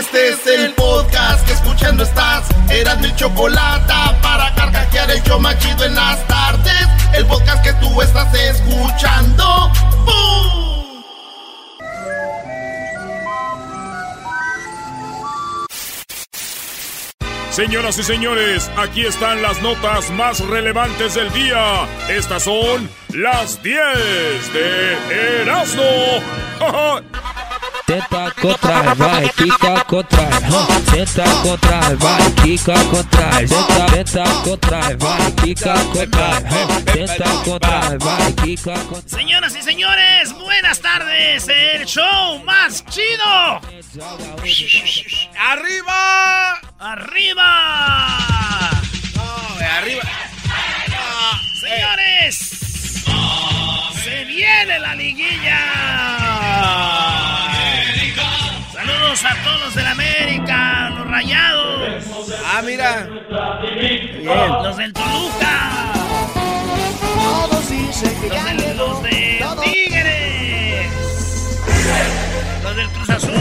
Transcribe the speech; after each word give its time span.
Este 0.00 0.30
es 0.30 0.46
el 0.46 0.72
podcast 0.72 1.46
que 1.46 1.52
escuchando 1.52 2.04
estás. 2.04 2.48
Eran 2.70 3.02
mi 3.02 3.14
chocolate 3.16 3.92
para 4.22 4.54
carcajear 4.54 5.10
el 5.10 5.22
yo 5.24 5.38
machido 5.38 5.84
en 5.84 5.94
las 5.94 6.26
tardes. 6.26 6.86
El 7.12 7.26
podcast 7.26 7.62
que 7.62 7.74
tú 7.74 8.00
estás 8.00 8.32
escuchando. 8.32 9.70
¡Bum! 10.06 11.02
Señoras 17.50 17.98
y 17.98 18.02
señores, 18.02 18.70
aquí 18.78 19.04
están 19.04 19.42
las 19.42 19.60
notas 19.60 20.10
más 20.12 20.40
relevantes 20.40 21.12
del 21.12 21.30
día. 21.34 21.86
Estas 22.08 22.44
son 22.44 22.88
las 23.10 23.62
10 23.62 23.76
de 24.54 25.42
Erasmo. 25.42 25.82
Tenta 27.90 28.30
contra, 28.40 28.94
vai, 28.94 29.28
quica 29.30 29.84
contra, 29.84 30.28
tenta 30.92 31.24
contra, 31.42 31.80
vai, 31.96 32.30
quica 32.40 32.74
contra, 32.84 33.30
tenta, 33.40 33.86
tenta 33.90 34.22
contra, 34.44 34.96
vai, 34.96 35.32
quica 35.32 35.74
contra, 35.92 36.40
tenta 36.84 37.28
contra, 37.44 37.98
vai, 37.98 38.32
quica 38.44 38.74
contra. 38.84 39.18
Señoras 39.18 39.56
y 39.56 39.62
señores, 39.62 40.32
buenas 40.34 40.78
tardes. 40.80 41.48
El 41.48 41.84
show 41.84 42.40
más 42.44 42.84
chido. 42.86 43.60
¡Arriba! 45.36 46.60
¡Arriba! 46.78 48.70
No, 49.16 49.58
arriba. 49.78 50.02
Señores, 51.60 52.38
se 54.04 54.24
viene 54.26 54.78
la 54.78 54.94
liguilla. 54.94 55.58
Saludos 59.10 59.24
a 59.24 59.42
todos 59.42 59.60
los 59.62 59.74
del 59.74 59.86
América, 59.88 60.90
los 60.90 61.10
rayados. 61.10 62.04
Ah, 62.46 62.62
mira. 62.64 63.08
Los 64.62 64.76
del 64.76 64.92
Toluca. 64.92 65.92
Los 67.50 67.68
de, 67.68 68.74
los 68.76 69.02
de 69.02 69.44
Tigres. 69.64 70.90
Los 72.62 72.76
del 72.76 72.88
Cruz 72.90 73.10
Azul. 73.10 73.40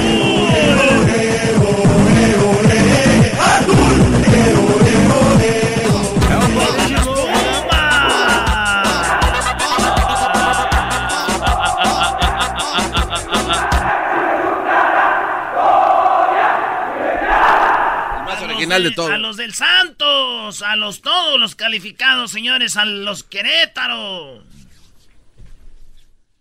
De. 18.83 19.13
A 19.13 19.17
los 19.17 19.37
del 19.37 19.53
Santos, 19.53 20.61
a 20.61 20.75
los 20.75 21.01
todos 21.01 21.39
los 21.39 21.55
calificados, 21.55 22.31
señores, 22.31 22.77
a 22.77 22.85
los 22.85 23.23
Querétaro. 23.23 24.43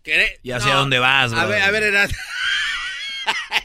¿Queré? 0.03 0.39
Ya 0.43 0.59
sé 0.59 0.71
a 0.71 0.75
dónde 0.75 0.99
vas, 0.99 1.33
A 1.33 1.45
ver, 1.45 1.61
a 1.61 1.71
ver, 1.71 1.83
era. 1.83 2.07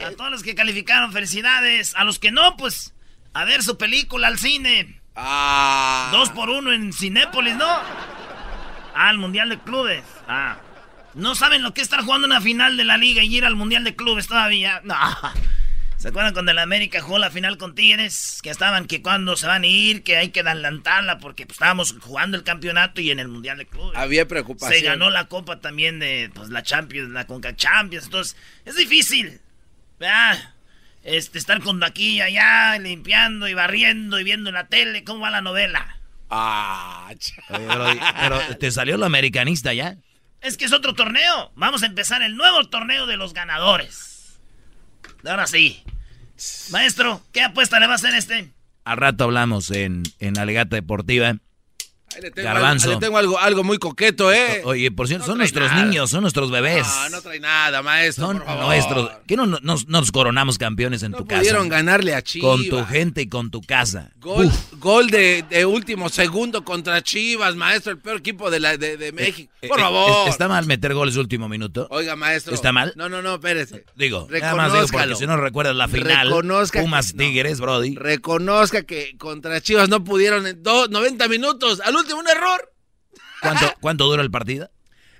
A 0.01 0.11
todos 0.11 0.31
los 0.31 0.43
que 0.43 0.55
calificaron, 0.55 1.13
felicidades. 1.13 1.95
A 1.95 2.05
los 2.05 2.19
que 2.19 2.31
no, 2.31 2.57
pues, 2.57 2.95
a 3.33 3.45
ver 3.45 3.63
su 3.63 3.79
película 3.79 4.29
al 4.29 4.39
cine. 4.39 5.01
Ah. 5.17 6.09
Dos 6.13 6.31
por 6.31 6.51
uno 6.51 6.73
en 6.73 6.93
Cinépolis, 6.93 7.57
¿no? 7.57 7.69
Ah, 8.95 9.11
el 9.11 9.19
Mundial 9.19 9.49
de 9.49 9.59
Clubes. 9.59 10.05
Ah. 10.29 10.57
¿No 11.15 11.35
saben 11.35 11.63
lo 11.63 11.73
que 11.73 11.81
es 11.81 11.87
estar 11.87 12.03
jugando 12.03 12.27
una 12.27 12.41
final 12.41 12.77
de 12.77 12.85
la 12.85 12.97
liga 12.97 13.23
y 13.23 13.37
ir 13.37 13.45
al 13.45 13.55
Mundial 13.55 13.85
de 13.85 13.95
Clubes 13.95 14.27
todavía? 14.27 14.81
No. 14.85 14.97
¿Se 16.05 16.09
acuerdan 16.09 16.35
cuando 16.35 16.53
el 16.53 16.59
América 16.59 17.01
jugó 17.01 17.17
la 17.19 17.31
final 17.31 17.57
con 17.57 17.75
Tigres? 17.75 18.41
Que 18.43 18.51
estaban 18.51 18.87
que 18.87 19.01
cuando 19.01 19.39
se 19.39 19.47
van 19.47 19.63
a 19.63 19.67
ir, 19.67 20.03
que 20.03 20.19
hay 20.19 20.29
que 20.29 20.41
adelantarla 20.41 21.17
porque 21.17 21.47
pues, 21.47 21.57
estábamos 21.57 21.97
jugando 21.99 22.37
el 22.37 22.43
campeonato 22.43 23.01
y 23.01 23.11
en 23.11 23.21
el 23.21 23.29
Mundial 23.29 23.57
de 23.57 23.65
Clubes. 23.65 23.97
Había 23.97 24.29
preocupación. 24.29 24.79
Se 24.79 24.85
ganó 24.85 25.09
la 25.09 25.29
copa 25.29 25.61
también 25.61 26.01
de 26.01 26.31
pues, 26.35 26.51
la 26.51 26.63
Champions, 26.63 27.09
la 27.09 27.27
Conca 27.27 27.57
Champions. 27.57 28.05
Entonces, 28.05 28.37
es 28.67 28.77
difícil. 28.77 29.41
¿verdad? 29.99 30.53
Este, 31.05 31.39
estar 31.39 31.63
con 31.63 31.83
aquí 31.83 32.17
y 32.17 32.21
allá, 32.21 32.79
limpiando 32.79 33.49
y 33.49 33.55
barriendo 33.55 34.21
y 34.21 34.25
viendo 34.25 34.51
en 34.51 34.57
la 34.57 34.67
tele 34.67 35.05
cómo 35.05 35.21
va 35.21 35.31
la 35.31 35.41
novela. 35.41 36.01
Ah, 36.29 37.09
Oye, 37.49 38.01
pero 38.21 38.41
te 38.59 38.71
salió 38.73 38.99
lo 38.99 39.07
americanista 39.07 39.73
ya. 39.73 39.97
Es 40.43 40.59
que 40.59 40.67
es 40.67 40.73
otro 40.75 40.93
torneo. 40.93 41.51
Vamos 41.55 41.83
a 41.83 41.87
empezar 41.87 42.21
el 42.21 42.37
nuevo 42.37 42.63
torneo 42.69 43.07
de 43.07 43.17
los 43.17 43.33
ganadores. 43.33 44.14
Ahora 45.27 45.47
sí. 45.47 45.83
Maestro, 46.71 47.21
¿qué 47.33 47.43
apuesta 47.43 47.81
le 47.81 47.87
va 47.87 47.93
a 47.93 47.97
hacer 47.97 48.15
este? 48.15 48.53
Al 48.85 48.97
rato 48.99 49.25
hablamos 49.25 49.71
en, 49.71 50.03
en 50.19 50.35
la 50.35 50.45
legata 50.45 50.77
deportiva. 50.77 51.37
Ahí 52.15 52.23
le 52.23 52.31
tengo, 52.31 52.47
Garbanzo. 52.49 52.89
algo, 52.89 53.01
le 53.01 53.07
tengo 53.07 53.19
algo, 53.19 53.39
algo 53.39 53.65
muy 53.65 53.79
coqueto, 53.79 54.33
¿eh? 54.33 54.63
Oye, 54.65 54.91
por 54.91 55.09
cierto, 55.09 55.25
No 55.27 55.33
son 55.33 55.39
nuestros 55.39 55.71
nada. 55.71 55.85
niños, 55.85 56.11
son 56.11 56.21
nuestros 56.23 56.51
bebés. 56.51 56.87
No, 56.87 57.09
no 57.11 57.23
trae 57.23 57.41
nada, 57.41 57.83
maestro. 57.83 58.27
son 58.27 58.37
por 58.39 58.47
favor. 58.47 58.65
nuestros. 58.67 59.11
¿Qué 59.27 59.37
no, 59.37 59.47
no- 59.47 59.59
nos, 59.63 59.89
nos 59.89 60.13
coronamos 60.13 60.59
campeones 60.59 61.03
en 61.03 61.13
No 61.13 61.19
tu 61.19 61.27
pudieron 61.27 61.69
casa? 61.69 61.77
ganarle 61.83 62.15
a 62.15 62.23
Chivas. 62.23 62.51
Con 62.51 62.69
tu 62.69 62.85
gente 62.87 63.23
y 63.23 63.29
con 63.29 63.51
tu 63.51 63.61
casa. 63.61 64.11
Gol, 64.21 64.47
Uf. 64.47 64.73
gol 64.79 65.09
de, 65.11 65.45
de 65.49 65.67
último 65.67 66.09
segundo 66.09 66.65
contra 66.65 67.03
Chivas, 67.03 67.57
maestro, 67.57 67.93
el 67.93 67.99
peor 67.99 68.19
equipo 68.19 68.51
de, 68.51 68.61
la, 68.61 68.77
de, 68.77 68.97
de 68.97 69.13
México. 69.13 69.53
Eh, 69.63 69.69
Por 69.69 69.79
eh, 69.79 69.83
favor. 69.83 70.29
¿Está 70.29 70.49
mal 70.49 70.67
meter 70.67 70.95
goles 70.95 71.15
de 71.15 71.21
último 71.21 71.49
minuto? 71.49 71.87
Oiga, 71.91 72.17
maestro. 72.17 72.55
¿Está 72.55 72.73
mal? 72.73 72.93
No, 72.97 73.09
no, 73.09 73.23
no, 73.23 73.35
espérese. 73.35 73.85
Digo, 73.97 74.29
nada 74.31 74.55
más 74.55 74.73
digo 74.73 74.87
porque 74.91 75.17
si 75.17 75.27
no 75.27 75.37
recuerdas 75.37 75.75
la 75.77 75.89
final, 75.89 76.27
Reconozca 76.29 76.81
Pumas. 76.81 77.15
Tigres, 77.17 77.61
Brody. 77.61 77.95
Reconozca 77.97 78.83
que 78.83 79.17
contra 79.19 79.61
Chivas 79.61 79.89
no 79.89 80.03
pudieron 80.05 80.47
en 80.47 80.63
do- 80.63 80.89
90 80.89 81.29
minutos. 81.29 81.81
Al 81.85 81.95
último, 82.05 82.21
un 82.21 82.29
error. 82.29 82.73
¿Cuánto, 83.41 83.75
¿Cuánto 83.81 84.05
dura 84.07 84.23
el 84.23 84.31
partido? 84.31 84.71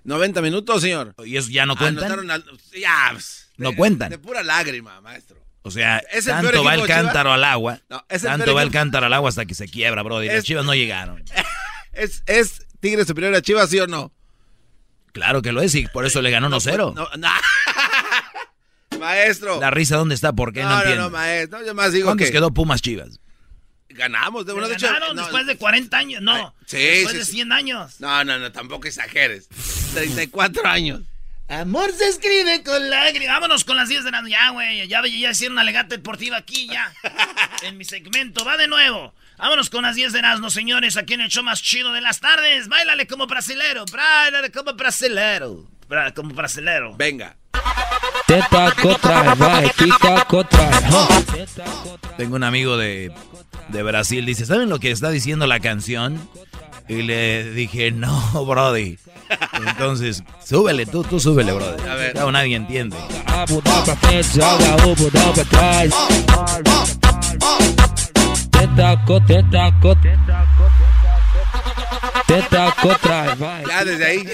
90 0.05 0.41
minutos, 0.43 0.83
señor. 0.83 1.15
¿Y 1.25 1.37
eso 1.37 1.49
ya 1.51 1.67
no 1.67 1.77
cuentan? 1.77 2.31
Al- 2.31 2.45
ya, 2.79 3.09
pues, 3.13 3.51
No 3.57 3.71
de- 3.71 3.77
cuentan. 3.77 4.11
De 4.11 4.19
pura 4.19 4.43
lágrima, 4.43 5.01
maestro. 5.01 5.39
O 5.63 5.71
sea, 5.71 5.99
¿Es 6.13 6.27
el 6.27 6.33
tanto 6.35 6.63
va 6.63 6.75
el 6.75 6.83
Chivas? 6.83 6.97
cántaro 7.03 7.33
al 7.33 7.43
agua. 7.43 7.81
No, 7.89 8.05
es 8.11 8.23
el 8.23 8.31
tanto 8.31 8.55
va 8.55 8.63
el 8.63 8.71
cántaro 8.71 9.07
al 9.07 9.13
agua 9.15 9.31
hasta 9.31 9.47
que 9.47 9.55
se 9.55 9.67
quiebra, 9.67 10.03
Brody. 10.03 10.27
Las 10.27 10.37
Es- 10.37 10.45
chivas 10.45 10.65
no 10.67 10.75
llegaron. 10.75 11.25
¿Es, 11.93 12.23
¿Es 12.27 12.67
Tigre 12.81 13.05
superior 13.07 13.35
a 13.35 13.41
Chivas, 13.41 13.71
sí 13.71 13.79
o 13.81 13.87
no? 13.87 14.13
Claro 15.13 15.41
que 15.43 15.53
lo 15.53 15.63
es 15.63 15.75
y 15.75 15.87
por 15.87 16.05
eso 16.05 16.21
le 16.21 16.31
ganó 16.31 16.49
1-0. 16.51 16.93
No, 16.95 17.09
no. 17.17 17.29
maestro. 18.99 19.61
La 19.61 19.71
risa, 19.71 19.97
¿dónde 19.97 20.15
está? 20.15 20.33
¿Por 20.33 20.53
qué? 20.53 20.63
No, 20.63 20.69
no, 20.69 20.75
no, 20.75 20.81
entiendo. 20.81 21.03
no, 21.05 21.11
maestro. 21.11 21.65
Yo 21.65 21.75
más 21.75 21.93
digo 21.93 22.07
¿Cuántos 22.07 22.27
que 22.27 22.33
quedó 22.33 22.51
Pumas 22.53 22.83
Chivas? 22.83 23.21
Ganamos. 23.95 24.45
De, 24.47 24.53
bueno, 24.53 24.69
de 24.69 24.75
hecho, 24.75 24.87
ganaron 24.87 25.17
no, 25.17 25.23
después 25.23 25.47
de 25.47 25.57
40 25.57 25.97
años. 25.97 26.23
No, 26.23 26.33
Ay, 26.35 26.45
sí, 26.67 26.77
después 26.79 27.13
sí, 27.13 27.19
de 27.19 27.25
sí. 27.25 27.33
100 27.33 27.53
años. 27.53 28.01
no, 28.01 28.25
no, 28.25 28.39
no, 28.39 28.53
tampoco 28.53 28.87
exageres. 28.87 29.49
34 29.95 30.67
años. 30.67 31.01
Amor 31.49 31.93
se 31.93 32.09
escribe 32.09 32.63
con 32.63 32.89
lágrimas. 32.89 33.35
Vámonos 33.37 33.65
con 33.65 33.77
las 33.77 33.89
10 33.89 34.05
de 34.05 34.11
la. 34.11 34.23
Ya, 34.29 34.51
güey. 34.51 34.87
Ya, 34.89 35.03
ya 35.07 35.31
hicieron 35.31 35.53
una 35.57 35.65
legata 35.65 35.95
deportiva 35.95 36.39
aquí, 36.39 36.67
ya. 36.69 36.91
en 37.63 37.77
mi 37.77 37.85
segmento. 37.85 38.45
Va 38.45 38.57
de 38.57 38.67
nuevo. 38.67 39.15
Vámonos 39.37 39.69
con 39.69 39.83
las 39.83 39.95
10 39.95 40.13
de 40.15 40.21
Erasmo, 40.21 40.49
señores. 40.49 40.97
Aquí 40.97 41.15
en 41.15 41.21
el 41.21 41.29
show 41.29 41.43
más 41.45 41.61
chido 41.63 41.93
de 41.93 42.01
las 42.01 42.21
tardes. 42.21 42.69
Báilale 42.69 43.07
como 43.07 43.27
brasilero. 43.27 43.85
Báilale 43.93 44.51
como 44.53 44.73
brasilero. 44.73 45.69
Bra- 45.89 46.15
como 46.15 46.35
brasilero. 46.35 46.97
Venga. 46.97 47.37
Tenta 48.27 48.73
contra 48.81 49.35
vai, 49.35 49.71
pica 49.77 50.25
contra. 50.25 50.71
Tengo 52.17 52.37
un 52.37 52.45
amigo 52.45 52.77
de, 52.77 53.13
de 53.69 53.83
Brasil, 53.83 54.25
dice, 54.25 54.47
¿saben 54.47 54.69
lo 54.69 54.79
que 54.79 54.91
está 54.91 55.11
diciendo 55.11 55.47
la 55.47 55.61
canción? 55.61 56.21
Y 56.89 57.03
le 57.03 57.51
dije, 57.53 57.91
no, 57.91 58.45
Brody. 58.47 58.99
Entonces, 59.67 60.23
súbele, 60.45 60.87
tú, 60.87 61.03
tú 61.03 61.19
súbele, 61.19 61.53
Brody. 61.53 61.83
A 61.89 61.95
ver. 61.95 62.15
nadie 62.33 62.57
entiende. 62.57 62.97
Ya 73.69 73.85
desde 73.85 74.07
ahí. 74.07 74.29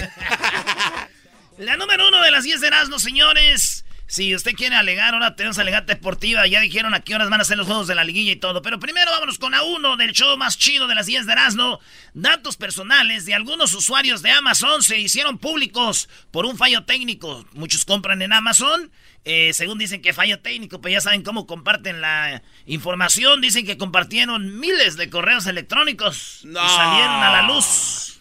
La 1.61 1.77
número 1.77 2.07
uno 2.07 2.23
de 2.23 2.31
las 2.31 2.43
10 2.43 2.59
de 2.59 2.67
Erasmo, 2.67 2.97
señores. 2.97 3.85
Si 4.07 4.33
usted 4.33 4.53
quiere 4.53 4.75
alegar, 4.75 5.13
ahora 5.13 5.35
tenemos 5.35 5.59
alegata 5.59 5.93
deportiva. 5.93 6.47
Ya 6.47 6.59
dijeron 6.59 6.95
a 6.95 7.01
qué 7.01 7.13
horas 7.13 7.29
van 7.29 7.39
a 7.39 7.43
ser 7.43 7.55
los 7.55 7.67
juegos 7.67 7.85
de 7.85 7.93
la 7.93 8.03
liguilla 8.03 8.31
y 8.31 8.35
todo. 8.35 8.63
Pero 8.63 8.79
primero 8.79 9.11
vámonos 9.11 9.37
con 9.37 9.53
a 9.53 9.61
uno 9.61 9.95
del 9.95 10.11
show 10.11 10.35
más 10.37 10.57
chido 10.57 10.87
de 10.87 10.95
las 10.95 11.05
10 11.05 11.27
de 11.27 11.33
Erasmo. 11.33 11.79
Datos 12.15 12.57
personales 12.57 13.27
de 13.27 13.35
algunos 13.35 13.73
usuarios 13.73 14.23
de 14.23 14.31
Amazon 14.31 14.81
se 14.81 14.97
hicieron 14.97 15.37
públicos 15.37 16.09
por 16.31 16.47
un 16.47 16.57
fallo 16.57 16.83
técnico. 16.85 17.45
Muchos 17.53 17.85
compran 17.85 18.23
en 18.23 18.33
Amazon. 18.33 18.91
Eh, 19.23 19.51
según 19.53 19.77
dicen 19.77 20.01
que 20.01 20.13
fallo 20.13 20.39
técnico, 20.39 20.81
pues 20.81 20.93
ya 20.93 21.01
saben 21.01 21.21
cómo 21.21 21.45
comparten 21.45 22.01
la 22.01 22.41
información. 22.65 23.39
Dicen 23.39 23.67
que 23.67 23.77
compartieron 23.77 24.59
miles 24.59 24.97
de 24.97 25.11
correos 25.11 25.45
electrónicos 25.45 26.39
y 26.43 26.53
salieron 26.53 27.21
a 27.21 27.31
la 27.31 27.41
luz. 27.43 28.17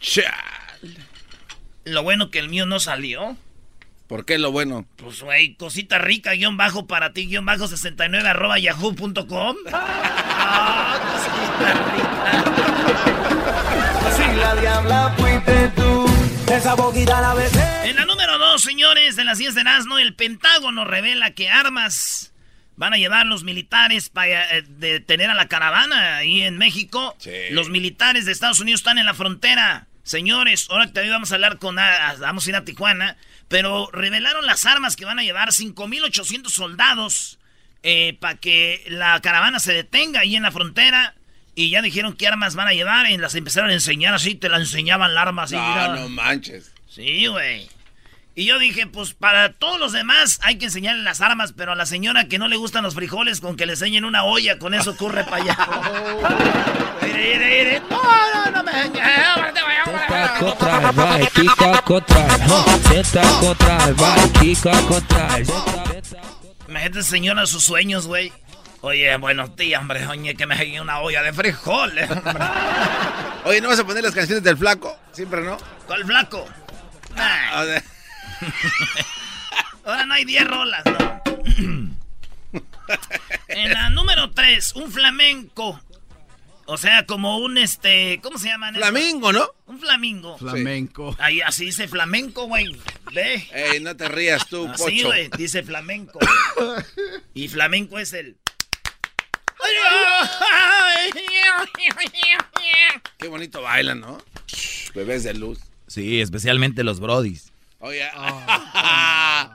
Lo 1.91 2.03
bueno 2.03 2.31
que 2.31 2.39
el 2.39 2.49
mío 2.49 2.67
no 2.67 2.79
salió. 2.81 3.37
¿Por 4.07 4.25
qué 4.25 4.39
lo 4.39 4.51
bueno? 4.51 4.87
Pues, 4.97 5.23
güey, 5.23 5.55
cosita 5.55 5.99
rica, 5.99 6.33
guion 6.33 6.57
bajo 6.57 6.87
para 6.87 7.13
ti, 7.13 7.27
guion 7.27 7.45
bajo 7.45 7.69
69 7.69 8.29
arroba 8.29 8.59
yahoo.com. 8.59 9.57
Si 14.17 14.37
la 14.37 14.55
diabla 14.57 15.15
fuiste 15.17 15.69
tú, 15.77 16.07
esa 16.53 16.75
boquita 16.75 17.21
la 17.21 17.35
besé. 17.35 17.89
En 17.89 17.97
la 17.97 18.05
número 18.05 18.39
2, 18.39 18.61
señores, 18.61 19.17
de 19.17 19.25
las 19.25 19.39
10 19.39 19.55
de 19.55 19.65
Nazno, 19.65 19.99
el 19.99 20.15
Pentágono 20.15 20.85
revela 20.85 21.31
que 21.31 21.49
armas 21.49 22.33
van 22.77 22.95
a 22.95 22.97
llevar 22.97 23.27
los 23.27 23.45
militares 23.45 24.09
para 24.09 24.57
eh, 24.57 24.63
detener 24.67 25.31
a 25.31 25.35
la 25.35 25.49
caravana 25.49 26.17
ahí 26.17 26.43
en 26.43 26.59
México. 26.59 27.17
Los 27.51 27.69
militares 27.69 28.25
de 28.25 28.33
Estados 28.33 28.59
Unidos 28.59 28.81
están 28.81 28.99
en 28.99 29.07
la 29.07 29.15
frontera. 29.15 29.87
Señores, 30.03 30.67
ahora 30.71 30.87
también 30.87 31.13
vamos 31.13 31.33
a 31.33 31.35
hablar 31.37 31.59
con... 31.59 31.77
Vamos 31.77 32.47
a 32.47 32.51
ir 32.51 32.57
a 32.57 32.65
Tijuana. 32.65 33.17
Pero 33.49 33.91
revelaron 33.93 34.47
las 34.47 34.65
armas 34.65 34.95
que 34.95 35.05
van 35.05 35.19
a 35.19 35.25
llevar 35.25 35.49
5.800 35.49 36.51
soldados 36.51 37.39
eh, 37.83 38.17
para 38.21 38.37
que 38.37 38.85
la 38.89 39.21
caravana 39.21 39.59
se 39.59 39.73
detenga 39.73 40.21
ahí 40.21 40.37
en 40.37 40.45
la 40.45 40.53
frontera. 40.53 41.15
Y 41.57 41.71
ya 41.71 41.83
dijeron 41.83 42.15
qué 42.15 42.29
armas 42.29 42.55
van 42.55 42.69
a 42.69 42.73
llevar 42.73 43.11
y 43.11 43.17
las 43.19 43.35
empezaron 43.35 43.71
a 43.71 43.75
enseñar 43.75 44.15
así, 44.15 44.37
te 44.37 44.49
la 44.49 44.59
enseñaban 44.59 45.15
la 45.15 45.23
arma 45.23 45.43
así. 45.43 45.57
No, 45.57 45.95
no 45.97 46.09
manches. 46.09 46.73
Sí, 46.89 47.27
güey. 47.27 47.69
Y 48.41 48.47
yo 48.47 48.59
dije, 48.59 48.87
pues 48.87 49.13
para 49.13 49.53
todos 49.53 49.79
los 49.79 49.93
demás 49.93 50.41
hay 50.43 50.57
que 50.57 50.65
enseñarle 50.65 51.03
las 51.03 51.21
armas, 51.21 51.53
pero 51.53 51.73
a 51.73 51.75
la 51.75 51.85
señora 51.85 52.25
que 52.25 52.39
no 52.39 52.49
le 52.49 52.57
gustan 52.57 52.83
los 52.83 52.95
frijoles, 52.95 53.39
con 53.43 53.55
que 53.55 53.67
le 53.67 53.75
enseñen 53.75 54.07
una 54.07 54.25
olla, 54.25 54.59
con 54.59 54.73
eso 54.73 54.97
corre 54.97 55.25
para 55.25 55.43
allá. 55.43 55.59
No, 57.91 58.03
no, 58.35 58.51
no 58.51 58.63
me 58.63 58.73
señora, 67.03 67.45
sus 67.45 67.63
sueños, 67.63 68.07
güey. 68.07 68.33
Oye, 68.81 69.15
buenos 69.19 69.55
días, 69.55 69.83
hombre. 69.83 70.07
Oye, 70.07 70.35
que 70.35 70.47
me 70.47 70.55
enseñe 70.55 70.81
una 70.81 71.01
olla 71.01 71.23
de 71.23 71.35
frijoles. 71.35 72.09
Oye, 73.45 73.61
¿no 73.61 73.69
vas 73.69 73.81
a 73.81 73.85
poner 73.85 74.03
las 74.03 74.15
canciones 74.15 74.43
del 74.43 74.57
flaco? 74.57 74.97
Siempre, 75.13 75.43
¿no? 75.43 75.59
¿Cuál 75.87 76.07
flaco? 76.07 76.47
Ah, 77.19 77.67
Ahora 79.85 80.07
no 80.07 80.15
hay 80.15 80.25
10 80.25 80.47
rolas, 80.47 80.85
¿no? 80.85 81.23
en 83.49 83.73
la 83.73 83.91
número 83.91 84.31
3, 84.31 84.75
un 84.77 84.91
flamenco. 84.91 85.81
O 86.67 86.77
sea, 86.77 87.05
como 87.05 87.39
un 87.39 87.59
este. 87.59 88.21
¿Cómo 88.23 88.39
se 88.39 88.47
llama? 88.47 88.73
Flamingo, 88.73 89.33
¿no? 89.33 89.51
Un 89.67 89.81
flamingo. 89.81 90.39
Flamenco. 90.39 91.17
Ahí 91.19 91.41
así 91.41 91.65
dice 91.65 91.89
flamenco, 91.89 92.47
güey. 92.47 92.67
Ve. 93.13 93.49
Ey, 93.53 93.81
no 93.81 93.97
te 93.97 94.09
rías 94.09 94.47
tú, 94.47 94.69
así, 94.69 95.03
güey, 95.03 95.29
dice 95.37 95.65
flamenco. 95.65 96.21
y 97.35 97.49
flamenco 97.49 97.99
es 97.99 98.13
el. 98.13 98.37
Qué 103.19 103.29
bonito 103.29 103.63
bailan, 103.63 104.01
¿no? 104.01 104.19
Bebés 104.95 105.25
de 105.25 105.35
luz. 105.35 105.59
Sí, 105.89 106.21
especialmente 106.21 106.85
los 106.85 107.01
brodis. 107.01 107.50
Oye. 107.81 108.09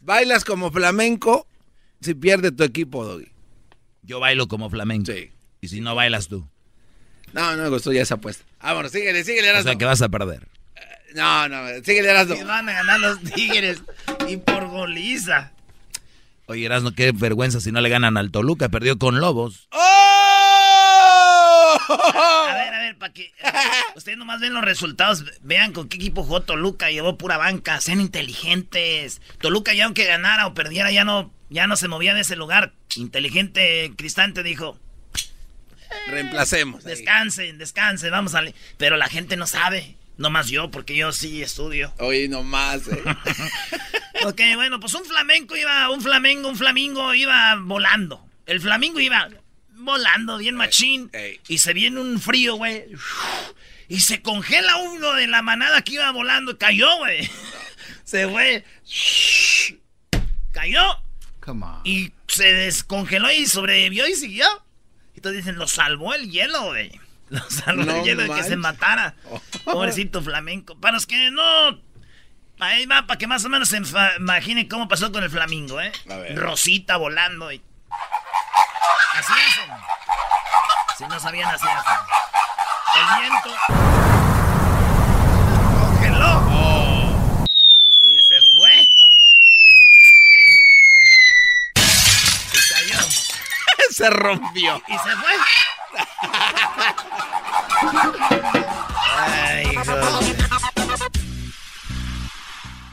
Bailas 0.00 0.44
como 0.44 0.70
flamenco 0.70 1.46
si 2.00 2.14
pierde 2.14 2.52
tu 2.52 2.62
equipo, 2.62 3.04
Doggy. 3.04 3.32
Yo 4.02 4.20
bailo 4.20 4.46
como 4.46 4.68
flamenco. 4.68 5.10
Sí. 5.10 5.30
Y 5.62 5.68
si 5.68 5.80
no 5.80 5.94
bailas 5.94 6.28
tú. 6.28 6.46
No, 7.32 7.56
no 7.56 7.62
me 7.62 7.68
gustó 7.70 7.90
ya 7.92 8.02
esa 8.02 8.16
apuesta. 8.16 8.44
Vámonos, 8.60 8.92
síguele, 8.92 9.24
síguele, 9.24 9.58
O 9.58 9.62
sea 9.62 9.76
que 9.76 9.86
vas 9.86 10.02
a 10.02 10.10
perder. 10.10 10.46
No, 11.14 11.48
no, 11.48 11.66
síguele, 11.82 12.10
Erasmo. 12.10 12.34
Y 12.34 12.42
van 12.42 12.68
a 12.68 12.72
ganar 12.74 13.00
los 13.00 13.20
Tigres 13.20 13.82
y 14.28 14.36
por 14.36 14.68
goliza. 14.68 15.52
Oye, 16.46 16.66
Erasmo, 16.66 16.92
qué 16.92 17.12
vergüenza 17.12 17.60
si 17.60 17.72
no 17.72 17.80
le 17.80 17.88
ganan 17.88 18.18
al 18.18 18.30
Toluca. 18.30 18.68
Perdió 18.68 18.98
con 18.98 19.20
Lobos. 19.20 19.68
¡Oh! 19.72 19.80
A 22.54 22.64
ver, 22.64 22.74
a 22.74 22.78
ver, 22.78 22.96
para 22.98 23.12
que 23.12 23.32
ustedes 23.96 24.18
nomás 24.18 24.40
ven 24.40 24.54
los 24.54 24.64
resultados, 24.64 25.24
vean 25.42 25.72
con 25.72 25.88
qué 25.88 25.96
equipo 25.96 26.22
jugó 26.22 26.42
Toluca, 26.42 26.90
llevó 26.90 27.18
pura 27.18 27.36
banca, 27.36 27.80
sean 27.80 28.00
inteligentes. 28.00 29.20
Toluca 29.40 29.74
ya 29.74 29.84
aunque 29.84 30.04
ganara 30.04 30.46
o 30.46 30.54
perdiera 30.54 30.90
ya 30.90 31.04
no 31.04 31.32
ya 31.50 31.66
no 31.66 31.76
se 31.76 31.88
movía 31.88 32.14
de 32.14 32.22
ese 32.22 32.36
lugar. 32.36 32.72
Inteligente 32.96 33.92
Cristante 33.96 34.42
dijo, 34.42 34.78
Reemplacemos. 36.08 36.84
ahí. 36.84 36.90
descansen, 36.90 37.58
descansen, 37.58 38.10
vamos 38.10 38.34
a... 38.34 38.42
le-". 38.42 38.54
Pero 38.76 38.96
la 38.96 39.08
gente 39.08 39.36
no 39.36 39.46
sabe, 39.46 39.96
nomás 40.16 40.48
yo, 40.48 40.70
porque 40.70 40.96
yo 40.96 41.12
sí 41.12 41.42
estudio. 41.42 41.94
Oye, 41.98 42.28
nomás, 42.28 42.88
eh. 42.88 43.02
Ok, 44.24 44.40
bueno, 44.54 44.80
pues 44.80 44.94
un 44.94 45.04
flamenco 45.04 45.56
iba, 45.56 45.90
un 45.90 46.00
flamengo, 46.00 46.48
un 46.48 46.56
flamingo 46.56 47.12
iba 47.14 47.56
volando. 47.60 48.26
El 48.46 48.60
flamingo 48.60 48.98
iba 49.00 49.28
volando 49.84 50.38
bien 50.38 50.56
machín. 50.56 51.10
ey. 51.12 51.40
Y 51.48 51.58
se 51.58 51.72
viene 51.72 52.00
un 52.00 52.20
frío, 52.20 52.56
güey. 52.56 52.86
Y 53.88 54.00
se 54.00 54.22
congela 54.22 54.76
uno 54.76 55.12
de 55.12 55.26
la 55.26 55.42
manada 55.42 55.82
que 55.82 55.94
iba 55.94 56.10
volando. 56.10 56.58
Cayó, 56.58 56.96
güey. 56.98 57.28
Se 58.04 58.28
fue. 58.28 58.64
Cayó. 60.52 60.82
Come 61.40 61.64
on. 61.66 61.80
Y 61.84 62.12
se 62.28 62.52
descongeló 62.52 63.30
y 63.32 63.46
sobrevivió 63.46 64.06
y 64.06 64.14
siguió. 64.14 64.46
Entonces 65.14 65.44
dicen, 65.44 65.58
lo 65.58 65.66
salvó 65.66 66.14
el 66.14 66.30
hielo, 66.30 66.64
güey. 66.66 66.92
Lo 67.30 67.50
salvó 67.50 67.84
No 67.84 67.96
el 67.96 68.04
hielo 68.04 68.22
de 68.22 68.30
que 68.30 68.42
se 68.42 68.56
matara. 68.56 69.14
Pobrecito 69.64 70.22
flamenco. 70.22 70.78
Para 70.78 70.94
los 70.94 71.06
que 71.06 71.30
no... 71.30 71.80
Ahí 72.60 72.86
va, 72.86 73.06
para 73.06 73.18
que 73.18 73.26
más 73.26 73.44
o 73.44 73.48
menos 73.48 73.70
se 73.70 73.80
imaginen 74.18 74.68
cómo 74.68 74.86
pasó 74.86 75.10
con 75.10 75.24
el 75.24 75.30
flamingo, 75.30 75.80
¿eh? 75.80 75.90
A 76.08 76.16
ver. 76.16 76.36
Rosita 76.36 76.96
volando 76.98 77.50
y... 77.50 77.60
Así 79.18 79.32
hacen. 79.32 79.70
Si 80.98 81.04
no 81.04 81.20
sabían, 81.20 81.48
así 81.48 81.66
hacen. 81.66 81.98
El 82.94 83.06
viento... 83.20 83.50
Congeló. 85.80 86.34
Y 88.00 88.16
se 88.22 88.38
fue. 88.52 88.72
Y 92.52 92.58
cayó. 92.72 93.00
Se 93.90 94.10
rompió. 94.10 94.82
Y 94.88 94.92
se 94.92 95.16
fue. 95.16 95.34
Ay. 99.16 99.78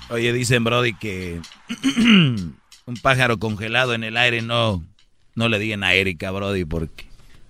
Oye, 0.09 0.33
dicen, 0.33 0.63
Brody, 0.63 0.93
que 0.93 1.41
un 1.97 2.97
pájaro 3.01 3.39
congelado 3.39 3.93
en 3.93 4.03
el 4.03 4.17
aire 4.17 4.41
no, 4.41 4.83
no 5.35 5.49
le 5.49 5.59
digan 5.59 5.83
a 5.83 5.93
Erika, 5.93 6.31
Brody, 6.31 6.65
porque 6.65 7.05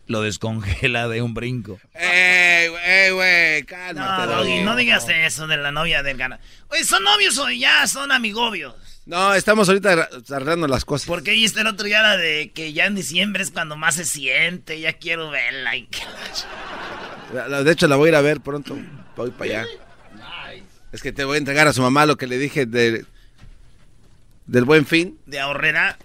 lo 0.08 0.22
descongela 0.22 1.08
de 1.08 1.22
un 1.22 1.34
brinco. 1.34 1.80
¡Ey, 1.94 2.68
güey, 2.70 2.84
ey, 2.86 3.12
güey! 3.12 3.64
Cálmate, 3.64 4.26
No, 4.28 4.38
Doggy, 4.38 4.62
no 4.64 4.76
digas 4.76 5.08
eso 5.10 5.48
de 5.48 5.58
la 5.58 5.72
novia 5.72 6.04
del 6.04 6.18
gana. 6.18 6.40
Oye, 6.70 6.84
¿son 6.84 7.04
novios 7.04 7.38
o 7.38 7.50
ya 7.50 7.88
son 7.88 8.12
amigobios? 8.12 8.76
No, 9.06 9.34
estamos 9.34 9.68
ahorita 9.68 10.10
arreglando 10.30 10.68
las 10.68 10.86
cosas. 10.86 11.08
Porque 11.08 11.32
ahí 11.32 11.44
está 11.44 11.62
el 11.62 11.68
otro 11.68 11.86
día 11.86 12.02
la 12.02 12.18
de 12.18 12.52
que 12.54 12.72
ya 12.74 12.86
en 12.86 12.96
diciembre 12.96 13.42
es 13.42 13.50
cuando 13.52 13.76
más 13.76 13.96
se 13.96 14.06
siente, 14.06 14.80
ya 14.80 14.94
quiero 14.94 15.32
verla. 15.32 15.76
y 15.76 15.88
que- 15.88 16.02
De 17.64 17.72
hecho, 17.72 17.88
la 17.88 17.96
voy 17.96 18.08
a 18.08 18.10
ir 18.10 18.16
a 18.16 18.22
ver 18.22 18.42
pronto. 18.42 18.78
Voy 19.16 19.32
para 19.32 19.62
allá. 19.62 19.66
Es 20.92 21.02
que 21.02 21.12
te 21.14 21.24
voy 21.24 21.36
a 21.36 21.38
entregar 21.40 21.68
a 21.68 21.74
su 21.74 21.82
mamá 21.82 22.06
lo 22.06 22.18
que 22.18 22.28
le 22.28 22.38
dije 22.38 22.66
de... 22.66 23.06
Del 24.46 24.66
Buen 24.66 24.86
Fin. 24.86 25.18
De 25.26 25.40
ahorrera. 25.40 25.98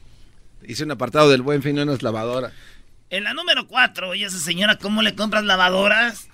Hice 0.67 0.85
un 0.85 0.91
apartado 0.91 1.31
del 1.31 1.43
Buen 1.43 1.63
Fin, 1.63 1.77
no 1.77 1.93
es 1.93 2.03
lavadora. 2.03 2.53
En 3.09 3.25
la 3.25 3.35
número 3.35 3.69
4, 3.69 4.09
oye, 4.09 4.25
esa 4.25 4.39
señora, 4.39 4.79
¿cómo 4.79 5.03
le 5.03 5.15
compras 5.15 5.45
lavadoras? 5.45 6.29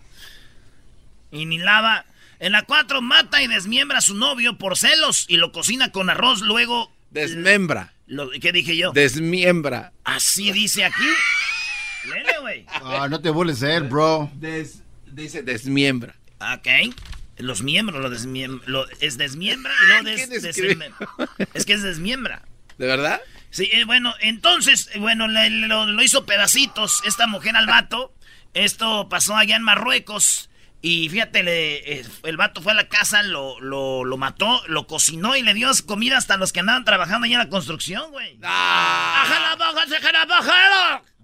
Y 1.30 1.44
ni 1.44 1.58
lava. 1.58 2.06
En 2.40 2.52
la 2.52 2.62
4, 2.62 3.02
mata 3.02 3.42
y 3.42 3.46
desmiembra 3.46 3.98
a 3.98 4.00
su 4.00 4.14
novio 4.14 4.56
por 4.56 4.76
celos 4.76 5.26
y 5.28 5.36
lo 5.36 5.52
cocina 5.52 5.92
con 5.92 6.10
arroz, 6.10 6.40
luego... 6.40 6.90
Desmembra. 7.10 7.92
Lo, 8.06 8.30
¿Qué 8.30 8.52
dije 8.52 8.76
yo? 8.76 8.92
Desmiembra. 8.92 9.92
Así 10.02 10.50
dice 10.50 10.84
aquí. 10.84 11.04
Lele, 12.08 12.38
güey. 12.40 12.66
Ah, 12.68 13.06
no 13.08 13.20
te 13.20 13.30
vuelves 13.30 13.62
a 13.62 13.74
él, 13.74 13.84
bro. 13.84 14.30
dice 15.12 15.42
desmiembra. 15.42 16.16
Ok. 16.40 16.94
Los 17.36 17.62
miembros, 17.62 18.00
lo 18.00 18.10
desmiembra. 18.10 18.64
Lo, 18.66 18.88
es 19.00 19.18
desmiembra 19.18 19.72
y 19.82 19.86
luego 19.88 20.04
des, 20.04 20.42
desmembra. 20.42 21.08
Es 21.54 21.64
que 21.64 21.74
es 21.74 21.82
desmiembra. 21.82 22.42
¿De 22.78 22.86
verdad? 22.86 23.20
Sí, 23.52 23.68
eh, 23.70 23.84
bueno, 23.84 24.14
entonces, 24.20 24.88
eh, 24.94 24.98
bueno, 24.98 25.28
le, 25.28 25.50
lo, 25.50 25.84
lo, 25.84 26.02
hizo 26.02 26.24
pedacitos 26.24 27.02
esta 27.04 27.26
mujer 27.26 27.54
al 27.54 27.66
vato. 27.66 28.14
Esto 28.54 29.10
pasó 29.10 29.36
allá 29.36 29.56
en 29.56 29.62
Marruecos. 29.62 30.48
Y 30.80 31.10
fíjate, 31.10 31.42
le, 31.42 32.00
eh, 32.00 32.06
el 32.22 32.38
vato 32.38 32.62
fue 32.62 32.72
a 32.72 32.74
la 32.74 32.88
casa, 32.88 33.22
lo, 33.22 33.60
lo, 33.60 34.04
lo, 34.04 34.16
mató, 34.16 34.62
lo 34.68 34.86
cocinó 34.86 35.36
y 35.36 35.42
le 35.42 35.52
dio 35.52 35.70
comida 35.84 36.16
hasta 36.16 36.38
los 36.38 36.50
que 36.50 36.60
andaban 36.60 36.86
trabajando 36.86 37.26
allá 37.26 37.34
en 37.34 37.40
la 37.40 37.50
construcción, 37.50 38.10
güey. 38.10 38.38
¡Ah! 38.42 39.22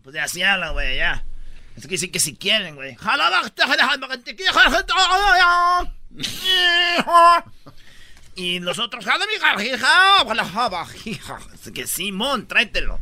Pues 0.04 0.14
ya 0.14 0.25
así 0.25 0.42
habla, 0.42 0.70
güey, 0.70 0.99
ya. 0.99 1.25
Es 1.76 1.87
que 1.87 1.97
sí 1.97 2.11
que 2.11 2.20
si 2.20 2.37
quieren, 2.37 2.75
güey. 2.75 2.94
Y 8.38 8.61
nosotros, 8.61 9.04
que 11.75 11.88
Simón, 11.88 12.47
tráetelo. 12.47 13.00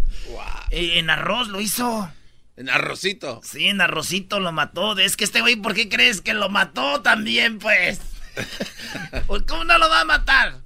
En 0.70 1.10
arroz 1.10 1.48
lo 1.48 1.60
hizo. 1.60 2.10
En 2.56 2.70
arrocito. 2.70 3.42
Sí, 3.44 3.66
en 3.66 3.82
arrocito 3.82 4.40
lo 4.40 4.50
mató. 4.52 4.98
Es 4.98 5.14
que 5.14 5.24
este 5.24 5.42
güey, 5.42 5.56
¿por 5.56 5.74
qué 5.74 5.90
crees 5.90 6.22
que 6.22 6.32
lo 6.32 6.48
mató 6.48 7.02
también, 7.02 7.58
pues? 7.58 8.00
¿Cómo 9.46 9.64
no 9.64 9.76
lo 9.76 9.90
va 9.90 10.00
a 10.00 10.04
matar? 10.06 10.62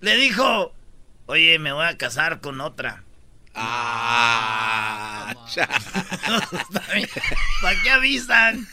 Le 0.00 0.16
dijo, 0.16 0.74
oye, 1.26 1.60
me 1.60 1.70
voy 1.70 1.86
a 1.86 1.96
casar 1.96 2.40
con 2.40 2.60
otra. 2.60 3.04
Ah, 3.54 5.32
¿Para 7.62 7.82
qué 7.84 7.90
avisan? 7.90 8.66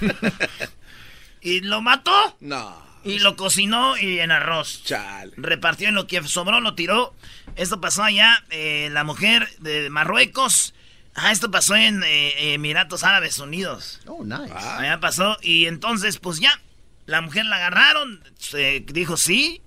¿Y 1.40 1.60
lo 1.60 1.80
mató? 1.80 2.36
No. 2.40 2.91
Y 3.04 3.18
lo 3.18 3.36
cocinó 3.36 3.96
y 3.96 4.20
en 4.20 4.30
arroz. 4.30 4.82
Chale. 4.84 5.32
Repartió 5.36 5.88
en 5.88 5.94
lo 5.94 6.06
que 6.06 6.22
sobró, 6.22 6.60
lo 6.60 6.74
tiró. 6.74 7.14
Esto 7.56 7.80
pasó 7.80 8.04
allá, 8.04 8.44
eh, 8.50 8.88
la 8.92 9.04
mujer 9.04 9.48
de 9.58 9.90
Marruecos. 9.90 10.74
Ah, 11.14 11.32
esto 11.32 11.50
pasó 11.50 11.74
en 11.74 12.02
eh, 12.04 12.54
Emiratos 12.54 13.04
Árabes 13.04 13.38
Unidos. 13.38 14.00
Oh, 14.06 14.24
nice. 14.24 14.52
Allá 14.52 15.00
pasó. 15.00 15.36
Y 15.42 15.66
entonces, 15.66 16.18
pues 16.18 16.40
ya, 16.40 16.60
la 17.06 17.20
mujer 17.20 17.44
la 17.46 17.56
agarraron. 17.56 18.22
Se 18.38 18.80
dijo, 18.80 19.16
sí, 19.16 19.60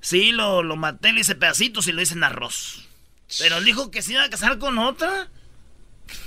sí, 0.00 0.32
lo, 0.32 0.62
lo 0.62 0.76
maté, 0.76 1.12
le 1.12 1.20
hice 1.20 1.34
pedacitos 1.34 1.86
y 1.86 1.92
lo 1.92 2.02
hice 2.02 2.14
en 2.14 2.24
arroz. 2.24 2.88
Pero 3.38 3.60
dijo 3.60 3.90
que 3.90 4.02
se 4.02 4.12
iba 4.12 4.24
a 4.24 4.30
casar 4.30 4.58
con 4.58 4.78
otra. 4.78 5.28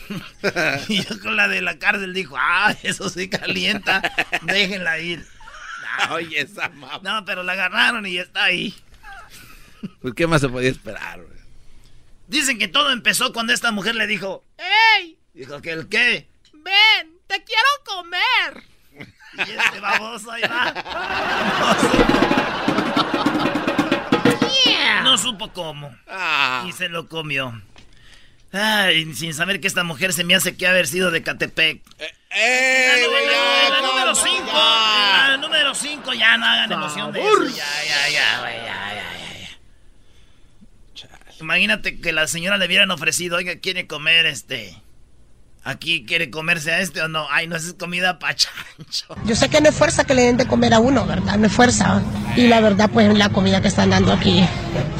y 0.88 1.04
yo 1.04 1.20
con 1.20 1.36
la 1.36 1.48
de 1.48 1.62
la 1.62 1.78
cárcel 1.78 2.14
dijo, 2.14 2.36
ah, 2.40 2.76
eso 2.84 3.10
sí 3.10 3.30
calienta, 3.30 4.02
déjenla 4.44 5.00
ir. 5.00 5.28
No, 6.10 6.16
Oye, 6.16 6.42
esa 6.42 6.70
mamá. 6.70 7.00
No, 7.04 7.26
pero 7.26 7.44
la 7.44 7.54
agarraron 7.54 8.06
y 8.06 8.18
está 8.18 8.46
ahí. 8.46 8.74
Pues, 10.02 10.14
¿qué 10.14 10.28
más 10.28 10.42
se 10.42 10.50
podía 10.50 10.70
esperar, 10.70 11.22
güey? 11.22 11.36
Dicen 12.28 12.58
que 12.58 12.68
todo 12.68 12.92
empezó 12.92 13.32
cuando 13.34 13.54
esta 13.54 13.72
mujer 13.72 13.96
le 13.96 14.08
dijo, 14.08 14.44
¡Ey! 14.98 15.18
Dijo 15.34 15.62
que 15.62 15.72
el 15.72 15.88
qué. 15.88 16.28
Ven, 16.54 17.18
te 17.28 17.44
quiero 17.44 17.70
comer. 17.86 18.64
Y 19.38 19.42
este 19.52 19.80
baboso 19.80 20.32
ahí 20.32 20.42
va. 20.44 20.74
No 21.60 21.76
supo, 21.82 22.06
yeah. 24.66 25.02
no 25.04 25.18
supo 25.18 25.52
cómo. 25.54 25.96
Ah. 26.08 26.64
Y 26.68 26.72
se 26.72 26.90
lo 26.90 27.08
comió. 27.10 27.62
Ay, 28.56 29.14
sin 29.14 29.34
saber 29.34 29.60
que 29.60 29.68
esta 29.68 29.84
mujer 29.84 30.14
se 30.14 30.24
me 30.24 30.34
hace 30.34 30.56
que 30.56 30.66
haber 30.66 30.88
sido 30.88 31.12
de 31.12 31.22
Catepec. 31.24 31.82
Eh, 32.00 32.14
eh, 32.32 33.06
la, 33.70 33.82
número 33.82 34.16
5. 34.16 34.46
La 34.54 35.38
número 35.38 35.76
5, 35.76 36.14
ya 36.14 36.38
no 36.38 36.46
hagan 36.46 36.72
emoción 36.72 37.12
de 37.12 37.22
eso. 37.22 37.44
Ya, 37.44 37.50
ya, 37.54 38.10
ya, 38.10 38.42
ya, 38.42 38.62
ya, 38.64 39.50
ya. 40.96 41.10
Imagínate 41.42 42.00
que 42.00 42.14
la 42.14 42.28
señora 42.28 42.58
le 42.58 42.66
hubieran 42.66 42.92
ofrecido, 42.92 43.36
oiga, 43.38 43.58
quiere 43.58 43.88
comer 43.88 44.26
este. 44.26 44.82
Aquí 45.66 46.06
quiere 46.06 46.30
comerse 46.30 46.72
a 46.72 46.80
este 46.80 47.02
o 47.02 47.08
no. 47.08 47.28
Ay, 47.32 47.48
no, 47.48 47.56
es 47.56 47.74
comida 47.74 48.20
pa' 48.20 48.36
chancho. 48.36 49.16
Yo 49.26 49.36
sé 49.36 49.50
que 49.50 49.60
no 49.60 49.70
es 49.70 49.76
fuerza 49.76 50.06
que 50.06 50.14
le 50.14 50.22
den 50.22 50.38
de 50.38 50.48
comer 50.48 50.74
a 50.76 50.80
uno, 50.80 51.06
¿verdad? 51.06 51.38
No 51.38 51.48
es 51.48 51.54
fuerza. 51.54 52.02
Y 52.38 52.48
la 52.48 52.62
verdad, 52.62 52.90
pues 52.94 53.12
la 53.18 53.30
comida 53.30 53.62
que 53.62 53.68
están 53.68 53.90
dando 53.90 54.14
aquí, 54.14 54.48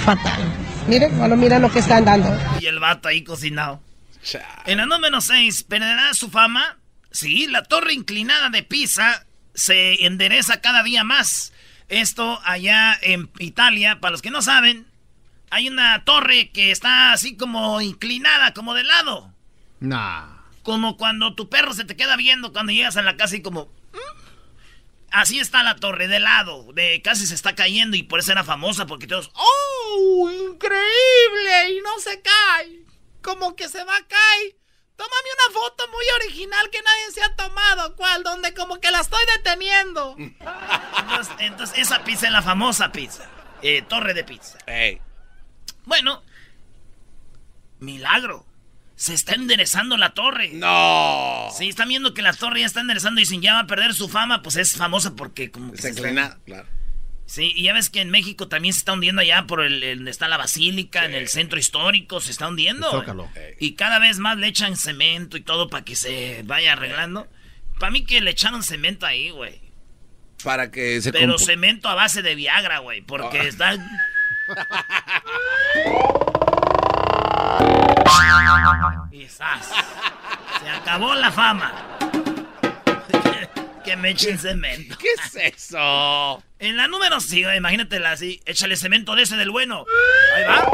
fatal. 0.04 0.65
Miren, 0.88 1.18
bueno, 1.18 1.36
miren 1.36 1.64
lo 1.64 1.72
que 1.72 1.80
están 1.80 2.06
dando. 2.06 2.30
Y 2.62 2.68
el 2.68 2.80
vato 2.80 3.08
ahí 3.08 3.24
cocinado. 3.24 3.82
En 4.66 4.78
la 4.78 4.86
número 4.86 5.20
6, 5.20 5.64
¿perderá 5.64 6.14
su 6.14 6.30
fama? 6.30 6.78
Sí, 7.12 7.48
la 7.48 7.64
torre 7.64 7.94
inclinada 7.94 8.50
de 8.50 8.62
Pisa 8.62 9.26
se 9.56 10.06
endereza 10.06 10.62
cada 10.62 10.84
día 10.84 11.04
más. 11.04 11.54
Esto 11.90 12.40
allá 12.44 12.98
en 13.02 13.32
Italia, 13.40 14.00
para 14.00 14.12
los 14.12 14.22
que 14.22 14.30
no 14.30 14.44
saben, 14.44 14.86
hay 15.50 15.70
una 15.70 16.04
torre 16.06 16.50
que 16.50 16.70
está 16.70 17.14
así 17.14 17.36
como 17.36 17.82
inclinada, 17.82 18.54
como 18.54 18.76
de 18.76 18.84
lado. 18.84 19.34
Nah. 19.80 20.26
Como 20.62 20.98
cuando 20.98 21.34
tu 21.34 21.50
perro 21.50 21.74
se 21.74 21.86
te 21.86 21.96
queda 21.96 22.16
viendo 22.16 22.52
cuando 22.52 22.74
llegas 22.74 22.98
a 22.98 23.02
la 23.02 23.18
casa 23.18 23.36
y 23.36 23.42
como... 23.42 23.70
Así 25.16 25.40
está 25.40 25.64
la 25.64 25.78
torre, 25.78 26.10
de 26.10 26.20
lado, 26.20 26.74
de 26.74 27.02
casi 27.02 27.26
se 27.26 27.36
está 27.36 27.56
cayendo 27.56 27.96
y 27.96 28.04
por 28.04 28.20
eso 28.20 28.34
era 28.34 28.44
famosa, 28.44 28.86
porque 28.86 29.08
todos... 29.08 29.32
¡Oh, 29.34 30.30
increíble! 30.30 31.70
Y 31.72 31.80
no 31.80 31.98
se 32.00 32.22
cae. 32.22 32.84
Como 33.22 33.56
que 33.56 33.70
se 33.70 33.82
va 33.86 33.96
a 33.96 34.06
caer. 34.06 34.58
Tómame 34.98 35.30
una 35.48 35.58
foto 35.58 35.88
muy 35.88 36.04
original 36.22 36.70
que 36.70 36.82
nadie 36.82 37.12
se 37.14 37.24
ha 37.24 37.34
tomado, 37.34 37.96
¿cuál? 37.96 38.24
Donde 38.24 38.54
como 38.54 38.82
que 38.82 38.92
la 38.92 39.00
estoy 39.00 39.24
deteniendo. 39.38 40.18
entonces, 40.20 41.36
entonces, 41.40 41.78
esa 41.78 42.04
pizza 42.04 42.26
es 42.26 42.34
la 42.34 42.42
famosa 42.42 42.92
pizza. 42.92 43.30
Eh, 43.62 43.84
torre 43.84 44.14
de 44.14 44.26
pizza. 44.26 44.58
Hey. 44.68 45.00
Bueno, 45.86 46.24
milagro. 47.80 48.46
Se 48.96 49.14
está 49.14 49.36
enderezando 49.36 49.98
la 49.98 50.14
torre. 50.14 50.52
No. 50.54 51.50
Sí, 51.58 51.68
están 51.68 51.90
viendo 51.90 52.14
que 52.14 52.22
la 52.22 52.34
torre 52.34 52.62
ya 52.62 52.66
está 52.66 52.82
enderezando 52.82 53.20
y 53.20 53.26
sin 53.26 53.42
ya 53.42 53.54
va 53.54 53.60
a 53.60 53.68
perder 53.68 53.94
su 53.94 54.08
fama, 54.08 54.42
pues 54.42 54.56
es 54.56 54.76
famosa 54.76 55.16
porque 55.16 55.52
como 55.52 55.72
que 55.74 55.82
se, 55.82 55.94
se 55.94 56.00
inclina, 56.00 56.38
claro. 56.46 56.68
Sí, 57.26 57.52
y 57.56 57.64
ya 57.64 57.74
ves 57.74 57.90
que 57.90 58.02
en 58.02 58.12
México 58.12 58.48
también 58.48 58.74
se 58.74 58.80
está 58.80 58.94
hundiendo 58.94 59.22
allá 59.22 59.46
por 59.48 59.62
el, 59.62 59.82
el 59.82 59.98
donde 59.98 60.12
está 60.12 60.28
la 60.28 60.38
basílica, 60.38 61.02
sí. 61.02 61.06
en 61.08 61.16
el 61.16 61.28
centro 61.28 61.58
histórico, 61.58 62.22
se 62.22 62.32
está 62.32 62.48
hundiendo. 62.48 63.04
Y 63.60 63.74
cada 63.74 64.00
vez 64.00 64.20
más 64.20 64.38
le 64.38 64.48
echan 64.48 64.78
cemento 64.78 65.36
y 65.36 65.42
todo 65.42 65.70
para 65.70 65.84
que 65.84 65.96
se 65.96 66.44
vaya 66.44 66.74
arreglando. 66.74 67.28
Para 67.80 67.92
mí 67.92 68.06
que 68.06 68.22
le 68.22 68.32
echaron 68.32 68.62
cemento 68.64 69.06
ahí, 69.06 69.32
güey. 69.32 69.60
Para 70.44 70.70
que 70.70 71.02
se 71.02 71.12
Pero 71.12 71.40
cemento 71.40 71.90
a 71.90 71.96
base 71.96 72.22
de 72.22 72.36
Viagra, 72.36 72.80
güey, 72.80 73.02
porque 73.02 73.40
oh. 73.40 73.44
está 73.44 73.76
Quizás. 79.12 79.72
Se 80.62 80.70
acabó 80.70 81.14
la 81.16 81.32
fama. 81.32 81.74
que, 83.84 83.96
me 83.96 84.12
echen 84.12 84.38
cemento. 84.38 84.98
¿Qué 84.98 85.08
es 85.14 85.36
eso? 85.56 86.44
En 86.60 86.78
la 86.78 86.88
número 86.88 87.20
5, 87.20 87.54
imagínatela 87.54 88.12
así. 88.12 88.42
Échale 88.46 88.76
cemento 88.76 89.16
de 89.16 89.24
ese 89.24 89.36
del 89.38 89.52
bueno. 89.52 89.86
Ahí 90.36 90.44
va. 90.44 90.66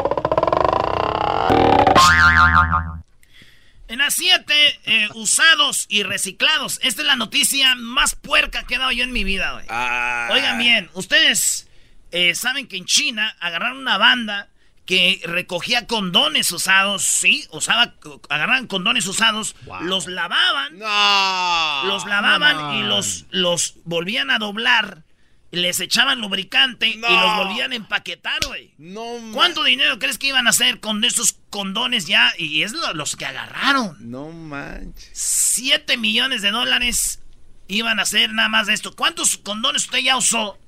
En 3.88 3.98
la 3.98 4.10
7, 4.10 4.80
eh, 4.84 5.08
usados 5.14 5.86
y 5.90 6.02
reciclados. 6.02 6.80
Esta 6.82 7.02
es 7.02 7.06
la 7.06 7.16
noticia 7.16 7.74
más 7.74 8.14
puerca 8.14 8.64
que 8.64 8.76
he 8.76 8.78
dado 8.78 8.92
yo 8.92 9.04
en 9.04 9.12
mi 9.12 9.22
vida, 9.22 9.52
güey. 9.52 9.66
Ah. 9.68 10.28
Oigan 10.32 10.58
bien, 10.58 10.90
ustedes 10.94 11.68
eh, 12.10 12.34
saben 12.34 12.68
que 12.68 12.78
en 12.78 12.86
China 12.86 13.36
agarraron 13.38 13.78
una 13.78 13.98
banda 13.98 14.48
que 14.92 15.22
recogía 15.24 15.86
condones 15.86 16.52
usados, 16.52 17.02
sí, 17.02 17.46
usaba, 17.50 17.94
agarraban 18.28 18.66
condones 18.66 19.06
usados, 19.06 19.56
wow. 19.64 19.80
los 19.84 20.06
lavaban, 20.06 20.78
no, 20.78 21.84
los 21.86 22.04
lavaban 22.04 22.56
no. 22.56 22.74
y 22.74 22.82
los, 22.82 23.24
los 23.30 23.76
volvían 23.84 24.30
a 24.30 24.38
doblar, 24.38 25.04
les 25.50 25.80
echaban 25.80 26.20
lubricante 26.20 26.94
no. 26.96 27.08
y 27.08 27.10
los 27.10 27.36
volvían 27.38 27.72
a 27.72 27.76
empaquetar, 27.76 28.38
güey. 28.46 28.74
No, 28.76 29.02
¿Cuánto 29.32 29.64
dinero 29.64 29.98
crees 29.98 30.18
que 30.18 30.26
iban 30.26 30.46
a 30.46 30.50
hacer 30.50 30.78
con 30.80 31.02
esos 31.04 31.38
condones 31.48 32.06
ya? 32.06 32.30
Y 32.36 32.62
es 32.62 32.72
lo, 32.72 32.92
los 32.92 33.16
que 33.16 33.24
agarraron. 33.24 33.96
No 33.98 34.28
manches. 34.28 35.08
Siete 35.14 35.96
millones 35.96 36.42
de 36.42 36.50
dólares 36.50 37.22
iban 37.66 37.98
a 37.98 38.02
hacer 38.02 38.34
nada 38.34 38.50
más 38.50 38.66
de 38.66 38.74
esto. 38.74 38.94
¿Cuántos 38.94 39.38
condones 39.38 39.84
usted 39.84 40.00
ya 40.00 40.18
usó 40.18 40.58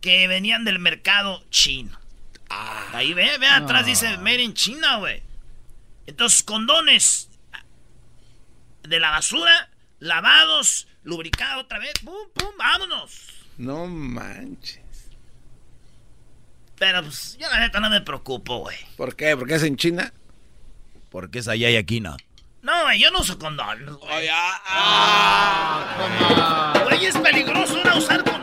que 0.00 0.26
venían 0.28 0.64
del 0.64 0.78
mercado 0.78 1.44
chino? 1.50 1.99
Ahí 2.50 3.14
ve, 3.14 3.38
ve 3.38 3.46
atrás, 3.46 3.86
dice 3.86 4.18
Made 4.18 4.42
in 4.42 4.54
China, 4.54 4.96
güey. 4.96 5.22
Entonces, 6.06 6.42
condones 6.42 7.30
de 8.82 8.98
la 8.98 9.10
basura, 9.10 9.70
lavados, 10.00 10.88
lubricados 11.04 11.64
otra 11.64 11.78
vez, 11.78 11.92
pum, 12.04 12.28
pum, 12.34 12.50
vámonos. 12.58 13.28
No 13.56 13.86
manches. 13.86 14.80
Pero 16.78 17.02
pues, 17.02 17.36
yo 17.38 17.48
la 17.48 17.60
neta 17.60 17.78
no 17.78 17.90
me 17.90 18.00
preocupo, 18.00 18.58
güey. 18.58 18.78
¿Por 18.96 19.14
qué? 19.14 19.36
¿Por 19.36 19.46
qué 19.46 19.54
es 19.54 19.62
en 19.62 19.76
China? 19.76 20.12
Porque 21.10 21.40
es 21.40 21.48
allá 21.48 21.70
y 21.70 21.76
aquí 21.76 22.00
no. 22.00 22.16
No, 22.62 22.82
güey, 22.82 22.98
yo 23.00 23.10
no 23.10 23.20
uso 23.20 23.38
condones, 23.38 23.90
güey. 23.92 24.16
Oye, 24.16 24.30
ah, 24.32 25.94
Güey, 26.84 27.06
es 27.06 27.16
peligroso 27.18 27.76
ahora 27.76 27.96
usar 27.96 28.24
condones. 28.24 28.39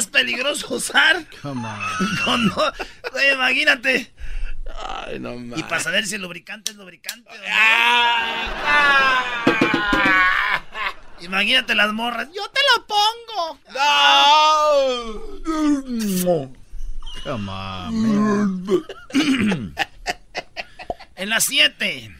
No. 0.00 0.06
más 0.06 0.06
peligroso 0.06 0.74
usar 0.74 1.24
Come 1.42 1.68
on. 2.26 2.52
Güey, 3.12 3.32
imagínate. 3.32 4.12
Ay, 4.86 5.18
no 5.18 5.34
mames. 5.34 5.58
Y 5.58 5.62
para 5.64 5.80
saber 5.80 6.06
si 6.06 6.14
el 6.14 6.22
lubricante 6.22 6.70
es 6.70 6.76
lubricante 6.76 7.28
o 7.30 7.34
no. 7.34 7.40
Imagínate 11.20 11.74
las 11.74 11.92
morras. 11.92 12.28
Yo 12.34 12.48
te 12.50 12.60
lo 12.76 12.86
pongo. 12.86 13.60
¡No! 16.24 16.52
Come 17.24 17.50
on, 17.50 18.64
man. 18.64 18.94
En 21.16 21.28
las 21.28 21.44
7. 21.44 22.16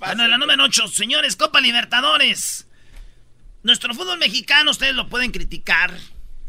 Bueno, 0.00 0.24
en 0.24 0.30
la 0.30 0.38
número 0.38 0.64
8. 0.64 0.88
Señores, 0.88 1.36
Copa 1.36 1.60
Libertadores. 1.60 2.66
Nuestro 3.62 3.94
fútbol 3.94 4.18
mexicano, 4.18 4.70
ustedes 4.72 4.94
lo 4.94 5.08
pueden 5.08 5.30
criticar. 5.30 5.92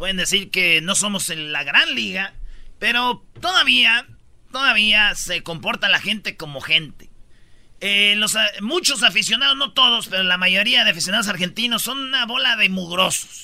Pueden 0.02 0.18
decir 0.18 0.50
que 0.50 0.82
no 0.82 0.96
somos 0.96 1.30
en 1.30 1.52
la 1.52 1.64
gran 1.64 1.94
liga. 1.94 2.34
Pero 2.80 3.24
todavía, 3.40 4.08
todavía 4.52 5.14
se 5.14 5.44
comporta 5.44 5.90
la 5.90 6.00
gente 6.00 6.36
como 6.36 6.60
gente. 6.60 7.12
Eh, 7.82 8.16
los, 8.18 8.36
a- 8.36 8.48
muchos 8.62 9.04
aficionados, 9.04 9.56
no 9.58 9.74
todos, 9.74 10.08
pero 10.08 10.24
la 10.24 10.38
mayoría 10.40 10.84
de 10.84 10.90
aficionados 10.90 11.28
argentinos 11.28 11.84
son 11.84 12.00
una 12.00 12.26
bola 12.26 12.56
de 12.56 12.70
mugrosos. 12.70 13.42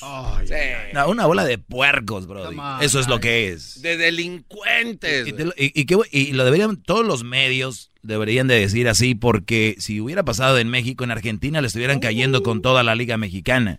No, 0.94 1.08
una 1.08 1.26
bola 1.26 1.44
de 1.44 1.58
puercos, 1.58 2.26
bro. 2.26 2.50
Eso 2.82 2.98
es 2.98 3.06
lo 3.06 3.20
que 3.20 3.50
es. 3.50 3.80
De 3.80 3.96
delincuentes. 3.96 5.28
Y, 5.28 5.32
te 5.34 5.86
que- 5.86 5.96
y 6.10 6.32
lo 6.32 6.44
deberían, 6.44 6.76
todos 6.82 7.06
los 7.06 7.22
medios 7.22 7.92
deberían 8.02 8.48
de 8.48 8.58
decir 8.58 8.88
así, 8.88 9.14
porque 9.14 9.76
si 9.78 10.00
hubiera 10.00 10.24
pasado 10.24 10.58
en 10.58 10.66
México, 10.70 11.04
en 11.04 11.12
Argentina 11.12 11.60
le 11.60 11.68
estuvieran 11.68 12.00
cayendo 12.00 12.42
con 12.42 12.62
toda 12.62 12.82
la 12.82 12.96
liga 12.96 13.16
mexicana. 13.16 13.78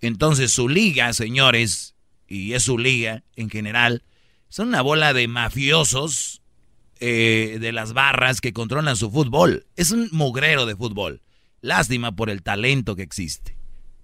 Entonces 0.00 0.52
su 0.52 0.68
liga, 0.68 1.12
señores, 1.12 1.94
y 2.26 2.52
es 2.52 2.62
su 2.64 2.78
liga 2.78 3.24
en 3.36 3.50
general, 3.50 4.02
son 4.48 4.68
una 4.68 4.82
bola 4.82 5.12
de 5.12 5.28
mafiosos 5.28 6.42
eh, 7.00 7.58
de 7.60 7.72
las 7.72 7.92
barras 7.92 8.40
que 8.40 8.52
controlan 8.52 8.96
su 8.96 9.10
fútbol. 9.10 9.66
Es 9.76 9.90
un 9.90 10.08
mugrero 10.12 10.66
de 10.66 10.76
fútbol. 10.76 11.22
Lástima 11.60 12.14
por 12.14 12.30
el 12.30 12.42
talento 12.42 12.96
que 12.96 13.02
existe. 13.02 13.56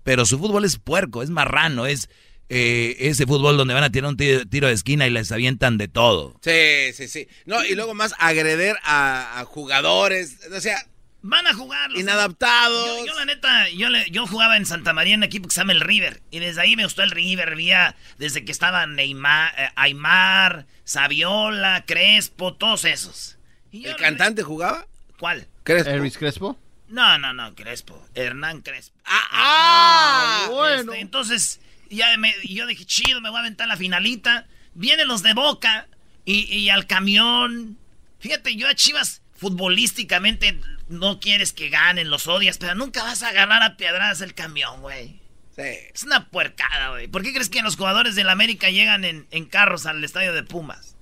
Pero 0.02 0.26
su 0.26 0.38
fútbol 0.38 0.64
es 0.64 0.78
puerco, 0.78 1.22
es 1.22 1.30
marrano, 1.30 1.86
es 1.86 2.10
eh, 2.48 2.96
ese 2.98 3.26
fútbol 3.26 3.56
donde 3.56 3.74
van 3.74 3.84
a 3.84 3.90
tirar 3.90 4.10
un 4.10 4.16
tiro, 4.16 4.68
de 4.68 4.72
esquina 4.72 5.06
y 5.06 5.10
les 5.10 5.32
avientan 5.32 5.78
de 5.78 5.88
todo. 5.88 6.38
Sí, 6.42 6.92
sí, 6.92 7.08
sí. 7.08 7.26
No, 7.46 7.64
y 7.64 7.74
luego 7.74 7.94
más 7.94 8.14
agreder 8.18 8.76
a, 8.82 9.40
a 9.40 9.44
jugadores. 9.44 10.38
O 10.54 10.60
sea, 10.60 10.86
Van 11.26 11.46
a 11.46 11.54
jugar. 11.54 11.90
los- 11.90 12.00
inadaptados. 12.00 12.98
Yo, 12.98 13.06
yo, 13.06 13.14
la 13.14 13.24
neta, 13.24 13.68
yo, 13.70 13.88
le- 13.88 14.10
yo 14.10 14.26
jugaba 14.26 14.58
en 14.58 14.66
Santa 14.66 14.92
María 14.92 15.14
en 15.14 15.20
un 15.20 15.24
equipo 15.24 15.48
que 15.48 15.54
se 15.54 15.60
llama 15.62 15.72
el 15.72 15.80
River. 15.80 16.20
Y 16.30 16.38
desde 16.38 16.60
ahí 16.60 16.76
me 16.76 16.84
gustó 16.84 17.02
el 17.02 17.10
River. 17.10 17.48
Había 17.52 17.96
desde 18.18 18.44
que 18.44 18.52
estaban 18.52 18.94
Neymar, 18.94 19.54
eh, 19.56 19.70
Aymar, 19.74 20.66
Saviola, 20.84 21.84
Crespo, 21.86 22.52
todos 22.54 22.84
esos. 22.84 23.38
Y 23.72 23.86
¿El 23.86 23.96
cantante 23.96 24.42
jugaba? 24.42 24.86
¿Cuál? 25.18 25.46
Crespo. 25.62 25.90
Elvis 25.90 26.18
Crespo. 26.18 26.58
No, 26.88 27.16
no, 27.16 27.32
no, 27.32 27.54
Crespo. 27.54 28.06
Hernán 28.14 28.60
Crespo. 28.60 28.94
Ah, 29.06 29.28
ah, 29.32 30.46
bueno. 30.50 30.92
Este, 30.92 31.00
entonces, 31.00 31.60
ya 31.88 32.14
me- 32.18 32.34
yo 32.44 32.66
dije, 32.66 32.84
chido, 32.84 33.22
me 33.22 33.30
voy 33.30 33.38
a 33.38 33.40
aventar 33.40 33.66
la 33.66 33.78
finalita. 33.78 34.46
Vienen 34.74 35.08
los 35.08 35.22
de 35.22 35.32
Boca 35.32 35.88
y, 36.26 36.42
y 36.54 36.68
al 36.68 36.86
camión. 36.86 37.78
Fíjate, 38.20 38.56
yo 38.56 38.68
a 38.68 38.74
Chivas 38.74 39.22
futbolísticamente 39.44 40.58
no 40.88 41.20
quieres 41.20 41.52
que 41.52 41.68
ganen, 41.68 42.08
los 42.08 42.28
odias, 42.28 42.56
pero 42.56 42.74
nunca 42.74 43.02
vas 43.02 43.22
a 43.22 43.28
agarrar 43.28 43.62
a 43.62 43.76
piedras 43.76 44.22
el 44.22 44.32
camión, 44.32 44.80
güey. 44.80 45.20
Sí. 45.54 45.62
Es 45.92 46.02
una 46.02 46.30
puercada, 46.30 46.88
güey. 46.88 47.08
¿Por 47.08 47.22
qué 47.22 47.34
crees 47.34 47.50
que 47.50 47.60
los 47.60 47.76
jugadores 47.76 48.14
del 48.14 48.30
América 48.30 48.70
llegan 48.70 49.04
en, 49.04 49.26
en 49.30 49.44
carros 49.44 49.84
al 49.84 50.02
estadio 50.02 50.32
de 50.32 50.44
Pumas? 50.44 50.96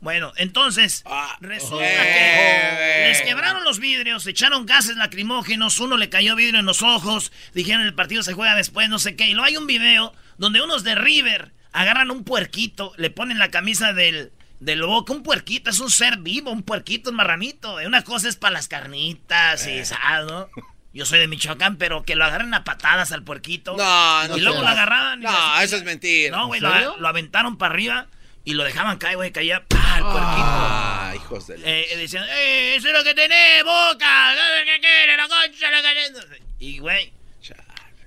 Bueno, 0.00 0.32
entonces, 0.36 1.02
Ah, 1.04 1.36
resulta 1.40 1.84
eh, 1.84 3.02
que 3.02 3.08
les 3.08 3.22
quebraron 3.22 3.64
los 3.64 3.80
vidrios, 3.80 4.24
echaron 4.28 4.66
gases 4.66 4.96
lacrimógenos, 4.96 5.80
uno 5.80 5.96
le 5.96 6.08
cayó 6.08 6.36
vidrio 6.36 6.60
en 6.60 6.66
los 6.66 6.82
ojos, 6.82 7.32
dijeron 7.54 7.82
el 7.82 7.94
partido 7.94 8.22
se 8.22 8.34
juega 8.34 8.54
después, 8.54 8.88
no 8.88 9.00
sé 9.00 9.16
qué. 9.16 9.26
Y 9.26 9.32
luego 9.32 9.46
hay 9.48 9.56
un 9.56 9.66
video 9.66 10.14
donde 10.38 10.62
unos 10.62 10.84
de 10.84 10.94
River 10.94 11.50
agarran 11.72 12.12
un 12.12 12.22
puerquito, 12.22 12.94
le 12.98 13.10
ponen 13.10 13.40
la 13.40 13.50
camisa 13.50 13.92
del, 13.92 14.30
del 14.60 14.82
boca, 14.82 15.12
un 15.12 15.22
puerquito, 15.22 15.70
es 15.70 15.80
un 15.80 15.90
ser 15.90 16.18
vivo, 16.18 16.50
un 16.50 16.62
puerquito, 16.62 17.10
un 17.10 17.16
marranito. 17.16 17.80
eh. 17.80 17.86
Una 17.86 18.02
cosa 18.04 18.28
es 18.28 18.36
para 18.36 18.52
las 18.52 18.68
carnitas 18.68 19.66
y 19.66 19.84
¿sabes, 19.84 20.26
no? 20.30 20.48
Yo 20.92 21.06
soy 21.06 21.18
de 21.20 21.28
Michoacán, 21.28 21.76
pero 21.76 22.02
que 22.02 22.14
lo 22.16 22.24
agarren 22.24 22.52
a 22.52 22.64
patadas 22.64 23.12
al 23.12 23.22
puerquito. 23.22 23.76
No, 23.76 24.28
no 24.28 24.36
Y 24.36 24.40
luego 24.40 24.60
lo 24.60 24.68
agarraban. 24.68 25.20
y 25.20 25.24
No, 25.24 25.30
lo- 25.32 25.60
eso 25.60 25.76
es 25.76 25.84
mentira. 25.84 26.36
No, 26.36 26.46
güey, 26.48 26.58
¿En 26.58 26.64
lo, 26.68 26.96
lo 26.98 27.08
aventaron 27.08 27.56
para 27.58 27.72
arriba 27.74 28.06
y 28.44 28.54
lo 28.54 28.64
dejaban 28.64 28.98
caer, 28.98 29.16
güey, 29.16 29.30
caía 29.32 29.64
¡pah! 29.66 29.96
el 29.98 30.02
puerquito. 30.02 30.22
Ah, 30.26 31.12
hijos 31.14 31.46
de 31.46 31.54
Eh, 31.64 31.96
decían, 31.96 32.24
¡eh, 32.28 32.74
eso 32.76 32.88
es 32.88 32.94
lo 32.94 33.04
que 33.04 33.14
tenés, 33.14 33.62
boca! 33.64 34.32
¿Qué 34.34 34.64
que 34.74 34.80
quiere, 34.80 35.16
la 35.16 35.28
concha, 35.28 35.70
la 35.70 35.80
que- 35.82 36.42
Y, 36.58 36.78
güey, 36.80 37.12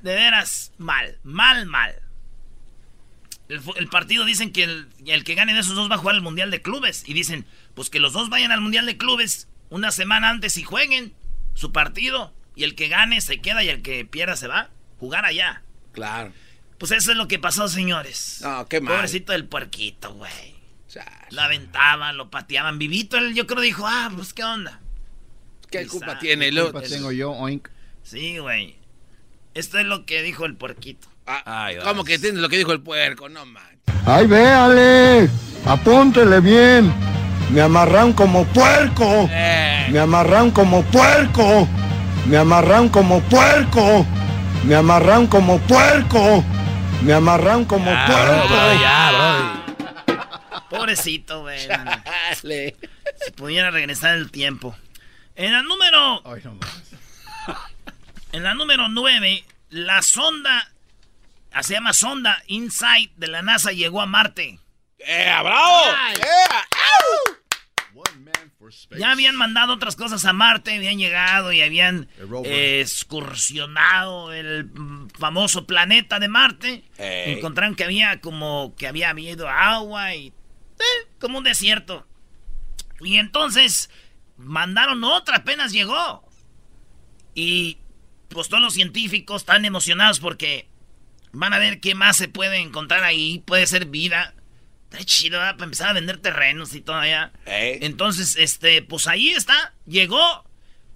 de 0.01 0.15
veras, 0.15 0.73
mal, 0.77 1.17
mal, 1.23 1.65
mal. 1.65 1.95
El, 3.77 3.87
partido 3.87 4.25
dicen 4.25 4.51
que 4.51 4.63
el, 4.63 4.87
el 5.05 5.23
que 5.23 5.35
gane 5.35 5.53
de 5.53 5.59
esos 5.59 5.75
dos 5.75 5.89
va 5.89 5.95
a 5.95 5.97
jugar 5.97 6.15
al 6.15 6.21
Mundial 6.21 6.51
de 6.51 6.61
Clubes. 6.61 7.03
Y 7.07 7.13
dicen, 7.13 7.45
pues 7.73 7.89
que 7.89 7.99
los 7.99 8.13
dos 8.13 8.29
vayan 8.29 8.51
al 8.51 8.61
Mundial 8.61 8.85
de 8.85 8.97
Clubes 8.97 9.47
una 9.69 9.91
semana 9.91 10.29
antes 10.29 10.57
y 10.57 10.63
jueguen 10.63 11.13
su 11.53 11.71
partido. 11.71 12.33
Y 12.55 12.63
el 12.63 12.75
que 12.75 12.87
gane 12.87 13.21
se 13.21 13.41
queda 13.41 13.63
y 13.63 13.69
el 13.69 13.81
que 13.81 14.05
pierda 14.05 14.35
se 14.35 14.47
va. 14.47 14.69
Jugar 14.99 15.25
allá. 15.25 15.63
Claro. 15.91 16.31
Pues 16.77 16.91
eso 16.91 17.11
es 17.11 17.17
lo 17.17 17.27
que 17.27 17.39
pasó, 17.39 17.67
señores. 17.67 18.39
No, 18.41 18.67
qué 18.67 18.81
mal. 18.81 18.95
Pobrecito 18.95 19.31
del 19.31 19.45
puerquito, 19.45 20.13
güey. 20.13 20.53
Lo 21.31 21.41
aventaban, 21.41 22.17
lo 22.17 22.29
pateaban. 22.29 22.77
Vivito, 22.77 23.17
él 23.17 23.33
yo 23.33 23.47
creo 23.47 23.61
dijo, 23.61 23.85
ah, 23.87 24.11
pues 24.15 24.33
qué 24.33 24.43
onda. 24.43 24.79
¿Qué 25.71 25.79
Quizá. 25.79 25.91
culpa 25.91 26.19
tiene? 26.19 26.51
¿Qué 26.51 26.61
culpa 26.61 26.81
tengo 26.81 27.11
yo, 27.11 27.31
oink? 27.31 27.69
Sí, 28.03 28.37
güey. 28.37 28.75
Esto 29.53 29.79
es 29.79 29.85
lo 29.85 30.05
que 30.05 30.21
dijo 30.21 30.45
el 30.45 30.55
puerquito. 30.55 31.07
Ah, 31.25 31.41
Ay, 31.65 31.77
¿Cómo 31.83 31.95
vas. 32.01 32.05
que 32.05 32.15
entiendes 32.15 32.41
lo 32.41 32.49
que 32.49 32.57
dijo 32.57 32.71
el 32.73 32.81
puerco? 32.81 33.29
No 33.29 33.45
manches. 33.45 33.79
¡Ay, 34.05 34.27
véale! 34.27 35.29
Apúntele 35.65 36.39
bien. 36.41 36.93
Me 37.51 37.61
amarran 37.61 38.13
como 38.13 38.45
puerco. 38.47 39.27
Eh. 39.31 39.87
Me 39.91 39.99
amarran 39.99 40.51
como 40.51 40.81
puerco. 40.83 41.67
Me 42.27 42.37
amarran 42.37 42.89
como 42.89 43.21
puerco. 43.21 44.05
Me 44.65 44.75
amarran 44.75 45.27
como 45.27 45.59
puerco. 45.59 46.43
Me 47.03 47.13
amarran 47.13 47.65
como 47.65 47.91
Ya, 47.91 48.05
puerco. 48.05 48.47
bro, 48.47 48.47
bro, 48.47 48.81
ya, 48.81 49.11
bro. 50.07 50.23
Pobrecito, 50.69 51.41
güey. 51.41 51.59
si 53.25 53.31
pudiera 53.35 53.71
regresar 53.71 54.15
el 54.17 54.31
tiempo. 54.31 54.75
En 55.35 55.51
la 55.51 55.61
número, 55.63 56.21
Ay, 56.27 56.41
no 56.43 56.55
más. 56.55 56.69
en 58.31 58.43
la 58.43 58.53
número 58.55 58.87
9, 58.89 59.43
la 59.69 60.01
sonda, 60.01 60.71
se 61.61 61.73
llama 61.73 61.93
sonda 61.93 62.41
Insight 62.47 63.13
de 63.15 63.27
la 63.27 63.41
NASA 63.41 63.71
llegó 63.71 64.01
a 64.01 64.05
Marte. 64.05 64.59
¡Eh, 64.97 65.35
bravo! 65.43 65.91
¡Eh! 66.15 67.33
Ya 68.97 69.11
habían 69.11 69.35
mandado 69.35 69.73
otras 69.73 69.95
cosas 69.95 70.25
a 70.25 70.33
Marte, 70.33 70.75
habían 70.75 70.97
llegado 70.97 71.51
y 71.51 71.61
habían 71.61 72.07
eh, 72.45 72.79
excursionado 72.81 74.33
el 74.33 74.69
famoso 75.17 75.65
planeta 75.67 76.19
de 76.19 76.27
Marte. 76.27 76.83
Encontraron 76.97 77.75
que 77.75 77.83
había 77.83 78.21
como 78.21 78.73
que 78.77 78.87
había 78.87 79.09
habido 79.09 79.49
agua 79.49 80.15
y 80.15 80.27
eh, 80.27 81.07
como 81.19 81.39
un 81.39 81.43
desierto. 81.43 82.07
Y 83.01 83.17
entonces 83.17 83.89
mandaron 84.37 85.03
otra, 85.03 85.37
apenas 85.37 85.71
llegó. 85.71 86.27
Y 87.35 87.77
pues 88.29 88.49
todos 88.49 88.63
los 88.63 88.73
científicos 88.73 89.41
están 89.41 89.65
emocionados 89.65 90.19
porque 90.19 90.67
van 91.33 91.53
a 91.53 91.59
ver 91.59 91.79
qué 91.81 91.93
más 91.95 92.15
se 92.17 92.27
puede 92.29 92.57
encontrar 92.57 93.03
ahí. 93.03 93.43
Puede 93.45 93.67
ser 93.67 93.85
vida. 93.87 94.33
Está 94.91 95.03
chido, 95.05 95.39
¿verdad? 95.39 95.53
Para 95.55 95.65
empezar 95.65 95.89
a 95.89 95.93
vender 95.93 96.19
terrenos 96.19 96.73
y 96.75 96.81
todo 96.81 96.95
allá. 96.97 97.33
Eh. 97.45 97.79
Entonces, 97.81 98.35
este, 98.37 98.81
pues 98.83 99.07
ahí 99.07 99.29
está, 99.31 99.73
llegó. 99.85 100.45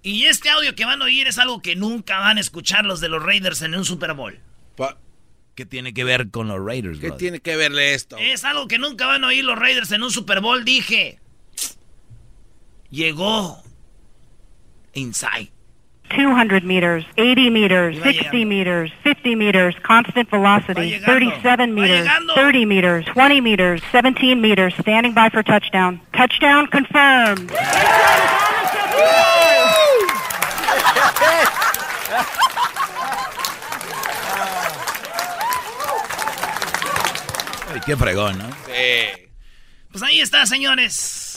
Y 0.02 0.24
este 0.26 0.48
audio 0.48 0.74
que 0.76 0.84
van 0.84 1.02
a 1.02 1.06
oír 1.06 1.26
es 1.26 1.38
algo 1.38 1.60
que 1.60 1.74
nunca 1.74 2.20
van 2.20 2.38
a 2.38 2.40
escuchar 2.40 2.84
los 2.84 3.00
de 3.00 3.08
los 3.08 3.22
Raiders 3.22 3.60
en 3.62 3.74
un 3.74 3.84
Super 3.84 4.14
Bowl. 4.14 4.38
Pa- 4.76 4.96
¿Qué 5.56 5.66
tiene 5.66 5.92
que 5.92 6.04
ver 6.04 6.30
con 6.30 6.46
los 6.46 6.64
Raiders, 6.64 7.00
¿Qué 7.00 7.10
tiene 7.10 7.40
que 7.40 7.56
verle 7.56 7.92
esto? 7.94 8.16
Es 8.16 8.44
algo 8.44 8.68
que 8.68 8.78
nunca 8.78 9.06
van 9.08 9.24
a 9.24 9.26
oír 9.26 9.44
los 9.44 9.58
Raiders 9.58 9.90
en 9.90 10.04
un 10.04 10.12
Super 10.12 10.40
Bowl, 10.40 10.64
dije. 10.64 11.18
Llegó 12.90 13.60
inside. 14.94 15.50
200 16.10 16.64
meters, 16.64 17.04
80 17.16 17.50
meters, 17.50 18.02
60 18.02 18.44
meters, 18.44 18.90
50 19.04 19.34
meters, 19.34 19.74
constant 19.82 20.28
velocity, 20.30 20.98
37 20.98 21.74
meters, 21.74 22.08
30 22.34 22.64
meters, 22.64 23.04
20 23.12 23.40
meters, 23.40 23.82
17 23.92 24.40
meters, 24.40 24.74
standing 24.78 25.14
by 25.14 25.28
for 25.28 25.42
touchdown. 25.42 26.00
Touchdown 26.12 26.66
confirmed. 26.66 27.52
Ay, 37.70 37.80
qué 37.84 37.96
fregón, 37.96 38.38
¿no? 38.38 38.50
Sí. 38.66 39.28
Pues 39.90 40.02
ahí 40.02 40.20
está, 40.20 40.46
señores. 40.46 41.27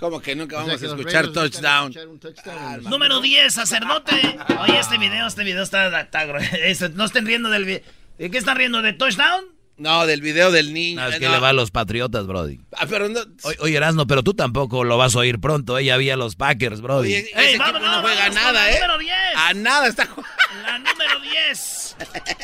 ¿Cómo 0.00 0.18
que 0.18 0.34
nunca 0.34 0.56
O 0.56 0.64
sea, 0.64 0.76
vamos 0.76 0.82
a 0.82 0.86
escuchar 0.86 1.28
touchdown? 1.28 1.90
escuchar 1.90 2.08
un 2.08 2.18
touchdown. 2.18 2.84
Número 2.84 3.20
10, 3.20 3.52
sacerdote. 3.52 4.38
Oye, 4.60 4.78
este 4.80 4.96
video, 4.96 5.26
este 5.26 5.44
video 5.44 5.62
está... 5.62 6.00
está 6.00 6.24
no 6.94 7.04
estén 7.04 7.26
riendo 7.26 7.50
del 7.50 7.66
video. 7.66 7.82
¿De 8.16 8.30
qué 8.30 8.38
están 8.38 8.56
riendo? 8.56 8.80
¿De 8.80 8.94
touchdown? 8.94 9.44
No, 9.76 10.06
del 10.06 10.22
video 10.22 10.50
del 10.50 10.72
niño. 10.72 11.02
No, 11.02 11.08
es 11.08 11.18
que 11.18 11.26
no. 11.26 11.32
le 11.32 11.38
va 11.38 11.50
a 11.50 11.52
los 11.52 11.70
Patriotas, 11.70 12.26
Brody. 12.26 12.60
Ah, 12.78 12.86
pero 12.88 13.10
no. 13.10 13.20
Oye, 13.42 13.56
oye, 13.60 13.76
Erasmo, 13.76 14.06
pero 14.06 14.22
tú 14.22 14.32
tampoco 14.32 14.84
lo 14.84 14.96
vas 14.96 15.14
a 15.16 15.18
oír 15.18 15.38
pronto. 15.38 15.76
Ella 15.76 15.94
había 15.94 16.16
los 16.16 16.34
Packers, 16.34 16.80
Brody. 16.80 17.08
Oye, 17.08 17.30
ese 17.34 17.50
Ey, 17.52 17.58
vámonos, 17.58 17.82
no 17.90 18.00
juega 18.00 18.20
vámonos 18.20 18.34
nada, 18.42 18.52
la 18.52 18.70
¿eh? 18.70 18.74
número 18.74 18.98
10. 18.98 19.14
A 19.36 19.54
nada 19.54 19.86
está 19.86 20.06
jugando. 20.06 20.36
La 20.62 20.78
número 20.78 21.20
10. 21.20 21.96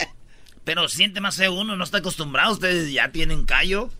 Pero 0.64 0.88
siente 0.88 1.21
más 1.23 1.37
feo 1.37 1.55
uno, 1.55 1.77
no 1.77 1.85
está 1.85 1.99
acostumbrado. 1.99 2.53
Ustedes 2.53 2.92
ya 2.92 3.12
tienen 3.12 3.45
callo. 3.47 3.90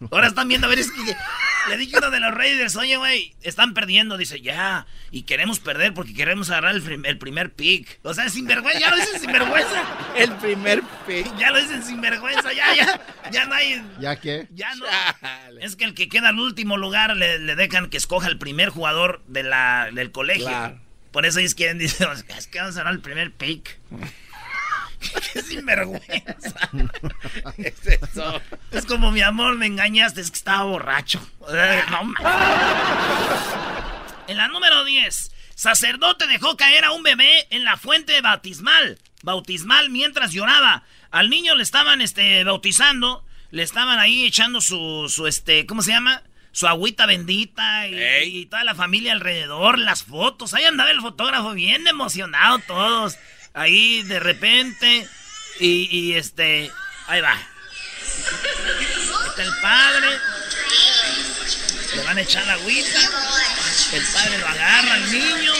Ahora 0.10 0.26
están 0.28 0.48
viendo, 0.48 0.66
a 0.66 0.70
ver, 0.70 0.78
es 0.78 0.90
que 0.90 1.16
le 1.70 1.76
dije 1.78 1.96
a 1.96 1.98
uno 2.00 2.10
de 2.10 2.20
los 2.20 2.34
Raiders, 2.34 2.76
oye, 2.76 2.96
güey, 2.96 3.34
están 3.42 3.74
perdiendo. 3.74 4.16
Dice, 4.16 4.40
ya, 4.40 4.86
y 5.10 5.22
queremos 5.22 5.60
perder 5.60 5.94
porque 5.94 6.12
queremos 6.14 6.50
agarrar 6.50 6.74
el, 6.74 6.82
prim- 6.82 7.04
el 7.06 7.18
primer 7.18 7.52
pick. 7.52 8.00
O 8.02 8.12
sea, 8.14 8.28
sinvergüenza, 8.28 8.80
ya 8.80 8.90
lo 8.90 8.96
dicen 8.96 9.20
sinvergüenza. 9.20 9.84
El 10.16 10.32
primer 10.36 10.82
pick. 11.06 11.26
Ya 11.38 11.50
lo 11.50 11.60
dicen 11.60 11.82
sinvergüenza, 11.82 12.52
ya, 12.52 12.74
ya, 12.74 13.00
ya 13.32 13.44
no 13.46 13.54
hay... 13.54 13.82
¿Ya 14.00 14.16
qué? 14.16 14.46
Ya 14.54 14.74
no. 14.76 14.84
Es 15.60 15.76
que 15.76 15.84
el 15.84 15.94
que 15.94 16.08
queda 16.08 16.28
al 16.28 16.38
último 16.38 16.76
lugar 16.76 17.16
le, 17.16 17.38
le 17.38 17.54
dejan 17.56 17.90
que 17.90 17.96
escoja 17.96 18.28
el 18.28 18.38
primer 18.38 18.68
jugador 18.68 19.22
de 19.26 19.42
la, 19.42 19.88
del 19.92 20.12
colegio. 20.12 20.46
Claro. 20.46 20.80
Por 21.12 21.26
eso 21.26 21.38
ellos 21.38 21.54
quieren, 21.54 21.78
dicen, 21.78 22.08
es 22.36 22.46
que 22.48 22.58
vamos 22.58 22.74
a 22.76 22.80
ganar 22.80 22.94
el 22.94 23.00
primer 23.00 23.32
pick. 23.32 23.78
Qué 25.32 25.42
sinvergüenza. 25.42 26.70
Es 27.58 27.86
eso. 27.86 28.40
Es 28.70 28.86
como 28.86 29.10
mi 29.10 29.22
amor, 29.22 29.56
me 29.56 29.66
engañaste, 29.66 30.20
es 30.20 30.30
que 30.30 30.38
estaba 30.38 30.64
borracho. 30.64 31.20
No 31.90 32.14
En 34.26 34.36
la 34.36 34.48
número 34.48 34.84
10, 34.84 35.30
sacerdote 35.54 36.26
dejó 36.26 36.56
caer 36.56 36.84
a 36.84 36.92
un 36.92 37.02
bebé 37.02 37.46
en 37.50 37.64
la 37.64 37.76
fuente 37.76 38.20
bautismal. 38.20 38.98
Bautismal 39.22 39.90
mientras 39.90 40.32
lloraba. 40.32 40.84
Al 41.10 41.30
niño 41.30 41.54
le 41.54 41.62
estaban 41.62 42.00
este, 42.00 42.42
bautizando, 42.44 43.24
le 43.50 43.62
estaban 43.62 43.98
ahí 43.98 44.26
echando 44.26 44.60
su, 44.60 45.06
su 45.08 45.26
este, 45.26 45.66
¿cómo 45.66 45.82
se 45.82 45.92
llama? 45.92 46.22
Su 46.52 46.66
agüita 46.66 47.06
bendita 47.06 47.88
y, 47.88 48.40
y 48.40 48.46
toda 48.46 48.64
la 48.64 48.74
familia 48.74 49.12
alrededor, 49.12 49.78
las 49.78 50.04
fotos. 50.04 50.54
Ahí 50.54 50.64
andaba 50.64 50.90
el 50.90 51.00
fotógrafo 51.00 51.52
bien 51.52 51.86
emocionado 51.86 52.58
todos. 52.60 53.18
Ahí 53.54 54.02
de 54.02 54.18
repente 54.18 55.08
y, 55.60 56.14
este, 56.14 56.72
ahí 57.06 57.20
va. 57.20 57.38
Está 59.28 59.42
el 59.42 59.56
padre. 59.62 60.20
Le 61.94 62.02
van 62.02 62.18
a 62.18 62.20
echar 62.20 62.44
la 62.46 62.54
agüita. 62.54 63.00
El 63.92 64.04
padre 64.06 64.38
lo 64.38 64.48
agarra 64.48 64.94
al 64.94 65.12
niño. 65.12 65.52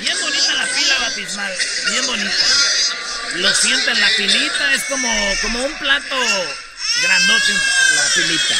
Bien 0.00 0.20
bonita 0.22 0.54
la 0.54 0.66
pila 0.66 0.98
batismal. 1.00 1.52
Bien 1.90 2.06
bonita. 2.06 2.46
Lo 3.34 3.54
sienta 3.54 3.92
en 3.92 4.00
la 4.00 4.08
pilita. 4.16 4.74
Es 4.74 4.84
como, 4.84 5.34
como 5.42 5.64
un 5.64 5.78
plato 5.78 6.16
grandote 7.02 7.52
la 7.94 8.08
pilita. 8.14 8.56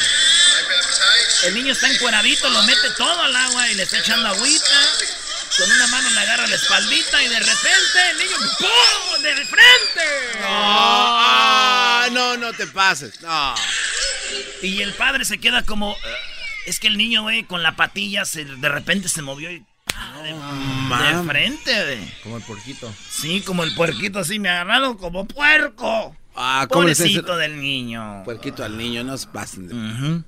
El 1.44 1.54
niño 1.54 1.72
está 1.72 1.88
encueradito, 1.88 2.48
lo 2.50 2.62
mete 2.64 2.90
todo 2.96 3.22
al 3.22 3.34
agua 3.34 3.70
y 3.70 3.74
le 3.76 3.84
está 3.84 3.98
echando 3.98 4.28
agüita. 4.28 4.80
Con 5.56 5.70
una 5.70 5.86
mano 5.88 6.10
le 6.10 6.20
agarra 6.20 6.46
la 6.46 6.54
espaldita 6.54 7.22
y 7.22 7.28
de 7.28 7.38
repente 7.40 8.10
el 8.12 8.18
niño 8.18 8.36
¡pum! 8.58 9.22
¡De 9.22 9.34
frente! 9.44 10.38
Ah, 10.44 12.08
no, 12.12 12.36
no 12.36 12.52
te 12.52 12.66
pases. 12.66 13.20
No. 13.22 13.54
Y 14.62 14.82
el 14.82 14.92
padre 14.94 15.24
se 15.24 15.38
queda 15.38 15.62
como. 15.64 15.92
eh, 15.92 15.96
es 16.66 16.78
que 16.80 16.86
el 16.88 16.96
niño, 16.98 17.22
güey, 17.22 17.44
con 17.44 17.62
la 17.62 17.76
patilla 17.76 18.24
se, 18.24 18.44
de 18.44 18.68
repente 18.68 19.08
se 19.08 19.22
movió 19.22 19.50
y. 19.50 19.64
ah, 19.94 20.20
de, 20.22 20.28
de 20.28 20.34
mam. 20.34 21.26
frente, 21.26 21.82
güey. 21.84 22.14
Como 22.22 22.36
el 22.36 22.42
porquito. 22.44 22.92
Sí, 23.10 23.40
como 23.40 23.64
el 23.64 23.74
puerquito, 23.74 24.18
así 24.20 24.38
me 24.38 24.48
agarraron 24.50 24.96
como 24.96 25.26
puerco. 25.26 26.16
Ah, 26.36 26.66
¿cómo 26.68 26.82
Pobrecito 26.82 27.36
del 27.36 27.58
niño. 27.60 28.22
Puerquito 28.24 28.64
al 28.64 28.76
niño, 28.78 29.02
no 29.02 29.16
se 29.18 29.26
pasen. 29.28 29.66
de- 29.68 29.74
Ujú. 29.74 30.24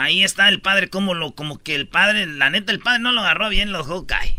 Ahí 0.00 0.24
está 0.24 0.48
el 0.48 0.60
padre, 0.60 0.88
como 0.88 1.14
lo, 1.14 1.34
como 1.34 1.58
que 1.58 1.74
el 1.74 1.88
padre, 1.88 2.26
la 2.26 2.50
neta, 2.50 2.72
el 2.72 2.80
padre 2.80 3.00
no 3.00 3.12
lo 3.12 3.20
agarró 3.20 3.48
bien, 3.48 3.72
lo 3.72 3.78
dejó 3.78 4.06
caer. 4.06 4.34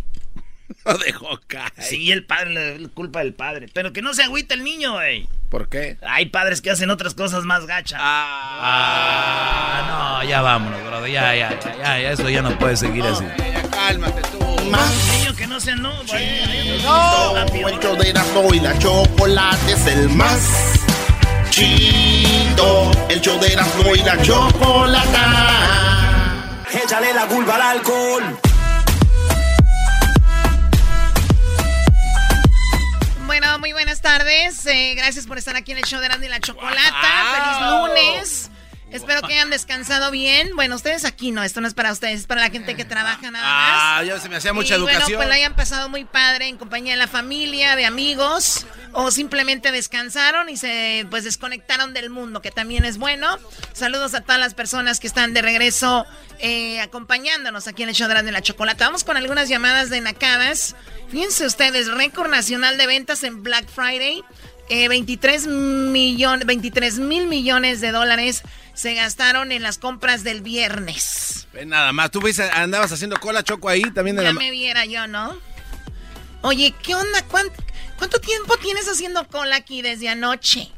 Lo 0.85 0.97
dejó 0.97 1.39
caer. 1.47 1.71
Sí, 1.79 2.11
el 2.11 2.25
padre, 2.25 2.53
la, 2.53 2.79
la 2.79 2.87
culpa 2.87 3.19
del 3.19 3.33
padre. 3.33 3.67
Pero 3.73 3.93
que 3.93 4.01
no 4.01 4.13
se 4.13 4.23
agüite 4.23 4.53
el 4.55 4.63
niño, 4.63 4.93
güey. 4.93 5.27
¿Por 5.49 5.67
qué? 5.67 5.97
Hay 6.01 6.27
padres 6.27 6.61
que 6.61 6.71
hacen 6.71 6.89
otras 6.89 7.13
cosas 7.13 7.43
más 7.43 7.65
gachas. 7.65 7.99
Ah, 8.01 9.83
no, 10.21 10.29
ya 10.29 10.41
vámonos, 10.41 10.81
Brody. 10.85 11.11
Ya, 11.11 11.35
ya, 11.35 11.59
ya, 11.59 11.77
ya, 11.77 11.99
ya, 11.99 12.11
eso 12.11 12.29
ya 12.29 12.41
no 12.41 12.57
puede 12.57 12.77
seguir 12.77 13.03
así. 13.03 13.25
Ya 13.37 13.61
cálmate 13.69 14.21
tú. 14.31 14.39
Niño 14.63 15.35
que 15.35 15.47
no 15.47 15.59
se 15.59 15.75
no, 15.75 15.91
güey. 16.07 16.81
No, 16.83 17.37
el 17.37 17.97
de 17.97 18.09
Erasmo 18.09 18.53
y 18.53 18.61
la 18.61 18.79
chocolate 18.79 19.73
es 19.73 19.87
el 19.87 20.07
más 20.09 20.80
chido. 21.51 22.89
El 23.09 23.21
show 23.21 23.39
de 23.39 23.53
Erasmo 23.53 23.93
y 23.93 23.99
la 23.99 24.19
chocolata. 24.21 25.27
Échale 26.71 27.13
la 27.13 27.27
culpa 27.27 27.55
al 27.55 27.61
alcohol. 27.61 28.39
Bueno, 33.27 33.59
muy 33.59 33.73
buenas 33.73 34.01
tardes. 34.01 34.65
Eh, 34.65 34.93
gracias 34.95 35.27
por 35.27 35.37
estar 35.37 35.55
aquí 35.55 35.73
en 35.73 35.77
el 35.77 35.83
show 35.83 36.01
de 36.01 36.07
Randy 36.09 36.25
y 36.25 36.29
la 36.29 36.39
Chocolata. 36.39 36.81
Feliz 37.35 37.61
lunes. 37.69 38.50
Espero 38.95 39.21
que 39.21 39.33
hayan 39.33 39.49
descansado 39.49 40.11
bien. 40.11 40.49
Bueno, 40.55 40.75
ustedes 40.75 41.05
aquí 41.05 41.31
no, 41.31 41.43
esto 41.43 41.61
no 41.61 41.67
es 41.67 41.73
para 41.73 41.91
ustedes, 41.91 42.21
es 42.21 42.27
para 42.27 42.41
la 42.41 42.49
gente 42.49 42.75
que 42.75 42.85
trabaja 42.85 43.31
nada 43.31 43.45
más. 43.45 43.79
Ah, 43.81 44.03
ya 44.03 44.19
se 44.19 44.29
me 44.29 44.35
hacía 44.35 44.53
mucha 44.53 44.75
y 44.75 44.79
Bueno, 44.79 44.91
educación. 44.91 45.17
pues 45.17 45.29
la 45.29 45.35
hayan 45.35 45.55
pasado 45.55 45.89
muy 45.89 46.05
padre 46.05 46.47
en 46.47 46.57
compañía 46.57 46.93
de 46.93 46.97
la 46.97 47.07
familia, 47.07 47.75
de 47.75 47.85
amigos, 47.85 48.65
o 48.93 49.11
simplemente 49.11 49.71
descansaron 49.71 50.49
y 50.49 50.57
se 50.57 51.05
pues 51.09 51.23
desconectaron 51.23 51.93
del 51.93 52.09
mundo, 52.09 52.41
que 52.41 52.51
también 52.51 52.85
es 52.85 52.97
bueno. 52.97 53.37
Saludos 53.73 54.13
a 54.13 54.21
todas 54.21 54.39
las 54.39 54.53
personas 54.53 54.99
que 54.99 55.07
están 55.07 55.33
de 55.33 55.41
regreso 55.41 56.05
eh, 56.39 56.79
acompañándonos 56.81 57.67
aquí 57.67 57.83
en 57.83 57.89
el 57.89 57.95
show 57.95 58.07
de 58.07 58.31
la 58.31 58.41
Chocolata. 58.41 58.85
Vamos 58.85 59.03
con 59.03 59.15
algunas 59.15 59.47
llamadas 59.47 59.89
de 59.89 60.01
nacadas. 60.01 60.75
Fíjense 61.09 61.45
ustedes, 61.45 61.87
récord 61.87 62.29
nacional 62.29 62.77
de 62.77 62.87
ventas 62.87 63.23
en 63.23 63.43
Black 63.43 63.69
Friday. 63.69 64.23
Eh, 64.69 64.87
23 64.87 65.47
millones, 65.47 66.45
23 66.45 66.99
mil 66.99 67.27
millones 67.27 67.81
de 67.81 67.91
dólares 67.91 68.41
se 68.81 68.95
gastaron 68.95 69.51
en 69.51 69.61
las 69.61 69.77
compras 69.77 70.23
del 70.23 70.41
viernes. 70.41 71.47
Ve 71.53 71.65
nada 71.67 71.91
más. 71.93 72.09
Tú 72.09 72.19
andabas 72.53 72.91
haciendo 72.91 73.19
cola 73.19 73.43
choco 73.43 73.69
ahí 73.69 73.83
también 73.93 74.15
de 74.15 74.23
Ya 74.23 74.33
la. 74.33 74.39
me 74.39 74.49
viera 74.49 74.85
yo, 74.85 75.05
¿no? 75.05 75.37
Oye, 76.41 76.73
¿qué 76.81 76.95
onda? 76.95 77.23
¿Cuánto, 77.27 77.53
cuánto 77.97 78.19
tiempo 78.19 78.57
tienes 78.57 78.87
haciendo 78.87 79.27
cola 79.27 79.57
aquí 79.57 79.81
desde 79.83 80.09
anoche? 80.09 80.69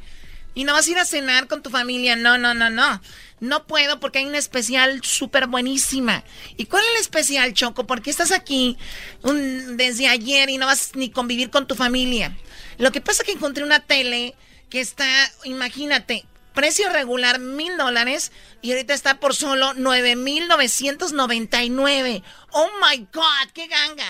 ¿Y 0.53 0.65
no 0.65 0.73
vas 0.73 0.85
a 0.87 0.91
ir 0.91 0.97
a 0.99 1.05
cenar 1.05 1.47
con 1.47 1.63
tu 1.63 1.69
familia? 1.69 2.15
No, 2.17 2.37
no, 2.37 2.53
no, 2.53 2.69
no. 2.69 3.01
No 3.39 3.65
puedo 3.67 3.99
porque 3.99 4.19
hay 4.19 4.25
una 4.25 4.37
especial 4.37 5.01
súper 5.03 5.47
buenísima. 5.47 6.23
¿Y 6.57 6.65
cuál 6.65 6.83
es 6.83 6.89
el 6.95 7.01
especial, 7.01 7.53
Choco? 7.53 7.87
¿Por 7.87 8.01
qué 8.01 8.09
estás 8.09 8.31
aquí 8.31 8.77
un- 9.21 9.77
desde 9.77 10.07
ayer 10.09 10.49
y 10.49 10.57
no 10.57 10.65
vas 10.65 10.91
ni 10.95 11.09
convivir 11.09 11.49
con 11.49 11.67
tu 11.67 11.75
familia? 11.75 12.37
Lo 12.77 12.91
que 12.91 12.99
pasa 13.01 13.21
es 13.23 13.27
que 13.27 13.31
encontré 13.33 13.63
una 13.63 13.79
tele 13.79 14.35
que 14.69 14.81
está, 14.81 15.05
imagínate, 15.45 16.25
precio 16.53 16.89
regular 16.89 17.39
mil 17.39 17.77
dólares 17.77 18.31
y 18.61 18.71
ahorita 18.71 18.93
está 18.93 19.19
por 19.19 19.35
solo 19.35 19.73
nueve 19.75 20.15
mil 20.15 20.47
novecientos 20.47 21.11
noventa 21.13 21.63
y 21.63 21.69
nueve. 21.69 22.23
¡Oh, 22.51 22.69
my 22.81 23.07
God! 23.11 23.49
¡Qué 23.53 23.67
ganga! 23.67 24.05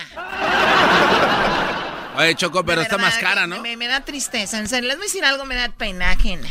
Oye, 2.16 2.34
Choco, 2.36 2.64
pero 2.64 2.82
está 2.82 2.96
verdad, 2.96 3.10
más 3.10 3.18
cara, 3.18 3.46
¿no? 3.46 3.60
Me, 3.60 3.76
me 3.76 3.88
da 3.88 4.04
tristeza, 4.04 4.58
en 4.58 4.68
serio. 4.68 4.88
Les 4.88 4.96
voy 4.96 5.04
a 5.04 5.08
decir 5.08 5.24
algo, 5.24 5.44
me 5.44 5.56
da 5.56 5.70
pena 5.70 6.10
ajena. 6.10 6.48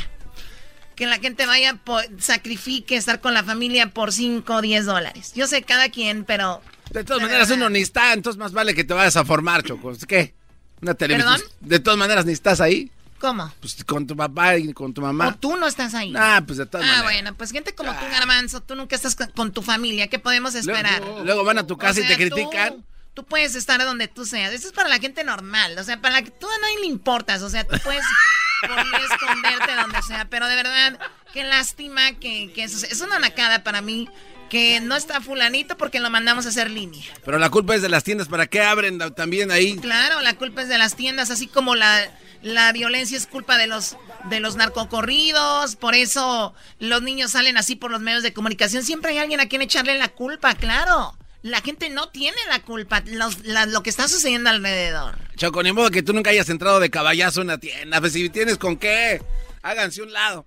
Que 0.96 1.06
la 1.08 1.20
gente 1.20 1.46
vaya, 1.46 1.76
por, 1.76 2.04
sacrifique 2.20 2.96
estar 2.98 3.22
con 3.22 3.34
la 3.34 3.44
familia 3.44 3.90
por 3.92 4.12
5 4.12 4.54
o 4.54 4.62
10 4.62 4.86
dólares. 4.86 5.32
Yo 5.36 5.48
sé 5.48 5.64
cada 5.64 5.90
quien, 5.90 6.26
pero... 6.26 6.62
De 6.92 7.04
todas 7.04 7.24
maneras, 7.24 7.50
uno 7.50 7.70
ni 7.70 7.80
está, 7.80 8.14
entonces 8.14 8.38
más 8.38 8.52
vale 8.52 8.76
que 8.76 8.84
te 8.84 8.94
vayas 8.94 9.16
a 9.16 9.26
formar, 9.26 9.64
Choco. 9.64 9.94
¿Qué? 10.08 10.36
Una 10.82 10.94
televisión. 10.94 11.34
¿Perdón? 11.34 11.50
De 11.62 11.80
todas 11.80 11.98
maneras, 11.98 12.26
ni 12.26 12.34
estás 12.34 12.60
ahí. 12.60 12.92
¿Cómo? 13.24 13.54
Pues 13.62 13.82
con 13.86 14.06
tu 14.06 14.18
papá 14.18 14.58
y 14.58 14.74
con 14.74 14.94
tu 14.94 15.00
mamá. 15.00 15.30
¿O 15.30 15.36
tú 15.36 15.56
no 15.56 15.66
estás 15.66 15.94
ahí? 15.94 16.14
Ah, 16.14 16.44
pues 16.46 16.58
de 16.58 16.66
todas 16.66 16.86
Ah, 16.86 16.90
maneras. 16.90 17.04
bueno, 17.14 17.38
pues 17.38 17.52
gente 17.54 17.74
como 17.74 17.94
tú, 17.94 18.04
Garbanzo, 18.12 18.60
tú 18.60 18.76
nunca 18.76 18.98
estás 18.98 19.16
con, 19.34 19.54
tu 19.54 19.62
familia. 19.62 20.08
¿Qué 20.08 20.20
podemos 20.20 20.56
esperar? 20.56 21.00
Luego, 21.00 21.24
luego 21.24 21.44
van 21.46 21.58
a 21.60 21.66
tu 21.66 21.78
casa 21.78 22.02
O 22.02 22.04
y 22.04 22.08
te 22.08 22.18
sea, 22.18 22.28
tú- 22.30 22.36
critican. 22.36 22.84
Tú, 23.14 23.24
puedes 23.24 23.56
estar 23.56 23.82
donde 23.86 24.10
tú 24.10 24.26
seas. 24.26 24.52
Eso 24.52 24.68
es 24.68 24.74
para 24.74 24.90
la 24.90 25.00
gente 25.00 25.24
normal. 25.24 25.78
O 25.80 25.84
sea, 25.86 26.02
para 26.02 26.16
la 26.16 26.22
que 26.24 26.32
tú 26.32 26.48
a 26.50 26.58
nadie 26.60 26.80
le 26.82 26.88
importas. 26.88 27.42
O 27.44 27.50
sea, 27.50 27.64
tú 27.66 27.78
puedes 27.82 28.04
esconderte 29.12 29.76
donde 29.76 30.02
sea. 30.02 30.26
Pero 30.30 30.48
de 30.48 30.56
verdad, 30.58 31.00
qué 31.32 31.46
lástima 31.46 32.12
que, 32.20 32.52
que 32.54 32.64
eso 32.64 32.86
es 32.86 33.00
una 33.00 33.20
nacada 33.20 33.64
para 33.64 33.82
mí. 33.82 34.10
Que 34.50 34.82
no 34.82 34.96
está 34.96 35.22
fulanito 35.22 35.78
porque 35.78 36.00
lo 36.02 36.10
mandamos 36.10 36.46
a 36.46 36.50
hacer 36.50 36.70
línea. 36.70 37.06
Pero 37.26 37.40
la 37.40 37.50
culpa 37.50 37.74
es 37.74 37.82
de 37.82 37.90
las 37.90 38.04
tiendas. 38.04 38.28
¿Para 38.28 38.48
qué 38.48 38.62
abren 38.62 39.00
también 39.16 39.50
ahí? 39.50 39.78
Claro, 39.78 40.20
la 40.22 40.36
culpa 40.36 40.62
es 40.62 40.68
de 40.68 40.78
las 40.78 40.96
tiendas, 40.96 41.32
así 41.32 41.48
como 41.48 41.74
la, 41.74 42.12
la 42.44 42.72
violencia 42.72 43.18
es 43.18 43.26
culpa 43.26 43.58
de 43.58 43.66
los 43.68 43.98
de 44.26 44.40
los 44.40 44.56
narcocorridos, 44.56 45.76
por 45.76 45.96
eso 45.96 46.54
los 46.80 47.02
niños 47.02 47.32
salen 47.32 47.58
así 47.58 47.76
por 47.76 47.90
los 47.92 48.00
medios 48.02 48.22
de 48.24 48.32
comunicación. 48.34 48.84
Siempre 48.84 49.12
hay 49.12 49.18
alguien 49.18 49.40
a 49.42 49.48
quien 49.48 49.62
echarle 49.62 49.98
la 49.98 50.10
culpa, 50.10 50.54
claro. 50.56 51.18
La 51.42 51.60
gente 51.60 51.90
no 51.90 52.08
tiene 52.08 52.38
la 52.50 52.60
culpa, 52.62 53.02
los- 53.06 53.44
la- 53.46 53.66
lo 53.66 53.84
que 53.84 53.90
está 53.90 54.08
sucediendo 54.08 54.50
alrededor. 54.50 55.18
Choco, 55.36 55.62
ni 55.64 55.74
modo 55.74 55.90
que 55.92 56.02
tú 56.04 56.14
nunca 56.14 56.30
hayas 56.30 56.48
entrado 56.50 56.80
de 56.80 56.90
caballazo 56.90 57.42
en 57.42 57.48
una 57.48 57.58
tienda. 57.58 58.00
Pues 58.00 58.14
si 58.14 58.30
tienes 58.30 58.58
con 58.58 58.78
qué, 58.78 59.22
háganse 59.62 60.02
un 60.02 60.14
lado. 60.14 60.46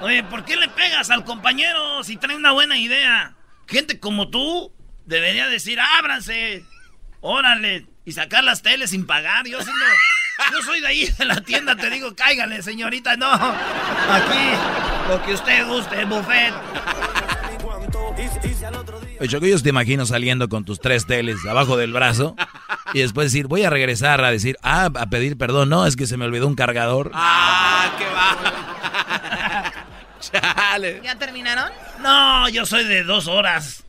Oye, 0.00 0.22
¿por 0.24 0.44
qué 0.44 0.56
le 0.56 0.68
pegas 0.68 1.10
al 1.10 1.24
compañero 1.24 2.02
si 2.02 2.16
trae 2.16 2.36
una 2.36 2.52
buena 2.52 2.76
idea? 2.78 3.34
Gente 3.68 4.00
como 4.00 4.28
tú 4.30 4.72
debería 5.06 5.46
decir, 5.48 5.78
ábranse, 5.80 6.64
órale, 7.20 7.86
y 8.04 8.12
sacar 8.12 8.44
las 8.44 8.62
teles 8.62 8.90
sin 8.90 9.06
pagar. 9.06 9.46
Yo, 9.46 9.60
siendo- 9.62 9.84
yo 10.52 10.62
soy 10.62 10.80
de 10.80 10.86
ahí 10.88 11.06
de 11.18 11.24
la 11.24 11.40
tienda, 11.40 11.76
te 11.76 11.88
digo, 11.90 12.14
cáigale, 12.14 12.62
señorita, 12.62 13.16
no. 13.16 13.30
Aquí, 13.32 14.50
lo 15.08 15.22
que 15.24 15.34
usted 15.34 15.66
guste, 15.66 16.04
buffet. 16.04 16.52
Oye, 19.20 19.28
Choco, 19.28 19.46
yo 19.46 19.62
te 19.62 19.68
imagino 19.68 20.04
saliendo 20.06 20.48
con 20.48 20.64
tus 20.64 20.80
tres 20.80 21.06
teles 21.06 21.44
abajo 21.46 21.76
del 21.76 21.92
brazo 21.92 22.34
y 22.92 23.00
después 23.00 23.26
decir, 23.32 23.46
voy 23.46 23.64
a 23.64 23.70
regresar 23.70 24.24
a 24.24 24.30
decir, 24.30 24.56
ah, 24.62 24.90
a 24.94 25.06
pedir 25.06 25.38
perdón. 25.38 25.68
No, 25.68 25.86
es 25.86 25.96
que 25.96 26.06
se 26.06 26.16
me 26.16 26.24
olvidó 26.24 26.46
un 26.48 26.54
cargador. 26.54 27.10
¡Ah, 27.14 27.92
qué 27.98 28.04
va! 28.06 29.72
¡Chale! 30.70 31.00
¿Ya 31.04 31.16
terminaron? 31.16 31.70
No, 32.00 32.48
yo 32.48 32.66
soy 32.66 32.84
de 32.84 33.04
dos 33.04 33.26
horas. 33.28 33.84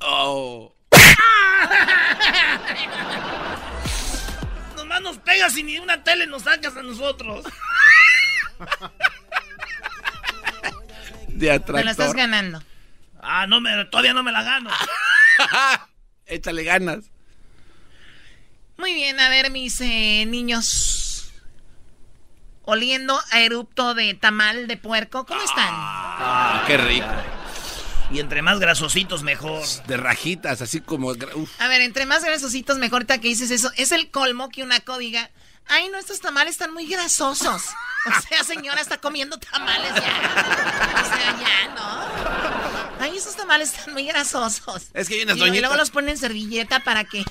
Oh. 0.00 0.71
Nomás 4.76 5.00
nos 5.02 5.18
pegas 5.18 5.56
y 5.56 5.62
ni 5.62 5.78
una 5.78 6.02
tele 6.04 6.26
nos 6.26 6.42
sacas 6.42 6.76
a 6.76 6.82
nosotros. 6.82 7.44
De 11.28 11.46
Te 11.46 11.52
atractor. 11.52 11.84
la 11.84 11.90
estás 11.90 12.14
ganando. 12.14 12.62
Ah, 13.20 13.46
no 13.46 13.60
me, 13.60 13.84
todavía 13.86 14.14
no 14.14 14.22
me 14.22 14.32
la 14.32 14.42
gano. 14.42 14.70
Échale 16.26 16.64
ganas. 16.64 17.04
Muy 18.76 18.94
bien, 18.94 19.18
a 19.20 19.28
ver, 19.28 19.50
mis 19.50 19.80
eh, 19.80 20.24
niños. 20.26 21.32
Oliendo 22.64 23.20
a 23.32 23.40
erupto 23.40 23.94
de 23.94 24.14
tamal 24.14 24.68
de 24.68 24.76
puerco, 24.76 25.26
¿cómo 25.26 25.42
están? 25.42 25.68
Ah, 25.70 26.62
qué 26.66 26.76
rico. 26.76 27.06
Y 28.12 28.20
entre 28.20 28.42
más 28.42 28.60
grasositos, 28.60 29.22
mejor. 29.22 29.62
De 29.86 29.96
rajitas, 29.96 30.60
así 30.60 30.80
como... 30.80 31.08
uf. 31.08 31.50
A 31.60 31.68
ver, 31.68 31.80
entre 31.80 32.04
más 32.04 32.22
grasositos, 32.22 32.76
mejor 32.76 32.96
ahorita 32.96 33.18
que 33.18 33.28
dices 33.28 33.50
eso. 33.50 33.70
Es 33.76 33.90
el 33.90 34.10
colmo 34.10 34.50
que 34.50 34.62
una 34.62 34.80
co 34.80 34.98
diga, 34.98 35.30
ay, 35.66 35.88
no, 35.88 35.98
estos 35.98 36.20
tamales 36.20 36.52
están 36.52 36.74
muy 36.74 36.86
grasosos. 36.86 37.62
O 38.04 38.20
sea, 38.28 38.42
señora, 38.44 38.80
está 38.80 38.98
comiendo 38.98 39.38
tamales 39.38 39.94
ya. 39.94 40.00
O 41.02 41.06
sea, 41.06 41.36
ya, 41.40 41.74
¿no? 41.74 43.00
Ay, 43.00 43.16
esos 43.16 43.36
tamales 43.36 43.72
están 43.72 43.94
muy 43.94 44.04
grasosos. 44.04 44.88
Es 44.92 45.08
que 45.08 45.14
hay 45.14 45.22
unas 45.22 45.36
y, 45.38 45.42
y 45.44 45.60
luego 45.60 45.76
los 45.76 45.90
ponen 45.90 46.10
en 46.10 46.18
servilleta 46.18 46.80
para 46.80 47.04
que, 47.04 47.24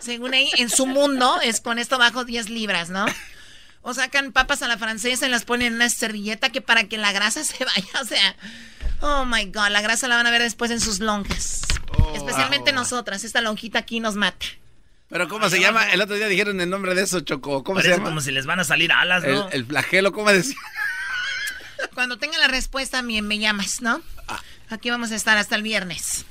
según 0.00 0.34
ahí, 0.34 0.50
en 0.56 0.68
su 0.70 0.86
mundo, 0.86 1.40
es 1.42 1.60
con 1.60 1.78
esto 1.78 1.98
bajo 1.98 2.24
10 2.24 2.48
libras, 2.50 2.90
¿no? 2.90 3.06
O 3.82 3.94
sacan 3.94 4.32
papas 4.32 4.62
a 4.62 4.68
la 4.68 4.78
francesa 4.78 5.26
y 5.26 5.30
las 5.30 5.44
ponen 5.44 5.68
en 5.68 5.74
una 5.74 5.90
servilleta 5.90 6.48
que 6.50 6.62
para 6.62 6.84
que 6.84 6.96
la 6.96 7.12
grasa 7.12 7.44
se 7.44 7.64
vaya, 7.64 8.00
o 8.00 8.04
sea... 8.04 8.34
Oh, 9.06 9.26
my 9.26 9.44
God, 9.44 9.68
la 9.68 9.82
grasa 9.82 10.08
la 10.08 10.16
van 10.16 10.26
a 10.26 10.30
ver 10.30 10.40
después 10.40 10.70
en 10.70 10.80
sus 10.80 10.98
lonjas. 10.98 11.60
Especialmente 12.14 12.72
nosotras, 12.72 13.22
esta 13.22 13.42
lonjita 13.42 13.80
aquí 13.80 14.00
nos 14.00 14.14
mata. 14.14 14.46
Pero 15.10 15.28
¿cómo 15.28 15.50
se 15.50 15.60
llama? 15.60 15.92
El 15.92 16.00
otro 16.00 16.16
día 16.16 16.26
dijeron 16.26 16.58
el 16.62 16.70
nombre 16.70 16.94
de 16.94 17.02
eso, 17.02 17.20
Choco. 17.20 17.62
¿Cómo 17.64 17.76
Parece 17.76 17.90
se 17.90 17.98
llama? 17.98 18.08
como 18.08 18.22
si 18.22 18.30
les 18.30 18.46
van 18.46 18.60
a 18.60 18.64
salir 18.64 18.90
alas, 18.92 19.22
el, 19.24 19.34
¿no? 19.34 19.50
el 19.50 19.66
flagelo, 19.66 20.10
¿cómo 20.12 20.32
decía? 20.32 20.56
Cuando 21.92 22.16
tenga 22.16 22.38
la 22.38 22.48
respuesta, 22.48 23.02
me, 23.02 23.20
me 23.20 23.38
llamas, 23.38 23.82
¿no? 23.82 24.00
Aquí 24.70 24.88
vamos 24.88 25.12
a 25.12 25.16
estar 25.16 25.36
hasta 25.36 25.54
el 25.54 25.62
viernes. 25.62 26.24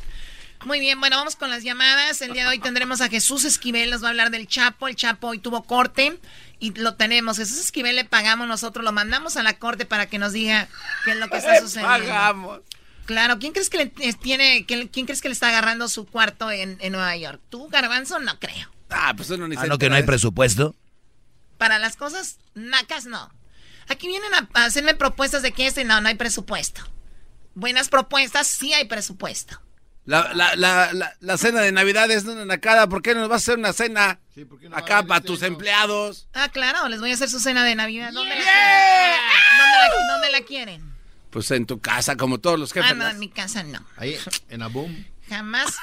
Muy 0.65 0.79
bien, 0.79 0.99
bueno, 0.99 1.17
vamos 1.17 1.35
con 1.35 1.51
las 1.51 1.63
llamadas. 1.63 2.23
El 2.23 2.33
día 2.33 2.43
de 2.43 2.49
hoy 2.49 2.59
tendremos 2.59 3.01
a 3.01 3.09
Jesús 3.09 3.43
Esquivel, 3.45 3.91
nos 3.91 4.01
va 4.01 4.07
a 4.07 4.09
hablar 4.09 4.31
del 4.31 4.47
Chapo. 4.47 4.87
El 4.87 4.95
Chapo 4.95 5.27
hoy 5.27 5.37
tuvo 5.37 5.63
corte 5.63 6.17
y 6.63 6.71
lo 6.79 6.95
tenemos. 6.95 7.37
Jesús 7.37 7.59
Esquivel 7.59 7.95
le 7.95 8.05
pagamos 8.05 8.47
nosotros, 8.47 8.85
lo 8.85 8.91
mandamos 8.91 9.35
a 9.37 9.43
la 9.43 9.57
corte 9.59 9.85
para 9.85 10.05
que 10.07 10.17
nos 10.17 10.31
diga 10.33 10.69
qué 11.05 11.11
es 11.11 11.17
lo 11.17 11.27
que 11.29 11.37
está 11.37 11.59
sucediendo. 11.61 11.89
pagamos. 12.07 12.61
Claro, 13.05 13.37
¿quién 13.37 13.51
crees 13.51 13.69
que 13.69 13.77
le 13.77 14.13
tiene, 14.13 14.65
quién, 14.65 14.87
quién 14.87 15.05
crees 15.05 15.21
que 15.21 15.27
le 15.27 15.33
está 15.33 15.49
agarrando 15.49 15.89
su 15.89 16.05
cuarto 16.05 16.49
en, 16.51 16.77
en 16.79 16.93
Nueva 16.93 17.15
York? 17.17 17.41
¿Tú, 17.49 17.67
Garbanzo? 17.67 18.19
No 18.19 18.39
creo. 18.39 18.71
Ah, 18.89 19.13
pues 19.15 19.29
uno 19.29 19.47
ni 19.47 19.57
Ah, 19.57 19.61
se 19.61 19.67
no, 19.67 19.77
que 19.77 19.89
no 19.89 19.95
hay 19.95 20.01
eso. 20.03 20.07
presupuesto. 20.07 20.73
Para 21.57 21.79
las 21.79 21.97
cosas 21.97 22.37
nacas, 22.53 23.05
no. 23.05 23.29
Aquí 23.89 24.07
vienen 24.07 24.33
a, 24.33 24.47
a 24.53 24.65
hacerme 24.65 24.93
propuestas 24.95 25.41
de 25.41 25.51
que 25.51 25.67
este 25.67 25.83
no, 25.83 25.99
no 25.99 26.07
hay 26.07 26.15
presupuesto. 26.15 26.81
Buenas 27.55 27.89
propuestas, 27.89 28.47
sí 28.47 28.73
hay 28.73 28.85
presupuesto. 28.85 29.59
La, 30.05 30.33
la, 30.33 30.55
la, 30.57 30.91
la, 30.93 31.15
la 31.21 31.37
cena 31.37 31.61
de 31.61 31.71
Navidad 31.71 32.11
es 32.11 32.25
una 32.25 32.43
nacada. 32.43 32.87
¿Por 32.87 33.01
qué 33.01 33.13
no 33.13 33.21
nos 33.21 33.29
vas 33.29 33.41
a 33.41 33.43
hacer 33.43 33.59
una 33.59 33.71
cena 33.71 34.19
acá 34.73 35.03
para 35.03 35.21
tus 35.21 35.41
empleados? 35.43 36.27
Ah, 36.33 36.49
claro, 36.49 36.89
les 36.89 36.99
voy 36.99 37.11
a 37.11 37.13
hacer 37.13 37.29
su 37.29 37.39
cena 37.39 37.63
de 37.63 37.75
Navidad. 37.75 38.11
¿Dónde, 38.11 38.35
la, 38.35 38.41
quieren? 38.41 39.19
¿Dónde, 39.57 39.77
la, 40.07 40.13
dónde 40.13 40.31
la 40.31 40.41
quieren? 40.41 40.93
Pues 41.29 41.49
en 41.51 41.65
tu 41.65 41.79
casa, 41.79 42.17
como 42.17 42.39
todos 42.39 42.59
los 42.59 42.73
jefes. 42.73 42.91
Ah, 42.91 42.95
no, 42.95 43.07
en 43.07 43.17
mi 43.17 43.29
casa 43.29 43.63
no. 43.63 43.79
Ahí, 43.97 44.17
en 44.49 44.59
la 44.59 44.67
boom. 44.67 45.05
Jamás 45.29 45.73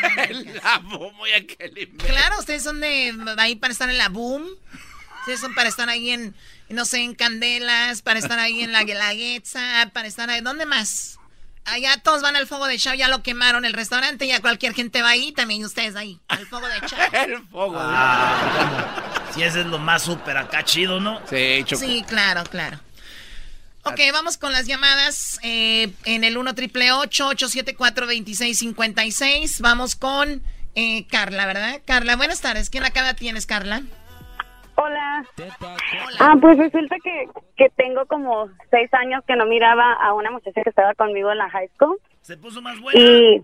entrarán 0.00 0.30
en. 0.30 0.54
La 0.56 0.78
boom, 0.78 1.14
ya 1.30 1.46
que 1.46 1.68
le- 1.68 1.90
Claro, 1.90 2.38
ustedes 2.38 2.62
son 2.62 2.80
de 2.80 3.14
ahí 3.36 3.56
para 3.56 3.72
estar 3.72 3.90
en 3.90 3.98
la 3.98 4.08
boom. 4.08 4.46
Ustedes 5.20 5.40
son 5.40 5.54
para 5.54 5.68
estar 5.68 5.88
ahí 5.90 6.10
en, 6.10 6.34
no 6.70 6.84
sé, 6.86 7.00
en 7.02 7.14
Candelas, 7.14 8.00
para 8.00 8.18
estar 8.20 8.38
ahí 8.38 8.62
en 8.62 8.72
la 8.72 8.84
Guelaguetza, 8.84 9.90
para 9.92 10.08
estar 10.08 10.30
ahí. 10.30 10.40
¿Dónde 10.40 10.64
más? 10.66 11.18
Allá 11.66 11.96
todos 12.02 12.22
van 12.22 12.36
al 12.36 12.46
fuego 12.46 12.66
de 12.66 12.78
Chao, 12.78 12.94
ya 12.94 13.08
lo 13.08 13.22
quemaron 13.22 13.64
el 13.64 13.72
restaurante, 13.72 14.26
ya 14.26 14.40
cualquier 14.40 14.72
gente 14.72 15.02
va 15.02 15.10
ahí, 15.10 15.32
también 15.32 15.64
ustedes 15.64 15.96
ahí, 15.96 16.20
al 16.28 16.46
fuego 16.46 16.66
de 16.68 16.80
Chao. 16.86 16.98
El 17.12 17.42
fuego. 17.48 17.80
Si 19.34 19.42
ese 19.42 19.60
es 19.60 19.66
lo 19.66 19.78
más 19.78 20.02
súper 20.02 20.36
acá 20.36 20.64
chido, 20.64 21.00
¿no? 21.00 21.20
Sí, 21.28 21.64
Choco. 21.64 21.84
Sí, 21.84 22.04
claro, 22.06 22.44
claro. 22.44 22.78
Ok, 23.82 24.00
vamos 24.12 24.36
con 24.36 24.52
las 24.52 24.66
llamadas 24.66 25.38
eh, 25.42 25.92
en 26.04 26.24
el 26.24 26.36
1 26.38 26.54
triple 26.56 26.90
874 26.90 28.06
2656 28.06 29.60
Vamos 29.60 29.94
con 29.94 30.42
eh, 30.74 31.06
Carla, 31.06 31.46
¿verdad? 31.46 31.80
Carla, 31.84 32.16
buenas 32.16 32.40
tardes. 32.40 32.68
¿Quién 32.68 32.84
acá 32.84 33.14
tienes, 33.14 33.46
Carla? 33.46 33.82
Hola. 34.76 35.24
Ah, 36.20 36.34
pues 36.40 36.58
resulta 36.58 36.96
que, 37.02 37.28
que 37.56 37.68
tengo 37.76 38.04
como 38.06 38.48
seis 38.70 38.92
años 38.94 39.24
que 39.26 39.36
no 39.36 39.46
miraba 39.46 39.94
a 39.94 40.12
una 40.12 40.30
muchacha 40.30 40.62
que 40.62 40.70
estaba 40.70 40.94
conmigo 40.94 41.32
en 41.32 41.38
la 41.38 41.50
high 41.50 41.68
school. 41.68 41.98
Se 42.20 42.36
puso 42.36 42.60
más 42.60 42.78
buena. 42.80 43.00
Y... 43.00 43.42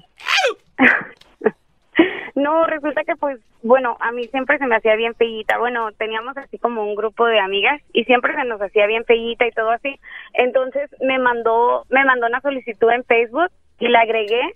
no, 2.35 2.67
resulta 2.67 3.05
que 3.05 3.17
pues, 3.17 3.41
bueno, 3.63 3.97
a 4.01 4.13
mí 4.13 4.25
siempre 4.29 4.59
se 4.59 4.67
me 4.67 4.77
hacía 4.77 4.95
bien 4.97 5.15
feíta. 5.15 5.59
Bueno, 5.59 5.91
teníamos 5.93 6.37
así 6.37 6.59
como 6.59 6.85
un 6.85 6.95
grupo 6.95 7.25
de 7.27 7.41
amigas 7.41 7.81
y 7.93 8.05
siempre 8.05 8.35
se 8.35 8.45
nos 8.45 8.61
hacía 8.61 8.87
bien 8.87 9.05
feíta 9.05 9.47
y 9.47 9.53
todo 9.53 9.71
así. 9.71 9.99
Entonces 10.35 10.91
me 11.01 11.19
mandó, 11.19 11.87
me 11.89 12.05
mandó 12.05 12.27
una 12.27 12.41
solicitud 12.43 12.91
en 12.91 13.05
Facebook 13.05 13.51
y 13.79 13.89
la 13.89 14.01
agregué 14.01 14.55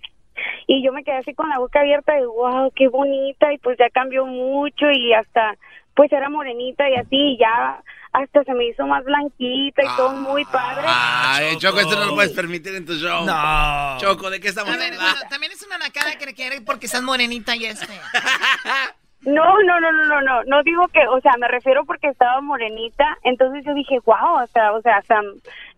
y 0.67 0.83
yo 0.83 0.93
me 0.93 1.03
quedé 1.03 1.17
así 1.17 1.33
con 1.33 1.49
la 1.49 1.59
boca 1.59 1.79
abierta 1.79 2.13
de 2.13 2.25
wow, 2.25 2.71
qué 2.75 2.87
bonita 2.87 3.51
y 3.53 3.57
pues 3.57 3.77
ya 3.79 3.89
cambió 3.89 4.25
mucho 4.25 4.91
y 4.91 5.13
hasta 5.13 5.57
pues 5.97 6.11
era 6.11 6.29
morenita 6.29 6.87
y 6.87 6.93
así 6.93 7.07
y 7.17 7.37
ya 7.39 7.81
hasta 8.13 8.43
se 8.43 8.53
me 8.53 8.65
hizo 8.65 8.85
más 8.85 9.03
blanquita 9.03 9.83
y 9.83 9.97
todo 9.97 10.11
muy 10.11 10.45
padre. 10.45 10.85
Ay, 10.87 11.57
Choco, 11.57 11.79
esto 11.79 11.95
no 11.95 12.05
lo 12.05 12.15
puedes 12.15 12.31
permitir 12.33 12.75
en 12.75 12.85
tu 12.85 12.93
show. 12.93 13.25
No. 13.25 13.97
Choco, 13.97 14.29
¿de 14.29 14.39
qué 14.39 14.49
estamos 14.49 14.73
A 14.73 14.77
ver, 14.77 14.93
hablando? 14.93 15.11
bueno, 15.11 15.29
también 15.29 15.51
es 15.51 15.65
una 15.65 15.79
nacada 15.79 16.15
que 16.17 16.33
quiere 16.35 16.61
porque 16.61 16.85
estás 16.85 17.01
morenita 17.01 17.55
y 17.55 17.65
es 17.65 17.83
fea. 17.83 18.01
No, 19.21 19.43
no, 19.63 19.79
no, 19.81 19.91
no, 19.91 20.05
no, 20.05 20.21
no, 20.21 20.43
no 20.45 20.63
digo 20.63 20.87
que, 20.89 21.05
o 21.07 21.19
sea, 21.19 21.33
me 21.39 21.47
refiero 21.47 21.83
porque 21.85 22.07
estaba 22.07 22.39
morenita, 22.39 23.17
entonces 23.23 23.65
yo 23.65 23.73
dije, 23.73 23.99
wow, 24.05 24.43
o 24.43 24.47
sea, 24.53 24.71
o 24.73 24.81
sea, 24.81 25.01
se 25.01 25.15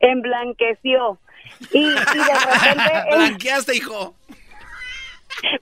emblanqueció. 0.02 1.18
Y, 1.72 1.80
y 1.80 1.90
de 1.90 1.96
repente... 1.96 2.92
Blanqueaste, 3.16 3.76
hijo. 3.78 4.14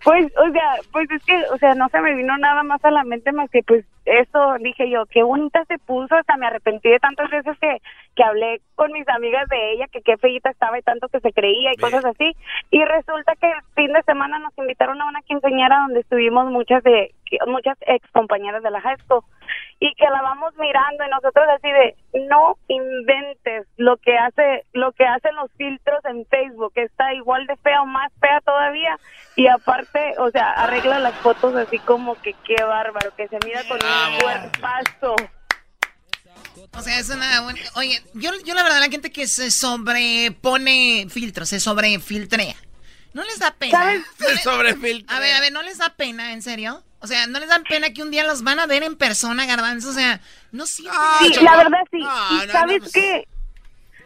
Pues, 0.04 0.32
o 0.38 0.52
sea, 0.52 0.76
pues 0.92 1.10
es 1.12 1.24
que, 1.26 1.36
o 1.52 1.58
sea, 1.58 1.76
no 1.76 1.90
se 1.90 2.02
me 2.02 2.16
vino 2.16 2.38
nada 2.38 2.64
más 2.64 2.84
a 2.84 2.92
la 2.92 3.04
mente 3.04 3.32
más 3.32 3.50
que, 3.50 3.64
pues, 3.64 3.86
eso, 4.06 4.56
dije 4.60 4.90
yo, 4.90 5.06
qué 5.08 5.22
bonita 5.22 5.66
se 5.66 5.78
puso, 5.80 6.16
hasta 6.16 6.38
me 6.38 6.48
arrepentí 6.48 6.90
de 6.90 7.00
tantas 7.00 7.30
veces 7.30 7.58
que, 7.60 7.82
que 8.16 8.24
hablé 8.24 8.62
con 8.76 8.92
mis 8.94 9.08
amigas 9.10 9.48
de 9.50 9.74
ella, 9.74 9.88
que 9.92 10.02
qué 10.02 10.18
feita 10.18 10.50
estaba 10.50 10.80
y 10.80 10.82
tanto 10.82 11.10
que 11.10 11.20
se 11.20 11.34
creía 11.34 11.74
y 11.74 11.78
cosas 11.78 12.06
así, 12.06 12.34
y 12.72 12.84
resulta 12.86 13.36
que 13.36 13.48
el 13.48 13.62
fin 13.76 13.92
de 13.92 14.02
semana 14.04 14.40
nos 14.40 14.58
invitaron 14.58 15.02
a 15.02 15.10
una 15.10 15.22
quinceañera 15.24 15.80
donde 15.80 16.00
estuvimos 16.00 16.50
muchas 16.50 16.84
de, 16.84 17.14
muchas 17.48 17.78
ex 17.82 18.10
compañeras 18.12 18.64
de 18.64 18.72
la 18.72 18.80
high 18.80 18.98
school, 19.06 19.24
y 19.80 19.94
que 19.96 20.06
la 20.06 20.22
vamos 20.22 20.54
mirando 20.58 21.04
y 21.06 21.10
nosotros 21.10 21.46
así 21.56 21.70
de, 21.70 21.96
no 22.30 22.56
inventes 22.70 23.68
lo 23.76 23.98
que 23.98 24.18
hace, 24.18 24.64
lo 24.72 24.94
que 24.94 25.06
hacen 25.06 25.36
los 25.36 25.52
filtros 25.54 25.77
en 26.18 26.26
Facebook, 26.28 26.74
que 26.74 26.84
está 26.84 27.14
igual 27.14 27.46
de 27.48 27.56
fea 27.58 27.82
o 27.82 27.86
más 27.86 28.12
fea 28.20 28.42
todavía, 28.42 29.00
y 29.36 29.48
aparte, 29.48 30.14
o 30.18 30.30
sea, 30.32 30.52
arregla 30.52 31.00
las 31.00 31.16
fotos 31.16 31.56
así 31.56 31.80
como 31.80 32.20
que 32.22 32.34
qué 32.46 32.64
bárbaro, 32.64 33.16
que 33.16 33.28
se 33.28 33.38
mira 33.46 33.64
con 33.68 33.78
un 33.78 34.20
cuerpazo. 34.20 35.16
O 36.74 36.82
sea, 36.82 37.00
es 37.00 37.10
una 37.10 37.42
buena... 37.42 37.60
Oye, 37.76 38.02
yo, 38.14 38.32
yo 38.46 38.54
la 38.54 38.64
verdad, 38.64 38.80
la 38.80 38.90
gente 38.90 39.12
que 39.12 39.28
se 39.28 39.52
sobrepone 39.52 41.08
filtros, 41.10 41.50
se 41.50 41.60
sobrefiltrea. 41.60 42.56
¿No 43.14 43.24
les 43.24 43.40
da 43.40 43.52
pena? 43.52 43.78
¿Sabes? 43.78 44.04
Se 44.18 44.38
sobrefiltrea. 44.38 45.18
A 45.18 45.20
ver, 45.20 45.36
a 45.36 45.40
ver, 45.40 45.52
¿no 45.52 45.62
les 45.62 45.78
da 45.78 45.90
pena, 45.96 46.34
en 46.34 46.42
serio? 46.42 46.84
O 47.00 47.08
sea, 47.08 47.28
¿no 47.28 47.40
les 47.40 47.50
da 47.50 47.60
pena 47.68 47.92
que 47.92 48.02
un 48.02 48.12
día 48.12 48.24
los 48.24 48.44
van 48.44 48.60
a 48.60 48.66
ver 48.66 48.84
en 48.84 48.96
persona, 48.96 49.46
Garbanzo? 49.46 49.90
O 49.90 49.94
sea, 49.94 50.20
no 50.52 50.66
sienten... 50.66 51.00
Sí, 51.22 51.44
la 51.44 51.58
verdad 51.58 51.80
sí. 51.92 52.00
y 52.00 52.48
sabes 52.50 52.92
qué? 52.92 53.28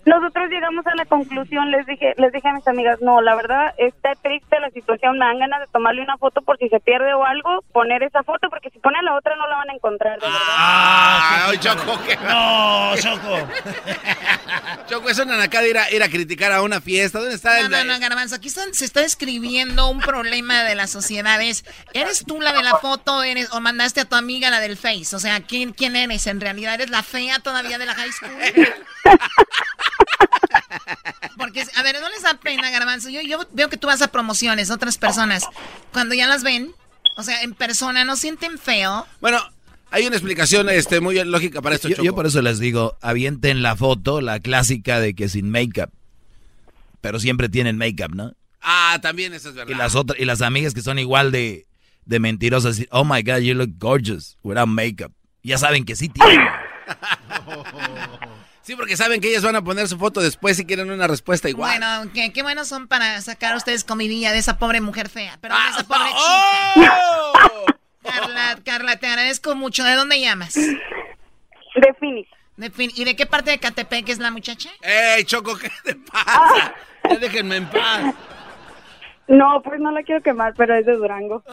Nosotros 0.05 0.49
llegamos 0.49 0.85
a 0.87 0.95
la 0.95 1.05
conclusión, 1.05 1.69
les 1.69 1.85
dije, 1.85 2.13
les 2.17 2.31
dije 2.31 2.47
a 2.49 2.53
mis 2.53 2.67
amigas, 2.67 2.99
no, 3.01 3.21
la 3.21 3.35
verdad 3.35 3.73
está 3.77 4.13
triste 4.15 4.59
la 4.59 4.69
situación, 4.71 5.17
me 5.19 5.25
dan 5.25 5.37
ganas 5.39 5.59
de 5.61 5.67
tomarle 5.67 6.01
una 6.01 6.17
foto 6.17 6.41
por 6.41 6.57
si 6.57 6.69
se 6.69 6.79
pierde 6.79 7.13
o 7.13 7.23
algo, 7.23 7.63
poner 7.71 8.01
esa 8.03 8.23
foto, 8.23 8.49
porque 8.49 8.69
si 8.71 8.79
ponen 8.79 9.05
la 9.05 9.15
otra 9.15 9.35
no 9.35 9.47
la 9.47 9.57
van 9.57 9.69
a 9.69 9.73
encontrar, 9.73 10.19
de 10.19 10.25
verdad. 10.25 10.39
Ah, 10.49 11.45
ay, 11.49 11.57
Choco, 11.59 12.03
que 12.03 12.15
No, 12.17 12.93
Choco. 12.97 13.47
Choco, 14.89 15.09
es 15.09 15.19
una 15.19 15.37
nacada 15.37 15.67
ir 15.67 15.77
a, 15.77 15.91
ir 15.91 16.01
a 16.03 16.09
criticar 16.09 16.51
a 16.51 16.61
una 16.63 16.81
fiesta. 16.81 17.19
¿Dónde 17.19 17.35
está 17.35 17.59
No, 17.59 17.77
el 17.77 17.87
no, 17.87 17.93
no, 17.93 17.99
Garbanzo, 17.99 18.35
aquí 18.35 18.47
están- 18.47 18.73
se 18.73 18.85
está 18.85 19.01
describiendo 19.01 19.87
un 19.89 19.99
problema 19.99 20.63
de 20.63 20.75
la 20.75 20.87
sociedad. 20.87 21.39
Es, 21.41 21.63
¿eres 21.93 22.25
tú 22.25 22.41
la 22.41 22.53
de 22.53 22.63
la 22.63 22.77
foto 22.77 23.21
eres, 23.23 23.53
o 23.53 23.61
mandaste 23.61 24.01
a 24.01 24.05
tu 24.05 24.15
amiga 24.15 24.49
la 24.49 24.59
del 24.59 24.77
Face? 24.77 25.15
O 25.15 25.19
sea, 25.19 25.41
¿quién, 25.41 25.73
¿quién 25.73 25.95
eres 25.95 26.25
en 26.27 26.41
realidad? 26.41 26.73
¿Eres 26.73 26.89
la 26.89 27.03
fea 27.03 27.39
todavía 27.39 27.77
de 27.77 27.85
la 27.85 27.93
high 27.93 28.11
school? 28.11 28.31
Porque, 31.37 31.65
a 31.75 31.83
ver, 31.83 31.99
¿no 31.99 32.09
les 32.09 32.23
da 32.23 32.35
pena, 32.35 32.69
Garbanzo? 32.69 33.09
Yo, 33.09 33.21
yo 33.21 33.39
veo 33.53 33.69
que 33.69 33.77
tú 33.77 33.87
vas 33.87 34.01
a 34.01 34.09
promociones, 34.09 34.69
otras 34.69 34.97
personas, 34.97 35.43
cuando 35.91 36.13
ya 36.15 36.27
las 36.27 36.43
ven, 36.43 36.71
o 37.17 37.23
sea, 37.23 37.41
en 37.41 37.53
persona, 37.53 38.05
¿no 38.05 38.15
sienten 38.15 38.57
feo? 38.57 39.07
Bueno, 39.19 39.39
hay 39.89 40.05
una 40.05 40.15
explicación 40.15 40.69
este, 40.69 40.99
muy 41.01 41.21
lógica 41.23 41.61
para 41.61 41.75
esto, 41.75 41.89
Yo, 41.89 41.95
Choco. 41.95 42.05
yo 42.05 42.15
por 42.15 42.25
eso 42.27 42.41
les 42.41 42.59
digo, 42.59 42.97
avienten 43.01 43.61
la 43.61 43.75
foto, 43.75 44.21
la 44.21 44.39
clásica 44.39 44.99
de 44.99 45.13
que 45.15 45.29
sin 45.29 45.49
make-up. 45.49 45.89
Pero 47.01 47.19
siempre 47.19 47.49
tienen 47.49 47.77
make-up, 47.77 48.15
¿no? 48.15 48.33
Ah, 48.61 48.99
también 49.01 49.33
eso 49.33 49.49
es 49.49 49.55
verdad. 49.55 49.73
Y 49.73 49.75
las 49.75 49.95
otras, 49.95 50.19
y 50.19 50.25
las 50.25 50.41
amigas 50.41 50.73
que 50.73 50.81
son 50.81 50.99
igual 50.99 51.31
de, 51.31 51.65
de 52.05 52.19
mentirosas, 52.19 52.75
decir, 52.75 52.87
oh 52.91 53.03
my 53.03 53.23
god, 53.23 53.39
you 53.39 53.55
look 53.55 53.71
gorgeous 53.79 54.37
without 54.43 54.67
makeup. 54.67 55.11
Ya 55.43 55.57
saben 55.57 55.83
que 55.85 55.95
sí 55.95 56.09
tienen. 56.09 56.47
Sí, 58.61 58.75
porque 58.75 58.95
saben 58.95 59.21
que 59.21 59.29
ellas 59.29 59.43
van 59.43 59.55
a 59.55 59.63
poner 59.63 59.87
su 59.87 59.97
foto 59.97 60.21
después 60.21 60.55
si 60.57 60.65
quieren 60.65 60.91
una 60.91 61.07
respuesta 61.07 61.49
igual. 61.49 61.79
Bueno, 61.79 62.11
qué, 62.13 62.31
qué 62.31 62.43
buenos 62.43 62.67
son 62.67 62.87
para 62.87 63.19
sacar 63.21 63.55
ustedes 63.55 63.83
comidilla 63.83 64.31
de 64.31 64.37
esa 64.37 64.59
pobre 64.59 64.81
mujer 64.81 65.09
fea. 65.09 65.39
Ah, 65.49 65.63
de 65.65 65.71
esa 65.71 65.83
pobre 65.87 66.09
oh. 66.13 66.73
chica. 66.75 67.81
Carla, 68.03 68.57
Carla, 68.63 68.95
te 68.97 69.07
agradezco 69.07 69.55
mucho. 69.55 69.83
¿De 69.83 69.95
dónde 69.95 70.19
llamas? 70.19 70.53
De 70.55 71.93
Phoenix. 71.99 72.29
De 72.57 72.69
Phoenix. 72.69 72.99
¿Y 72.99 73.03
de 73.05 73.15
qué 73.15 73.25
parte 73.25 73.51
de 73.51 73.57
Catepec 73.57 74.09
es 74.09 74.19
la 74.19 74.29
muchacha? 74.29 74.69
¡Ey, 74.81 75.23
Choco, 75.23 75.57
qué 75.57 75.71
te 75.83 75.95
pasa! 75.95 76.75
Ya 77.09 77.15
déjenme 77.17 77.57
en 77.57 77.65
paz. 77.67 78.13
No, 79.27 79.61
pues 79.63 79.79
no 79.79 79.91
la 79.91 80.03
quiero 80.03 80.21
quemar, 80.21 80.53
pero 80.55 80.75
es 80.75 80.85
de 80.85 80.93
Durango. 80.93 81.43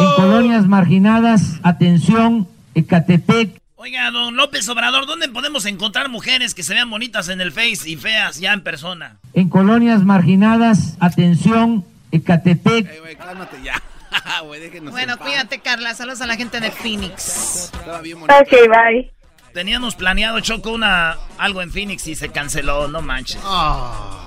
En 0.00 0.14
colonias 0.16 0.66
marginadas, 0.66 1.60
atención, 1.62 2.48
Ecatepec. 2.74 3.63
Oiga, 3.84 4.10
don 4.10 4.34
López 4.34 4.66
Obrador, 4.70 5.04
¿dónde 5.04 5.28
podemos 5.28 5.66
encontrar 5.66 6.08
mujeres 6.08 6.54
que 6.54 6.62
se 6.62 6.72
vean 6.72 6.88
bonitas 6.88 7.28
en 7.28 7.42
el 7.42 7.52
Face 7.52 7.80
y 7.84 7.96
feas 7.96 8.40
ya 8.40 8.54
en 8.54 8.62
persona? 8.62 9.18
En 9.34 9.50
colonias 9.50 10.02
marginadas, 10.04 10.96
atención, 11.00 11.84
Ecatepec. 12.10 13.18
Cálmate 13.18 13.62
ya. 13.62 13.74
Bueno, 14.90 15.18
cuídate, 15.18 15.58
Carla. 15.58 15.92
Saludos 15.92 16.22
a 16.22 16.26
la 16.26 16.36
gente 16.36 16.60
de 16.60 16.70
Phoenix. 16.70 17.70
Estaba 17.74 18.00
bien 18.00 18.20
bonito. 18.20 18.34
Ok, 18.40 18.52
bye. 18.70 19.12
Teníamos 19.52 19.96
planeado, 19.96 20.40
Choco, 20.40 20.72
una, 20.72 21.18
algo 21.36 21.60
en 21.60 21.70
Phoenix 21.70 22.06
y 22.06 22.14
se 22.14 22.30
canceló, 22.30 22.88
no 22.88 23.02
manches. 23.02 23.42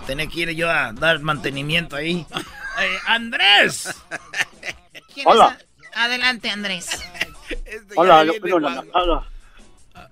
Tenía 0.06 0.28
que 0.28 0.40
ir 0.42 0.52
yo 0.52 0.70
a 0.70 0.94
dar 0.94 1.20
mantenimiento 1.22 1.96
ahí. 1.96 2.28
Eh, 2.80 2.98
¡Andrés! 3.08 3.90
¿Quién 5.12 5.26
Hola. 5.26 5.58
es? 5.60 5.88
Adelante, 5.96 6.52
Andrés. 6.52 6.88
Este 7.66 7.96
Hola, 7.96 8.24
no, 8.24 8.60
no, 8.60 8.70
no, 8.70 9.06
no, 9.08 9.37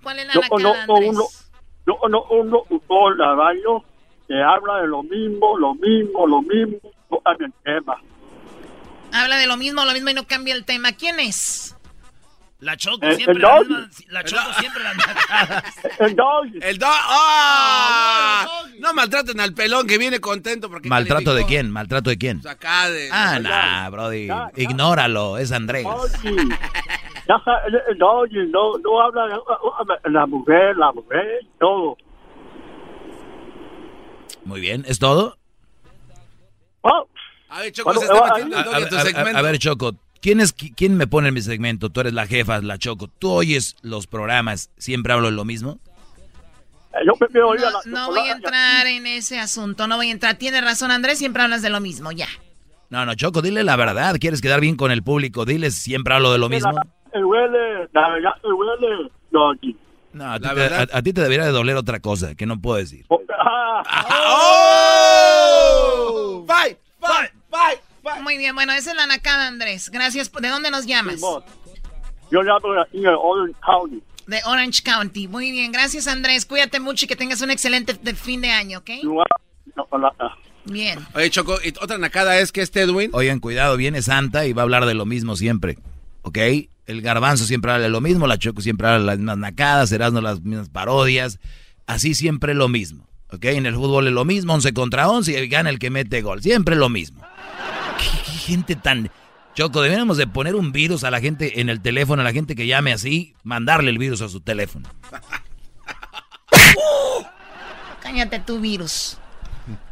¿Cuál 0.05 0.19
es 0.19 0.27
la 0.27 0.33
no, 0.35 0.41
nacada, 0.41 0.61
no, 0.61 0.85
no, 0.85 0.95
Andrés? 0.95 1.09
uno, 1.09 1.97
no, 2.07 2.09
no, 2.09 2.23
uno, 2.69 3.15
la 3.15 3.33
radio 3.35 3.83
que 4.27 4.41
habla 4.41 4.81
de 4.81 4.87
lo 4.87 5.01
mismo, 5.03 5.57
lo 5.57 5.73
mismo, 5.75 6.27
lo 6.27 6.41
mismo, 6.43 6.77
no 7.09 7.19
cambia 7.19 7.47
el 7.47 7.53
tema. 7.63 7.97
Habla 9.11 9.37
de 9.37 9.47
lo 9.47 9.57
mismo, 9.57 9.83
lo 9.83 9.93
mismo 9.93 10.09
y 10.11 10.13
no 10.13 10.27
cambia 10.27 10.53
el 10.53 10.63
tema. 10.63 10.91
¿Quién 10.93 11.19
es? 11.19 11.75
La 12.59 12.77
Choco 12.77 13.05
El- 13.05 13.15
siempre 13.15 13.35
el 13.35 13.41
la 13.41 13.55
doggy. 13.57 13.73
misma- 13.73 14.05
La 14.11 14.23
Choco 14.23 14.53
siempre 14.59 14.83
la. 14.83 14.93
El 16.05 16.15
doggy. 16.15 16.59
El 16.61 16.77
do 16.77 16.87
¡Ah! 16.89 18.47
No 18.79 18.93
maltraten 18.93 19.39
al 19.39 19.53
pelón 19.53 19.85
que 19.87 19.97
viene 19.97 20.19
contento 20.19 20.69
porque 20.69 20.87
¿Maltrato 20.89 21.31
de 21.33 21.41
calificó. 21.41 21.47
quién? 21.49 21.71
¿Maltrato 21.71 22.09
de 22.09 22.17
quién? 22.17 22.41
Pues 22.41 22.53
acá 22.53 22.89
de... 22.89 23.09
Ah, 23.11 23.39
nah, 23.39 23.89
brody. 23.89 24.29
Ignóralo, 24.55 25.37
es 25.37 25.51
Andrés. 25.51 25.85
Ya 27.27 27.41
el- 27.67 27.81
el 27.89 27.97
doggy 27.97 28.47
no, 28.51 28.77
no 28.77 29.01
habla 29.01 29.27
de 30.03 30.09
la 30.11 30.25
mujer, 30.27 30.77
la 30.77 30.91
mujer, 30.91 31.39
todo. 31.59 31.97
Muy 34.43 34.61
bien, 34.61 34.83
¿es 34.87 34.99
todo? 34.99 35.37
Oh, 36.81 37.07
A 37.49 37.61
ver, 37.61 37.71
Choco, 37.71 37.93
Bueno, 37.93 38.05
eh, 38.05 38.19
A, 38.55 38.59
a- 38.59 38.63
a- 39.35 39.39
a- 39.39 39.41
ver, 39.41 39.57
¿quién, 40.21 40.39
es, 40.39 40.55
qui- 40.55 40.73
¿quién 40.75 40.97
me 40.97 41.07
pone 41.07 41.29
en 41.29 41.33
mi 41.33 41.41
segmento? 41.41 41.89
Tú 41.89 42.01
eres 42.01 42.13
la 42.13 42.27
jefa, 42.27 42.59
la 42.61 42.77
Choco. 42.77 43.07
¿Tú 43.07 43.31
oyes 43.31 43.75
los 43.81 44.07
programas? 44.07 44.69
¿Siempre 44.77 45.13
hablo 45.13 45.27
de 45.27 45.33
lo 45.33 45.45
mismo? 45.45 45.79
eh, 46.93 46.97
yo 47.05 47.13
me 47.29 47.41
oí 47.41 47.57
a 47.59 47.71
la 47.71 47.79
No 47.85 48.09
voy 48.11 48.27
a 48.29 48.33
entrar 48.33 48.87
en 48.87 49.07
ese 49.07 49.39
asunto, 49.39 49.87
no 49.87 49.95
voy 49.97 50.09
a 50.09 50.11
entrar. 50.11 50.35
Tienes 50.35 50.63
razón, 50.63 50.91
Andrés, 50.91 51.17
siempre 51.17 51.41
hablas 51.43 51.61
de 51.61 51.69
lo 51.69 51.79
mismo, 51.79 52.11
ya. 52.11 52.27
No, 52.89 53.05
no, 53.05 53.15
Choco, 53.15 53.41
dile 53.41 53.63
la 53.63 53.75
verdad. 53.75 54.15
¿Quieres 54.19 54.41
quedar 54.41 54.59
bien 54.61 54.75
con 54.75 54.91
el 54.91 55.01
público? 55.01 55.43
Diles, 55.45 55.75
siempre 55.75 56.13
hablo 56.13 56.31
de 56.31 56.37
lo 56.37 56.49
mismo. 56.49 56.71
El 57.15 57.23
huele, 57.25 57.87
la 57.93 58.09
verdad, 58.09 58.31
el 58.43 58.53
huele, 58.53 59.09
doggy. 59.31 59.77
No, 60.13 60.31
a 60.33 60.37
ti, 60.37 60.43
La 60.43 60.49
te, 60.49 60.55
verdad. 60.55 60.89
a- 60.93 60.97
a 60.97 61.01
ti 61.01 61.13
te 61.13 61.21
debería 61.21 61.45
de 61.45 61.51
doler 61.51 61.75
otra 61.77 61.99
cosa, 62.01 62.35
que 62.35 62.45
no 62.45 62.59
puedo 62.61 62.77
decir. 62.77 63.05
Ah, 63.39 63.83
¡Oh! 65.97 66.45
¡Fight! 66.47 66.77
¡Fight! 66.99 67.31
¡Fight! 67.49 67.79
fight. 68.03 68.21
Muy 68.21 68.37
bien, 68.37 68.53
bueno, 68.55 68.73
esa 68.73 68.91
es 68.91 68.97
la 68.97 69.07
nacada, 69.07 69.47
Andrés. 69.47 69.89
Gracias. 69.91 70.31
¿De 70.31 70.47
dónde 70.49 70.71
nos 70.71 70.85
llamas? 70.85 71.21
Yo 72.31 72.41
aquí 72.41 72.97
en 72.99 73.07
Orange 73.07 73.55
County. 73.65 74.03
De 74.27 74.39
Orange 74.45 74.83
County. 74.83 75.27
Muy 75.27 75.51
bien, 75.51 75.71
gracias, 75.71 76.07
Andrés. 76.07 76.45
Cuídate 76.45 76.79
mucho 76.79 77.05
y 77.05 77.07
que 77.07 77.15
tengas 77.15 77.41
un 77.41 77.51
excelente 77.51 77.93
de 77.93 78.13
fin 78.15 78.41
de 78.41 78.51
año, 78.51 78.79
¿ok? 78.79 78.89
Bien. 80.65 80.99
Oye, 81.13 81.29
Choco, 81.29 81.57
y 81.63 81.69
otra 81.81 81.97
nacada 81.97 82.39
es 82.39 82.51
que 82.51 82.61
este 82.61 82.81
Edwin... 82.81 83.11
Oigan, 83.13 83.39
cuidado, 83.39 83.77
viene 83.77 84.01
Santa 84.01 84.45
y 84.47 84.53
va 84.53 84.63
a 84.63 84.63
hablar 84.63 84.85
de 84.85 84.95
lo 84.95 85.05
mismo 85.05 85.35
siempre. 85.35 85.77
¿Ok? 86.23 86.39
El 86.85 87.01
garbanzo 87.01 87.45
siempre 87.45 87.71
habla 87.71 87.83
de 87.83 87.89
lo 87.89 88.01
mismo, 88.01 88.27
la 88.27 88.37
Choco 88.37 88.61
siempre 88.61 88.87
habla 88.87 88.99
de 88.99 89.05
las 89.05 89.17
mismas 89.17 89.37
nacadas, 89.37 89.91
Erasmo 89.91 90.21
las 90.21 90.41
mismas 90.41 90.69
parodias. 90.69 91.39
Así 91.87 92.13
siempre 92.13 92.53
lo 92.53 92.67
mismo. 92.67 93.07
¿Ok? 93.31 93.45
En 93.45 93.65
el 93.65 93.75
fútbol 93.75 94.07
es 94.07 94.13
lo 94.13 94.25
mismo, 94.25 94.53
11 94.53 94.73
contra 94.73 95.09
11 95.09 95.43
y 95.43 95.47
gana 95.47 95.69
el 95.69 95.79
que 95.79 95.89
mete 95.89 96.21
gol. 96.21 96.41
Siempre 96.41 96.75
lo 96.75 96.89
mismo. 96.89 97.25
¿Qué, 97.97 98.05
qué 98.25 98.31
gente 98.31 98.75
tan... 98.75 99.09
Choco, 99.55 99.81
deberíamos 99.81 100.17
de 100.17 100.27
poner 100.27 100.53
un 100.53 100.73
virus 100.73 101.05
a 101.05 101.11
la 101.11 101.21
gente 101.21 101.61
en 101.61 101.69
el 101.69 101.81
teléfono, 101.81 102.21
a 102.21 102.25
la 102.25 102.33
gente 102.33 102.55
que 102.55 102.67
llame 102.67 102.91
así, 102.91 103.35
mandarle 103.43 103.89
el 103.89 103.97
virus 103.97 104.21
a 104.21 104.27
su 104.27 104.41
teléfono. 104.41 104.89
Cállate 108.01 108.39
tu 108.39 108.59
virus. 108.59 109.17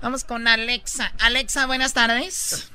Vamos 0.01 0.23
con 0.23 0.47
Alexa. 0.47 1.13
Alexa, 1.19 1.65
buenas 1.65 1.93
tardes. 1.93 2.71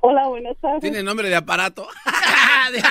Hola, 0.00 0.28
buenas 0.28 0.56
tardes. 0.60 0.80
Tiene 0.80 1.02
nombre 1.02 1.28
de 1.28 1.36
aparato. 1.36 1.86
de, 2.72 2.82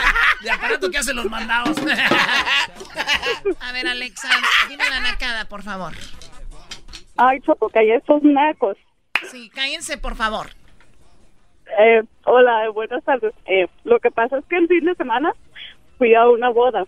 de 0.41 0.51
aparato 0.51 0.89
que 0.89 0.97
hacen 0.97 1.16
los 1.16 1.30
mandados. 1.30 1.78
A 3.62 3.72
ver, 3.72 3.88
Alexa, 3.88 4.30
dime 4.68 4.84
la 4.89 4.99
nacada, 4.99 5.45
por 5.45 5.64
favor. 5.64 5.93
Ay, 7.18 7.39
Choco, 7.41 7.70
calla 7.70 7.95
estos 7.95 8.24
nacos. 8.24 8.78
Sí, 9.30 9.49
cállense, 9.49 9.97
por 9.97 10.16
favor. 10.16 10.47
Eh, 11.78 12.01
hola, 12.24 12.70
buenas 12.70 13.03
tardes. 13.03 13.34
Eh, 13.45 13.68
lo 13.84 13.99
que 13.99 14.12
pasa 14.12 14.38
es 14.38 14.45
que 14.45 14.57
el 14.57 14.68
fin 14.68 14.86
de 14.86 14.95
semana 14.95 15.34
fui 15.97 16.16
a 16.16 16.28
una 16.28 16.49
boda 16.49 16.86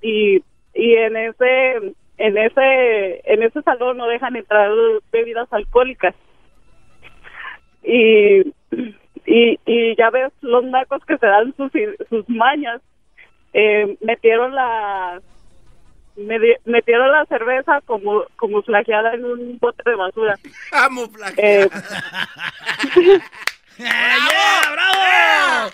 y, 0.00 0.42
y 0.74 0.94
en 0.94 1.16
ese 1.16 1.94
en 2.18 2.38
ese 2.38 3.22
en 3.24 3.42
ese 3.42 3.62
salón 3.62 3.96
no 3.96 4.06
dejan 4.06 4.36
entrar 4.36 4.70
bebidas 5.10 5.50
alcohólicas 5.52 6.14
y 7.82 8.42
y, 9.26 9.58
y 9.66 9.96
ya 9.96 10.10
ves 10.10 10.32
los 10.40 10.64
nacos 10.64 11.04
que 11.06 11.18
se 11.18 11.26
dan 11.26 11.54
sus 11.56 11.70
sus 12.08 12.28
mañas 12.28 12.80
eh, 13.52 13.96
metieron 14.00 14.54
la 14.54 15.20
metieron 16.64 17.10
la 17.10 17.24
cerveza 17.26 17.80
como 17.86 18.24
como 18.36 18.62
flageada 18.62 19.14
en 19.14 19.24
un 19.24 19.58
bote 19.58 19.82
de 19.88 19.96
basura 19.96 20.38
Eh, 21.36 21.68
¡Bravo! 23.78 24.72
¡Bravo! 24.72 25.70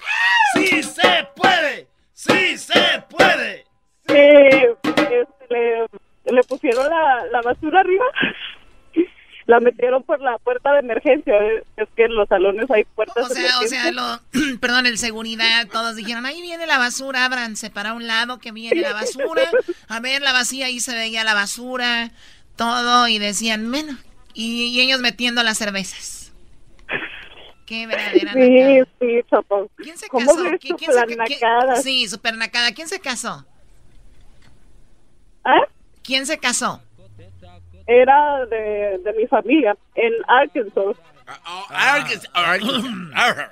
¡Sí 0.55 0.83
se 0.83 1.29
puede! 1.35 1.89
¡Sí 2.13 2.57
se 2.59 3.03
puede! 3.11 3.65
eh, 4.09 4.75
este, 4.85 5.27
le, 5.51 5.87
le 6.25 6.43
pusieron 6.45 6.89
la, 6.89 7.27
la 7.33 7.43
basura 7.43 7.81
arriba 7.81 8.05
la 9.49 9.61
metieron 9.61 10.03
por 10.03 10.21
la 10.21 10.37
puerta 10.39 10.73
de 10.75 10.81
emergencia 10.81 11.35
eh, 11.43 11.65
es 11.79 11.89
que 11.97 12.05
en 12.05 12.15
los 12.15 12.29
salones 12.29 12.71
hay 12.71 12.85
puertas 12.85 13.25
O 13.25 13.29
de 13.29 13.35
sea, 13.35 13.59
o 13.59 13.63
emergencia. 13.63 13.83
sea, 13.83 13.93
lo, 13.93 14.59
perdón, 14.61 14.85
el 14.87 14.99
seguridad, 14.99 15.67
todos 15.73 15.97
dijeron, 15.97 16.27
ahí 16.27 16.43
viene 16.43 16.67
la 16.67 16.77
basura, 16.77 17.25
ábranse 17.25 17.71
para 17.71 17.95
un 17.95 18.07
lado 18.07 18.39
que 18.39 18.53
viene 18.53 18.83
la 18.83 18.93
basura. 18.93 19.51
A 19.89 20.01
ver, 20.01 20.21
la 20.21 20.33
vacía, 20.35 20.67
ahí 20.67 20.81
se 20.81 20.95
veía 20.95 21.25
la 21.25 21.33
basura, 21.33 22.11
todo, 22.57 23.09
y 23.09 23.19
decían, 23.19 23.71
bueno, 23.71 23.97
y, 24.35 24.65
y 24.67 24.81
ellos 24.83 25.01
metiendo 25.01 25.43
las 25.43 25.57
cervezas. 25.57 26.31
Qué 27.65 27.87
verdadera 27.87 28.33
sí 28.33 28.81
sí 28.99 29.21
Chopo 29.31 29.71
¿Quién 29.77 29.99
se 29.99 30.09
¿Cómo 30.09 30.27
casó? 30.27 30.43
ves 30.43 30.53
¿Qui- 30.61 30.69
tu 30.69 30.77
quién 30.77 30.93
se 30.93 31.05
quién- 31.27 31.83
Sí, 31.83 32.07
super 32.09 32.37
nacada. 32.37 32.73
¿Quién 32.73 32.89
se 32.89 33.01
casó? 33.01 33.47
¿Ah? 35.45 35.61
¿Quién 36.03 36.27
se 36.27 36.39
casó? 36.39 36.83
Era 37.89 38.47
de, 38.47 39.01
de 39.03 39.13
mi 39.15 39.27
familia 39.27 39.77
en 39.95 40.13
Arkansas 40.29 40.97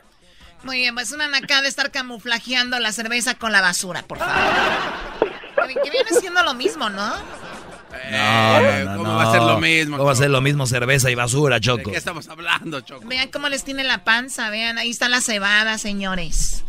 Muy 0.62 0.78
bien, 0.78 0.94
pues 0.94 1.12
una 1.12 1.28
nacada 1.28 1.68
estar 1.68 1.90
camuflajeando 1.90 2.78
la 2.78 2.92
cerveza 2.92 3.34
con 3.34 3.52
la 3.52 3.60
basura, 3.60 4.02
por 4.02 4.18
favor. 4.18 4.34
Que, 5.82 5.90
viene 5.90 6.10
siendo 6.20 6.44
lo 6.44 6.54
mismo, 6.54 6.88
¿no? 6.90 7.12
No, 8.10 8.60
no, 8.60 8.84
no, 8.84 8.96
¿cómo 8.98 9.10
no. 9.10 9.16
va 9.16 9.22
a 9.24 9.32
ser 9.32 9.42
lo 9.42 9.58
mismo, 9.58 9.96
¿Cómo 9.96 10.06
va 10.06 10.12
a 10.12 10.16
ser 10.16 10.30
lo 10.30 10.40
mismo 10.40 10.64
cerveza 10.66 11.10
y 11.10 11.16
basura, 11.16 11.56
¿De 11.56 11.62
Choco? 11.62 11.90
qué 11.90 11.96
estamos 11.96 12.28
hablando, 12.28 12.80
Choco? 12.82 13.04
Vean 13.08 13.28
cómo 13.30 13.48
les 13.48 13.64
tiene 13.64 13.82
la 13.82 14.04
panza, 14.04 14.48
vean, 14.48 14.78
ahí 14.78 14.90
está 14.90 15.08
la 15.08 15.20
cebada, 15.20 15.76
señores. 15.78 16.64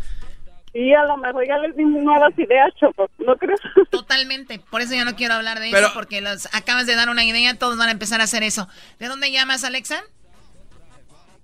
Y 0.80 0.94
a 0.94 1.04
lo 1.06 1.18
mejor 1.18 1.48
ya 1.48 1.58
les 1.58 1.76
dimos 1.76 2.04
nuevas 2.04 2.38
ideas 2.38 2.72
Chopo 2.80 3.10
¿no 3.20 3.36
crees? 3.36 3.60
Totalmente, 3.90 4.60
por 4.70 4.82
eso 4.82 4.94
yo 4.94 5.06
no 5.06 5.16
quiero 5.16 5.34
hablar 5.34 5.60
de 5.60 5.70
Pero- 5.72 5.88
eso, 5.88 5.94
porque 5.96 6.22
los 6.22 6.48
acabas 6.54 6.86
de 6.86 6.96
dar 6.96 7.10
una 7.10 7.24
idea, 7.24 7.58
todos 7.58 7.78
van 7.78 7.90
a 7.90 7.92
empezar 7.92 8.22
a 8.22 8.26
hacer 8.26 8.44
eso. 8.44 8.68
¿De 9.00 9.08
dónde 9.08 9.32
llamas, 9.32 9.64
Alexa? 9.64 10.04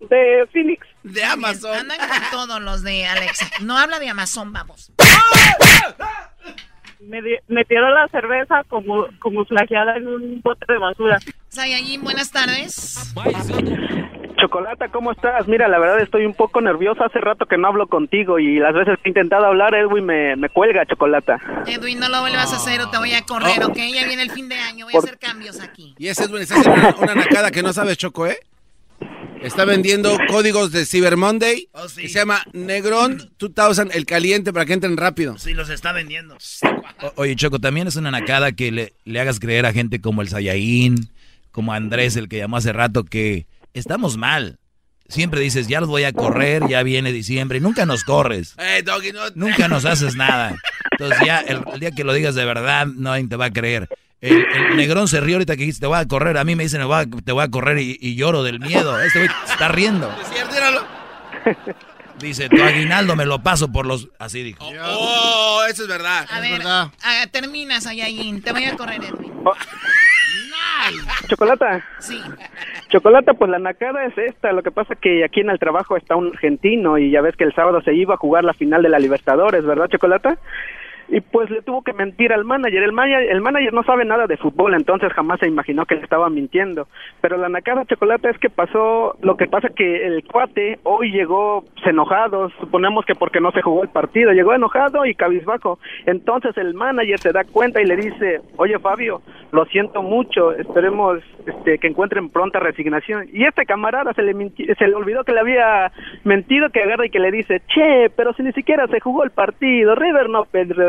de 0.10 0.46
Phoenix 0.52 0.86
de 1.04 1.24
Amazon 1.24 1.74
Andan 1.90 1.98
con 1.98 2.22
todos 2.30 2.62
los 2.62 2.84
de 2.84 3.06
Alexa. 3.06 3.50
No 3.62 3.78
habla 3.78 4.00
de 4.00 4.10
Amazon, 4.10 4.52
vamos. 4.52 4.92
Me 7.08 7.22
metieron 7.48 7.94
la 7.94 8.08
cerveza 8.08 8.64
como 8.68 9.08
como 9.20 9.46
flageada 9.46 9.98
en 9.98 10.08
un 10.08 10.42
bote 10.42 10.66
de 10.68 10.78
basura 10.78 11.20
Sayajin, 11.50 12.02
buenas 12.04 12.32
tardes. 12.32 13.14
Chocolata, 14.40 14.90
¿cómo 14.90 15.12
estás? 15.12 15.48
Mira, 15.48 15.68
la 15.68 15.78
verdad 15.80 16.02
estoy 16.02 16.26
un 16.26 16.34
poco 16.34 16.62
nerviosa. 16.62 17.06
Hace 17.06 17.20
rato 17.20 17.46
que 17.46 17.58
no 17.58 17.68
hablo 17.68 17.88
contigo 17.88 18.40
y 18.40 18.58
las 18.58 18.74
veces 18.74 18.98
que 18.98 19.04
he 19.06 19.10
intentado 19.10 19.46
hablar, 19.46 19.76
Edwin 19.76 20.06
me, 20.06 20.36
me 20.36 20.50
cuelga, 20.50 20.86
Chocolata. 20.86 21.40
Edwin, 21.68 22.00
no 22.00 22.10
lo 22.10 22.22
vuelvas 22.22 22.52
a 22.52 22.56
hacer 22.56 22.82
o 22.82 22.90
te 22.90 22.98
voy 22.98 23.14
a 23.14 23.22
correr, 23.22 23.64
¿ok? 23.64 23.76
Ya 23.76 24.08
viene 24.08 24.24
el 24.24 24.32
fin 24.32 24.50
de 24.50 24.56
año, 24.56 24.86
voy 24.86 24.96
a 24.96 25.00
hacer 25.00 25.20
cambios 25.20 25.62
aquí. 25.62 25.94
Y 25.98 26.08
ese 26.08 26.24
Edwin 26.24 26.42
está 26.42 26.56
haciendo 26.56 26.80
una, 26.80 26.96
una 26.98 27.16
nacada 27.16 27.52
que 27.52 27.62
no 27.62 27.72
sabes, 27.72 27.98
Choco, 27.98 28.26
¿eh? 28.26 28.40
Está 29.44 29.66
vendiendo 29.66 30.18
códigos 30.30 30.72
de 30.72 30.86
Cyber 30.86 31.18
Monday 31.18 31.68
que 31.96 32.08
se 32.08 32.20
llama 32.20 32.42
Negrón 32.54 33.30
2000, 33.38 33.92
el 33.94 34.06
caliente, 34.06 34.54
para 34.54 34.66
que 34.66 34.72
entren 34.72 34.96
rápido. 34.96 35.38
Sí, 35.38 35.54
los 35.54 35.70
está 35.70 35.92
vendiendo. 35.92 36.38
O- 37.02 37.14
oye, 37.18 37.36
Choco, 37.36 37.60
también 37.60 37.88
es 37.88 37.96
una 37.96 38.12
nacada 38.12 38.52
que 38.52 38.72
le, 38.72 38.94
le 39.06 39.20
hagas 39.20 39.40
creer 39.40 39.66
a 39.66 39.74
gente 39.74 40.00
como 40.02 40.22
el 40.22 40.30
Sayaín, 40.30 41.10
como 41.52 41.74
Andrés, 41.74 42.16
el 42.16 42.30
que 42.30 42.38
llamó 42.38 42.58
hace 42.58 42.74
rato, 42.74 43.04
que 43.04 43.46
estamos 43.74 44.18
mal. 44.18 44.60
Siempre 45.10 45.42
dices, 45.42 45.68
ya 45.68 45.80
los 45.82 45.90
voy 45.90 46.06
a 46.06 46.14
correr, 46.14 46.64
ya 46.70 46.82
viene 46.82 47.12
diciembre, 47.12 47.58
y 47.58 47.62
nunca 47.62 47.86
nos 47.86 48.04
corres. 48.04 48.56
Eh, 48.58 48.82
Doggy, 48.84 49.12
no. 49.12 49.22
Nunca 49.36 49.68
nos 49.68 49.86
haces 49.86 50.16
nada. 50.16 50.56
Entonces 50.92 51.20
ya 51.26 51.40
el, 51.42 51.62
el 51.74 51.80
día 51.80 51.92
que 51.92 52.04
lo 52.04 52.14
digas 52.14 52.36
de 52.36 52.46
verdad, 52.46 52.88
nadie 52.88 53.28
te 53.28 53.36
va 53.36 53.46
a 53.46 53.52
creer. 53.54 53.90
El, 54.22 54.46
el 54.46 54.78
negrón 54.78 55.10
se 55.10 55.20
rió 55.20 55.36
ahorita 55.36 55.56
que 55.56 55.64
dijiste, 55.64 55.82
te 55.82 55.88
voy 55.88 56.00
a 56.00 56.08
correr. 56.08 56.38
A 56.38 56.46
mí 56.46 56.56
me 56.56 56.64
dicen, 56.64 56.80
"Me 56.80 56.86
voy 56.86 57.02
a- 57.04 57.06
te 57.06 57.32
voy 57.34 57.44
a 57.44 57.50
correr 57.50 57.78
y, 57.80 57.98
y 58.00 58.16
lloro 58.16 58.42
del 58.42 58.60
miedo. 58.62 58.98
Este 59.02 59.20
güey 59.20 59.30
está 59.52 59.68
riendo. 59.68 60.10
Dice, 62.20 62.50
tu 62.50 62.62
aguinaldo 62.62 63.16
me 63.16 63.26
lo 63.26 63.42
paso 63.42 63.72
por 63.72 63.86
los... 63.86 64.10
Así 64.20 64.44
dijo. 64.44 64.66
Oh, 64.66 65.64
eso 65.70 65.84
es 65.84 65.88
verdad. 65.88 66.26
A 66.30 66.40
ver, 66.40 66.62
ah, 66.66 66.92
termina, 67.32 67.82
Sayajin, 67.82 68.42
te 68.42 68.52
voy 68.52 68.66
a 68.66 68.76
correr, 68.76 69.04
Edwin. 69.04 69.34
Chocolata. 71.28 71.84
Sí. 72.00 72.22
Chocolata, 72.90 73.34
pues 73.34 73.50
la 73.50 73.60
nacada 73.60 74.06
es 74.06 74.18
esta. 74.18 74.52
Lo 74.52 74.64
que 74.64 74.72
pasa 74.72 74.96
que 74.96 75.24
aquí 75.24 75.40
en 75.40 75.50
el 75.50 75.60
trabajo 75.60 75.98
está 75.98 76.16
un 76.16 76.28
argentino 76.28 76.98
y 76.98 77.12
ya 77.12 77.22
ves 77.22 77.36
que 77.36 77.44
el 77.44 77.54
sábado 77.54 77.82
se 77.82 77.94
iba 77.94 78.16
a 78.16 78.18
jugar 78.18 78.44
la 78.44 78.54
final 78.54 78.84
de 78.84 78.90
la 78.90 79.00
Libertadores, 79.00 79.66
¿verdad, 79.66 79.88
Chocolata? 79.90 80.38
Y 81.10 81.22
pues 81.22 81.50
le 81.50 81.62
tuvo 81.62 81.82
que 81.82 81.94
mentir 81.94 82.34
al 82.34 82.46
manager. 82.46 82.84
El, 82.84 82.94
manager. 82.94 83.30
el 83.30 83.42
manager 83.42 83.74
no 83.74 83.84
sabe 83.84 84.06
nada 84.06 84.28
de 84.28 84.38
fútbol, 84.38 84.74
entonces 84.74 85.12
jamás 85.14 85.40
se 85.40 85.48
imaginó 85.48 85.86
que 85.86 85.96
le 85.96 86.02
estaba 86.02 86.30
mintiendo. 86.30 86.88
Pero 87.22 87.38
la 87.38 87.50
nacada 87.50 87.86
chocolate 87.86 88.30
es 88.30 88.38
que 88.40 88.50
pasó, 88.50 89.16
lo 89.22 89.38
que 89.38 89.48
pasa 89.48 89.70
que 89.70 90.06
el 90.06 90.24
cuate 90.24 90.80
hoy 90.84 91.12
llegó 91.12 91.64
enojado, 91.86 92.50
suponemos 92.60 93.06
que 93.06 93.16
porque 93.16 93.40
no 93.40 93.52
se 93.52 93.62
jugó 93.62 93.84
el 93.84 93.90
partido, 93.90 94.32
llegó 94.32 94.54
enojado 94.54 95.06
y 95.06 95.16
cabizbajo. 95.16 95.80
Entonces 96.06 96.58
el 96.58 96.74
manager 96.74 97.20
se 97.20 97.32
da 97.32 97.44
cuenta 97.44 97.82
y 97.82 97.86
le 97.86 97.96
dice, 97.96 98.42
oye 98.58 98.80
Fabio, 98.80 99.22
lo 99.52 99.66
siento 99.66 100.02
mucho, 100.02 100.52
esperemos 100.54 101.20
este, 101.46 101.78
que 101.78 101.88
encuentren 101.88 102.30
pronta 102.30 102.60
resignación. 102.60 103.28
Y 103.32 103.46
este 103.46 103.66
camarada 103.66 104.14
se 104.14 104.24
le, 104.24 104.34
se 104.34 104.88
le 104.88 104.96
olvidó 104.96 105.24
que 105.24 105.32
le 105.32 105.40
había 105.40 105.92
mentido, 106.24 106.70
que 106.70 106.82
agarra 106.82 107.06
y 107.06 107.10
que 107.10 107.20
le 107.20 107.32
dice, 107.32 107.62
che, 107.68 108.10
pero 108.16 108.34
si 108.34 108.44
ni 108.44 108.52
siquiera 108.54 108.88
se 108.88 109.00
jugó 109.00 109.24
el 109.24 109.32
partido, 109.32 109.96
River 109.96 110.30
no 110.30 110.46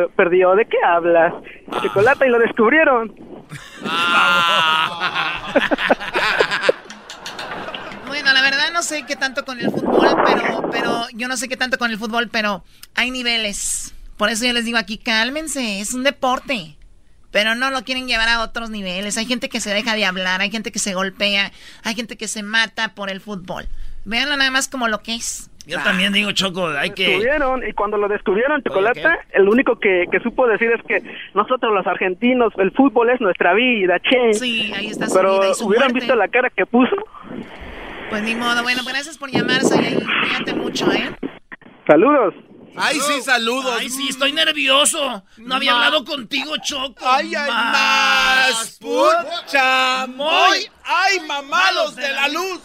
per- 0.06 0.16
perdió, 0.16 0.54
¿de 0.54 0.64
qué 0.66 0.76
hablas? 0.86 1.34
Chocolate 1.82 2.26
y 2.26 2.30
lo 2.30 2.38
descubrieron. 2.38 3.14
Bueno, 8.06 8.32
la 8.32 8.42
verdad 8.42 8.70
no 8.72 8.82
sé 8.82 9.04
qué 9.06 9.16
tanto 9.16 9.44
con 9.44 9.58
el 9.58 9.70
fútbol, 9.70 10.16
pero, 10.24 10.70
pero 10.70 11.06
yo 11.14 11.26
no 11.26 11.36
sé 11.36 11.48
qué 11.48 11.56
tanto 11.56 11.78
con 11.78 11.90
el 11.90 11.98
fútbol, 11.98 12.28
pero 12.28 12.62
hay 12.94 13.10
niveles. 13.10 13.92
Por 14.16 14.28
eso 14.30 14.44
yo 14.44 14.52
les 14.52 14.64
digo 14.64 14.78
aquí, 14.78 14.98
cálmense, 14.98 15.80
es 15.80 15.94
un 15.94 16.04
deporte. 16.04 16.76
Pero 17.32 17.56
no 17.56 17.70
lo 17.70 17.82
quieren 17.82 18.06
llevar 18.06 18.28
a 18.28 18.42
otros 18.42 18.70
niveles. 18.70 19.16
Hay 19.16 19.26
gente 19.26 19.48
que 19.48 19.60
se 19.60 19.74
deja 19.74 19.96
de 19.96 20.04
hablar, 20.04 20.40
hay 20.40 20.50
gente 20.52 20.70
que 20.70 20.78
se 20.78 20.94
golpea, 20.94 21.50
hay 21.82 21.94
gente 21.96 22.16
que 22.16 22.28
se 22.28 22.44
mata 22.44 22.94
por 22.94 23.10
el 23.10 23.20
fútbol. 23.20 23.66
Véanlo 24.04 24.36
nada 24.36 24.52
más 24.52 24.68
como 24.68 24.86
lo 24.86 25.02
que 25.02 25.16
es. 25.16 25.50
Yo 25.66 25.82
también 25.82 26.12
digo, 26.12 26.30
Choco, 26.32 26.68
hay 26.68 26.90
que... 26.90 27.04
descubrieron 27.08 27.66
y 27.66 27.72
cuando 27.72 27.96
lo 27.96 28.08
descubrieron 28.08 28.62
chocolate 28.62 29.02
el 29.32 29.48
único 29.48 29.78
que, 29.78 30.04
que 30.10 30.20
supo 30.20 30.46
decir 30.46 30.70
es 30.72 30.82
que 30.86 31.02
nosotros 31.34 31.72
los 31.72 31.86
argentinos 31.86 32.52
el 32.58 32.70
fútbol 32.72 33.10
es 33.10 33.20
nuestra 33.20 33.54
vida 33.54 33.98
che 34.00 34.34
Sí, 34.34 34.72
ahí 34.74 34.88
está 34.88 35.06
su 35.08 35.14
pero 35.14 35.40
vida 35.40 35.50
y 35.50 35.54
su 35.54 35.66
hubieran 35.66 35.92
muerte. 35.92 36.00
visto 36.00 36.16
la 36.16 36.28
cara 36.28 36.50
que 36.50 36.66
puso 36.66 36.94
Pues 38.10 38.22
ni 38.22 38.34
modo. 38.34 38.62
Bueno, 38.62 38.82
gracias 38.86 39.16
por 39.16 39.30
llamar, 39.30 39.62
Sayay. 39.62 39.94
Cuídate 39.94 40.54
mucho, 40.54 40.92
¿eh? 40.92 41.16
saludos 41.86 42.34
Ay, 42.76 42.98
sí, 42.98 43.22
saludos. 43.22 43.76
Ay, 43.78 43.88
sí, 43.88 44.08
estoy 44.08 44.32
nervioso. 44.32 45.22
No 45.38 45.54
había 45.54 45.74
hablado 45.74 46.04
contigo, 46.04 46.56
Choco. 46.62 47.06
Ay, 47.06 47.32
ay, 47.34 47.48
más. 47.48 48.80
Chamoy. 49.46 50.58
Ay, 50.84 51.20
mamalos 51.26 51.94
de 51.94 52.08
la 52.08 52.28
luz. 52.28 52.60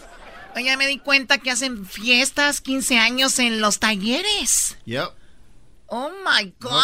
Oye, 0.56 0.76
me 0.76 0.86
di 0.86 0.98
cuenta 0.98 1.38
que 1.38 1.50
hacen 1.50 1.86
fiestas, 1.86 2.60
15 2.60 2.98
años 2.98 3.38
en 3.38 3.60
los 3.60 3.78
talleres. 3.78 4.76
Yep. 4.84 5.10
Oh 5.86 6.10
my 6.24 6.54
God. 6.60 6.82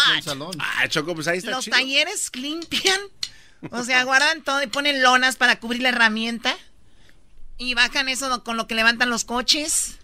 Ah, 0.59 0.89
Choco, 0.89 1.15
pues 1.15 1.29
ahí 1.29 1.39
está 1.39 1.53
los 1.53 1.65
chido. 1.65 1.77
talleres 1.77 2.31
limpian. 2.35 3.01
O 3.71 3.83
sea, 3.85 4.05
guardan 4.05 4.43
todo 4.43 4.63
y 4.63 4.67
ponen 4.67 5.03
lonas 5.03 5.37
para 5.37 5.59
cubrir 5.59 5.83
la 5.83 5.89
herramienta. 5.91 6.57
Y 7.59 7.75
bajan 7.75 8.09
eso 8.09 8.45
con 8.45 8.57
lo 8.57 8.67
que 8.67 8.75
levantan 8.75 9.11
los 9.11 9.25
coches. 9.25 9.97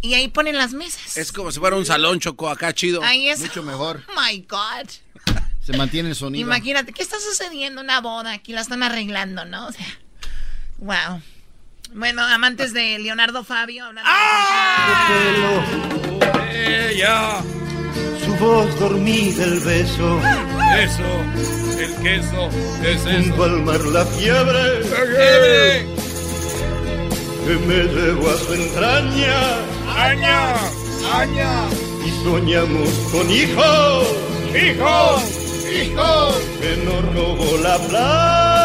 Y 0.00 0.14
ahí 0.14 0.28
ponen 0.28 0.56
las 0.56 0.72
mesas. 0.72 1.16
Es 1.16 1.32
como 1.32 1.50
si 1.50 1.58
fuera 1.58 1.76
un 1.76 1.86
salón, 1.86 2.20
Choco, 2.20 2.48
acá 2.48 2.72
chido. 2.74 3.02
Ahí 3.02 3.28
es. 3.28 3.40
Mucho 3.40 3.62
mejor. 3.62 4.04
Oh 4.08 4.20
my 4.20 4.38
God. 4.48 4.88
Se 5.62 5.74
mantiene 5.76 6.10
el 6.10 6.14
sonido. 6.14 6.46
Imagínate, 6.46 6.92
¿qué 6.92 7.02
está 7.02 7.18
sucediendo? 7.18 7.80
Una 7.80 8.02
boda, 8.02 8.32
aquí 8.32 8.52
la 8.52 8.60
están 8.60 8.82
arreglando, 8.82 9.46
¿no? 9.46 9.66
O 9.68 9.72
sea, 9.72 9.86
wow. 10.78 11.22
Bueno, 11.94 12.22
amantes 12.22 12.72
de 12.72 12.98
Leonardo 12.98 13.44
Fabio. 13.44 13.84
¡Ah! 14.04 15.64
Ella. 16.52 17.40
Su 18.24 18.34
voz 18.34 18.80
dormida, 18.80 19.44
el 19.44 19.60
beso. 19.60 20.20
Eso, 20.76 21.04
el 21.78 21.94
queso, 22.02 22.48
es 22.82 23.06
eso. 23.06 23.44
al 23.44 23.62
mar 23.62 23.80
la 23.80 24.04
fiebre. 24.06 24.82
¡Fiebre! 24.82 25.86
Que 27.46 27.54
me 27.64 27.84
llevó 27.84 28.28
a 28.28 28.38
su 28.38 28.54
entraña. 28.54 29.40
¡Aña! 29.96 30.54
¡Aña! 31.14 31.68
Y 32.04 32.24
soñamos 32.24 32.88
con 33.12 33.30
hijos. 33.30 34.08
¡Hijos! 34.52 35.22
¡Hijos! 35.70 36.36
Que 36.60 36.76
nos 36.84 37.14
robó 37.14 37.56
la 37.62 37.78
plata. 37.88 38.63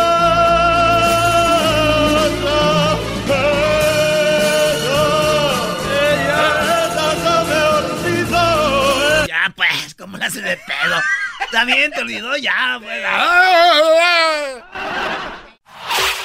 Pues, 10.19 10.19
¿cómo 10.19 10.19
la 10.19 10.25
hace 10.25 10.41
de 10.41 10.57
pedo? 10.57 11.01
Está 11.45 11.63
bien, 11.65 11.91
te 11.91 12.01
olvidó 12.01 12.35
ya, 12.37 12.79
pues. 12.81 13.05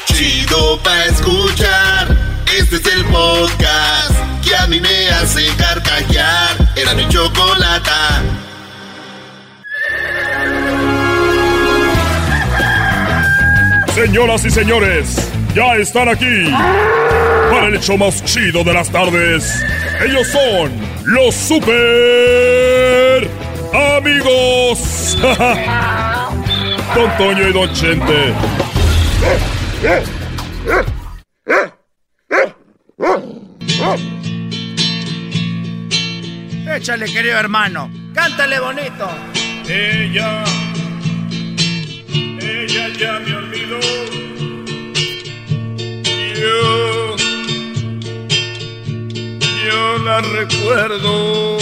Chido 0.06 0.82
pa' 0.82 1.04
escuchar. 1.06 2.08
Este 2.56 2.76
es 2.76 2.86
el 2.86 3.04
podcast 3.06 4.12
que 4.46 4.54
a 4.56 4.66
mí 4.66 4.80
me 4.80 5.08
hace 5.10 5.46
carcajear. 5.56 6.56
Era 6.76 6.94
mi 6.94 7.08
chocolata. 7.08 8.22
Señoras 13.94 14.44
y 14.44 14.50
señores, 14.50 15.30
ya 15.54 15.76
están 15.76 16.08
aquí 16.08 16.50
para 17.50 17.68
el 17.68 17.76
hecho 17.76 17.96
más 17.96 18.24
chido 18.24 18.64
de 18.64 18.74
las 18.74 18.90
tardes. 18.90 19.64
Ellos 20.04 20.26
son 20.26 20.72
los 21.04 21.32
super 21.34 23.30
amigos. 23.74 25.18
Don 26.94 27.16
Toño 27.18 27.48
y 27.48 27.52
Don 27.52 27.72
Chente. 27.72 28.32
Échale, 36.76 37.06
querido 37.06 37.38
hermano. 37.38 37.90
Cántale 38.14 38.60
bonito. 38.60 39.08
Ella, 39.68 40.44
ella 42.40 42.88
ya 42.98 43.20
me 43.20 43.36
olvidó. 43.36 43.80
Yo, 46.34 47.16
yo 49.66 49.98
la 50.04 50.20
recuerdo. 50.20 51.58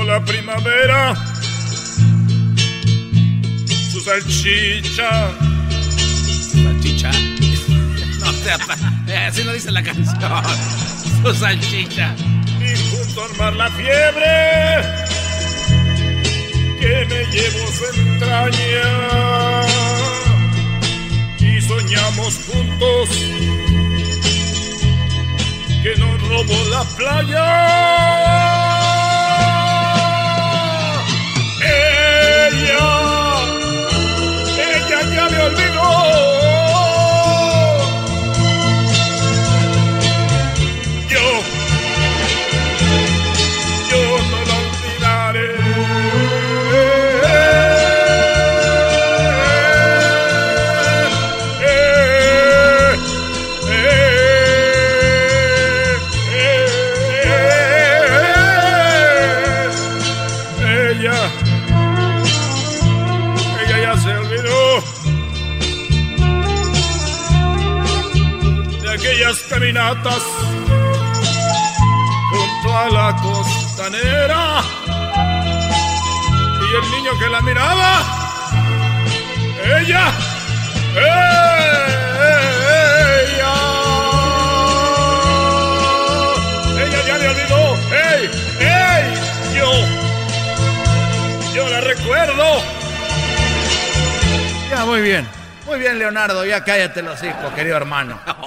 Como 0.00 0.12
la 0.12 0.24
primavera. 0.24 1.14
Su 3.92 4.00
salchicha. 4.00 5.30
Salchicha. 6.52 7.10
No 8.20 8.32
sea, 8.32 8.58
eh, 9.08 9.16
así 9.16 9.44
no 9.44 9.52
dice 9.52 9.70
la 9.70 9.82
canción. 9.82 10.06
Su 11.22 11.34
salchicha. 11.34 12.14
y 12.60 12.76
junto 12.90 13.24
al 13.24 13.36
mar 13.36 13.54
la 13.56 13.70
fiebre 13.70 14.82
que 16.78 17.06
me 17.08 17.24
llevó 17.32 17.66
su 17.72 17.84
entraña 18.00 18.88
y 21.38 21.60
soñamos 21.62 22.34
juntos 22.46 23.08
que 25.82 25.96
nos 25.96 26.28
robó 26.28 26.68
la 26.70 26.84
playa. 26.96 28.59
Ella, 32.52 33.19
junto 72.30 72.78
a 72.78 72.88
la 72.90 73.16
costanera. 73.16 74.62
Y 76.60 76.74
el 76.76 76.90
niño 76.92 77.18
que 77.18 77.28
la 77.28 77.40
miraba, 77.40 78.02
ella, 79.64 80.12
ella, 80.94 81.14
ella 86.78 87.00
ya 87.06 87.18
me 87.18 87.28
olvidó. 87.28 87.76
¡Ey! 87.90 88.30
¡Ey! 88.60 89.02
Yo, 89.56 89.70
yo 91.52 91.68
la 91.68 91.80
recuerdo. 91.80 92.62
Ya, 94.70 94.84
muy 94.84 95.00
bien. 95.00 95.26
Muy 95.66 95.80
bien, 95.80 95.98
Leonardo. 95.98 96.44
Ya 96.44 96.62
cállate 96.62 97.02
los 97.02 97.20
hijos, 97.24 97.52
querido 97.54 97.76
hermano. 97.76 98.20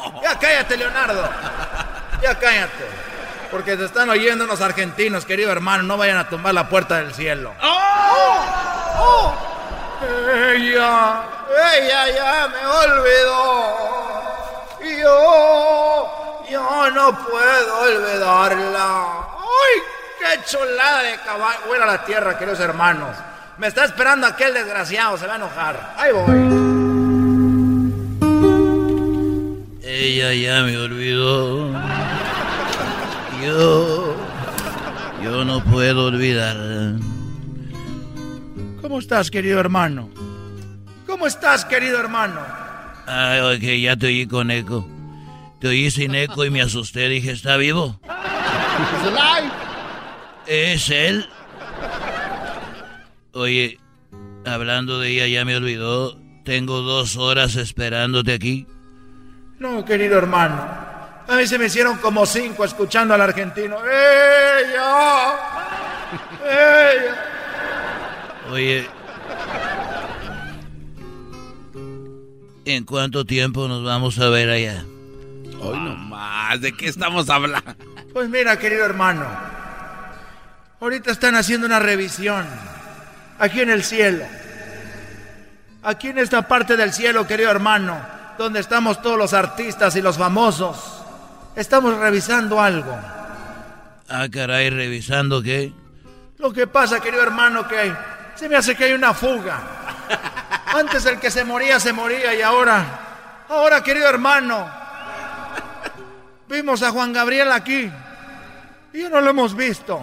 Cállate, 0.43 0.75
Leonardo. 0.75 1.29
Ya 2.21 2.37
cállate. 2.37 2.85
Porque 3.49 3.77
te 3.77 3.85
están 3.85 4.09
oyendo 4.09 4.43
unos 4.43 4.59
argentinos, 4.59 5.23
querido 5.25 5.49
hermano. 5.49 5.83
No 5.83 5.95
vayan 5.95 6.17
a 6.17 6.27
tumbar 6.27 6.53
la 6.53 6.67
puerta 6.67 6.97
del 6.97 7.13
cielo. 7.13 7.53
¡Oh! 7.61 9.33
Ella, 10.01 11.23
ella 11.77 12.09
ya 12.13 12.49
me 12.49 12.65
olvidó. 12.65 13.77
Yo, 15.01 16.43
yo 16.49 16.91
no 16.91 17.17
puedo 17.25 17.79
olvidarla. 17.79 19.27
¡Ay, 19.37 19.81
qué 20.19 20.43
chulada 20.43 21.03
de 21.03 21.19
caballo! 21.19 21.59
Buena 21.67 21.85
la 21.85 22.03
tierra, 22.03 22.37
queridos 22.37 22.59
hermanos. 22.59 23.15
Me 23.57 23.67
está 23.67 23.85
esperando 23.85 24.27
aquel 24.27 24.53
desgraciado, 24.53 25.17
se 25.17 25.25
va 25.25 25.33
a 25.33 25.37
enojar. 25.37 25.93
Ahí 25.95 26.11
voy. 26.11 26.72
Ella 29.95 30.33
ya 30.33 30.63
me 30.63 30.75
olvidó. 30.75 31.71
Yo. 33.45 34.15
Yo 35.23 35.45
no 35.45 35.63
puedo 35.63 36.05
olvidar. 36.07 36.57
¿Cómo 38.81 38.97
estás, 38.97 39.29
querido 39.29 39.59
hermano? 39.59 40.09
¿Cómo 41.05 41.27
estás, 41.27 41.63
querido 41.63 41.99
hermano? 41.99 42.41
Ay, 43.05 43.39
ok, 43.39 43.63
ya 43.83 43.95
te 43.95 44.07
oí 44.07 44.25
con 44.25 44.49
eco. 44.49 44.87
Te 45.59 45.67
oí 45.67 45.91
sin 45.91 46.15
eco 46.15 46.43
y 46.43 46.49
me 46.49 46.63
asusté. 46.63 47.07
Dije, 47.07 47.29
¿está 47.31 47.55
vivo? 47.57 47.99
¿Es 50.47 50.89
él? 50.89 51.29
Oye, 53.33 53.79
hablando 54.43 54.99
de 54.99 55.09
ella, 55.09 55.27
ya 55.27 55.45
me 55.45 55.55
olvidó. 55.55 56.17
Tengo 56.43 56.81
dos 56.81 57.15
horas 57.15 57.55
esperándote 57.57 58.33
aquí. 58.33 58.65
No, 59.63 59.85
querido 59.85 60.17
hermano. 60.17 60.61
A 61.25 61.35
mí 61.37 61.47
se 61.47 61.57
me 61.57 61.67
hicieron 61.67 61.97
como 61.99 62.25
cinco 62.25 62.65
escuchando 62.65 63.13
al 63.13 63.21
argentino. 63.21 63.77
¡Ella! 63.77 65.35
¡Ella! 66.45 67.15
Oye, 68.51 68.85
¿en 72.65 72.83
cuánto 72.83 73.23
tiempo 73.23 73.69
nos 73.69 73.85
vamos 73.85 74.19
a 74.19 74.27
ver 74.27 74.49
allá? 74.49 74.83
Hoy 75.61 75.79
no 75.79 75.95
más, 75.95 76.59
¿de 76.59 76.73
qué 76.73 76.89
estamos 76.89 77.29
hablando? 77.29 77.73
Pues 78.11 78.27
mira, 78.27 78.59
querido 78.59 78.83
hermano. 78.83 79.25
Ahorita 80.81 81.09
están 81.09 81.35
haciendo 81.35 81.65
una 81.65 81.79
revisión. 81.79 82.45
Aquí 83.39 83.61
en 83.61 83.69
el 83.69 83.85
cielo. 83.85 84.25
Aquí 85.83 86.09
en 86.09 86.17
esta 86.17 86.49
parte 86.49 86.75
del 86.75 86.91
cielo, 86.91 87.25
querido 87.25 87.49
hermano. 87.49 88.22
Donde 88.37 88.59
estamos 88.59 89.01
todos 89.01 89.17
los 89.17 89.33
artistas 89.33 89.95
y 89.95 90.01
los 90.01 90.17
famosos. 90.17 91.03
Estamos 91.55 91.95
revisando 91.97 92.59
algo. 92.59 92.97
Ah, 94.09 94.27
caray, 94.31 94.69
revisando 94.69 95.41
qué. 95.41 95.73
Lo 96.39 96.51
que 96.51 96.67
pasa, 96.67 96.99
querido 96.99 97.23
hermano, 97.23 97.67
que 97.67 97.93
Se 98.35 98.49
me 98.49 98.55
hace 98.55 98.75
que 98.75 98.85
hay 98.85 98.93
una 98.93 99.13
fuga. 99.13 99.59
Antes 100.73 101.05
el 101.05 101.19
que 101.19 101.29
se 101.29 101.45
moría, 101.45 101.79
se 101.79 101.93
moría 101.93 102.33
y 102.33 102.41
ahora, 102.41 103.45
ahora 103.47 103.83
querido 103.83 104.09
hermano, 104.09 104.67
vimos 106.49 106.81
a 106.81 106.89
Juan 106.91 107.13
Gabriel 107.13 107.51
aquí 107.51 107.91
y 108.91 109.01
ya 109.01 109.09
no 109.09 109.21
lo 109.21 109.29
hemos 109.29 109.55
visto. 109.55 110.01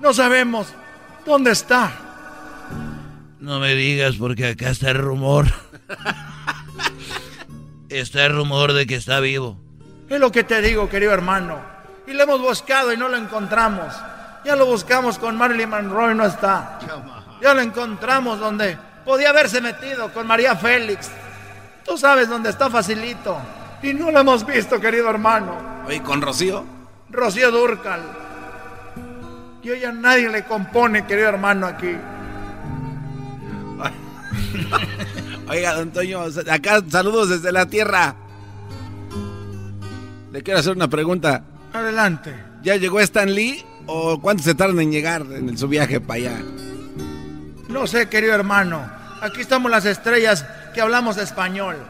No 0.00 0.14
sabemos 0.14 0.68
dónde 1.26 1.50
está. 1.50 1.90
No 3.40 3.58
me 3.58 3.74
digas 3.74 4.16
porque 4.16 4.48
acá 4.48 4.70
está 4.70 4.90
el 4.90 4.98
rumor. 4.98 5.46
está 7.88 8.26
el 8.26 8.36
rumor 8.36 8.72
de 8.72 8.86
que 8.86 8.96
está 8.96 9.20
vivo. 9.20 9.56
Es 10.08 10.20
lo 10.20 10.32
que 10.32 10.44
te 10.44 10.60
digo, 10.60 10.88
querido 10.88 11.12
hermano. 11.12 11.58
Y 12.06 12.12
lo 12.12 12.22
hemos 12.22 12.40
buscado 12.40 12.92
y 12.92 12.96
no 12.96 13.08
lo 13.08 13.16
encontramos. 13.16 13.94
Ya 14.44 14.56
lo 14.56 14.66
buscamos 14.66 15.18
con 15.18 15.36
Marilyn 15.36 15.68
Monroe 15.68 16.12
y 16.12 16.14
no 16.14 16.24
está. 16.24 16.78
Ya 17.42 17.54
lo 17.54 17.60
encontramos 17.60 18.38
donde 18.38 18.78
podía 19.04 19.30
haberse 19.30 19.60
metido 19.60 20.12
con 20.12 20.26
María 20.26 20.56
Félix. 20.56 21.10
Tú 21.84 21.98
sabes 21.98 22.28
dónde 22.28 22.50
está 22.50 22.70
facilito. 22.70 23.38
Y 23.82 23.94
no 23.94 24.10
lo 24.10 24.20
hemos 24.20 24.44
visto, 24.44 24.80
querido 24.80 25.08
hermano. 25.10 25.84
Oye, 25.86 26.02
¿con 26.02 26.20
Rocío? 26.20 26.64
Rocío 27.10 27.50
Durcal. 27.50 28.00
Y 29.62 29.70
hoy 29.70 29.84
a 29.84 29.92
nadie 29.92 30.28
le 30.28 30.44
compone, 30.44 31.06
querido 31.06 31.28
hermano, 31.28 31.66
aquí. 31.66 31.96
Oiga, 35.50 35.74
don 35.74 35.90
Toño, 35.92 36.24
acá 36.50 36.82
saludos 36.90 37.30
desde 37.30 37.52
la 37.52 37.66
tierra. 37.66 38.14
Le 40.30 40.42
quiero 40.42 40.60
hacer 40.60 40.74
una 40.76 40.88
pregunta. 40.88 41.44
Adelante. 41.72 42.34
¿Ya 42.62 42.76
llegó 42.76 43.00
Stan 43.00 43.34
Lee 43.34 43.64
o 43.86 44.20
cuánto 44.20 44.42
se 44.42 44.54
tarda 44.54 44.82
en 44.82 44.92
llegar 44.92 45.22
en 45.22 45.56
su 45.56 45.66
viaje 45.68 46.00
para 46.00 46.14
allá? 46.14 46.42
No 47.68 47.86
sé, 47.86 48.10
querido 48.10 48.34
hermano. 48.34 48.90
Aquí 49.22 49.40
estamos 49.40 49.70
las 49.70 49.86
estrellas 49.86 50.44
que 50.74 50.82
hablamos 50.82 51.16
español. 51.16 51.76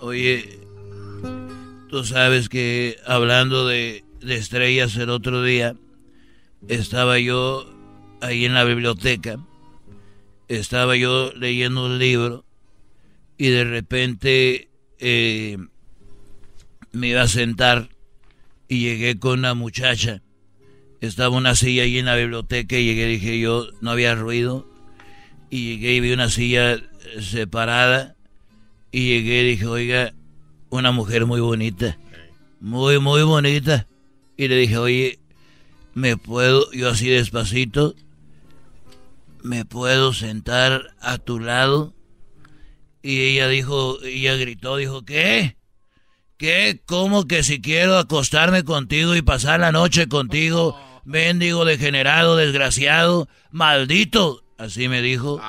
Oye, 0.00 0.60
tú 1.88 2.04
sabes 2.04 2.48
que 2.48 2.98
hablando 3.06 3.66
de, 3.66 4.04
de 4.20 4.36
estrellas 4.36 4.94
el 4.96 5.10
otro 5.10 5.42
día, 5.42 5.74
estaba 6.68 7.18
yo 7.18 7.73
ahí 8.24 8.44
en 8.44 8.54
la 8.54 8.64
biblioteca, 8.64 9.38
estaba 10.48 10.96
yo 10.96 11.32
leyendo 11.34 11.86
un 11.86 11.98
libro 11.98 12.44
y 13.36 13.48
de 13.48 13.64
repente 13.64 14.68
eh, 14.98 15.58
me 16.92 17.08
iba 17.08 17.22
a 17.22 17.28
sentar 17.28 17.88
y 18.68 18.80
llegué 18.80 19.18
con 19.18 19.40
una 19.40 19.54
muchacha. 19.54 20.22
Estaba 21.00 21.36
una 21.36 21.54
silla 21.54 21.82
ahí 21.82 21.98
en 21.98 22.06
la 22.06 22.16
biblioteca 22.16 22.78
y 22.78 22.84
llegué, 22.84 23.06
dije 23.06 23.38
yo, 23.38 23.68
no 23.80 23.90
había 23.90 24.14
ruido. 24.14 24.66
Y 25.50 25.74
llegué 25.74 25.94
y 25.94 26.00
vi 26.00 26.12
una 26.12 26.30
silla 26.30 26.78
separada. 27.20 28.16
Y 28.90 29.08
llegué 29.08 29.42
y 29.42 29.50
dije, 29.50 29.66
oiga, 29.66 30.14
una 30.70 30.92
mujer 30.92 31.26
muy 31.26 31.40
bonita. 31.40 31.98
Muy, 32.60 32.98
muy 33.00 33.22
bonita. 33.22 33.86
Y 34.36 34.48
le 34.48 34.56
dije, 34.56 34.78
oye, 34.78 35.18
¿me 35.92 36.16
puedo, 36.16 36.70
yo 36.72 36.88
así 36.88 37.08
despacito, 37.08 37.94
me 39.44 39.66
puedo 39.66 40.14
sentar 40.14 40.94
a 41.00 41.18
tu 41.18 41.38
lado? 41.38 41.94
Y 43.02 43.20
ella 43.20 43.46
dijo, 43.46 44.02
ella 44.02 44.36
gritó, 44.36 44.78
dijo, 44.78 45.04
¿qué? 45.04 45.58
¿Qué? 46.38 46.82
¿Cómo 46.86 47.28
que 47.28 47.42
si 47.42 47.60
quiero 47.60 47.98
acostarme 47.98 48.64
contigo 48.64 49.14
y 49.14 49.20
pasar 49.20 49.60
la 49.60 49.70
noche 49.70 50.08
contigo, 50.08 50.80
mendigo 51.04 51.66
degenerado, 51.66 52.36
desgraciado, 52.36 53.28
maldito? 53.50 54.42
Así 54.56 54.88
me 54.88 55.02
dijo. 55.02 55.40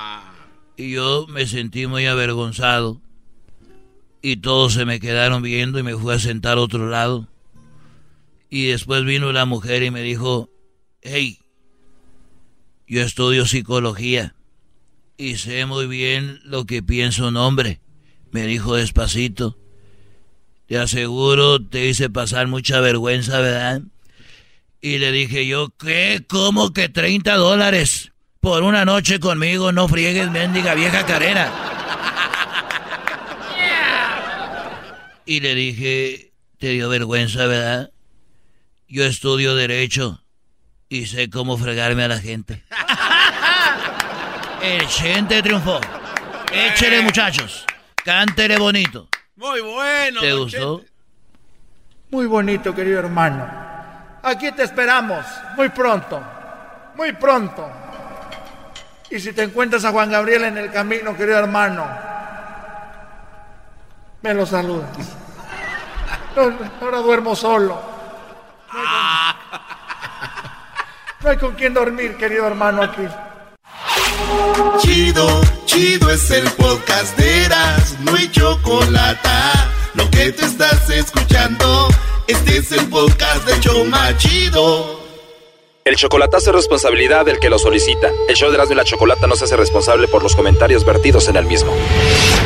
Y 0.75 0.91
yo 0.91 1.25
me 1.29 1.47
sentí 1.47 1.87
muy 1.87 2.05
avergonzado. 2.05 3.01
Y 4.21 4.37
todos 4.37 4.73
se 4.73 4.83
me 4.83 4.99
quedaron 4.99 5.41
viendo 5.41 5.79
y 5.79 5.83
me 5.83 5.95
fui 5.95 6.13
a 6.13 6.19
sentar 6.19 6.57
a 6.57 6.61
otro 6.61 6.89
lado. 6.89 7.29
Y 8.49 8.67
después 8.67 9.05
vino 9.05 9.31
la 9.31 9.45
mujer 9.45 9.83
y 9.83 9.91
me 9.91 10.01
dijo, 10.01 10.49
hey, 11.01 11.39
yo 12.87 13.01
estudio 13.01 13.45
psicología 13.45 14.35
y 15.17 15.37
sé 15.37 15.65
muy 15.65 15.87
bien 15.87 16.39
lo 16.43 16.65
que 16.65 16.83
piensa 16.83 17.25
un 17.25 17.37
hombre, 17.37 17.79
me 18.31 18.45
dijo 18.45 18.75
despacito. 18.75 19.57
Te 20.67 20.77
aseguro, 20.77 21.63
te 21.63 21.85
hice 21.85 22.09
pasar 22.09 22.47
mucha 22.47 22.79
vergüenza, 22.79 23.39
¿verdad? 23.39 23.81
Y 24.81 24.97
le 24.97 25.11
dije 25.11 25.47
yo, 25.47 25.69
¿qué? 25.77 26.23
¿Cómo 26.27 26.73
que 26.73 26.89
30 26.89 27.35
dólares 27.35 28.11
por 28.39 28.63
una 28.63 28.83
noche 28.83 29.19
conmigo? 29.19 29.71
No 29.71 29.87
friegues, 29.87 30.29
mendiga 30.31 30.73
vieja 30.73 31.05
carera. 31.05 31.51
Y 35.25 35.39
le 35.39 35.55
dije, 35.55 36.33
te 36.59 36.69
dio 36.69 36.89
vergüenza, 36.89 37.45
¿verdad? 37.47 37.91
Yo 38.87 39.05
estudio 39.05 39.55
derecho 39.55 40.24
y 40.95 41.05
sé 41.05 41.29
cómo 41.29 41.57
fregarme 41.57 42.03
a 42.03 42.07
la 42.07 42.19
gente. 42.19 42.63
El 44.61 44.87
gente 44.87 45.41
triunfó. 45.41 45.79
Échele, 46.51 47.01
muchachos. 47.01 47.65
Cántele 48.03 48.57
bonito. 48.57 49.09
Muy 49.35 49.61
bueno. 49.61 50.21
¿Te 50.21 50.33
gustó? 50.33 50.83
Muy 52.11 52.25
bonito, 52.27 52.73
querido 52.73 52.99
hermano. 52.99 53.45
Aquí 54.23 54.51
te 54.53 54.63
esperamos, 54.63 55.25
muy 55.57 55.69
pronto. 55.69 56.23
Muy 56.95 57.11
pronto. 57.11 57.69
Y 59.09 59.19
si 59.19 59.33
te 59.33 59.43
encuentras 59.43 59.83
a 59.85 59.91
Juan 59.91 60.09
Gabriel 60.09 60.45
en 60.45 60.57
el 60.57 60.71
camino, 60.71 61.15
querido 61.15 61.37
hermano, 61.37 61.85
me 64.21 64.33
lo 64.33 64.45
saludas. 64.45 64.89
ahora 66.81 66.97
duermo 66.99 67.35
solo. 67.35 67.81
Con, 68.71 69.34
no 71.25 71.31
hay 71.31 71.37
con 71.37 71.55
quién 71.55 71.73
dormir, 71.73 72.15
querido 72.17 72.45
hermano, 72.45 72.83
aquí. 72.83 73.01
Chido, 74.79 75.41
chido 75.65 76.11
es 76.11 76.29
el 76.29 76.47
podcast 76.51 77.17
de 77.17 77.45
Eras, 77.45 77.95
no 78.01 78.13
hay 78.13 78.29
chocolate. 78.29 79.29
Lo 79.95 80.07
que 80.11 80.31
te 80.31 80.45
estás 80.45 80.87
escuchando, 80.91 81.87
este 82.27 82.57
es 82.57 82.71
el 82.71 82.87
podcast 82.89 83.43
de 83.47 83.59
Choma 83.59 84.15
Chido. 84.17 85.03
El 85.83 85.95
chocolatazo 85.95 86.51
es 86.51 86.55
responsabilidad 86.57 87.25
del 87.25 87.39
que 87.39 87.49
lo 87.49 87.57
solicita. 87.57 88.11
El 88.29 88.35
show 88.35 88.49
de 88.49 88.55
Erasmo 88.55 88.73
y 88.73 88.77
la 88.77 88.83
Chocolata 88.83 89.25
no 89.25 89.35
se 89.35 89.45
hace 89.45 89.57
responsable 89.57 90.07
por 90.07 90.21
los 90.21 90.35
comentarios 90.35 90.85
vertidos 90.85 91.27
en 91.27 91.37
el 91.37 91.45
mismo. 91.45 91.71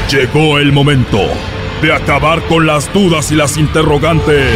Llegó 0.10 0.58
el 0.58 0.72
momento 0.72 1.20
de 1.82 1.94
acabar 1.94 2.42
con 2.48 2.66
las 2.66 2.92
dudas 2.94 3.30
y 3.32 3.36
las 3.36 3.58
interrogantes. 3.58 4.56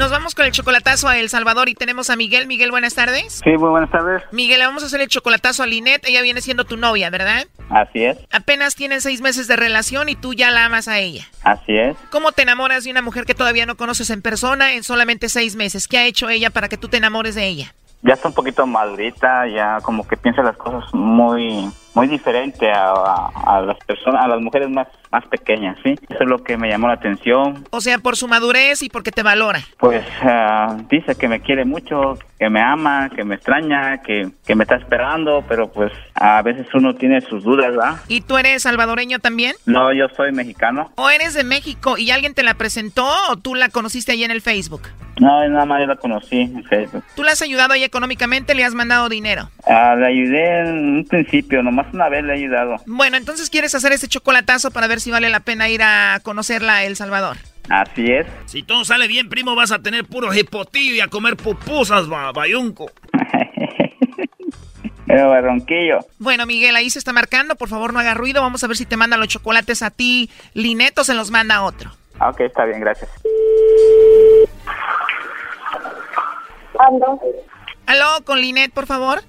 Nos 0.00 0.10
vamos 0.10 0.34
con 0.34 0.46
el 0.46 0.52
chocolatazo 0.52 1.08
a 1.08 1.18
El 1.18 1.28
Salvador 1.28 1.68
y 1.68 1.74
tenemos 1.74 2.08
a 2.08 2.16
Miguel. 2.16 2.46
Miguel, 2.46 2.70
buenas 2.70 2.94
tardes. 2.94 3.42
Sí, 3.44 3.50
muy 3.50 3.68
buenas 3.68 3.90
tardes. 3.90 4.22
Miguel, 4.32 4.58
le 4.58 4.64
vamos 4.64 4.82
a 4.82 4.86
hacer 4.86 5.02
el 5.02 5.08
chocolatazo 5.08 5.62
a 5.62 5.66
Linet. 5.66 6.02
Ella 6.06 6.22
viene 6.22 6.40
siendo 6.40 6.64
tu 6.64 6.78
novia, 6.78 7.10
¿verdad? 7.10 7.46
Así 7.68 8.02
es. 8.06 8.16
Apenas 8.32 8.74
tienen 8.74 9.02
seis 9.02 9.20
meses 9.20 9.46
de 9.46 9.56
relación 9.56 10.08
y 10.08 10.14
tú 10.16 10.32
ya 10.32 10.50
la 10.52 10.64
amas 10.64 10.88
a 10.88 10.98
ella. 11.00 11.26
Así 11.42 11.76
es. 11.76 11.98
¿Cómo 12.10 12.32
te 12.32 12.40
enamoras 12.42 12.84
de 12.84 12.90
una 12.92 13.02
mujer 13.02 13.26
que 13.26 13.34
todavía 13.34 13.66
no 13.66 13.76
conoces 13.76 14.08
en 14.08 14.22
persona 14.22 14.72
en 14.72 14.84
solamente 14.84 15.28
seis 15.28 15.54
meses? 15.54 15.86
¿Qué 15.86 15.98
ha 15.98 16.06
hecho 16.06 16.30
ella 16.30 16.48
para 16.48 16.70
que 16.70 16.78
tú 16.78 16.88
te 16.88 16.96
enamores 16.96 17.34
de 17.34 17.46
ella? 17.46 17.74
Ya 18.00 18.14
está 18.14 18.28
un 18.28 18.34
poquito 18.34 18.66
madurita, 18.66 19.46
ya 19.48 19.80
como 19.82 20.08
que 20.08 20.16
piensa 20.16 20.40
las 20.42 20.56
cosas 20.56 20.82
muy 20.94 21.70
muy 21.92 22.06
diferente 22.06 22.70
a, 22.72 22.88
a- 22.92 23.30
a 23.58 23.60
las 23.60 23.76
personas, 23.84 24.24
a 24.24 24.28
las 24.28 24.40
mujeres 24.40 24.70
más, 24.70 24.88
más 25.10 25.26
pequeñas, 25.26 25.76
¿sí? 25.82 25.94
Eso 26.08 26.22
es 26.22 26.28
lo 26.28 26.42
que 26.42 26.56
me 26.56 26.68
llamó 26.68 26.88
la 26.88 26.94
atención. 26.94 27.66
O 27.70 27.80
sea, 27.80 27.98
por 27.98 28.16
su 28.16 28.28
madurez 28.28 28.82
y 28.82 28.88
porque 28.88 29.10
te 29.10 29.22
valora. 29.22 29.60
Pues 29.78 30.04
ah, 30.22 30.76
dice 30.88 31.16
que 31.16 31.28
me 31.28 31.40
quiere 31.40 31.64
mucho, 31.64 32.18
que 32.38 32.48
me 32.48 32.60
ama, 32.60 33.10
que 33.14 33.24
me 33.24 33.34
extraña, 33.34 34.02
que, 34.02 34.30
que 34.46 34.54
me 34.54 34.64
está 34.64 34.76
esperando, 34.76 35.44
pero 35.48 35.70
pues 35.72 35.92
a 36.14 36.40
veces 36.42 36.66
uno 36.74 36.94
tiene 36.94 37.20
sus 37.20 37.42
dudas, 37.42 37.70
¿verdad? 37.70 37.96
¿Y 38.08 38.20
tú 38.20 38.38
eres 38.38 38.62
salvadoreño 38.62 39.18
también? 39.18 39.54
No, 39.66 39.92
yo 39.92 40.08
soy 40.16 40.32
mexicano. 40.32 40.92
¿O 40.96 41.10
eres 41.10 41.34
de 41.34 41.44
México 41.44 41.98
y 41.98 42.10
alguien 42.10 42.34
te 42.34 42.42
la 42.42 42.54
presentó 42.54 43.08
o 43.30 43.36
tú 43.36 43.54
la 43.54 43.68
conociste 43.68 44.12
ahí 44.12 44.24
en 44.24 44.30
el 44.30 44.40
Facebook? 44.40 44.82
No, 45.20 45.46
nada 45.48 45.66
más 45.66 45.80
yo 45.80 45.86
la 45.86 45.96
conocí 45.96 46.40
en 46.40 46.64
Facebook. 46.64 47.04
¿Tú 47.14 47.22
la 47.22 47.32
has 47.32 47.42
ayudado 47.42 47.74
ahí 47.74 47.84
económicamente? 47.84 48.54
¿Le 48.54 48.64
has 48.64 48.74
mandado 48.74 49.08
dinero? 49.10 49.50
Ah, 49.66 49.94
le 49.94 50.06
ayudé 50.06 50.60
en 50.60 50.96
un 50.96 51.04
principio, 51.04 51.62
nomás 51.62 51.92
una 51.92 52.08
vez 52.08 52.24
le 52.24 52.32
he 52.32 52.36
ayudado. 52.36 52.76
Bueno, 52.86 53.18
entonces 53.18 53.50
quieres 53.50 53.74
hacer 53.74 53.92
ese 53.92 54.08
chocolatazo 54.08 54.70
para 54.70 54.86
ver 54.86 54.99
si 55.00 55.10
vale 55.10 55.30
la 55.30 55.40
pena 55.40 55.68
ir 55.68 55.82
a 55.82 56.20
conocerla 56.22 56.76
a 56.76 56.84
El 56.84 56.96
Salvador. 56.96 57.36
Así 57.68 58.10
es. 58.10 58.26
Si 58.46 58.62
todo 58.62 58.84
sale 58.84 59.06
bien, 59.06 59.28
primo, 59.28 59.54
vas 59.54 59.72
a 59.72 59.80
tener 59.80 60.04
puro 60.04 60.34
hipotillo 60.34 60.94
y 60.94 61.00
a 61.00 61.08
comer 61.08 61.36
pupusas, 61.36 62.10
va, 62.10 62.32
bayunco. 62.32 62.90
Pero 65.06 65.40
ronquillo. 65.40 65.98
Bueno, 66.18 66.46
Miguel, 66.46 66.76
ahí 66.76 66.88
se 66.88 67.00
está 67.00 67.12
marcando. 67.12 67.56
Por 67.56 67.68
favor, 67.68 67.92
no 67.92 67.98
haga 67.98 68.14
ruido. 68.14 68.42
Vamos 68.42 68.62
a 68.62 68.68
ver 68.68 68.76
si 68.76 68.86
te 68.86 68.96
manda 68.96 69.16
los 69.16 69.26
chocolates 69.26 69.82
a 69.82 69.90
ti, 69.90 70.30
Linet, 70.54 70.96
o 70.98 71.04
se 71.04 71.14
los 71.14 71.32
manda 71.32 71.56
a 71.56 71.64
otro. 71.64 71.90
Ok, 72.20 72.40
está 72.40 72.64
bien, 72.64 72.80
gracias. 72.80 73.10
¿Cuándo? 76.72 77.20
Aló, 77.86 78.24
con 78.24 78.40
Linet, 78.40 78.72
por 78.72 78.86
favor. 78.86 79.20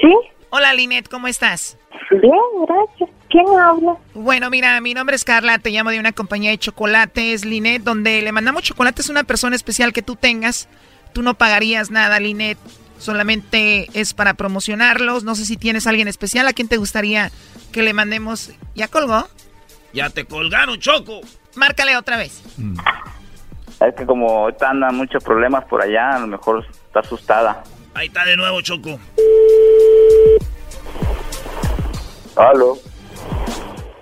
¿Sí? 0.00 0.14
Hola, 0.50 0.74
Linet, 0.74 1.08
¿cómo 1.08 1.28
estás? 1.28 1.78
Bien, 2.10 2.32
gracias. 2.66 3.10
¿Quién 3.28 3.46
habla? 3.56 3.96
Bueno, 4.14 4.50
mira, 4.50 4.80
mi 4.80 4.94
nombre 4.94 5.14
es 5.14 5.24
Carla, 5.24 5.60
te 5.60 5.70
llamo 5.70 5.90
de 5.90 6.00
una 6.00 6.10
compañía 6.10 6.50
de 6.50 6.58
chocolates, 6.58 7.44
Linet, 7.44 7.82
donde 7.82 8.20
le 8.20 8.32
mandamos 8.32 8.64
chocolates 8.64 9.08
a 9.08 9.12
una 9.12 9.22
persona 9.22 9.54
especial 9.54 9.92
que 9.92 10.02
tú 10.02 10.16
tengas. 10.16 10.68
Tú 11.12 11.22
no 11.22 11.34
pagarías 11.34 11.92
nada, 11.92 12.18
Linet. 12.18 12.58
Solamente 12.98 13.88
es 13.94 14.12
para 14.12 14.34
promocionarlos. 14.34 15.22
No 15.22 15.36
sé 15.36 15.46
si 15.46 15.56
tienes 15.56 15.86
a 15.86 15.90
alguien 15.90 16.08
especial 16.08 16.48
a 16.48 16.52
quien 16.52 16.68
te 16.68 16.76
gustaría 16.76 17.30
que 17.72 17.82
le 17.82 17.94
mandemos. 17.94 18.50
¿Ya 18.74 18.88
colgó? 18.88 19.28
Ya 19.92 20.10
te 20.10 20.24
colgaron, 20.24 20.78
Choco. 20.80 21.20
Márcale 21.54 21.96
otra 21.96 22.16
vez. 22.16 22.42
Es 23.80 23.94
que 23.94 24.04
como 24.04 24.28
ahorita 24.30 24.68
andan 24.68 24.96
muchos 24.96 25.22
problemas 25.22 25.64
por 25.64 25.80
allá, 25.80 26.16
a 26.16 26.18
lo 26.18 26.26
mejor 26.26 26.66
está 26.86 27.00
asustada. 27.00 27.62
Ahí 27.94 28.06
está 28.06 28.24
de 28.24 28.36
nuevo, 28.36 28.60
Choco. 28.60 28.98
Aló. 32.36 32.78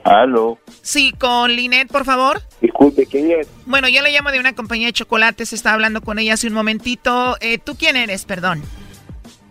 Aló. 0.05 0.59
Sí, 0.83 1.13
con 1.19 1.51
Linet, 1.55 1.89
por 1.89 2.05
favor. 2.05 2.41
Disculpe, 2.61 3.07
¿quién 3.07 3.31
es? 3.33 3.49
Bueno, 3.67 3.89
yo 3.89 4.03
le 4.03 4.11
llamo 4.13 4.31
de 4.31 4.41
una 4.41 4.55
compañía 4.55 4.87
de 4.87 4.93
chocolates. 4.93 5.53
Estaba 5.53 5.75
hablando 5.75 6.01
con 6.01 6.19
ella 6.19 6.35
hace 6.35 6.47
un 6.47 6.55
momentito. 6.55 7.37
Eh, 7.41 7.59
¿Tú 7.59 7.77
quién 7.77 7.97
eres, 7.97 8.25
perdón? 8.25 8.63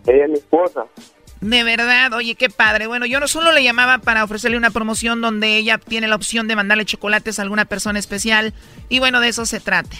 Ella 0.06 0.24
es 0.24 0.30
mi 0.30 0.38
esposa. 0.38 0.86
De 1.40 1.62
verdad, 1.62 2.12
oye, 2.14 2.34
qué 2.34 2.50
padre. 2.50 2.88
Bueno, 2.88 3.06
yo 3.06 3.20
no 3.20 3.28
solo 3.28 3.52
le 3.52 3.62
llamaba 3.62 3.98
para 3.98 4.24
ofrecerle 4.24 4.56
una 4.56 4.70
promoción 4.70 5.20
donde 5.20 5.56
ella 5.56 5.78
tiene 5.78 6.08
la 6.08 6.16
opción 6.16 6.48
de 6.48 6.56
mandarle 6.56 6.84
chocolates 6.84 7.38
a 7.38 7.42
alguna 7.42 7.64
persona 7.64 7.98
especial. 7.98 8.52
Y 8.88 8.98
bueno, 8.98 9.20
de 9.20 9.28
eso 9.28 9.46
se 9.46 9.60
trata. 9.60 9.96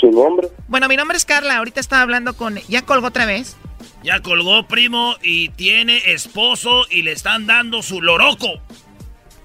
¿Su 0.00 0.10
nombre? 0.10 0.48
Bueno, 0.68 0.88
mi 0.88 0.96
nombre 0.96 1.16
es 1.16 1.24
Carla. 1.24 1.58
Ahorita 1.58 1.80
estaba 1.80 2.02
hablando 2.02 2.34
con... 2.36 2.56
¿Ya 2.68 2.82
colgó 2.82 3.08
otra 3.08 3.26
vez? 3.26 3.56
Ya 4.02 4.20
colgó, 4.20 4.66
primo, 4.66 5.14
y 5.22 5.48
tiene 5.50 5.98
esposo 6.12 6.84
y 6.90 7.02
le 7.02 7.12
están 7.12 7.46
dando 7.46 7.82
su 7.82 8.02
loroco. 8.02 8.48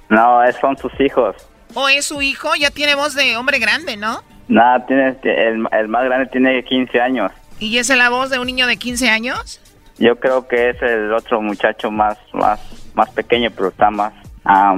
No, 0.09 0.43
es- 0.43 0.55
son 0.59 0.77
sus 0.77 0.91
hijos. 0.99 1.35
¿O 1.75 1.87
es 1.87 2.05
su 2.05 2.21
hijo? 2.21 2.55
Ya 2.55 2.71
tiene 2.71 2.95
voz 2.95 3.13
de 3.15 3.37
hombre 3.37 3.59
grande, 3.59 3.95
¿no? 3.95 4.23
Nada, 4.47 4.85
tiene, 4.87 5.15
el, 5.23 5.67
el 5.71 5.87
más 5.87 6.03
grande 6.05 6.25
tiene 6.31 6.63
15 6.63 6.99
años. 6.99 7.31
¿Y 7.59 7.77
es 7.77 7.89
la 7.89 8.09
voz 8.09 8.29
de 8.31 8.39
un 8.39 8.47
niño 8.47 8.65
de 8.65 8.77
15 8.77 9.09
años? 9.09 9.61
Yo 9.99 10.19
creo 10.19 10.47
que 10.47 10.69
es 10.71 10.81
el 10.81 11.13
otro 11.13 11.41
muchacho 11.41 11.91
más, 11.91 12.17
más, 12.33 12.59
más 12.95 13.09
pequeño, 13.11 13.51
pero 13.51 13.67
está 13.67 13.91
más, 13.91 14.13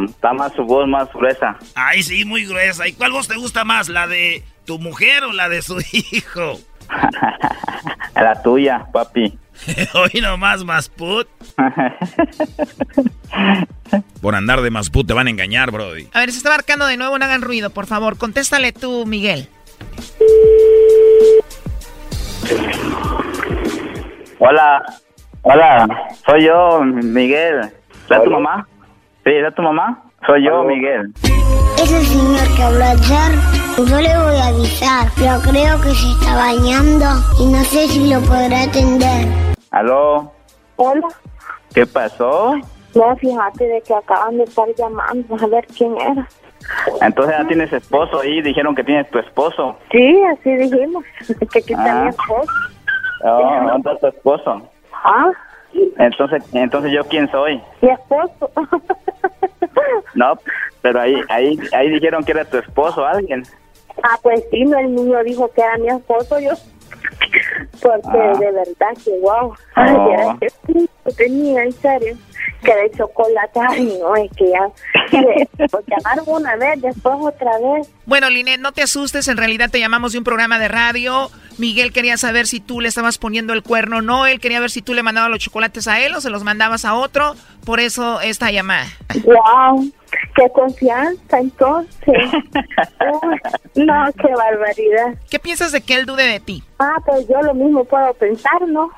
está 0.10 0.34
más 0.34 0.52
su 0.54 0.64
voz 0.66 0.88
más 0.88 1.08
gruesa. 1.14 1.56
Ay, 1.76 2.04
sí, 2.04 2.26
muy 2.26 2.46
gruesa. 2.46 2.88
¿Y 2.88 2.94
cuál 2.94 3.12
voz 3.14 3.28
te 3.28 3.36
gusta 3.38 3.64
más? 3.64 3.88
¿La 3.88 4.08
de 4.08 4.44
tu 4.66 4.80
mujer 4.80 5.24
o 5.24 5.34
la 5.34 5.50
de 5.50 5.62
su 5.62 5.80
hijo? 5.92 6.60
La 8.16 8.42
tuya, 8.42 8.88
papi. 8.92 9.38
Hoy 9.94 10.22
nomás, 10.22 10.64
Masput. 10.64 11.28
Por 14.22 14.36
andar 14.36 14.62
de 14.62 14.70
Masput 14.70 15.08
te 15.08 15.14
van 15.14 15.28
a 15.28 15.30
engañar, 15.30 15.72
Brody. 15.72 16.08
A 16.14 16.20
ver, 16.20 16.32
se 16.32 16.38
está 16.38 16.50
marcando 16.50 16.86
de 16.86 16.98
nuevo, 16.98 17.18
no 17.18 17.26
hagan 17.26 17.42
ruido, 17.42 17.70
por 17.70 17.88
favor. 17.88 18.18
Contéstale 18.18 18.74
tú, 18.74 19.06
Miguel. 19.06 19.48
Hola, 24.40 24.84
hola, 25.44 25.88
soy 26.26 26.46
yo, 26.46 26.82
Miguel. 26.84 27.72
¿Es 28.10 28.24
tu 28.24 28.30
mamá? 28.30 28.68
Sí, 29.24 29.32
¿es 29.32 29.56
tu 29.56 29.62
mamá? 29.62 30.04
Soy 30.26 30.46
yo, 30.46 30.64
Miguel. 30.64 31.12
Ese 31.82 32.02
señor 32.06 32.56
que 32.56 32.64
habló 32.64 32.84
ayer, 32.84 33.32
yo 33.78 34.02
le 34.02 34.18
voy 34.18 34.36
a 34.40 34.48
avisar, 34.48 35.08
pero 35.18 35.40
creo 35.42 35.82
que 35.82 35.90
se 35.90 36.12
está 36.12 36.36
bañando 36.36 37.06
y 37.40 37.46
no 37.52 37.60
sé 37.64 37.88
si 37.88 38.12
lo 38.14 38.20
podrá 38.22 38.64
atender. 38.64 39.28
¿Aló? 39.72 40.32
Hola. 40.76 41.08
¿Qué 41.74 41.86
pasó? 41.86 42.54
No, 42.94 43.16
fíjate 43.16 43.66
de 43.68 43.82
que 43.82 43.94
acaban 43.96 44.38
de 44.38 44.44
estar 44.44 44.68
llamando 44.78 45.36
a 45.42 45.48
ver 45.48 45.66
quién 45.76 45.96
era. 46.00 46.28
Entonces 47.02 47.36
ya 47.40 47.48
tienes 47.48 47.74
esposo 47.74 48.20
ahí, 48.20 48.42
dijeron 48.42 48.76
que 48.76 48.84
tienes 48.84 49.10
tu 49.10 49.18
esposo. 49.20 49.76
Sí, 49.92 50.22
así 50.38 50.52
dijimos, 50.56 51.04
que 51.52 51.60
aquí 51.60 51.74
está 51.74 52.00
Ah. 52.00 52.04
mi 52.04 52.10
esposo. 52.10 52.52
Oh, 53.24 53.68
¿dónde 53.72 53.92
está 53.92 53.96
tu 54.00 54.08
esposo? 54.18 54.70
Ah, 55.04 55.32
Entonces, 55.98 56.44
entonces 56.54 56.92
yo 56.92 57.04
quién 57.06 57.30
soy? 57.32 57.62
mi 57.82 57.90
esposo. 57.90 58.52
No, 60.16 60.38
pero 60.82 61.02
ahí, 61.02 61.16
ahí, 61.30 61.60
ahí 61.74 61.90
dijeron 61.90 62.24
que 62.24 62.32
era 62.32 62.46
tu 62.46 62.58
esposo, 62.58 63.06
alguien. 63.06 63.44
ah, 64.04 64.18
pues 64.22 64.44
sí, 64.52 64.64
no, 64.64 64.78
el 64.80 64.94
niño 64.96 65.24
dijo 65.24 65.52
que 65.52 65.62
era 65.62 65.78
mi 65.78 65.88
esposo, 65.90 66.40
yo. 66.40 66.52
Porque 67.82 68.08
Ah. 68.18 68.38
de 68.40 68.52
verdad 68.52 69.04
que 69.04 69.12
wow. 69.22 69.54
Ay, 69.76 69.96
Oh. 69.98 70.12
era 70.14 70.38
que 70.40 71.12
tenía, 71.14 71.64
en 71.64 71.72
serio. 71.74 72.18
Que 72.64 72.76
de 72.76 72.92
chocolate, 72.96 73.60
ay, 73.60 73.98
no, 74.00 74.16
es 74.16 74.30
que 74.38 74.52
ya. 74.52 74.68
Pues 75.72 75.86
llamaron 75.88 76.26
una 76.28 76.56
vez, 76.58 76.80
después 76.82 77.16
otra 77.20 77.52
vez. 77.60 77.90
Bueno, 78.06 78.30
Linet, 78.30 78.60
no 78.60 78.72
te 78.72 78.84
asustes, 78.84 79.28
en 79.28 79.38
realidad 79.38 79.70
te 79.72 79.80
llamamos 79.80 80.12
de 80.12 80.20
un 80.20 80.24
programa 80.24 80.60
de 80.60 80.68
radio. 80.68 81.32
Miguel 81.58 81.92
quería 81.92 82.18
saber 82.18 82.46
si 82.48 82.60
tú 82.60 82.80
le 82.80 82.88
estabas 82.88 83.18
poniendo 83.18 83.54
el 83.54 83.64
cuerno 83.64 83.98
o 83.98 84.02
no. 84.02 84.26
Él 84.28 84.40
quería 84.40 84.60
ver 84.60 84.70
si 84.70 84.82
tú 84.82 84.94
le 84.94 85.02
mandabas 85.04 85.30
los 85.32 85.40
chocolates 85.40 85.88
a 85.88 86.00
él 86.02 86.14
o 86.16 86.22
se 86.22 86.30
los 86.30 86.44
mandabas 86.44 86.86
a 86.86 86.94
otro. 86.94 87.36
Por 87.66 87.80
eso 87.80 88.22
esta 88.22 88.52
llamada. 88.52 88.86
Wow, 89.24 89.92
qué 90.36 90.50
confianza 90.54 91.40
entonces. 91.40 91.92
Uy, 93.24 93.86
no, 93.86 94.06
qué 94.14 94.34
barbaridad. 94.36 95.16
¿Qué 95.30 95.40
piensas 95.40 95.72
de 95.72 95.82
que 95.82 95.96
él 95.96 96.06
dude 96.06 96.24
de 96.28 96.40
ti? 96.40 96.64
Ah, 96.80 96.96
pues 97.06 97.28
yo 97.28 97.42
lo 97.42 97.54
mismo 97.54 97.84
puedo 97.84 98.14
pensar, 98.16 98.62
¿no? 98.68 98.90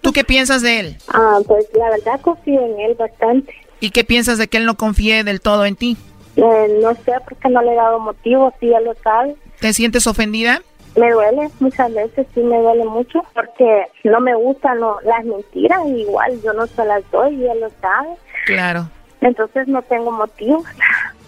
¿Tú 0.00 0.12
qué 0.12 0.24
piensas 0.24 0.62
de 0.62 0.80
él? 0.80 0.96
Ah, 1.14 1.38
pues 1.46 1.66
la 1.74 1.90
verdad 1.90 2.20
confío 2.20 2.64
en 2.64 2.80
él 2.80 2.94
bastante. 2.94 3.52
¿Y 3.80 3.90
qué 3.90 4.04
piensas 4.04 4.38
de 4.38 4.48
que 4.48 4.56
él 4.58 4.64
no 4.66 4.76
confíe 4.76 5.24
del 5.24 5.40
todo 5.40 5.64
en 5.66 5.76
ti? 5.76 5.96
Eh, 6.36 6.78
no 6.82 6.94
sé 6.94 7.12
por 7.28 7.36
qué 7.36 7.48
no 7.50 7.60
le 7.62 7.72
he 7.72 7.76
dado 7.76 7.98
motivo, 7.98 8.52
si 8.60 8.72
él 8.72 8.84
lo 8.84 8.94
sabe. 9.02 9.34
¿Te 9.60 9.72
sientes 9.72 10.06
ofendida? 10.06 10.62
Me 10.96 11.10
duele, 11.10 11.48
muchas 11.60 11.92
veces 11.92 12.26
sí 12.34 12.40
me 12.40 12.58
duele 12.58 12.84
mucho, 12.84 13.22
porque 13.34 13.86
no 14.04 14.20
me 14.20 14.34
gustan 14.34 14.78
lo- 14.80 15.00
las 15.02 15.24
mentiras, 15.24 15.80
igual 15.86 16.40
yo 16.42 16.52
no 16.52 16.66
se 16.66 16.84
las 16.84 17.02
doy 17.10 17.34
y 17.34 17.46
él 17.48 17.60
lo 17.60 17.70
sabe. 17.80 18.08
Claro. 18.46 18.88
Entonces 19.22 19.68
no 19.68 19.82
tengo 19.82 20.10
motivo. 20.10 20.64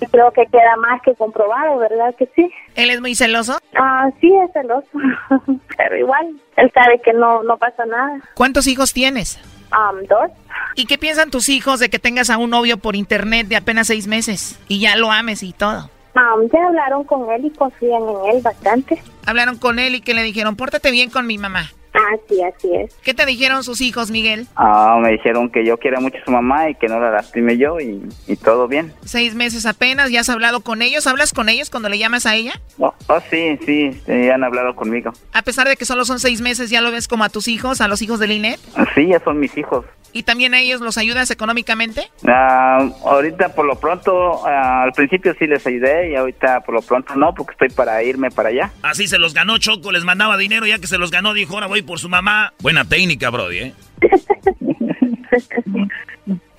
Y 0.01 0.07
creo 0.07 0.31
que 0.33 0.45
queda 0.47 0.77
más 0.77 1.01
que 1.03 1.15
comprobado, 1.15 1.79
¿verdad 1.79 2.15
que 2.17 2.29
sí? 2.35 2.51
¿Él 2.75 2.91
es 2.91 3.01
muy 3.01 3.15
celoso? 3.15 3.59
Ah, 3.77 4.11
sí, 4.21 4.31
es 4.45 4.53
celoso. 4.53 4.89
Pero 5.77 5.97
igual, 5.97 6.35
él 6.57 6.71
sabe 6.75 7.01
que 7.03 7.13
no, 7.13 7.43
no 7.45 7.57
pasa 7.57 7.87
nada. 7.87 8.19
¿Cuántos 8.35 8.67
hijos 8.67 8.93
tienes? 8.93 9.39
Um, 9.71 10.05
dos. 10.07 10.31
¿Y 10.75 10.87
qué 10.87 10.99
piensan 10.99 11.31
tus 11.31 11.49
hijos 11.49 11.81
de 11.81 11.89
que 11.89 11.99
tengas 11.99 12.31
a 12.31 12.39
un 12.39 12.51
novio 12.51 12.79
por 12.79 12.97
internet 12.97 13.47
de 13.47 13.57
apenas 13.57 13.87
seis 13.87 14.07
meses 14.07 14.59
y 14.69 14.81
ya 14.81 14.97
lo 14.97 15.11
ames 15.11 15.43
y 15.43 15.53
todo? 15.53 15.91
Um, 16.17 16.49
ya 16.53 16.67
hablaron 16.67 17.05
con 17.05 17.31
él 17.31 17.47
y 17.47 17.51
confían 17.51 18.03
en 18.03 18.37
él 18.37 18.43
bastante. 18.43 19.03
Hablaron 19.27 19.59
con 19.59 19.79
él 19.79 19.95
y 19.95 20.01
que 20.01 20.15
le 20.15 20.23
dijeron, 20.23 20.57
pórtate 20.57 20.91
bien 20.91 21.11
con 21.11 21.27
mi 21.27 21.39
mamá. 21.39 21.71
Ah, 21.95 22.17
sí, 22.29 22.43
así 22.43 22.75
es. 22.75 22.93
¿Qué 23.03 23.15
te 23.15 23.25
dijeron 23.25 23.63
sus 23.63 23.81
hijos, 23.81 24.11
Miguel? 24.11 24.47
Ah, 24.57 24.99
me 25.01 25.13
dijeron 25.13 25.49
que 25.49 25.65
yo 25.65 25.79
quiero 25.79 26.01
mucho 26.01 26.19
a 26.19 26.25
su 26.25 26.31
mamá 26.31 26.69
y 26.69 26.75
que 26.75 26.89
no 26.89 26.99
la 26.99 27.11
lastime 27.11 27.57
yo 27.57 27.79
y, 27.81 28.03
y 28.27 28.37
todo 28.37 28.67
bien. 28.67 28.93
Seis 29.05 29.35
meses 29.35 29.65
apenas, 29.65 30.11
¿ya 30.11 30.21
has 30.21 30.29
hablado 30.29 30.61
con 30.61 30.83
ellos? 30.83 31.07
¿Hablas 31.07 31.33
con 31.33 31.49
ellos 31.49 31.71
cuando 31.71 31.89
le 31.89 31.99
llamas 31.99 32.27
a 32.27 32.35
ella? 32.35 32.61
Oh, 32.79 32.93
oh, 33.07 33.21
sí, 33.31 33.59
sí, 33.65 33.93
sí, 34.07 34.29
han 34.29 34.43
hablado 34.43 34.75
conmigo. 34.75 35.13
A 35.33 35.43
pesar 35.43 35.69
de 35.69 35.77
que 35.77 35.85
solo 35.85 36.05
son 36.05 36.19
seis 36.19 36.41
meses, 36.41 36.71
¿ya 36.71 36.81
lo 36.81 36.91
ves 36.91 37.07
como 37.07 37.25
a 37.25 37.29
tus 37.29 37.47
hijos, 37.49 37.81
a 37.81 37.89
los 37.89 38.03
hijos 38.03 38.19
de 38.19 38.27
Linet? 38.27 38.59
Sí, 38.95 39.07
ya 39.09 39.21
son 39.21 39.39
mis 39.39 39.57
hijos. 39.57 39.85
¿Y 40.17 40.23
también 40.23 40.55
a 40.55 40.61
ellos 40.61 40.81
los 40.81 40.97
ayudas 40.97 41.29
económicamente? 41.33 42.09
Ah, 42.25 42.89
ahorita 43.05 43.53
por 43.53 43.67
lo 43.67 43.75
pronto, 43.81 44.47
ah, 44.47 44.85
al 44.85 44.93
principio 44.93 45.35
sí 45.37 45.49
les 45.49 45.67
ayudé 45.67 46.13
y 46.13 46.15
ahorita 46.15 46.61
por 46.61 46.77
lo 46.77 46.83
pronto 46.83 47.17
no, 47.17 47.35
porque 47.35 47.51
estoy 47.51 47.71
para 47.71 48.01
irme 48.05 48.31
para 48.31 48.51
allá. 48.51 48.71
Así 48.83 49.09
se 49.09 49.19
los 49.19 49.35
ganó 49.35 49.59
Choco, 49.59 49.91
les 49.91 50.05
mandaba 50.05 50.37
dinero, 50.37 50.67
ya 50.67 50.79
que 50.79 50.87
se 50.87 50.99
los 50.99 51.11
ganó, 51.11 51.35
dijo, 51.35 51.55
ahora 51.55 51.67
voy 51.67 51.83
por 51.85 51.99
su 51.99 52.09
mamá. 52.09 52.53
Buena 52.61 52.85
técnica, 52.85 53.31
Brody, 53.31 53.59
¿eh? 53.59 53.75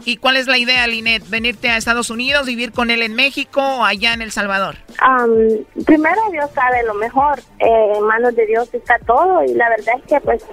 ¿Y 0.05 0.17
cuál 0.17 0.37
es 0.37 0.45
la 0.45 0.59
idea, 0.59 0.85
Linet? 0.85 1.27
¿Venirte 1.29 1.69
a 1.69 1.77
Estados 1.77 2.11
Unidos, 2.11 2.45
vivir 2.45 2.71
con 2.71 2.91
él 2.91 3.01
en 3.01 3.15
México 3.15 3.59
o 3.59 3.83
allá 3.83 4.13
en 4.13 4.21
El 4.21 4.31
Salvador? 4.31 4.75
Um, 5.01 5.65
primero 5.83 6.21
Dios 6.31 6.51
sabe 6.53 6.83
lo 6.83 6.93
mejor, 6.93 7.39
eh, 7.59 7.93
en 7.95 8.03
manos 8.03 8.35
de 8.35 8.45
Dios 8.45 8.71
está 8.71 8.99
todo 8.99 9.43
y 9.43 9.55
la 9.55 9.67
verdad 9.69 9.95
es 9.97 10.03
que 10.03 10.21
pues 10.21 10.45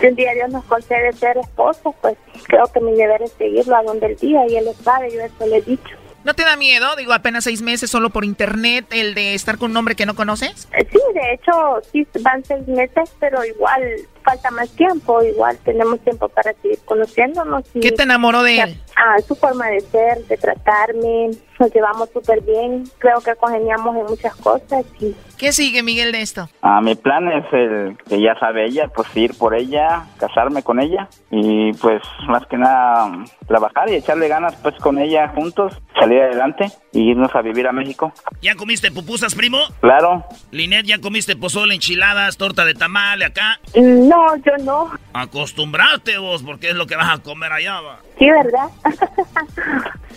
si 0.00 0.06
un 0.06 0.14
día 0.14 0.32
Dios 0.34 0.50
nos 0.50 0.64
concede 0.66 1.12
ser 1.12 1.36
esposos, 1.38 1.92
pues 2.00 2.16
creo 2.46 2.64
que 2.72 2.80
mi 2.80 2.92
deber 2.92 3.22
es 3.22 3.32
seguirlo 3.32 3.76
a 3.76 3.82
donde 3.82 4.06
el 4.06 4.16
día 4.16 4.46
y 4.48 4.56
él 4.56 4.66
lo 4.66 4.74
sabe, 4.74 5.12
yo 5.12 5.22
eso 5.22 5.46
le 5.46 5.56
he 5.56 5.62
dicho. 5.62 5.96
¿No 6.24 6.34
te 6.34 6.42
da 6.42 6.56
miedo? 6.56 6.96
Digo, 6.96 7.12
apenas 7.12 7.44
seis 7.44 7.60
meses 7.62 7.90
solo 7.90 8.10
por 8.10 8.24
internet, 8.24 8.86
el 8.90 9.14
de 9.14 9.34
estar 9.34 9.58
con 9.58 9.70
un 9.70 9.76
hombre 9.76 9.94
que 9.94 10.06
no 10.06 10.14
conoces. 10.14 10.66
Eh, 10.76 10.86
Sí, 10.90 10.98
de 11.12 11.34
hecho, 11.34 11.80
sí 11.92 12.06
van 12.20 12.44
seis 12.44 12.66
meses, 12.66 13.10
pero 13.20 13.44
igual 13.44 13.82
falta 14.24 14.50
más 14.50 14.70
tiempo. 14.70 15.22
Igual 15.22 15.56
tenemos 15.64 16.00
tiempo 16.00 16.28
para 16.28 16.52
seguir 16.54 16.78
conociéndonos. 16.84 17.64
Y, 17.74 17.80
¿Qué 17.80 17.92
te 17.92 18.02
enamoró 18.02 18.42
de 18.42 18.60
él? 18.60 18.80
Ah, 18.96 19.16
su 19.26 19.34
forma 19.34 19.68
de 19.68 19.80
ser, 19.80 20.24
de 20.26 20.36
tratarme. 20.36 21.30
Nos 21.58 21.72
llevamos 21.72 22.08
súper 22.12 22.40
bien. 22.40 22.84
Creo 22.98 23.20
que 23.20 23.34
congeniamos 23.36 23.96
en 23.96 24.06
muchas 24.06 24.34
cosas. 24.36 24.84
Y 25.00 25.14
¿Qué 25.38 25.52
sigue, 25.52 25.82
Miguel, 25.82 26.12
de 26.12 26.22
esto? 26.22 26.48
Ah, 26.62 26.80
mi 26.80 26.94
plan 26.94 27.30
es 27.30 27.44
el 27.52 27.98
que 28.08 28.20
ya 28.20 28.38
sabe 28.38 28.66
ella, 28.66 28.88
pues 28.88 29.08
ir 29.16 29.36
por 29.36 29.54
ella, 29.54 30.04
casarme 30.18 30.62
con 30.62 30.80
ella 30.80 31.08
y 31.30 31.72
pues 31.74 32.00
más 32.28 32.46
que 32.46 32.56
nada 32.56 33.24
trabajar 33.46 33.90
y 33.90 33.96
echarle 33.96 34.28
ganas 34.28 34.54
pues 34.62 34.74
con 34.76 34.98
ella 34.98 35.28
juntos, 35.34 35.74
salir 35.98 36.22
adelante 36.22 36.66
y 36.92 37.10
irnos 37.10 37.34
a 37.34 37.42
vivir 37.42 37.66
a 37.66 37.72
México. 37.72 38.12
¿Ya 38.40 38.54
comiste 38.54 38.90
pupusas, 38.90 39.34
primo? 39.34 39.58
Claro. 39.80 40.24
Linet, 40.50 40.86
¿ya 40.86 41.00
comiste 41.00 41.36
pozole, 41.36 41.74
enchiladas, 41.74 42.36
torta 42.36 42.64
de 42.64 42.74
tamale 42.74 43.24
acá? 43.24 43.58
No, 43.74 44.13
yo 44.44 44.64
no. 44.64 44.90
Acostumbrarte 45.12 46.18
vos, 46.18 46.42
porque 46.42 46.70
es 46.70 46.74
lo 46.74 46.86
que 46.86 46.96
vas 46.96 47.18
a 47.18 47.22
comer 47.22 47.52
allá, 47.52 47.80
va. 47.80 47.98
Sí, 48.18 48.30
¿verdad? 48.30 48.68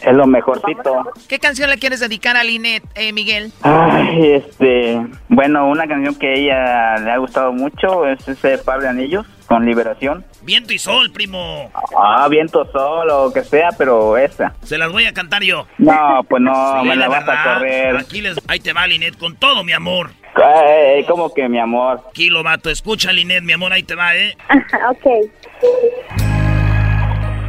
Es 0.02 0.14
lo 0.14 0.28
mejorcito. 0.28 1.12
¿Qué 1.28 1.40
canción 1.40 1.70
le 1.70 1.78
quieres 1.78 2.00
dedicar 2.00 2.38
a 2.38 2.44
Linet, 2.44 2.84
eh, 2.96 3.12
Miguel? 3.14 3.52
Ay, 3.64 4.34
este, 4.34 5.02
bueno, 5.28 5.68
una 5.68 5.88
canción 5.88 6.14
que 6.16 6.28
a 6.28 6.34
ella 6.34 6.98
le 6.98 7.12
ha 7.12 7.18
gustado 7.18 7.52
mucho 7.52 8.06
es 8.06 8.28
ese 8.28 8.58
de 8.58 8.88
anillos 8.88 9.26
con 9.48 9.66
liberación. 9.66 10.26
Viento 10.44 10.74
y 10.74 10.78
sol, 10.78 11.12
primo. 11.12 11.72
Ah, 11.98 12.28
viento 12.30 12.70
sol 12.72 13.10
o 13.10 13.34
que 13.34 13.44
sea, 13.44 13.70
pero 13.78 14.18
esa. 14.18 14.54
Se 14.62 14.78
las 14.78 14.92
voy 14.92 15.06
a 15.06 15.14
cantar 15.14 15.42
yo. 15.42 15.66
No, 15.78 16.24
pues 16.30 16.42
no, 16.42 16.54
Sí, 16.82 16.88
me 16.88 16.96
la 16.96 17.08
vas 17.08 17.28
a 17.28 17.44
correr. 17.56 17.98
Aquí 17.98 18.22
les... 18.22 18.38
Ahí 18.48 18.60
te 18.60 18.74
va, 18.74 18.86
Linet, 18.86 19.18
con 19.18 19.36
todo, 19.36 19.64
mi 19.64 19.72
amor. 19.72 20.12
Ay, 20.36 21.04
como 21.06 21.34
que 21.34 21.50
mi 21.50 21.60
amor. 21.60 22.04
Kilo, 22.14 22.44
vato. 22.44 22.70
Escucha, 22.70 23.12
Linet, 23.12 23.44
mi 23.44 23.54
amor, 23.54 23.74
ahí 23.74 23.84
te 23.84 23.96
va, 23.96 24.16
¿eh? 24.16 24.38
ok. 24.90 25.08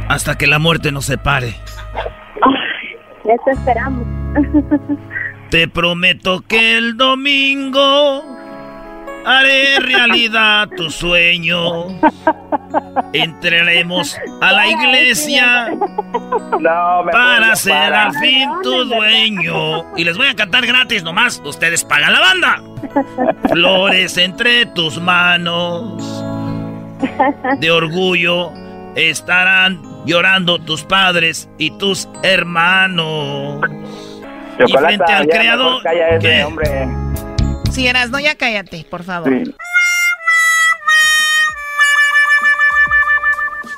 Hasta 0.07 0.37
que 0.37 0.47
la 0.47 0.57
muerte 0.57 0.91
nos 0.91 1.05
separe. 1.05 1.49
Eso 3.25 3.49
esperamos. 3.51 4.07
Te 5.51 5.67
prometo 5.67 6.41
que 6.41 6.77
el 6.77 6.95
domingo 6.97 8.38
haré 9.29 9.79
realidad 9.79 10.69
tu 10.75 10.89
sueño. 10.89 11.87
Entraremos 13.13 14.17
a 14.41 14.51
la 14.51 14.67
iglesia 14.67 15.69
No, 16.59 17.05
para 17.11 17.55
ser 17.55 17.93
al 17.93 18.13
fin 18.15 18.49
tu 18.63 18.85
dueño. 18.85 19.95
Y 19.95 20.03
les 20.03 20.17
voy 20.17 20.27
a 20.27 20.35
cantar 20.35 20.65
gratis 20.65 21.03
nomás. 21.03 21.41
Ustedes 21.45 21.83
pagan 21.83 22.13
la 22.13 22.19
banda. 22.19 22.61
Flores 23.49 24.17
entre 24.17 24.65
tus 24.67 24.99
manos. 24.99 26.23
De 27.59 27.71
orgullo 27.71 28.51
estarán 28.95 29.81
llorando 30.05 30.59
tus 30.59 30.83
padres 30.83 31.49
y 31.57 31.71
tus 31.77 32.09
hermanos. 32.23 33.61
Y 34.59 34.71
frente 34.77 35.13
al 35.13 35.27
creador. 35.27 35.81
ese 35.85 36.43
hombre. 36.43 36.87
Si 37.71 37.87
eras, 37.87 38.09
no, 38.09 38.19
ya 38.19 38.35
cállate, 38.35 38.85
por 38.89 39.03
favor. 39.03 39.29
Sí. 39.29 39.55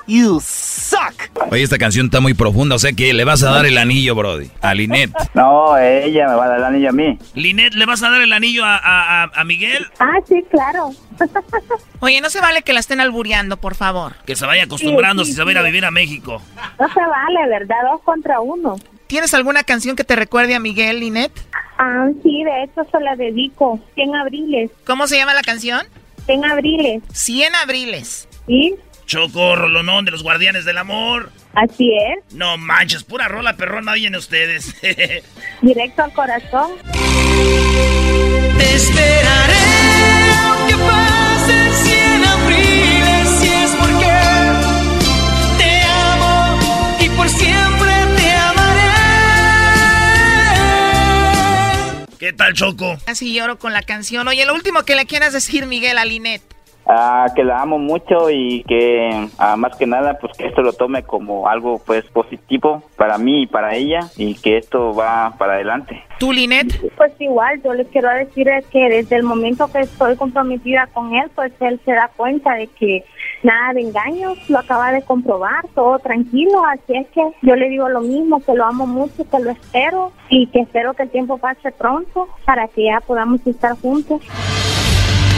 You 0.07 0.41
suck. 0.41 1.13
Oye, 1.51 1.63
esta 1.63 1.77
canción 1.77 2.07
está 2.07 2.19
muy 2.19 2.33
profunda, 2.33 2.75
o 2.75 2.79
sea 2.79 2.91
que 2.91 3.13
le 3.13 3.23
vas 3.23 3.43
a 3.43 3.51
dar 3.51 3.65
el 3.65 3.77
anillo, 3.77 4.13
Brody, 4.15 4.49
a 4.61 4.73
Linet. 4.73 5.11
No, 5.33 5.77
ella 5.77 6.27
me 6.27 6.35
va 6.35 6.45
a 6.45 6.47
dar 6.49 6.57
el 6.59 6.63
anillo 6.65 6.89
a 6.89 6.91
mí. 6.91 7.17
Linet, 7.35 7.73
¿le 7.75 7.85
vas 7.85 8.01
a 8.03 8.09
dar 8.09 8.21
el 8.21 8.33
anillo 8.33 8.65
a, 8.65 8.75
a- 8.77 9.23
a- 9.33 9.43
Miguel? 9.45 9.85
Ah, 9.99 10.17
sí, 10.27 10.43
claro. 10.49 10.91
Oye, 11.99 12.19
no 12.19 12.29
se 12.29 12.41
vale 12.41 12.63
que 12.63 12.73
la 12.73 12.79
estén 12.81 12.99
albureando, 12.99 13.57
por 13.57 13.75
favor. 13.75 14.13
Que 14.25 14.35
se 14.35 14.45
vaya 14.45 14.63
acostumbrando 14.63 15.23
Sí, 15.23 15.27
sí, 15.27 15.33
si 15.33 15.37
se 15.37 15.43
va 15.43 15.49
a 15.49 15.53
ir 15.53 15.57
a 15.59 15.63
vivir 15.63 15.85
a 15.85 15.91
México. 15.91 16.41
No 16.79 16.87
se 16.93 16.99
vale, 16.99 17.47
¿verdad? 17.49 17.75
Dos 17.91 18.01
contra 18.03 18.41
uno. 18.41 18.75
¿Tienes 19.07 19.33
alguna 19.33 19.63
canción 19.63 19.95
que 19.95 20.03
te 20.03 20.15
recuerde 20.15 20.55
a 20.55 20.59
Miguel, 20.59 20.99
Linet? 21.01 21.31
Ah, 21.83 22.09
sí, 22.21 22.43
de 22.43 22.63
hecho 22.63 22.87
se 22.91 22.99
la 22.99 23.15
dedico. 23.15 23.79
100 23.95 24.15
abriles. 24.15 24.69
¿Cómo 24.85 25.07
se 25.07 25.17
llama 25.17 25.33
la 25.33 25.41
canción? 25.41 25.81
100 26.27 26.45
abriles. 26.45 27.01
100 27.11 27.55
abriles. 27.55 28.27
¿Sí? 28.45 28.75
Choco, 29.07 29.55
rolonón 29.55 30.05
de 30.05 30.11
los 30.11 30.21
guardianes 30.21 30.63
del 30.63 30.77
amor. 30.77 31.31
Así 31.55 31.91
es. 31.91 32.35
No 32.35 32.55
manches, 32.59 33.03
pura 33.03 33.27
rola 33.27 33.57
perrona 33.57 33.93
oyen 33.93 34.15
ustedes. 34.15 34.75
Directo 35.63 36.03
al 36.03 36.13
corazón. 36.13 36.69
Te 38.59 38.75
esperaré 38.75 39.60
¿Qué 52.21 52.33
tal, 52.33 52.53
Choco? 52.53 52.99
Así 53.07 53.33
lloro 53.33 53.57
con 53.57 53.73
la 53.73 53.81
canción. 53.81 54.27
Oye, 54.27 54.45
lo 54.45 54.53
último 54.53 54.83
que 54.83 54.93
le 54.93 55.07
quieras 55.07 55.33
decir, 55.33 55.65
Miguel, 55.65 55.97
a. 55.97 56.43
Ah, 56.93 57.27
que 57.33 57.45
la 57.45 57.61
amo 57.61 57.79
mucho 57.79 58.29
y 58.29 58.65
que 58.67 59.29
ah, 59.37 59.55
más 59.55 59.77
que 59.77 59.87
nada 59.87 60.17
pues 60.19 60.33
que 60.37 60.47
esto 60.47 60.61
lo 60.61 60.73
tome 60.73 61.03
como 61.03 61.47
algo 61.47 61.79
pues 61.85 62.03
positivo 62.11 62.83
para 62.97 63.17
mí 63.17 63.43
y 63.43 63.47
para 63.47 63.75
ella 63.75 64.01
y 64.17 64.35
que 64.35 64.57
esto 64.57 64.93
va 64.93 65.33
para 65.37 65.53
adelante. 65.53 66.03
¿Tú, 66.19 66.33
Linet? 66.33 66.67
Pues 66.97 67.13
igual, 67.19 67.61
yo 67.63 67.73
les 67.73 67.87
quiero 67.87 68.09
decir 68.09 68.49
es 68.49 68.65
que 68.67 68.89
desde 68.89 69.15
el 69.15 69.23
momento 69.23 69.71
que 69.71 69.79
estoy 69.79 70.17
comprometida 70.17 70.87
con 70.87 71.15
él, 71.15 71.31
pues 71.33 71.53
él 71.61 71.79
se 71.85 71.93
da 71.93 72.11
cuenta 72.17 72.55
de 72.55 72.67
que 72.67 73.05
nada 73.41 73.71
de 73.73 73.81
engaños, 73.81 74.37
lo 74.49 74.59
acaba 74.59 74.91
de 74.91 75.01
comprobar, 75.01 75.65
todo 75.73 75.97
tranquilo, 75.99 76.61
así 76.65 76.97
es 76.97 77.07
que 77.07 77.21
yo 77.41 77.55
le 77.55 77.69
digo 77.69 77.87
lo 77.87 78.01
mismo, 78.01 78.43
que 78.43 78.53
lo 78.53 78.65
amo 78.65 78.85
mucho, 78.85 79.23
que 79.29 79.39
lo 79.39 79.51
espero 79.51 80.11
y 80.29 80.47
que 80.47 80.59
espero 80.59 80.93
que 80.93 81.03
el 81.03 81.09
tiempo 81.09 81.37
pase 81.37 81.71
pronto 81.71 82.27
para 82.45 82.67
que 82.67 82.83
ya 82.83 82.99
podamos 82.99 83.47
estar 83.47 83.79
juntos. 83.79 84.21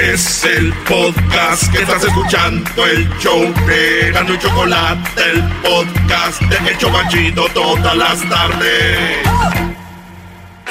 Es 0.00 0.44
el 0.44 0.72
podcast 0.84 1.72
que 1.72 1.82
estás 1.82 2.04
escuchando, 2.04 2.86
el 2.86 3.08
show 3.18 3.52
de 3.66 4.12
Gano 4.12 4.32
y 4.32 4.38
Chocolate, 4.38 5.22
el 5.28 5.42
podcast 5.60 6.40
de 6.42 6.70
El 6.70 6.78
Chobachito 6.78 7.48
todas 7.48 7.96
las 7.96 8.28
tardes. 8.28 9.18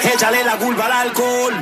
Échale 0.02 0.46
la 0.46 0.58
culpa 0.58 0.86
al 0.86 1.08
alcohol. 1.10 1.54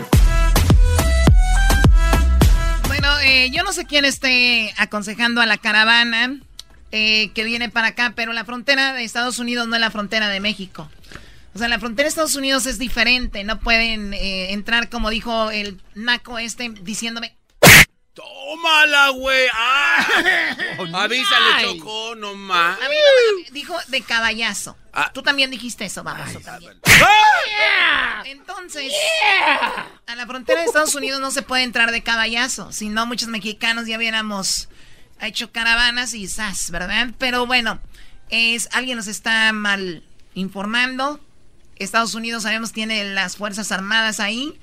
Bueno, 2.85 3.19
eh, 3.23 3.49
yo 3.49 3.63
no 3.63 3.73
sé 3.73 3.85
quién 3.85 4.05
esté 4.05 4.71
aconsejando 4.77 5.41
a 5.41 5.47
la 5.47 5.57
caravana 5.57 6.37
eh, 6.91 7.31
que 7.33 7.43
viene 7.43 7.69
para 7.69 7.87
acá, 7.87 8.13
pero 8.15 8.31
la 8.31 8.45
frontera 8.45 8.93
de 8.93 9.03
Estados 9.03 9.39
Unidos 9.39 9.67
no 9.67 9.73
es 9.73 9.81
la 9.81 9.89
frontera 9.89 10.29
de 10.29 10.39
México. 10.39 10.87
O 11.55 11.57
sea, 11.57 11.67
la 11.67 11.79
frontera 11.79 12.05
de 12.05 12.09
Estados 12.09 12.35
Unidos 12.35 12.67
es 12.67 12.77
diferente. 12.77 13.43
No 13.43 13.59
pueden 13.59 14.13
eh, 14.13 14.53
entrar, 14.53 14.87
como 14.89 15.09
dijo 15.09 15.49
el 15.49 15.81
naco 15.95 16.37
este, 16.37 16.69
diciéndome... 16.69 17.33
Tómala, 18.15 19.09
güey. 19.09 19.47
Ah. 19.53 20.07
Avísale, 20.93 21.45
Ay. 21.53 21.77
Chocó, 21.77 22.15
no 22.15 22.33
más. 22.33 22.79
A 22.81 22.89
mí 22.89 22.95
no 22.95 23.51
dijo 23.51 23.75
de 23.89 24.01
caballazo. 24.01 24.77
Ah. 24.93 25.11
Tú 25.13 25.21
también 25.21 25.51
dijiste 25.51 25.83
eso, 25.83 26.01
vamos. 26.01 26.41
también. 26.41 26.79
Entonces, 28.25 28.93
a 30.07 30.15
la 30.15 30.25
frontera 30.25 30.61
de 30.61 30.67
Estados 30.67 30.95
Unidos 30.95 31.19
no 31.19 31.29
se 31.29 31.41
puede 31.41 31.63
entrar 31.63 31.91
de 31.91 32.03
caballazo. 32.03 32.71
Si 32.71 32.87
no, 32.87 33.05
muchos 33.05 33.27
mexicanos 33.27 33.85
ya 33.85 33.97
hubiéramos 33.97 34.69
hecho 35.19 35.51
caravanas 35.51 36.13
y 36.13 36.27
zas, 36.29 36.71
¿verdad? 36.71 37.09
Pero 37.17 37.45
bueno, 37.45 37.81
es, 38.29 38.69
alguien 38.71 38.95
nos 38.95 39.07
está 39.07 39.51
mal 39.51 40.03
informando. 40.35 41.19
Estados 41.75 42.15
Unidos, 42.15 42.43
sabemos, 42.43 42.71
tiene 42.71 43.03
las 43.13 43.35
Fuerzas 43.35 43.73
Armadas 43.73 44.21
ahí. 44.21 44.57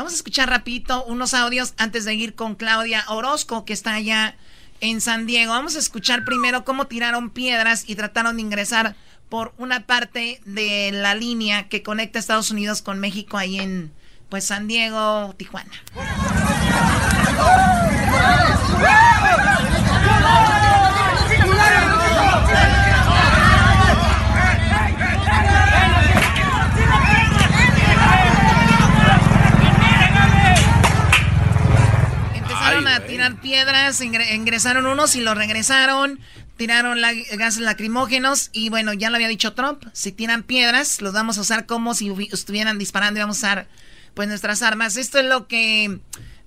Vamos 0.00 0.14
a 0.14 0.16
escuchar 0.16 0.48
rapidito 0.48 1.04
unos 1.04 1.34
audios 1.34 1.74
antes 1.76 2.06
de 2.06 2.14
ir 2.14 2.34
con 2.34 2.54
Claudia 2.54 3.04
Orozco, 3.08 3.66
que 3.66 3.74
está 3.74 3.92
allá 3.92 4.34
en 4.80 5.02
San 5.02 5.26
Diego. 5.26 5.52
Vamos 5.52 5.76
a 5.76 5.78
escuchar 5.78 6.24
primero 6.24 6.64
cómo 6.64 6.86
tiraron 6.86 7.28
piedras 7.28 7.84
y 7.86 7.96
trataron 7.96 8.36
de 8.36 8.40
ingresar 8.40 8.96
por 9.28 9.52
una 9.58 9.84
parte 9.84 10.40
de 10.46 10.90
la 10.90 11.14
línea 11.14 11.68
que 11.68 11.82
conecta 11.82 12.18
Estados 12.18 12.50
Unidos 12.50 12.80
con 12.80 12.98
México 12.98 13.36
ahí 13.36 13.58
en 13.58 13.92
pues 14.30 14.46
San 14.46 14.68
Diego, 14.68 15.34
Tijuana. 15.36 15.70
Tirar 33.20 33.40
piedras, 33.42 34.00
ingresaron 34.00 34.86
unos 34.86 35.14
y 35.14 35.20
los 35.20 35.36
regresaron, 35.36 36.20
tiraron 36.56 36.98
gases 37.36 37.60
lacrimógenos 37.60 38.48
y 38.54 38.70
bueno, 38.70 38.94
ya 38.94 39.10
lo 39.10 39.16
había 39.16 39.28
dicho 39.28 39.52
Trump, 39.52 39.84
si 39.92 40.10
tiran 40.10 40.42
piedras 40.42 41.02
los 41.02 41.12
vamos 41.12 41.36
a 41.36 41.42
usar 41.42 41.66
como 41.66 41.92
si 41.92 42.10
estuvieran 42.32 42.78
disparando 42.78 43.18
y 43.18 43.20
vamos 43.20 43.36
a 43.36 43.46
usar 43.46 43.68
pues 44.14 44.26
nuestras 44.26 44.62
armas. 44.62 44.96
Esto 44.96 45.18
es 45.18 45.26
lo 45.26 45.48
que 45.48 46.00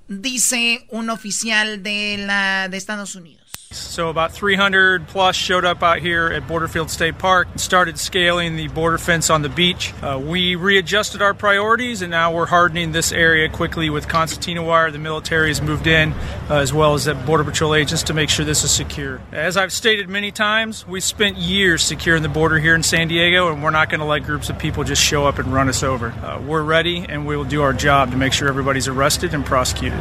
dice 0.07 0.87
un 0.89 1.11
oficial 1.11 1.83
de 1.83 2.17
la 2.25 2.69
de 2.69 2.77
Estados 2.77 3.13
Unidos. 3.13 3.42
So 3.77 4.09
about 4.09 4.31
300 4.31 5.07
plus 5.07 5.35
showed 5.35 5.65
up 5.65 5.83
out 5.83 5.99
here 5.99 6.27
at 6.27 6.47
Borderfield 6.47 6.89
State 6.89 7.17
Park, 7.17 7.47
and 7.51 7.61
started 7.61 7.99
scaling 7.99 8.55
the 8.55 8.67
border 8.69 8.97
fence 8.97 9.29
on 9.29 9.41
the 9.41 9.49
beach. 9.49 9.93
Uh, 10.01 10.21
we 10.23 10.55
readjusted 10.55 11.21
our 11.21 11.33
priorities, 11.33 12.01
and 12.01 12.11
now 12.11 12.33
we're 12.33 12.45
hardening 12.45 12.91
this 12.91 13.11
area 13.11 13.49
quickly 13.49 13.89
with 13.89 14.07
concertina 14.07 14.63
wire. 14.63 14.91
The 14.91 14.99
military 14.99 15.49
has 15.49 15.61
moved 15.61 15.87
in, 15.87 16.13
uh, 16.49 16.55
as 16.55 16.73
well 16.73 16.93
as 16.93 17.05
the 17.05 17.15
Border 17.15 17.43
Patrol 17.43 17.75
agents, 17.75 18.03
to 18.03 18.13
make 18.13 18.29
sure 18.29 18.45
this 18.45 18.63
is 18.63 18.71
secure. 18.71 19.21
As 19.31 19.57
I've 19.57 19.71
stated 19.73 20.09
many 20.09 20.31
times, 20.31 20.87
we 20.87 20.99
spent 20.99 21.37
years 21.37 21.83
securing 21.83 22.23
the 22.23 22.29
border 22.29 22.59
here 22.59 22.75
in 22.75 22.83
San 22.83 23.07
Diego, 23.07 23.51
and 23.51 23.63
we're 23.63 23.71
not 23.71 23.89
going 23.89 23.99
to 23.99 24.05
let 24.05 24.23
groups 24.23 24.49
of 24.49 24.57
people 24.59 24.83
just 24.83 25.01
show 25.01 25.25
up 25.25 25.39
and 25.39 25.53
run 25.53 25.69
us 25.69 25.83
over. 25.83 26.11
Uh, 26.11 26.41
we're 26.41 26.63
ready, 26.63 27.05
and 27.07 27.25
we 27.25 27.37
will 27.37 27.43
do 27.43 27.61
our 27.61 27.73
job 27.73 28.11
to 28.11 28.17
make 28.17 28.33
sure 28.33 28.47
everybody's 28.47 28.87
arrested 28.87 29.33
and 29.33 29.45
prosecuted. 29.45 29.99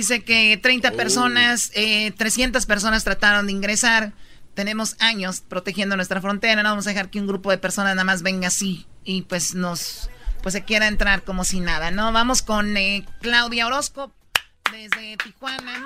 Dice 0.00 0.24
que 0.24 0.56
30 0.56 0.92
personas, 0.92 1.70
eh, 1.74 2.12
300 2.12 2.64
personas 2.64 3.04
trataron 3.04 3.44
de 3.44 3.52
ingresar. 3.52 4.14
Tenemos 4.54 4.96
años 4.98 5.42
protegiendo 5.42 5.94
nuestra 5.94 6.22
frontera. 6.22 6.62
No 6.62 6.70
vamos 6.70 6.86
a 6.86 6.90
dejar 6.90 7.10
que 7.10 7.20
un 7.20 7.26
grupo 7.26 7.50
de 7.50 7.58
personas 7.58 7.94
nada 7.96 8.04
más 8.04 8.22
venga 8.22 8.48
así 8.48 8.86
y 9.04 9.20
pues 9.20 9.54
nos 9.54 10.08
pues 10.42 10.54
se 10.54 10.64
quiera 10.64 10.88
entrar 10.88 11.22
como 11.22 11.44
si 11.44 11.60
nada, 11.60 11.90
¿no? 11.90 12.12
Vamos 12.12 12.40
con 12.40 12.78
eh, 12.78 13.04
Claudia 13.20 13.66
Orozco 13.66 14.10
desde 14.72 15.18
Tijuana, 15.18 15.84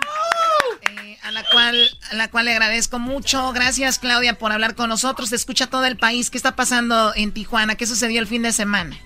eh, 0.93 1.19
a 1.25 1.33
la 1.33 1.43
cual 1.51 1.75
a 2.13 2.15
la 2.15 2.31
cual 2.31 2.45
le 2.45 2.53
agradezco 2.53 3.01
mucho. 3.01 3.53
Gracias 3.53 3.99
Claudia 3.99 4.39
por 4.39 4.53
hablar 4.53 4.77
con 4.77 4.91
nosotros. 4.91 5.31
Se 5.31 5.35
escucha 5.35 5.67
todo 5.67 5.87
el 5.87 5.97
país. 5.97 6.31
¿Qué 6.31 6.37
está 6.37 6.55
pasando 6.55 7.13
en 7.17 7.33
Tijuana? 7.33 7.75
¿Qué 7.75 7.87
sucedió 7.87 8.21
el 8.21 8.29
fin 8.29 8.43
de 8.43 8.53
semana? 8.53 8.97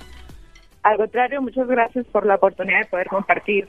Al 0.83 0.99
contrario, 0.99 1.43
muchas 1.43 1.67
gracias 1.67 2.07
por 2.07 2.25
la 2.25 2.35
oportunidad 2.35 2.81
de 2.81 2.87
poder 2.87 3.09
compartir 3.09 3.69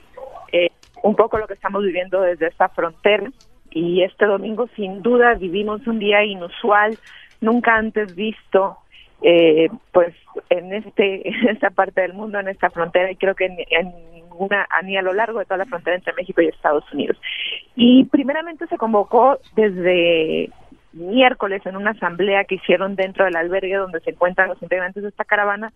un 1.03 1.15
poco 1.15 1.37
lo 1.37 1.47
que 1.47 1.53
estamos 1.53 1.83
viviendo 1.83 2.21
desde 2.21 2.47
esta 2.47 2.69
frontera. 2.69 3.31
Y 3.71 4.03
este 4.03 4.25
domingo, 4.25 4.67
sin 4.75 5.01
duda, 5.01 5.35
vivimos 5.35 5.85
un 5.87 5.99
día 5.99 6.23
inusual, 6.23 6.97
nunca 7.41 7.75
antes 7.75 8.15
visto, 8.15 8.77
eh, 9.21 9.69
pues 9.91 10.15
en 10.49 10.73
este 10.73 11.27
en 11.29 11.49
esta 11.49 11.69
parte 11.69 12.01
del 12.01 12.13
mundo, 12.13 12.39
en 12.39 12.47
esta 12.47 12.69
frontera, 12.69 13.11
y 13.11 13.15
creo 13.15 13.35
que 13.35 13.45
en, 13.45 13.93
ninguna, 14.13 14.67
ni 14.83 14.97
a 14.97 15.01
lo 15.01 15.13
largo 15.13 15.39
de 15.39 15.45
toda 15.45 15.57
la 15.57 15.65
frontera 15.65 15.97
entre 15.97 16.13
México 16.13 16.41
y 16.41 16.47
Estados 16.47 16.83
Unidos. 16.93 17.17
Y 17.75 18.05
primeramente 18.05 18.65
se 18.67 18.77
convocó 18.77 19.39
desde 19.55 20.49
miércoles 20.91 21.63
en 21.65 21.75
una 21.75 21.91
asamblea 21.91 22.45
que 22.45 22.55
hicieron 22.55 22.95
dentro 22.95 23.25
del 23.25 23.35
albergue 23.35 23.75
donde 23.75 23.99
se 23.99 24.09
encuentran 24.09 24.49
los 24.49 24.61
integrantes 24.61 25.03
de 25.03 25.09
esta 25.09 25.23
caravana, 25.23 25.71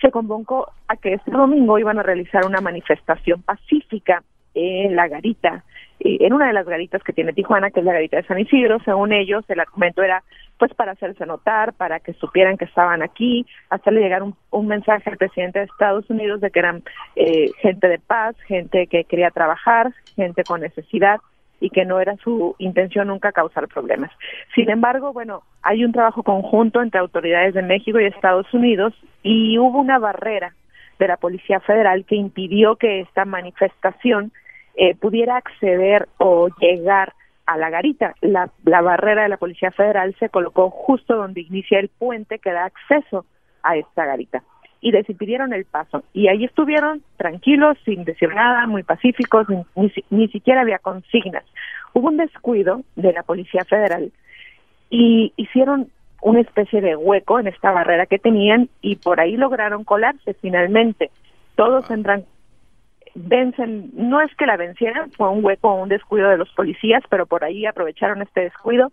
se 0.00 0.10
convocó 0.10 0.70
a 0.88 0.96
que 0.96 1.14
este 1.14 1.30
domingo 1.30 1.78
iban 1.78 1.98
a 1.98 2.02
realizar 2.02 2.44
una 2.44 2.60
manifestación 2.60 3.42
pacífica 3.42 4.22
en 4.54 4.96
la 4.96 5.08
garita, 5.08 5.64
eh, 6.00 6.18
en 6.20 6.32
una 6.32 6.46
de 6.46 6.52
las 6.52 6.66
garitas 6.66 7.02
que 7.02 7.12
tiene 7.12 7.32
Tijuana, 7.32 7.70
que 7.70 7.80
es 7.80 7.86
la 7.86 7.92
garita 7.92 8.16
de 8.16 8.26
San 8.26 8.38
Isidro. 8.38 8.78
Según 8.84 9.12
ellos, 9.12 9.44
el 9.48 9.60
argumento 9.60 10.02
era 10.02 10.22
pues 10.58 10.74
para 10.74 10.92
hacerse 10.92 11.24
notar, 11.24 11.72
para 11.74 12.00
que 12.00 12.12
supieran 12.14 12.56
que 12.56 12.64
estaban 12.64 13.02
aquí, 13.02 13.46
hacerle 13.70 14.00
llegar 14.00 14.24
un, 14.24 14.34
un 14.50 14.66
mensaje 14.66 15.08
al 15.08 15.16
presidente 15.16 15.60
de 15.60 15.66
Estados 15.66 16.10
Unidos 16.10 16.40
de 16.40 16.50
que 16.50 16.58
eran 16.58 16.82
eh, 17.14 17.50
gente 17.60 17.88
de 17.88 17.98
paz, 18.00 18.36
gente 18.46 18.88
que 18.88 19.04
quería 19.04 19.30
trabajar, 19.30 19.92
gente 20.16 20.42
con 20.42 20.60
necesidad 20.60 21.20
y 21.60 21.70
que 21.70 21.84
no 21.84 22.00
era 22.00 22.16
su 22.16 22.54
intención 22.58 23.08
nunca 23.08 23.32
causar 23.32 23.68
problemas. 23.68 24.10
Sin 24.54 24.70
embargo, 24.70 25.12
bueno, 25.12 25.42
hay 25.62 25.84
un 25.84 25.92
trabajo 25.92 26.22
conjunto 26.22 26.82
entre 26.82 27.00
autoridades 27.00 27.54
de 27.54 27.62
México 27.62 28.00
y 28.00 28.06
Estados 28.06 28.52
Unidos 28.52 28.94
y 29.22 29.58
hubo 29.58 29.80
una 29.80 29.98
barrera 29.98 30.54
de 30.98 31.08
la 31.08 31.16
Policía 31.16 31.60
Federal 31.60 32.04
que 32.04 32.16
impidió 32.16 32.76
que 32.76 33.00
esta 33.00 33.24
manifestación 33.24 34.32
eh, 34.74 34.94
pudiera 34.94 35.36
acceder 35.36 36.08
o 36.18 36.48
llegar 36.60 37.14
a 37.46 37.56
la 37.56 37.70
garita. 37.70 38.14
La, 38.20 38.50
la 38.64 38.80
barrera 38.82 39.22
de 39.22 39.28
la 39.28 39.36
Policía 39.36 39.70
Federal 39.70 40.14
se 40.18 40.28
colocó 40.28 40.70
justo 40.70 41.16
donde 41.16 41.40
inicia 41.40 41.78
el 41.78 41.88
puente 41.88 42.38
que 42.38 42.52
da 42.52 42.64
acceso 42.64 43.24
a 43.62 43.76
esta 43.76 44.04
garita 44.04 44.42
y 44.80 44.92
les 44.92 45.08
impidieron 45.08 45.52
el 45.52 45.64
paso. 45.64 46.04
Y 46.12 46.28
ahí 46.28 46.44
estuvieron 46.44 47.02
tranquilos, 47.16 47.76
sin 47.84 48.04
decir 48.04 48.28
nada, 48.34 48.66
muy 48.66 48.82
pacíficos, 48.82 49.46
ni, 49.48 49.92
ni, 50.10 50.28
siquiera 50.28 50.60
había 50.60 50.78
consignas. 50.78 51.44
Hubo 51.94 52.08
un 52.08 52.16
descuido 52.16 52.82
de 52.96 53.12
la 53.12 53.22
Policía 53.22 53.64
Federal 53.64 54.12
y 54.90 55.32
hicieron 55.36 55.90
una 56.20 56.40
especie 56.40 56.80
de 56.80 56.96
hueco 56.96 57.38
en 57.38 57.46
esta 57.46 57.70
barrera 57.70 58.06
que 58.06 58.18
tenían 58.18 58.68
y 58.80 58.96
por 58.96 59.20
ahí 59.20 59.36
lograron 59.36 59.84
colarse 59.84 60.34
finalmente. 60.34 61.10
Todos 61.54 61.90
entran, 61.90 62.24
vencen, 63.14 63.90
no 63.94 64.20
es 64.20 64.34
que 64.36 64.46
la 64.46 64.56
vencieran, 64.56 65.10
fue 65.12 65.28
un 65.30 65.44
hueco 65.44 65.70
o 65.70 65.82
un 65.82 65.88
descuido 65.88 66.28
de 66.28 66.36
los 66.36 66.48
policías, 66.50 67.02
pero 67.08 67.26
por 67.26 67.44
ahí 67.44 67.66
aprovecharon 67.66 68.22
este 68.22 68.42
descuido 68.42 68.92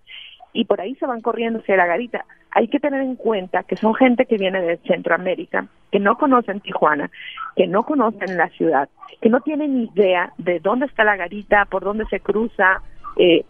y 0.54 0.66
por 0.66 0.82
ahí 0.82 0.96
se 0.96 1.06
van 1.06 1.22
corriendo 1.22 1.60
hacia 1.60 1.78
la 1.78 1.86
garita. 1.86 2.26
Hay 2.52 2.70
que 2.70 2.80
tener 2.80 3.02
en 3.02 3.16
cuenta 3.16 3.64
que 3.64 3.76
son 3.76 3.94
gente 3.94 4.26
que 4.26 4.38
viene 4.38 4.62
de 4.62 4.78
Centroamérica, 4.78 5.68
que 5.92 6.00
no 6.00 6.18
conocen 6.18 6.62
Tijuana, 6.62 7.12
que 7.56 7.68
no 7.68 7.84
conocen 7.84 8.38
la 8.38 8.48
ciudad, 8.50 8.88
que 9.22 9.30
no 9.30 9.42
tienen 9.42 9.90
idea 9.94 10.32
de 10.38 10.60
dónde 10.60 10.86
está 10.86 11.04
la 11.04 11.18
garita, 11.18 11.66
por 11.66 11.84
dónde 11.84 12.06
se 12.06 12.22
cruza, 12.22 12.82
eh, 13.18 13.44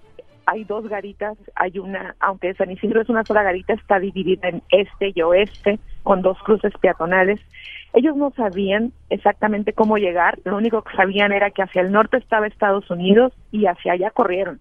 hay 0.45 0.63
dos 0.63 0.87
garitas, 0.87 1.37
hay 1.55 1.79
una, 1.79 2.15
aunque 2.19 2.53
San 2.53 2.71
Isidro 2.71 3.01
es 3.01 3.09
una 3.09 3.23
sola 3.23 3.43
garita, 3.43 3.73
está 3.73 3.99
dividida 3.99 4.49
en 4.49 4.61
este 4.69 5.11
y 5.13 5.21
oeste, 5.21 5.79
con 6.03 6.21
dos 6.21 6.37
cruces 6.39 6.73
peatonales. 6.79 7.39
Ellos 7.93 8.15
no 8.15 8.31
sabían 8.31 8.91
exactamente 9.09 9.73
cómo 9.73 9.97
llegar, 9.97 10.39
lo 10.43 10.57
único 10.57 10.81
que 10.83 10.95
sabían 10.95 11.31
era 11.31 11.51
que 11.51 11.63
hacia 11.63 11.81
el 11.81 11.91
norte 11.91 12.17
estaba 12.17 12.47
Estados 12.47 12.89
Unidos 12.89 13.33
y 13.51 13.65
hacia 13.65 13.93
allá 13.93 14.11
corrieron. 14.11 14.59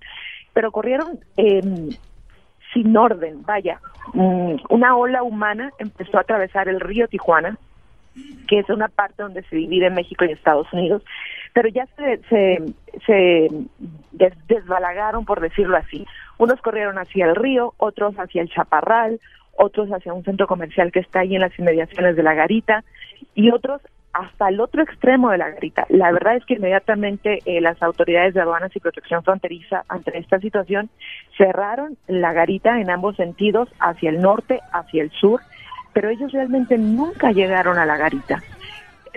Pero 0.52 0.70
corrieron 0.70 1.18
eh, 1.36 1.60
sin 2.72 2.96
orden, 2.96 3.42
vaya. 3.42 3.80
Mm, 4.12 4.56
una 4.70 4.96
ola 4.96 5.22
humana 5.22 5.70
empezó 5.78 6.18
a 6.18 6.22
atravesar 6.22 6.68
el 6.68 6.80
río 6.80 7.08
Tijuana, 7.08 7.58
que 8.48 8.60
es 8.60 8.68
una 8.68 8.88
parte 8.88 9.22
donde 9.22 9.42
se 9.44 9.56
divide 9.56 9.90
México 9.90 10.24
y 10.24 10.32
Estados 10.32 10.72
Unidos, 10.72 11.02
pero 11.52 11.68
ya 11.68 11.86
se, 11.96 12.20
se, 13.06 13.48
desbalagaron, 14.46 15.24
por 15.24 15.40
decirlo 15.40 15.76
así. 15.76 16.06
Unos 16.38 16.60
corrieron 16.60 16.98
hacia 16.98 17.26
el 17.26 17.36
río, 17.36 17.74
otros 17.76 18.14
hacia 18.16 18.42
el 18.42 18.50
Chaparral, 18.50 19.20
otros 19.56 19.88
hacia 19.90 20.12
un 20.12 20.24
centro 20.24 20.46
comercial 20.46 20.90
que 20.90 21.00
está 21.00 21.20
ahí 21.20 21.34
en 21.34 21.40
las 21.40 21.56
inmediaciones 21.58 22.16
de 22.16 22.22
la 22.22 22.34
garita 22.34 22.84
y 23.34 23.50
otros 23.50 23.80
hasta 24.12 24.48
el 24.48 24.60
otro 24.60 24.82
extremo 24.82 25.30
de 25.30 25.38
la 25.38 25.50
garita. 25.50 25.86
La 25.88 26.12
verdad 26.12 26.36
es 26.36 26.44
que 26.44 26.54
inmediatamente 26.54 27.40
eh, 27.46 27.60
las 27.60 27.82
autoridades 27.82 28.32
de 28.32 28.40
aduanas 28.40 28.74
y 28.74 28.80
protección 28.80 29.24
fronteriza 29.24 29.84
ante 29.88 30.16
esta 30.16 30.38
situación 30.38 30.88
cerraron 31.36 31.96
la 32.06 32.32
garita 32.32 32.80
en 32.80 32.90
ambos 32.90 33.16
sentidos, 33.16 33.68
hacia 33.80 34.10
el 34.10 34.20
norte, 34.20 34.60
hacia 34.72 35.02
el 35.02 35.10
sur, 35.10 35.40
pero 35.94 36.10
ellos 36.10 36.32
realmente 36.32 36.76
nunca 36.76 37.32
llegaron 37.32 37.78
a 37.78 37.86
la 37.86 37.96
garita. 37.96 38.42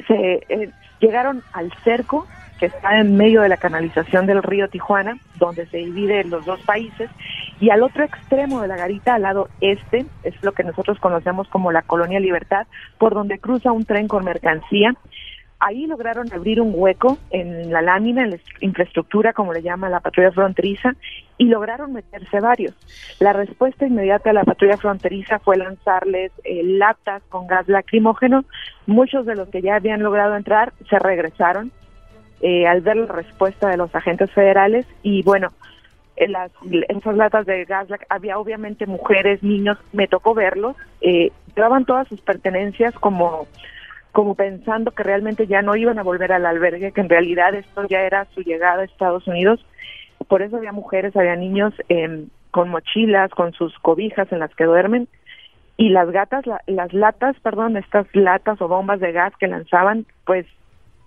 Se 0.07 0.45
eh, 0.47 0.69
llegaron 1.01 1.43
al 1.51 1.73
cerco 1.83 2.27
que 2.59 2.67
está 2.67 2.99
en 2.99 3.17
medio 3.17 3.41
de 3.41 3.49
la 3.49 3.57
canalización 3.57 4.25
del 4.25 4.41
río 4.41 4.67
Tijuana, 4.67 5.17
donde 5.35 5.65
se 5.67 5.77
dividen 5.77 6.29
los 6.29 6.45
dos 6.45 6.59
países, 6.61 7.09
y 7.59 7.69
al 7.69 7.83
otro 7.83 8.03
extremo 8.03 8.61
de 8.61 8.67
la 8.67 8.77
garita, 8.77 9.15
al 9.15 9.23
lado 9.23 9.49
este, 9.61 10.05
es 10.23 10.41
lo 10.43 10.53
que 10.53 10.63
nosotros 10.63 10.99
conocemos 10.99 11.47
como 11.49 11.71
la 11.71 11.81
Colonia 11.81 12.19
Libertad, 12.19 12.67
por 12.97 13.13
donde 13.13 13.39
cruza 13.39 13.71
un 13.71 13.85
tren 13.85 14.07
con 14.07 14.23
mercancía. 14.23 14.95
Ahí 15.59 15.87
lograron 15.87 16.31
abrir 16.31 16.61
un 16.61 16.71
hueco 16.75 17.17
en 17.31 17.71
la 17.71 17.81
lámina, 17.81 18.23
en 18.23 18.31
la 18.31 18.37
infraestructura, 18.61 19.33
como 19.33 19.53
le 19.53 19.63
llama 19.63 19.89
la 19.89 20.01
patrulla 20.01 20.31
fronteriza, 20.31 20.95
y 21.37 21.45
lograron 21.45 21.93
meterse 21.93 22.39
varios. 22.39 22.75
La 23.19 23.33
respuesta 23.33 23.87
inmediata 23.87 24.29
de 24.29 24.35
la 24.35 24.43
patrulla 24.43 24.77
fronteriza 24.77 25.39
fue 25.39 25.57
lanzarles 25.57 26.31
eh, 26.43 26.61
latas 26.63 27.23
con 27.29 27.47
gas 27.47 27.67
lacrimógeno. 27.67 28.45
Muchos 28.85 29.25
de 29.25 29.35
los 29.35 29.49
que 29.49 29.61
ya 29.61 29.75
habían 29.75 30.03
logrado 30.03 30.35
entrar 30.35 30.73
se 30.89 30.99
regresaron 30.99 31.71
eh, 32.41 32.67
al 32.67 32.81
ver 32.81 32.97
la 32.97 33.07
respuesta 33.07 33.67
de 33.67 33.77
los 33.77 33.93
agentes 33.95 34.29
federales 34.31 34.85
y 35.01 35.23
bueno, 35.23 35.49
en 36.17 36.31
las 36.33 36.51
esas 36.89 37.15
latas 37.15 37.45
de 37.45 37.65
gas 37.65 37.87
había 38.09 38.37
obviamente 38.37 38.85
mujeres, 38.85 39.41
niños, 39.41 39.77
me 39.93 40.07
tocó 40.07 40.33
verlos, 40.33 40.75
eh, 41.01 41.31
llevaban 41.55 41.85
todas 41.85 42.07
sus 42.07 42.21
pertenencias 42.21 42.93
como 42.95 43.47
como 44.17 44.33
pensando 44.33 44.89
que 44.89 45.03
realmente 45.03 45.45
ya 45.45 45.61
no 45.61 45.75
iban 45.75 45.99
a 45.99 46.01
volver 46.01 46.31
al 46.31 46.47
albergue, 46.47 46.91
que 46.91 47.01
en 47.01 47.07
realidad 47.07 47.53
esto 47.53 47.85
ya 47.87 48.01
era 48.01 48.25
su 48.33 48.41
llegada 48.41 48.81
a 48.81 48.85
Estados 48.85 49.27
Unidos. 49.27 49.63
Por 50.27 50.41
eso 50.41 50.57
había 50.57 50.71
mujeres, 50.71 51.15
había 51.15 51.35
niños 51.35 51.71
em, 51.87 52.27
con 52.49 52.67
mochilas, 52.69 53.29
con 53.29 53.53
sus 53.53 53.77
cobijas 53.77 54.31
en 54.31 54.39
las 54.39 54.49
que 54.55 54.63
duermen 54.63 55.07
y 55.77 55.89
las 55.89 56.09
gatas, 56.09 56.45
las 56.65 56.93
latas, 56.93 57.39
perdón, 57.41 57.77
estas 57.77 58.07
latas 58.15 58.59
o 58.59 58.67
bombas 58.67 58.99
de 59.01 59.11
gas 59.11 59.33
que 59.39 59.47
lanzaban, 59.47 60.07
pues 60.25 60.47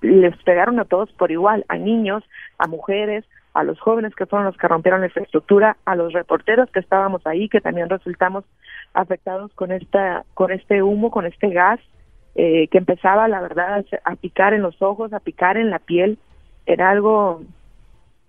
les 0.03 0.41
pegaron 0.45 0.79
a 0.79 0.85
todos 0.85 1.11
por 1.11 1.33
igual, 1.33 1.65
a 1.67 1.79
niños, 1.79 2.23
a 2.59 2.69
mujeres, 2.69 3.25
a 3.55 3.65
los 3.65 3.81
jóvenes 3.81 4.15
que 4.15 4.27
fueron 4.27 4.47
los 4.47 4.57
que 4.57 4.69
rompieron 4.69 5.01
la 5.01 5.09
infraestructura, 5.09 5.77
a 5.85 5.97
los 5.97 6.13
reporteros 6.13 6.71
que 6.71 6.79
estábamos 6.79 7.27
ahí, 7.27 7.49
que 7.49 7.61
también 7.61 7.89
resultamos 7.89 8.45
afectados 8.95 9.53
con 9.55 9.73
esta, 9.73 10.23
con 10.35 10.53
este 10.53 10.85
humo, 10.85 11.11
con 11.11 11.27
este 11.27 11.51
gas, 11.51 11.81
eh, 12.35 12.69
que 12.69 12.79
empezaba, 12.79 13.29
la 13.29 13.41
verdad, 13.41 13.85
a 14.05 14.17
picar 14.17 14.55
en 14.55 14.63
los 14.63 14.81
ojos, 14.83 15.13
a 15.13 15.21
picar 15.21 15.57
en 15.57 15.71
la 15.71 15.79
piel. 15.79 16.19
Era 16.67 16.91
algo 16.91 17.43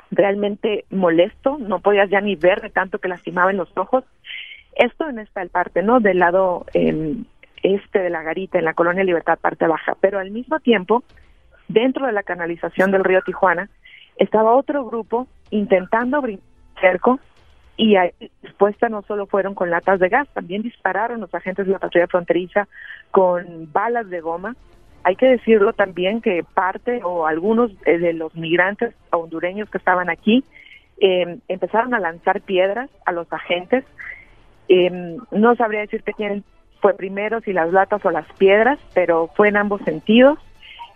realmente 0.10 0.86
molesto, 0.90 1.58
no 1.60 1.80
podías 1.80 2.10
ya 2.10 2.22
ni 2.22 2.36
ver 2.36 2.62
de 2.62 2.70
tanto 2.70 3.00
que 3.00 3.08
lastimaba 3.08 3.52
en 3.52 3.58
los 3.58 3.72
ojos. 3.78 4.04
Esto 4.76 5.08
en 5.08 5.20
esta 5.20 5.46
parte, 5.46 5.84
¿no? 5.84 6.00
Del 6.00 6.20
lado 6.20 6.66
eh, 6.74 7.16
este 7.64 8.00
de 8.00 8.10
la 8.10 8.24
garita, 8.24 8.58
en 8.58 8.66
la 8.66 8.74
colonia 8.74 9.04
Libertad, 9.04 9.40
parte 9.40 9.68
baja. 9.68 9.96
Pero 10.00 10.20
al 10.20 10.32
mismo 10.32 10.60
tiempo, 10.60 11.04
dentro 11.68 12.06
de 12.06 12.12
la 12.12 12.24
canalización 12.24 12.92
del 12.92 13.04
río 13.04 13.22
Tijuana, 13.22 13.70
estaba 14.18 14.56
otro 14.56 14.86
grupo 14.86 15.28
intentando 15.50 16.18
abrir 16.18 16.40
cerco 16.80 17.20
y 17.78 17.94
la 17.94 18.12
respuesta 18.44 18.90
no 18.90 19.02
solo 19.04 19.26
fueron 19.26 19.56
con 19.56 19.70
latas 19.70 20.00
de 20.00 20.10
gas, 20.10 20.28
también 20.34 20.62
dispararon 20.62 21.22
los 21.22 21.34
agentes 21.34 21.66
de 21.66 21.74
la 21.74 21.80
patrulla 21.80 22.08
fronteriza 22.08 22.68
con 23.12 23.72
balas 23.72 24.10
de 24.10 24.22
goma. 24.22 24.56
Hay 25.04 25.16
que 25.16 25.28
decirlo 25.28 25.74
también 25.74 26.22
que 26.22 26.44
parte 26.44 27.02
o 27.04 27.26
algunos 27.26 27.72
eh, 27.86 27.98
de 27.98 28.14
los 28.14 28.36
migrantes 28.36 28.94
hondureños 29.10 29.70
que 29.70 29.80
estaban 29.80 30.10
aquí 30.10 30.44
eh, 31.00 31.40
empezaron 31.48 31.96
a 31.96 32.00
lanzar 32.00 32.42
piedras 32.42 32.90
a 33.06 33.12
los 33.12 33.32
agentes 33.34 33.84
eh, 34.74 35.18
no 35.32 35.56
sabría 35.58 35.82
decirte 35.82 36.14
quién 36.14 36.46
fue 36.80 36.94
primero, 36.94 37.42
si 37.42 37.52
las 37.52 37.74
latas 37.74 38.06
o 38.06 38.10
las 38.10 38.26
piedras, 38.38 38.80
pero 38.94 39.28
fue 39.36 39.50
en 39.50 39.58
ambos 39.58 39.82
sentidos. 39.82 40.40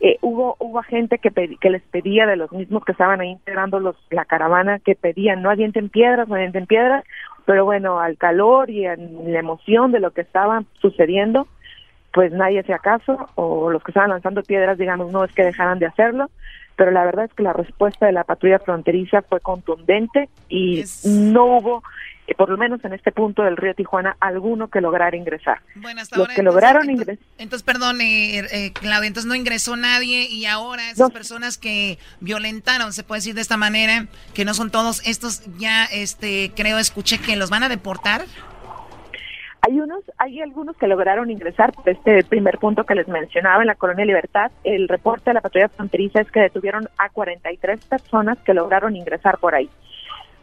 Eh, 0.02 0.18
hubo 0.22 0.58
hubo 0.60 0.82
gente 0.84 1.20
que, 1.20 1.32
que 1.32 1.70
les 1.70 1.82
pedía 1.84 2.26
de 2.26 2.36
los 2.36 2.52
mismos 2.52 2.84
que 2.84 2.92
estaban 2.92 3.22
ahí 3.22 3.30
integrando 3.30 3.80
los, 3.80 3.96
la 4.10 4.26
caravana 4.26 4.80
que 4.80 4.96
pedían 4.96 5.42
no 5.42 5.50
avienten 5.50 5.90
piedras, 5.90 6.28
no 6.28 6.36
avienten 6.36 6.66
piedras, 6.66 7.04
pero 7.46 7.64
bueno, 7.64 8.00
al 8.00 8.18
calor 8.18 8.70
y 8.70 8.86
en 8.86 9.32
la 9.32 9.40
emoción 9.40 9.92
de 9.92 10.00
lo 10.00 10.12
que 10.12 10.22
estaba 10.22 10.64
sucediendo, 10.82 11.48
pues 12.12 12.32
nadie 12.32 12.60
hacía 12.60 12.80
caso 12.80 13.30
o 13.36 13.70
los 13.70 13.84
que 13.84 13.92
estaban 13.92 14.10
lanzando 14.10 14.42
piedras, 14.44 14.78
digamos, 14.78 15.12
no 15.12 15.24
es 15.24 15.32
que 15.34 15.44
dejaran 15.44 15.80
de 15.80 15.86
hacerlo, 15.86 16.30
pero 16.76 16.92
la 16.92 17.06
verdad 17.06 17.26
es 17.26 17.34
que 17.34 17.44
la 17.44 17.54
respuesta 17.54 18.06
de 18.06 18.12
la 18.12 18.24
patrulla 18.24 18.60
fronteriza 18.60 19.22
fue 19.22 19.40
contundente 19.40 20.30
y 20.50 20.84
no 21.06 21.58
hubo 21.58 21.84
por 22.34 22.50
lo 22.50 22.58
menos 22.58 22.84
en 22.84 22.94
este 22.94 23.12
punto 23.12 23.44
del 23.44 23.58
río 23.58 23.74
Tijuana, 23.76 24.18
alguno 24.20 24.70
que 24.70 24.82
lograra 24.82 25.16
ingresar. 25.16 25.60
Bueno, 25.76 26.02
hasta 26.02 26.18
Los 26.18 26.26
ahora, 26.26 26.36
que 26.36 26.44
lograron 26.44 26.90
ingresar. 26.90 27.24
Entonces, 27.38 27.64
perdón, 27.64 28.02
eh, 28.02 28.40
eh, 28.40 28.74
Claudia, 28.74 29.08
entonces 29.08 29.28
no 29.28 29.36
ingresó 29.36 29.76
nadie 29.76 30.28
y 30.30 30.46
ahora 30.46 30.90
esas 30.90 31.12
personas 31.12 31.58
que 31.58 32.00
violentaron, 32.20 32.94
se 32.94 33.04
puede 33.04 33.20
decir 33.20 33.36
de 33.36 33.42
esta 33.42 33.58
manera, 33.58 34.08
que 34.34 34.46
no 34.46 34.54
son 34.54 34.72
todos 34.72 35.06
estos, 35.06 35.44
ya 35.58 35.86
este 35.86 36.52
creo, 36.56 36.80
escuché 36.80 37.20
que 37.20 37.36
los 37.36 37.50
van 37.50 37.64
a 37.64 37.70
deportar. 37.70 38.26
Hay 39.68 39.80
unos, 39.80 40.04
hay 40.18 40.42
algunos 40.42 40.78
que 40.78 40.86
lograron 40.86 41.32
ingresar 41.32 41.74
por 41.74 41.90
este 41.90 42.24
primer 42.24 42.60
punto 42.60 42.84
que 42.84 42.94
les 42.94 43.08
mencionaba 43.08 43.64
en 43.64 43.68
la 43.68 43.74
colonia 43.74 44.06
Libertad. 44.06 44.52
El 44.64 44.88
reporte 44.88 45.32
de 45.32 45.34
la 45.34 45.42
patrulla 45.42 45.70
fronteriza 45.70 46.22
es 46.22 46.30
que 46.30 46.40
detuvieron 46.40 46.88
a 47.00 47.10
43 47.10 47.84
personas 47.86 48.38
que 48.46 48.54
lograron 48.54 48.96
ingresar 48.96 49.40
por 49.40 49.56
ahí. 49.56 49.68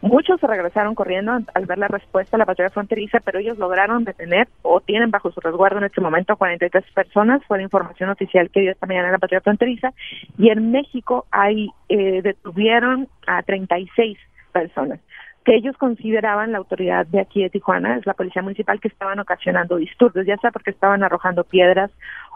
Muchos 0.03 0.37
se 0.41 0.47
regresaron 0.47 0.95
corriendo 0.95 1.31
al 1.31 1.65
ver 1.65 1.77
la 1.77 1.87
respuesta 1.87 2.35
de 2.35 2.39
la 2.39 2.45
patrulla 2.45 2.69
fronteriza, 2.69 3.21
pero 3.21 3.39
ellos 3.39 3.57
lograron 3.57 4.03
detener 4.03 4.49
o 4.61 4.81
tienen 4.81 5.11
bajo 5.11 5.31
su 5.31 5.39
resguardo 5.39 5.77
en 5.77 5.85
este 5.85 6.01
momento 6.01 6.35
43 6.35 6.83
personas. 6.93 7.41
Fue 7.47 7.57
la 7.57 7.63
información 7.63 8.09
oficial 8.09 8.49
que 8.49 8.59
dio 8.59 8.71
esta 8.71 8.85
mañana 8.85 9.11
la 9.11 9.17
patrulla 9.17 9.39
fronteriza. 9.39 9.93
Y 10.37 10.49
en 10.49 10.71
México 10.71 11.25
hay 11.31 11.69
eh, 11.87 12.21
detuvieron 12.21 13.07
a 13.27 13.43
36 13.43 14.17
personas 14.51 14.99
que 15.45 15.55
ellos 15.55 15.77
consideraban 15.77 16.51
la 16.51 16.57
autoridad 16.57 17.05
de 17.07 17.21
aquí 17.21 17.41
de 17.41 17.49
Tijuana, 17.49 17.95
es 17.95 18.05
la 18.05 18.13
policía 18.13 18.41
municipal, 18.41 18.81
que 18.81 18.89
estaban 18.89 19.19
ocasionando 19.19 19.77
disturbios, 19.77 20.25
ya 20.25 20.35
sea 20.37 20.51
porque 20.51 20.71
estaban 20.71 21.03
arrojando 21.03 21.45
piedras 21.45 21.91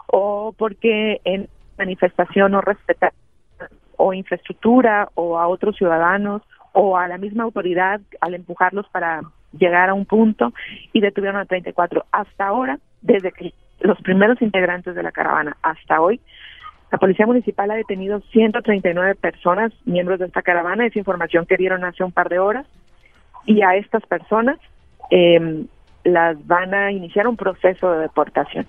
o 0.06 0.54
porque 0.56 1.20
en 1.24 1.48
manifestación 1.76 2.52
no 2.52 2.62
respetaban 2.62 3.14
o 3.96 4.14
infraestructura 4.14 5.10
o 5.14 5.38
a 5.38 5.48
otros 5.48 5.76
ciudadanos 5.76 6.42
o 6.80 6.96
a 6.96 7.08
la 7.08 7.18
misma 7.18 7.42
autoridad 7.42 8.00
al 8.20 8.34
empujarlos 8.34 8.86
para 8.90 9.22
llegar 9.58 9.88
a 9.88 9.94
un 9.94 10.06
punto 10.06 10.54
y 10.92 11.00
detuvieron 11.00 11.40
a 11.40 11.44
34. 11.44 12.04
Hasta 12.12 12.46
ahora, 12.46 12.78
desde 13.02 13.32
que 13.32 13.52
los 13.80 14.00
primeros 14.00 14.40
integrantes 14.40 14.94
de 14.94 15.02
la 15.02 15.10
caravana 15.10 15.56
hasta 15.60 16.00
hoy, 16.00 16.20
la 16.92 16.98
Policía 16.98 17.26
Municipal 17.26 17.68
ha 17.72 17.74
detenido 17.74 18.20
139 18.30 19.16
personas, 19.16 19.72
miembros 19.86 20.20
de 20.20 20.26
esta 20.26 20.42
caravana, 20.42 20.86
esa 20.86 21.00
información 21.00 21.46
que 21.46 21.56
dieron 21.56 21.84
hace 21.84 22.04
un 22.04 22.12
par 22.12 22.28
de 22.28 22.38
horas, 22.38 22.64
y 23.44 23.62
a 23.62 23.74
estas 23.74 24.06
personas 24.06 24.56
eh, 25.10 25.64
las 26.04 26.46
van 26.46 26.74
a 26.74 26.92
iniciar 26.92 27.26
un 27.26 27.36
proceso 27.36 27.90
de 27.90 28.02
deportación. 28.02 28.68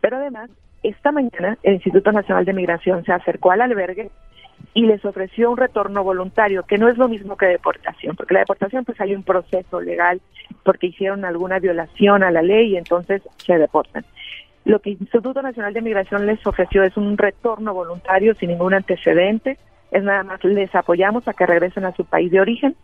Pero 0.00 0.18
además, 0.18 0.48
esta 0.84 1.10
mañana 1.10 1.58
el 1.64 1.74
Instituto 1.74 2.12
Nacional 2.12 2.44
de 2.44 2.52
Migración 2.52 3.04
se 3.04 3.12
acercó 3.12 3.50
al 3.50 3.62
albergue 3.62 4.12
y 4.74 4.86
les 4.86 5.04
ofreció 5.04 5.50
un 5.50 5.56
retorno 5.56 6.04
voluntario, 6.04 6.62
que 6.62 6.78
no 6.78 6.88
es 6.88 6.98
lo 6.98 7.08
mismo 7.08 7.36
que 7.36 7.46
deportación, 7.46 8.16
porque 8.16 8.34
la 8.34 8.40
deportación 8.40 8.84
pues 8.84 9.00
hay 9.00 9.14
un 9.14 9.22
proceso 9.22 9.80
legal 9.80 10.20
porque 10.62 10.88
hicieron 10.88 11.24
alguna 11.24 11.58
violación 11.58 12.22
a 12.22 12.30
la 12.30 12.42
ley 12.42 12.72
y 12.72 12.76
entonces 12.76 13.22
se 13.38 13.58
deportan. 13.58 14.04
Lo 14.64 14.80
que 14.80 14.90
el 14.90 14.98
Instituto 15.00 15.40
Nacional 15.40 15.72
de 15.72 15.80
Migración 15.80 16.26
les 16.26 16.46
ofreció 16.46 16.82
es 16.82 16.96
un 16.96 17.16
retorno 17.16 17.72
voluntario 17.72 18.34
sin 18.34 18.50
ningún 18.50 18.74
antecedente, 18.74 19.58
es 19.90 20.02
nada 20.02 20.22
más 20.22 20.44
les 20.44 20.74
apoyamos 20.74 21.26
a 21.26 21.32
que 21.32 21.46
regresen 21.46 21.84
a 21.84 21.92
su 21.92 22.04
país 22.04 22.30
de 22.30 22.40
origen. 22.40 22.76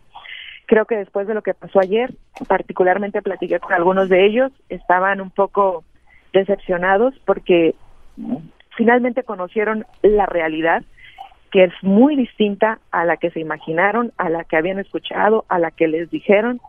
Creo 0.67 0.87
que 0.87 0.97
después 0.97 1.27
de 1.27 1.35
lo 1.35 1.43
que 1.43 1.53
pasó 1.53 1.79
ayer, 1.79 2.15
particularmente 2.49 3.21
platiqué 3.21 3.61
con 3.61 3.75
algunos 3.75 4.09
de 4.09 4.25
ellos, 4.25 4.51
estaban 4.71 5.21
un 5.21 5.31
poco 5.31 5.85
decepcionados 6.33 7.15
porque 7.27 7.75
finalmente 8.77 9.23
conocieron 9.23 9.85
la 10.03 10.25
realidad 10.27 10.83
que 11.55 11.63
es 11.63 11.73
muy 11.83 12.17
distinta 12.17 12.81
a 12.91 13.05
la 13.05 13.17
que 13.17 13.31
se 13.31 13.39
imaginaron, 13.39 14.11
a 14.19 14.29
la 14.29 14.43
que 14.43 14.57
habían 14.57 14.81
escuchado, 14.81 15.45
a 15.49 15.61
la 15.61 15.71
que 15.71 15.87
les 15.87 16.11
dijeron. 16.11 16.61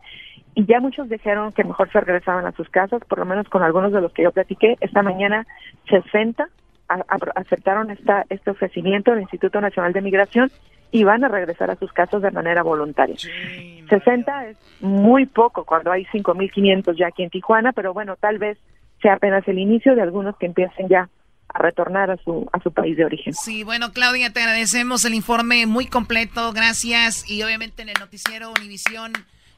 Y 0.54 0.68
ya 0.68 0.80
muchos 0.80 1.10
dijeron 1.10 1.54
que 1.54 1.64
mejor 1.64 1.92
se 1.92 2.00
regresaban 2.02 2.46
a 2.46 2.52
sus 2.52 2.70
casas, 2.70 3.02
por 3.10 3.18
lo 3.18 3.26
menos 3.26 3.50
con 3.50 3.64
algunos 3.64 3.92
de 3.94 4.00
los 4.00 4.14
que 4.14 4.22
yo 4.22 4.32
platiqué. 4.32 4.78
Esta 4.82 5.02
mañana 5.02 5.48
60 5.90 6.48
aceptaron 7.34 7.90
esta, 7.90 8.28
este 8.30 8.52
ofrecimiento 8.52 9.10
del 9.10 9.22
Instituto 9.22 9.60
Nacional 9.60 9.92
de 9.92 10.04
Migración 10.04 10.52
y 10.92 11.04
van 11.04 11.24
a 11.24 11.30
regresar 11.30 11.72
a 11.72 11.78
sus 11.78 11.92
casas 11.92 12.22
de 12.22 12.30
manera 12.30 12.62
voluntaria. 12.62 13.16
60 13.90 14.46
es 14.50 14.58
muy 14.82 15.26
poco 15.26 15.66
cuando 15.66 15.92
hay 15.92 16.06
5.500 16.14 16.96
ya 16.96 17.08
aquí 17.08 17.24
en 17.24 17.32
Tijuana, 17.32 17.74
pero 17.74 17.92
bueno, 17.92 18.18
tal 18.18 18.38
vez 18.38 18.60
sea 19.02 19.14
apenas 19.14 19.48
el 19.48 19.58
inicio 19.58 19.96
de 19.96 20.04
algunos 20.04 20.38
que 20.38 20.46
empiecen 20.46 20.90
ya 20.90 21.10
a 21.56 21.60
retornar 21.60 22.12
a 22.12 22.18
su, 22.18 22.48
a 22.52 22.60
su 22.60 22.72
país 22.72 22.98
de 22.98 23.06
origen. 23.06 23.34
Sí, 23.34 23.64
bueno, 23.64 23.94
Claudia, 23.94 24.32
te 24.34 24.42
agradecemos 24.42 25.06
el 25.06 25.14
informe 25.14 25.66
muy 25.66 25.88
completo, 25.88 26.52
gracias. 26.52 27.30
Y 27.30 27.44
obviamente 27.44 27.82
en 27.82 27.90
el 27.90 27.96
noticiero 27.98 28.52
Univisión 28.52 29.14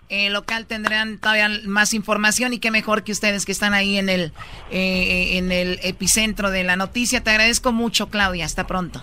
eh, 0.10 0.30
local 0.30 0.68
tendrán 0.68 1.18
todavía 1.18 1.50
más 1.66 1.96
información 1.96 2.54
y 2.54 2.60
qué 2.60 2.70
mejor 2.70 3.04
que 3.04 3.12
ustedes 3.12 3.48
que 3.48 3.52
están 3.52 3.74
ahí 3.74 3.98
en 3.98 4.10
el, 4.10 4.32
eh, 4.70 5.38
en 5.38 5.52
el 5.52 5.80
epicentro 5.82 6.52
de 6.52 6.64
la 6.64 6.76
noticia. 6.76 7.24
Te 7.24 7.32
agradezco 7.32 7.72
mucho, 7.72 8.10
Claudia. 8.10 8.46
Hasta 8.46 8.68
pronto. 8.68 9.02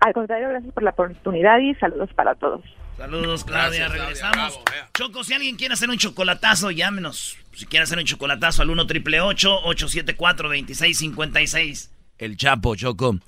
Al 0.00 0.12
contrario, 0.12 0.48
gracias 0.48 0.74
por 0.74 0.82
la 0.82 0.90
oportunidad 0.90 1.58
y 1.60 1.72
saludos 1.76 2.10
para 2.14 2.34
todos. 2.34 2.62
Saludos, 2.96 3.44
Claudia. 3.44 3.86
Regresamos. 3.86 4.58
Choco, 4.92 5.22
si 5.22 5.34
alguien 5.34 5.54
quiere 5.54 5.74
hacer 5.74 5.88
un 5.88 5.98
chocolatazo, 5.98 6.72
llámenos. 6.72 7.38
Si 7.52 7.66
quiere 7.66 7.84
hacer 7.84 7.98
un 7.98 8.04
chocolatazo 8.04 8.62
al 8.62 8.70
1 8.70 8.86
triple 8.88 9.20
874 9.20 10.48
2656 10.48 11.92
el 12.18 12.36
Chapo, 12.36 12.74
Choco. 12.74 13.18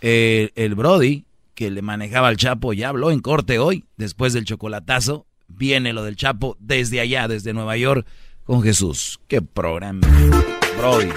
Eh, 0.00 0.50
el 0.56 0.74
Brody, 0.74 1.24
que 1.54 1.70
le 1.70 1.82
manejaba 1.82 2.28
al 2.28 2.36
Chapo, 2.36 2.72
ya 2.72 2.88
habló 2.90 3.10
en 3.10 3.20
corte 3.20 3.58
hoy, 3.58 3.84
después 3.96 4.32
del 4.32 4.44
chocolatazo. 4.44 5.26
Viene 5.48 5.92
lo 5.92 6.04
del 6.04 6.16
Chapo 6.16 6.56
desde 6.58 7.00
allá, 7.00 7.28
desde 7.28 7.52
Nueva 7.52 7.76
York, 7.76 8.06
con 8.44 8.62
Jesús. 8.62 9.20
Qué 9.28 9.40
programa. 9.40 10.06
Brody. 10.78 11.10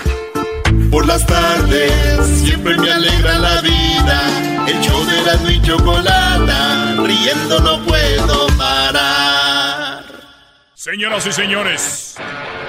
Por 0.91 1.05
las 1.05 1.25
tardes 1.25 2.27
siempre 2.43 2.77
me 2.77 2.91
alegra 2.91 3.39
la 3.39 3.61
vida. 3.61 4.67
El 4.67 4.79
show 4.81 5.05
de 5.05 5.21
la 5.23 5.51
y 5.51 5.61
chocolata, 5.61 6.95
riendo 7.03 7.59
no 7.59 7.85
puedo 7.85 8.47
parar. 8.57 10.03
Señoras 10.73 11.25
y 11.25 11.31
señores, 11.31 12.15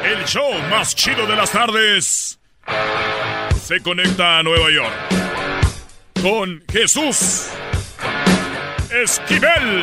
el 0.04 0.24
show 0.24 0.50
más 0.70 0.94
chido 0.94 1.26
de 1.26 1.36
las 1.36 1.50
tardes 1.50 2.38
se 3.68 3.82
conecta 3.82 4.38
a 4.38 4.42
Nueva 4.42 4.70
York. 4.70 4.94
con 6.22 6.64
Jesús 6.72 7.48
Esquivel, 8.90 9.82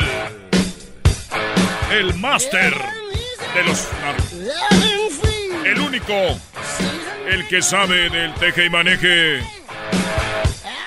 el 1.92 2.12
máster 2.14 2.74
de 3.54 3.62
los 3.64 3.88
el 5.64 5.78
único, 5.80 6.12
el 7.28 7.46
que 7.46 7.62
sabe 7.62 8.10
del 8.10 8.34
teje 8.34 8.64
y 8.66 8.70
maneje 8.70 9.40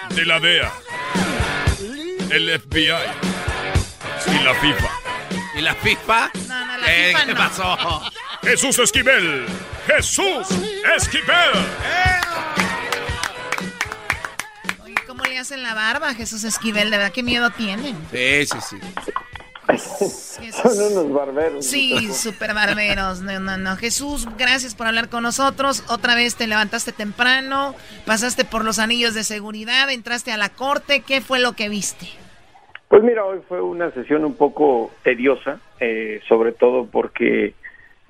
de 0.09 0.25
la 0.25 0.39
DEA, 0.41 0.71
el 2.31 2.59
FBI 2.59 2.93
y 4.27 4.43
la 4.43 4.53
FIFA. 4.55 4.89
¿Y 5.55 5.61
la 5.61 5.73
FIFA? 5.75 6.31
No, 6.49 6.65
no, 6.65 6.77
la 6.77 6.85
Eh, 6.93 7.07
FIFA 7.13 7.25
¿Qué 7.25 7.33
no. 7.33 7.37
pasó? 7.37 8.11
Jesús 8.43 8.77
Esquivel, 8.79 9.45
Jesús 9.87 10.47
Esquivel. 10.97 11.51
Oye, 11.55 12.58
¿cómo 15.39 15.45
le 15.45 15.55
hacen 15.55 15.63
la 15.63 15.73
barba 15.73 16.13
Jesús 16.13 16.43
Esquivel? 16.43 16.91
De 16.91 16.97
verdad, 16.97 17.13
qué 17.13 17.23
miedo 17.23 17.49
tienen. 17.51 17.95
Sí, 18.11 18.45
sí, 18.45 18.59
sí. 18.61 18.77
Son 20.51 20.91
unos 20.91 21.13
barberos. 21.13 21.65
Sí, 21.65 22.11
súper 22.11 22.53
barberos. 22.53 23.21
No, 23.21 23.39
no, 23.39 23.57
no. 23.57 23.77
Jesús, 23.77 24.27
gracias 24.37 24.75
por 24.75 24.87
hablar 24.87 25.07
con 25.07 25.23
nosotros. 25.23 25.85
Otra 25.89 26.15
vez 26.15 26.35
te 26.35 26.45
levantaste 26.45 26.91
temprano, 26.91 27.73
pasaste 28.05 28.43
por 28.43 28.65
los 28.65 28.79
anillos 28.79 29.13
de 29.13 29.23
seguridad, 29.23 29.89
entraste 29.89 30.33
a 30.33 30.37
la 30.37 30.49
corte. 30.49 31.03
¿Qué 31.07 31.21
fue 31.21 31.39
lo 31.39 31.53
que 31.53 31.69
viste? 31.69 32.07
Pues 32.89 33.01
mira, 33.03 33.23
hoy 33.23 33.39
fue 33.47 33.61
una 33.61 33.91
sesión 33.91 34.25
un 34.25 34.35
poco 34.35 34.91
tediosa, 35.03 35.61
eh, 35.79 36.19
sobre 36.27 36.51
todo 36.51 36.87
porque 36.87 37.53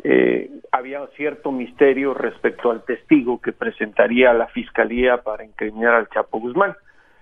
eh, 0.04 0.50
había 0.72 1.06
cierto 1.16 1.52
misterio 1.52 2.16
respecto 2.16 2.72
al 2.72 2.84
testigo 2.86 3.40
que 3.40 3.52
presentaría 3.52 4.34
la 4.34 4.48
fiscalía 4.48 5.18
para 5.18 5.44
incriminar 5.44 5.94
al 5.94 6.10
Chapo 6.10 6.40
Guzmán. 6.40 6.76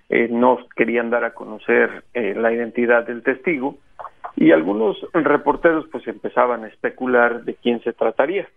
Eh, 0.09 0.29
no 0.29 0.59
querían 0.75 1.09
dar 1.09 1.23
a 1.25 1.33
conocer 1.33 2.03
eh, 2.13 2.33
la 2.35 2.53
identidad 2.53 3.05
del 3.05 3.23
testigo 3.23 3.77
y 4.35 4.51
algunos 4.51 4.97
reporteros 5.13 5.85
pues 5.91 6.07
empezaban 6.07 6.63
a 6.63 6.67
especular 6.67 7.43
de 7.43 7.55
quién 7.55 7.81
se 7.81 7.93
trataría. 7.93 8.47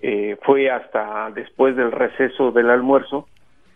Eh, 0.00 0.36
fue 0.42 0.70
hasta 0.70 1.30
después 1.30 1.74
del 1.74 1.90
receso 1.90 2.52
del 2.52 2.70
almuerzo 2.70 3.26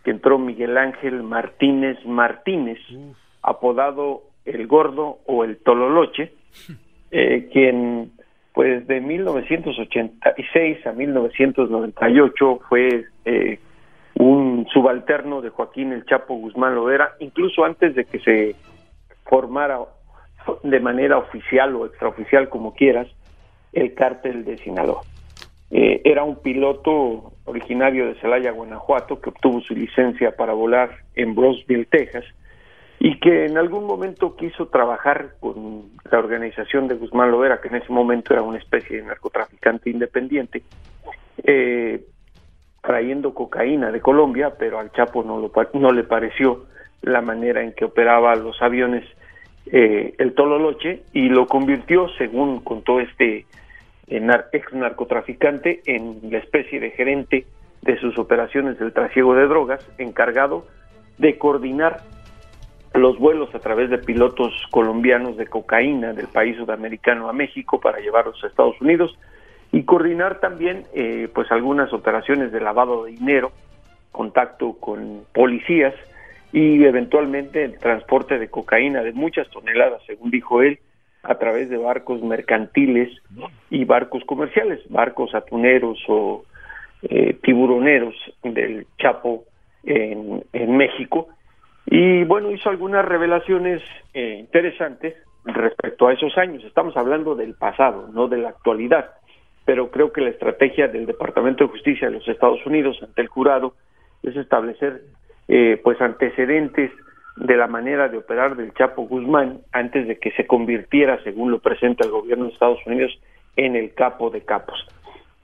que 0.03 0.11
entró 0.11 0.37
Miguel 0.37 0.77
Ángel 0.77 1.23
Martínez 1.23 1.97
Martínez, 2.05 2.79
apodado 3.41 4.23
el 4.45 4.67
Gordo 4.67 5.19
o 5.25 5.43
el 5.43 5.57
Tololoche, 5.57 6.33
eh, 7.11 7.49
quien 7.51 8.11
pues 8.53 8.85
de 8.85 8.99
1986 8.99 10.85
a 10.85 10.91
1998 10.91 12.59
fue 12.67 13.05
eh, 13.25 13.59
un 14.21 14.67
subalterno 14.71 15.41
de 15.41 15.49
Joaquín 15.49 15.91
el 15.93 16.05
Chapo 16.05 16.35
Guzmán 16.35 16.75
Loera, 16.75 17.15
incluso 17.19 17.65
antes 17.65 17.95
de 17.95 18.05
que 18.05 18.19
se 18.19 18.55
formara 19.25 19.79
de 20.61 20.79
manera 20.79 21.17
oficial 21.17 21.75
o 21.75 21.87
extraoficial, 21.87 22.47
como 22.47 22.75
quieras, 22.75 23.07
el 23.73 23.95
cártel 23.95 24.45
de 24.45 24.59
Sinaloa. 24.59 25.01
Eh, 25.71 26.01
era 26.03 26.23
un 26.23 26.35
piloto 26.39 27.33
originario 27.45 28.05
de 28.05 28.15
Celaya, 28.15 28.51
Guanajuato, 28.51 29.19
que 29.19 29.29
obtuvo 29.29 29.59
su 29.61 29.73
licencia 29.73 30.35
para 30.35 30.53
volar 30.53 30.91
en 31.15 31.33
Brosville, 31.33 31.85
Texas, 31.85 32.25
y 32.99 33.19
que 33.19 33.45
en 33.45 33.57
algún 33.57 33.85
momento 33.85 34.35
quiso 34.35 34.67
trabajar 34.67 35.31
con 35.39 35.89
la 36.11 36.19
organización 36.19 36.87
de 36.87 36.93
Guzmán 36.93 37.31
Loera, 37.31 37.59
que 37.59 37.69
en 37.69 37.75
ese 37.75 37.91
momento 37.91 38.33
era 38.33 38.43
una 38.43 38.59
especie 38.59 38.97
de 38.97 39.03
narcotraficante 39.03 39.89
independiente, 39.89 40.61
eh, 41.43 42.05
trayendo 42.81 43.33
cocaína 43.33 43.91
de 43.91 44.01
Colombia, 44.01 44.53
pero 44.57 44.79
al 44.79 44.91
Chapo 44.91 45.23
no, 45.23 45.39
lo, 45.39 45.51
no 45.73 45.91
le 45.91 46.03
pareció 46.03 46.65
la 47.01 47.21
manera 47.21 47.63
en 47.63 47.73
que 47.73 47.85
operaba 47.85 48.35
los 48.35 48.61
aviones 48.61 49.05
eh, 49.67 50.15
el 50.17 50.33
Tololoche 50.33 51.03
y 51.13 51.29
lo 51.29 51.47
convirtió, 51.47 52.09
según 52.17 52.61
contó 52.61 52.99
este 52.99 53.45
eh, 54.07 54.27
ex 54.51 54.73
narcotraficante, 54.73 55.81
en 55.85 56.19
la 56.29 56.39
especie 56.39 56.79
de 56.79 56.91
gerente 56.91 57.45
de 57.81 57.99
sus 57.99 58.17
operaciones 58.17 58.79
del 58.79 58.93
trasiego 58.93 59.35
de 59.35 59.47
drogas, 59.47 59.87
encargado 59.97 60.65
de 61.17 61.37
coordinar 61.37 62.01
los 62.93 63.17
vuelos 63.17 63.53
a 63.55 63.59
través 63.59 63.89
de 63.89 63.99
pilotos 63.99 64.53
colombianos 64.69 65.37
de 65.37 65.47
cocaína 65.47 66.13
del 66.13 66.27
país 66.27 66.57
sudamericano 66.57 67.29
a 67.29 67.33
México 67.33 67.79
para 67.79 67.99
llevarlos 67.99 68.43
a 68.43 68.47
Estados 68.47 68.79
Unidos 68.81 69.17
y 69.71 69.83
coordinar 69.83 70.39
también 70.39 70.85
eh, 70.93 71.29
pues 71.33 71.51
algunas 71.51 71.93
operaciones 71.93 72.51
de 72.51 72.59
lavado 72.59 73.05
de 73.05 73.11
dinero, 73.11 73.51
contacto 74.11 74.73
con 74.73 75.23
policías 75.33 75.93
y 76.51 76.83
eventualmente 76.83 77.63
el 77.63 77.77
transporte 77.79 78.37
de 78.37 78.49
cocaína 78.49 79.01
de 79.03 79.13
muchas 79.13 79.49
toneladas, 79.49 80.01
según 80.05 80.31
dijo 80.31 80.61
él, 80.61 80.79
a 81.23 81.35
través 81.35 81.69
de 81.69 81.77
barcos 81.77 82.21
mercantiles 82.21 83.09
y 83.69 83.85
barcos 83.85 84.23
comerciales, 84.25 84.81
barcos 84.89 85.33
atuneros 85.35 85.99
o 86.07 86.43
eh, 87.03 87.37
tiburoneros 87.41 88.15
del 88.43 88.87
Chapo 88.97 89.45
en, 89.83 90.77
México. 90.77 91.29
Y 91.85 92.23
bueno, 92.23 92.51
hizo 92.51 92.69
algunas 92.69 93.05
revelaciones 93.05 93.81
eh, 94.13 94.37
interesantes 94.39 95.15
respecto 95.45 96.07
a 96.07 96.13
esos 96.13 96.37
años. 96.37 96.63
Estamos 96.63 96.95
hablando 96.97 97.35
del 97.35 97.53
pasado, 97.55 98.09
no 98.13 98.27
de 98.27 98.37
la 98.37 98.49
actualidad. 98.49 99.11
Pero 99.71 99.87
creo 99.89 100.11
que 100.11 100.19
la 100.19 100.31
estrategia 100.31 100.89
del 100.89 101.05
Departamento 101.05 101.63
de 101.63 101.69
Justicia 101.69 102.09
de 102.09 102.15
los 102.15 102.27
Estados 102.27 102.59
Unidos 102.65 102.99
ante 103.01 103.21
el 103.21 103.29
jurado 103.29 103.73
es 104.21 104.35
establecer 104.35 105.03
eh, 105.47 105.79
pues 105.81 106.01
antecedentes 106.01 106.91
de 107.37 107.55
la 107.55 107.67
manera 107.67 108.09
de 108.09 108.17
operar 108.17 108.57
del 108.57 108.73
Chapo 108.73 109.03
Guzmán 109.03 109.61
antes 109.71 110.09
de 110.09 110.19
que 110.19 110.31
se 110.31 110.45
convirtiera, 110.45 111.23
según 111.23 111.51
lo 111.51 111.59
presenta 111.59 112.03
el 112.03 112.11
gobierno 112.11 112.47
de 112.47 112.51
Estados 112.51 112.85
Unidos, 112.85 113.17
en 113.55 113.77
el 113.77 113.93
capo 113.93 114.29
de 114.29 114.41
capos. 114.41 114.85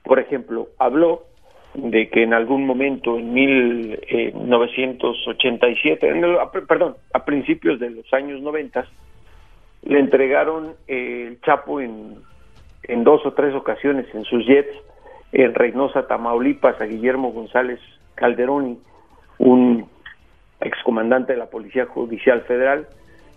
Por 0.04 0.18
ejemplo, 0.18 0.68
habló 0.78 1.22
de 1.72 2.10
que 2.10 2.22
en 2.22 2.34
algún 2.34 2.66
momento 2.66 3.18
en 3.18 3.32
1987, 3.32 6.06
en 6.06 6.22
el- 6.22 6.36
perdón, 6.68 6.96
a 7.14 7.24
principios 7.24 7.80
de 7.80 7.88
los 7.88 8.12
años 8.12 8.42
90, 8.42 8.84
le 9.84 10.00
entregaron 10.00 10.74
eh, 10.86 11.28
el 11.28 11.40
Chapo 11.40 11.80
en, 11.80 12.27
en 12.88 13.04
dos 13.04 13.24
o 13.24 13.32
tres 13.32 13.54
ocasiones 13.54 14.06
en 14.14 14.24
sus 14.24 14.44
jets 14.46 14.74
en 15.32 15.54
Reynosa, 15.54 16.06
Tamaulipas, 16.06 16.80
a 16.80 16.84
Guillermo 16.84 17.32
González 17.32 17.80
Calderoni, 18.14 18.78
un 19.38 19.86
excomandante 20.60 21.34
de 21.34 21.38
la 21.38 21.46
Policía 21.46 21.86
Judicial 21.86 22.40
Federal, 22.42 22.88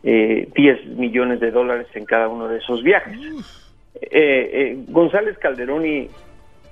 eh, 0.03 0.49
10 0.55 0.85
millones 0.97 1.39
de 1.39 1.51
dólares 1.51 1.87
en 1.93 2.05
cada 2.05 2.27
uno 2.27 2.47
de 2.47 2.57
esos 2.57 2.81
viajes. 2.81 3.19
Eh, 3.95 4.09
eh, 4.11 4.85
González 4.87 5.37
Calderoni 5.37 6.07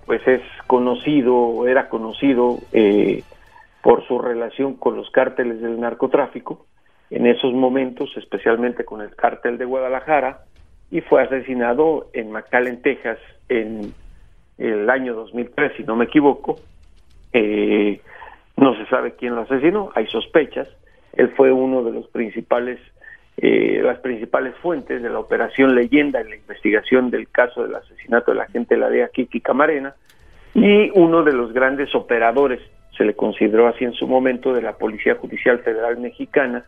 pues 0.06 0.28
es 0.28 0.42
conocido, 0.66 1.68
era 1.68 1.88
conocido 1.88 2.58
eh, 2.72 3.22
por 3.84 4.08
su 4.08 4.18
relación 4.18 4.74
con 4.74 4.96
los 4.96 5.12
cárteles 5.12 5.62
del 5.62 5.80
narcotráfico, 5.80 6.66
en 7.12 7.28
esos 7.28 7.54
momentos, 7.54 8.10
especialmente 8.18 8.86
con 8.86 9.02
el 9.02 9.16
cártel 9.16 9.60
de 9.60 9.66
Guadalajara, 9.66 10.46
y 10.92 11.02
fue 11.02 11.22
asesinado 11.22 12.08
en 12.14 12.32
McAllen, 12.32 12.82
Texas, 12.82 13.20
en 13.48 13.94
el 14.58 14.90
año 14.90 15.14
2003, 15.14 15.74
si 15.78 15.84
no 15.84 15.96
me 15.96 16.06
equivoco. 16.06 16.60
Eh, 17.34 18.02
no 18.58 18.76
se 18.76 18.86
sabe 18.88 19.14
quién 19.14 19.36
lo 19.36 19.42
asesinó, 19.42 19.92
hay 19.96 20.08
sospechas. 20.08 20.68
Él 21.14 21.30
fue 21.36 21.52
uno 21.52 21.84
de 21.84 21.92
los 21.92 22.08
principales, 22.08 22.80
eh, 23.38 23.82
las 23.84 24.00
principales 24.00 24.56
fuentes 24.56 25.02
de 25.02 25.10
la 25.10 25.20
operación 25.20 25.76
Leyenda 25.76 26.22
en 26.22 26.30
la 26.30 26.36
investigación 26.36 27.10
del 27.10 27.30
caso 27.30 27.64
del 27.64 27.76
asesinato 27.76 28.32
de 28.32 28.38
la 28.38 28.44
agente 28.44 28.76
de 28.76 28.82
la 28.82 28.90
DEA 28.90 29.10
Kiki 29.10 29.42
Camarena 29.42 29.96
y 30.54 30.90
uno 30.96 31.24
de 31.24 31.34
los 31.34 31.54
grandes 31.54 31.94
operadores, 31.96 32.60
se 32.98 33.06
le 33.06 33.14
consideró 33.14 33.68
así 33.68 33.86
en 33.86 33.94
su 33.94 34.08
momento, 34.08 34.54
de 34.54 34.62
la 34.62 34.74
Policía 34.74 35.16
Judicial 35.16 35.60
Federal 35.60 35.98
Mexicana, 35.98 36.66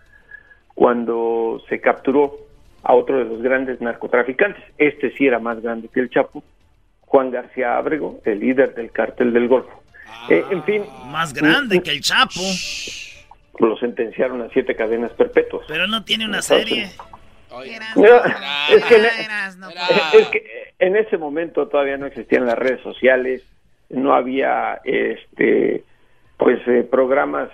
cuando 0.74 1.62
se 1.68 1.82
capturó 1.82 2.38
a 2.84 2.94
otro 2.94 3.20
de 3.20 3.26
los 3.26 3.42
grandes 3.42 3.82
narcotraficantes. 3.82 4.64
Este 4.78 5.12
sí 5.12 5.28
era 5.28 5.40
más 5.40 5.62
grande 5.62 5.88
que 5.88 6.00
el 6.00 6.10
Chapo, 6.10 6.44
Juan 7.02 7.32
García 7.32 7.78
Ábrego, 7.78 8.22
el 8.26 8.40
líder 8.40 8.74
del 8.76 8.92
cártel 8.92 9.34
del 9.34 9.48
Golfo. 9.48 9.84
Eh, 10.30 10.44
en 10.50 10.64
fin. 10.64 10.84
Más 11.08 11.34
grande 11.34 11.82
que 11.82 11.92
el 11.92 12.02
Chapo. 12.02 12.42
Lo 13.60 13.78
sentenciaron 13.78 14.42
a 14.42 14.50
siete 14.50 14.76
cadenas 14.76 15.12
perpetuas. 15.14 15.66
Pero 15.68 15.88
no 15.88 16.04
tiene 16.04 16.26
una 16.26 16.42
serie. 16.42 16.90
No, 17.52 17.62
es, 18.70 18.86
que 18.86 18.96
en, 18.96 19.06
es 20.14 20.28
que 20.30 20.74
en 20.80 20.96
ese 20.96 21.18
momento 21.18 21.68
todavía 21.68 21.98
no 21.98 22.06
existían 22.06 22.46
las 22.46 22.58
redes 22.58 22.82
sociales, 22.82 23.44
no 23.90 24.14
había 24.14 24.80
este 24.86 25.84
pues 26.38 26.60
eh, 26.68 26.88
programas 26.90 27.50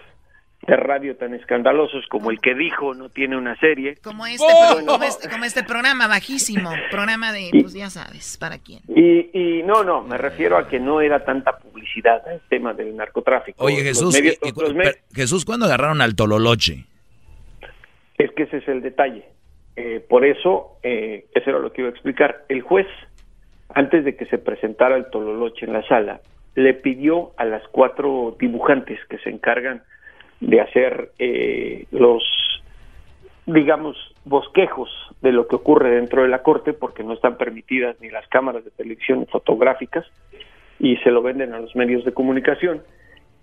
de 0.68 0.76
radio 0.76 1.15
tan 1.15 1.34
escandalosos 1.34 2.06
como 2.10 2.30
el 2.30 2.39
que 2.41 2.53
dijo 2.53 2.94
no 2.94 3.07
tiene 3.10 3.38
una 3.38 3.56
serie. 3.57 3.95
Como 4.03 4.26
este, 4.27 4.44
pro- 4.45 4.85
como 4.85 5.03
este, 5.06 5.30
como 5.30 5.45
este 5.45 5.64
programa 5.64 6.07
bajísimo, 6.07 6.69
programa 6.91 7.31
de, 7.31 7.49
pues 7.61 7.73
ya 7.73 7.89
sabes, 7.89 8.38
¿para 8.38 8.57
quién? 8.60 8.81
Y, 8.89 9.30
y 9.60 9.64
no, 9.64 9.84
no, 9.85 10.02
me 10.03 10.18
refiero 10.18 10.57
a 10.57 10.68
que 10.68 10.80
no 10.80 10.99
era 11.02 11.23
tanta 11.23 11.57
publicidad 11.57 12.22
el 12.31 12.41
tema 12.49 12.73
del 12.73 12.95
narcotráfico. 12.98 13.64
Oye, 13.64 13.81
Jesús, 13.81 14.14
medios- 14.14 14.38
y- 14.44 14.49
y 14.49 14.52
cu- 14.52 14.61
los 14.61 14.73
me- 14.76 14.84
per- 14.84 14.99
Jesús, 15.15 15.45
¿cuándo 15.45 15.65
agarraron 15.65 16.02
al 16.02 16.15
Tololoche? 16.15 16.84
Es 18.18 18.31
que 18.31 18.44
ese 18.44 18.57
es 18.57 18.68
el 18.68 18.81
detalle. 18.81 19.26
Eh, 19.76 20.03
por 20.10 20.26
eso, 20.26 20.80
eh, 20.84 21.27
eso 21.34 21.49
era 21.52 21.60
lo 21.60 21.72
que 21.72 21.81
iba 21.81 21.89
a 21.89 21.94
explicar. 21.94 22.44
El 22.49 22.61
juez, 22.61 22.88
antes 23.73 24.03
de 24.03 24.15
que 24.18 24.26
se 24.26 24.38
presentara 24.38 24.98
el 24.98 25.10
Tololoche 25.11 25.65
en 25.65 25.73
la 25.73 25.88
sala, 25.88 26.19
le 26.56 26.73
pidió 26.73 27.31
a 27.38 27.45
las 27.45 27.61
cuatro 27.72 28.35
dibujantes 28.39 28.99
que 29.10 29.19
se 29.19 29.30
encargan 29.30 29.84
de 30.39 30.61
hacer 30.61 31.11
eh, 31.19 31.85
los, 31.91 32.23
digamos, 33.45 33.97
bosquejos 34.26 34.89
de 35.22 35.31
lo 35.31 35.47
que 35.47 35.55
ocurre 35.55 35.95
dentro 35.95 36.23
de 36.23 36.27
la 36.27 36.43
corte, 36.43 36.73
porque 36.73 37.03
no 37.03 37.14
están 37.14 37.38
permitidas 37.38 37.95
ni 38.01 38.09
las 38.09 38.27
cámaras 38.27 38.64
de 38.64 38.72
televisión 38.72 39.26
fotográficas 39.31 40.05
y 40.80 40.97
se 40.97 41.11
lo 41.11 41.22
venden 41.22 41.53
a 41.53 41.59
los 41.59 41.76
medios 41.76 42.05
de 42.05 42.14
comunicación, 42.14 42.84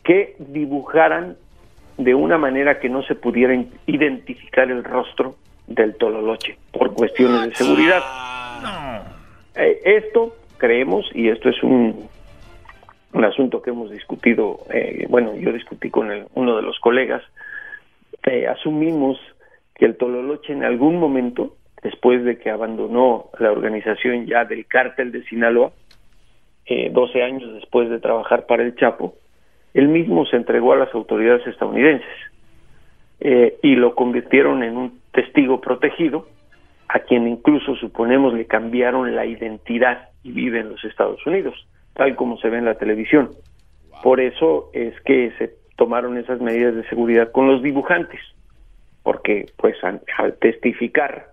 que 0.04 0.36
dibujaran 0.38 1.36
de 1.96 2.14
una 2.14 2.38
manera 2.38 2.78
que 2.78 2.88
no 2.88 3.02
se 3.02 3.14
pudiera 3.14 3.54
identificar 3.86 4.70
el 4.70 4.84
rostro 4.84 5.36
del 5.66 5.96
Tololoche 5.96 6.56
por 6.72 6.92
cuestiones 6.94 7.48
de 7.48 7.54
seguridad. 7.54 8.02
Eh, 9.56 9.80
esto 9.84 10.36
creemos, 10.58 11.06
y 11.14 11.28
esto 11.28 11.48
es 11.48 11.62
un, 11.62 12.08
un 13.14 13.24
asunto 13.24 13.62
que 13.62 13.70
hemos 13.70 13.90
discutido, 13.90 14.60
eh, 14.72 15.06
bueno, 15.08 15.34
yo 15.36 15.52
discutí 15.52 15.90
con 15.90 16.10
uno 16.34 16.56
de 16.56 16.62
los 16.62 16.78
colegas, 16.80 17.22
eh, 18.24 18.46
asumimos 18.46 19.18
que 19.74 19.86
el 19.86 19.96
Tololoche 19.96 20.52
en 20.52 20.64
algún 20.64 20.98
momento, 20.98 21.56
después 21.82 22.24
de 22.24 22.38
que 22.38 22.50
abandonó 22.50 23.30
la 23.38 23.52
organización 23.52 24.26
ya 24.26 24.44
del 24.44 24.66
cártel 24.66 25.12
de 25.12 25.24
Sinaloa, 25.24 25.72
eh, 26.66 26.90
12 26.90 27.22
años 27.22 27.54
después 27.54 27.90
de 27.90 28.00
trabajar 28.00 28.46
para 28.46 28.62
el 28.62 28.74
Chapo, 28.76 29.14
él 29.74 29.88
mismo 29.88 30.24
se 30.26 30.36
entregó 30.36 30.72
a 30.72 30.76
las 30.76 30.94
autoridades 30.94 31.46
estadounidenses 31.46 32.08
eh, 33.20 33.58
y 33.62 33.74
lo 33.74 33.94
convirtieron 33.94 34.62
en 34.62 34.76
un 34.76 35.00
testigo 35.12 35.60
protegido, 35.60 36.26
a 36.88 37.00
quien 37.00 37.26
incluso 37.26 37.74
suponemos 37.76 38.34
le 38.34 38.46
cambiaron 38.46 39.14
la 39.14 39.26
identidad 39.26 40.08
y 40.22 40.32
vive 40.32 40.60
en 40.60 40.70
los 40.70 40.84
Estados 40.84 41.24
Unidos, 41.26 41.66
tal 41.94 42.14
como 42.16 42.38
se 42.38 42.48
ve 42.48 42.58
en 42.58 42.64
la 42.66 42.76
televisión. 42.76 43.30
Por 44.02 44.20
eso 44.20 44.70
es 44.74 44.94
que 45.04 45.32
se 45.38 45.54
tomaron 45.76 46.18
esas 46.18 46.40
medidas 46.40 46.74
de 46.74 46.86
seguridad 46.88 47.30
con 47.32 47.46
los 47.46 47.62
dibujantes, 47.62 48.20
porque 49.02 49.46
pues 49.56 49.76
al, 49.82 50.02
al 50.18 50.34
testificar 50.38 51.28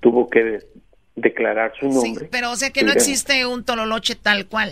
tuvo 0.00 0.28
que 0.30 0.44
de- 0.44 0.66
declarar 1.16 1.72
su 1.78 1.88
nombre. 1.88 2.28
Pero 2.30 2.50
o 2.52 2.56
sea 2.56 2.70
que 2.70 2.82
no 2.84 2.92
existe 2.92 3.44
un 3.46 3.64
tololoche 3.64 4.14
tal 4.14 4.46
cual. 4.46 4.70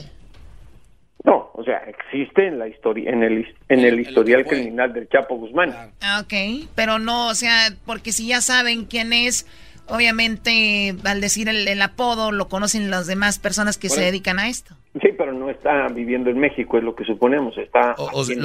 No, 1.24 1.50
o 1.54 1.62
sea, 1.62 1.78
existe 1.86 2.48
en 2.48 2.58
la 2.58 2.66
historia, 2.66 3.10
en 3.10 3.22
el 3.22 3.46
en 3.68 3.80
el 3.80 4.00
historial 4.00 4.44
criminal 4.44 4.92
del 4.92 5.08
Chapo 5.08 5.36
Guzmán. 5.36 5.72
Ah, 6.00 6.20
ok, 6.24 6.68
pero 6.74 6.98
no, 6.98 7.28
o 7.28 7.34
sea, 7.34 7.68
porque 7.86 8.10
si 8.10 8.26
ya 8.26 8.40
saben 8.40 8.86
quién 8.86 9.12
es, 9.12 9.46
obviamente 9.92 10.94
al 11.04 11.20
decir 11.20 11.48
el, 11.48 11.66
el 11.68 11.82
apodo 11.82 12.32
lo 12.32 12.48
conocen 12.48 12.90
las 12.90 13.06
demás 13.06 13.38
personas 13.38 13.78
que 13.78 13.88
se 13.88 14.00
dedican 14.00 14.38
a 14.38 14.48
esto. 14.48 14.74
Sí, 15.00 15.08
pero 15.16 15.32
no 15.32 15.48
está 15.48 15.88
viviendo 15.88 16.28
en 16.30 16.38
México, 16.38 16.76
es 16.78 16.84
lo 16.84 16.94
que 16.94 17.04
suponemos. 17.04 17.56
Está 17.56 17.94
O, 17.96 18.10
lo, 18.18 18.24
sea, 18.24 18.36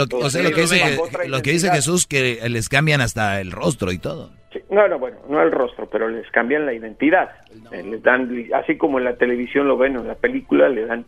lo 0.44 0.52
que 0.52 0.62
dice, 0.62 0.80
que- 1.22 1.28
lo 1.28 1.42
que 1.42 1.52
dice. 1.52 1.70
Jesús, 1.72 2.08
que 2.08 2.40
les 2.50 2.70
cambian 2.70 3.02
hasta 3.02 3.42
el 3.42 3.52
rostro 3.52 3.92
y 3.92 3.98
todo. 3.98 4.32
Sí, 4.54 4.60
No, 4.70 4.88
no, 4.88 4.98
bueno, 4.98 5.18
no 5.30 5.42
el 5.44 5.52
rostro, 5.52 5.90
pero 5.90 6.08
les 6.08 6.30
cambian 6.32 6.66
la 6.66 6.74
identidad. 6.74 7.30
Eh, 7.74 7.84
les 7.84 8.02
dan, 8.02 8.30
así 8.54 8.78
como 8.78 8.98
en 9.00 9.04
la 9.06 9.18
televisión 9.18 9.68
lo 9.68 9.78
ven 9.78 9.98
o 9.98 10.02
en 10.02 10.08
la 10.08 10.16
película, 10.16 10.70
le 10.70 10.86
dan 10.86 11.06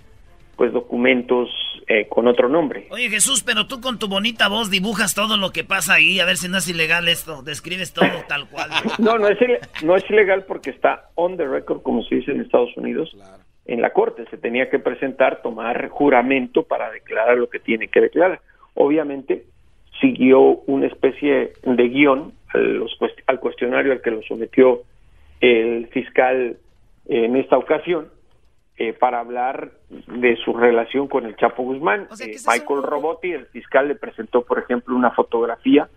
pues 0.60 0.74
documentos 0.74 1.50
eh, 1.88 2.06
con 2.10 2.28
otro 2.28 2.50
nombre. 2.50 2.88
Oye 2.90 3.10
Jesús, 3.10 3.46
pero 3.46 3.66
tú 3.66 3.80
con 3.80 3.98
tu 3.98 4.10
bonita 4.10 4.50
voz 4.50 4.70
dibujas 4.70 5.16
todo 5.16 5.38
lo 5.38 5.52
que 5.52 5.64
pasa 5.64 5.94
ahí, 5.94 6.20
a 6.20 6.26
ver 6.26 6.36
si 6.36 6.50
no 6.50 6.58
es 6.58 6.68
ilegal 6.68 7.08
esto, 7.08 7.42
describes 7.44 7.94
todo 7.94 8.10
tal 8.28 8.50
cual. 8.50 8.70
No, 9.00 9.18
no 9.18 9.30
es, 9.30 9.38
no 9.82 9.96
es 9.96 10.04
ilegal 10.10 10.44
porque 10.46 10.72
está 10.72 11.12
on 11.16 11.38
the 11.38 11.48
record, 11.48 11.82
como 11.82 12.04
se 12.04 12.16
dice 12.16 12.32
en 12.32 12.42
Estados 12.42 12.76
Unidos, 12.76 13.16
en 13.68 13.82
la 13.82 13.92
corte. 13.92 14.26
Se 14.30 14.38
tenía 14.38 14.70
que 14.70 14.80
presentar, 14.80 15.42
tomar 15.42 15.88
juramento 15.88 16.64
para 16.64 16.92
declarar 16.92 17.38
lo 17.38 17.50
que 17.50 17.60
tiene 17.60 17.88
que 17.88 18.02
declarar. 18.02 18.42
Obviamente 18.74 19.46
siguió 20.02 20.42
una 20.42 20.88
especie 20.88 21.54
de 21.64 21.88
guion 21.88 22.34
los 22.54 22.98
al 23.28 23.40
cuestionario 23.40 23.94
al 23.94 24.02
que 24.02 24.12
lo 24.12 24.22
sometió 24.24 24.82
el 25.40 25.88
fiscal 25.88 26.58
en 27.08 27.38
esta 27.38 27.58
ocasión 27.58 28.10
eh, 28.80 28.94
para 28.94 29.20
hablar 29.20 29.72
de 29.90 30.38
su 30.38 30.54
relación 30.54 31.10
con 31.10 31.26
el 31.26 31.36
Chapo 31.36 31.64
Guzmán. 31.64 32.08
Eh, 32.20 32.38
Michael 32.48 32.82
Robotti, 32.82 33.34
el 33.34 33.46
fiscal, 33.48 33.90
le 33.90 33.96
presentó, 33.96 34.44
por 34.44 34.58
ejemplo, 34.58 34.96
una 34.96 35.12
fotografía 35.12 35.90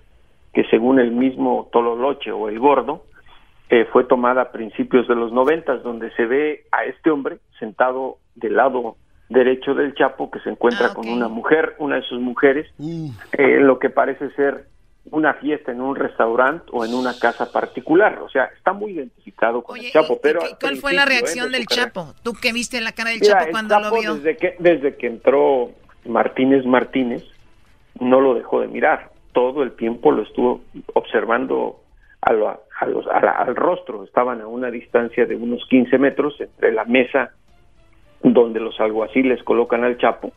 que 0.52 0.64
según 0.64 0.98
el 0.98 1.12
mismo 1.12 1.68
Tololoche 1.72 2.32
o 2.32 2.48
el 2.48 2.58
Gordo, 2.58 3.04
eh, 3.70 3.86
fue 3.92 4.04
tomada 4.04 4.42
a 4.42 4.52
principios 4.52 5.06
de 5.06 5.14
los 5.14 5.32
noventas, 5.32 5.82
donde 5.84 6.10
se 6.10 6.26
ve 6.26 6.64
a 6.72 6.84
este 6.84 7.10
hombre 7.10 7.38
sentado 7.58 8.18
del 8.34 8.56
lado 8.56 8.96
derecho 9.28 9.74
del 9.74 9.94
Chapo, 9.94 10.30
que 10.30 10.40
se 10.40 10.50
encuentra 10.50 10.92
con 10.92 11.08
una 11.08 11.28
mujer, 11.28 11.76
una 11.78 11.96
de 11.96 12.02
sus 12.02 12.20
mujeres, 12.20 12.66
eh, 12.80 13.12
en 13.38 13.66
lo 13.66 13.78
que 13.78 13.90
parece 13.90 14.28
ser 14.32 14.66
una 15.10 15.34
fiesta 15.34 15.72
en 15.72 15.80
un 15.80 15.96
restaurante 15.96 16.64
o 16.72 16.84
en 16.84 16.94
una 16.94 17.12
casa 17.18 17.50
particular. 17.50 18.20
O 18.20 18.28
sea, 18.28 18.44
está 18.56 18.72
muy 18.72 18.92
identificado 18.92 19.62
con 19.62 19.78
el 19.78 19.90
Chapo. 19.90 20.18
pero 20.22 20.40
¿Cuál 20.60 20.76
fue 20.76 20.92
la 20.92 21.02
¿eh? 21.02 21.06
reacción 21.06 21.50
de 21.50 21.58
del. 21.58 21.66
Chapo? 21.66 22.14
¿Tú 22.22 22.32
que 22.34 22.52
viste 22.52 22.80
la 22.80 22.92
cara 22.92 23.10
del 23.10 23.20
Mira, 23.20 23.40
Chapo 23.40 23.50
cuando 23.50 23.80
lo 23.80 23.90
vio? 23.92 24.14
Desde 24.14 24.36
que, 24.36 24.54
desde 24.58 24.96
que 24.96 25.06
entró 25.08 25.70
Martínez 26.06 26.64
Martínez, 26.64 27.24
no 28.00 28.20
lo 28.20 28.34
dejó 28.34 28.60
de 28.60 28.68
mirar. 28.68 29.10
Todo 29.32 29.62
el 29.62 29.72
tiempo 29.72 30.12
lo 30.12 30.22
estuvo 30.22 30.62
observando 30.94 31.80
a 32.20 32.32
lo- 32.32 32.48
a 32.80 32.86
los- 32.86 33.06
a 33.08 33.20
la- 33.20 33.32
al 33.32 33.56
rostro. 33.56 34.04
Estaban 34.04 34.40
a 34.40 34.46
una 34.46 34.70
distancia 34.70 35.26
de 35.26 35.34
unos 35.36 35.64
15 35.68 35.98
metros 35.98 36.40
entre 36.40 36.72
la 36.72 36.84
mesa 36.84 37.32
donde 38.22 38.60
los 38.60 38.78
alguaciles 38.78 39.42
colocan 39.42 39.82
al 39.84 39.98
Chapo 39.98 40.32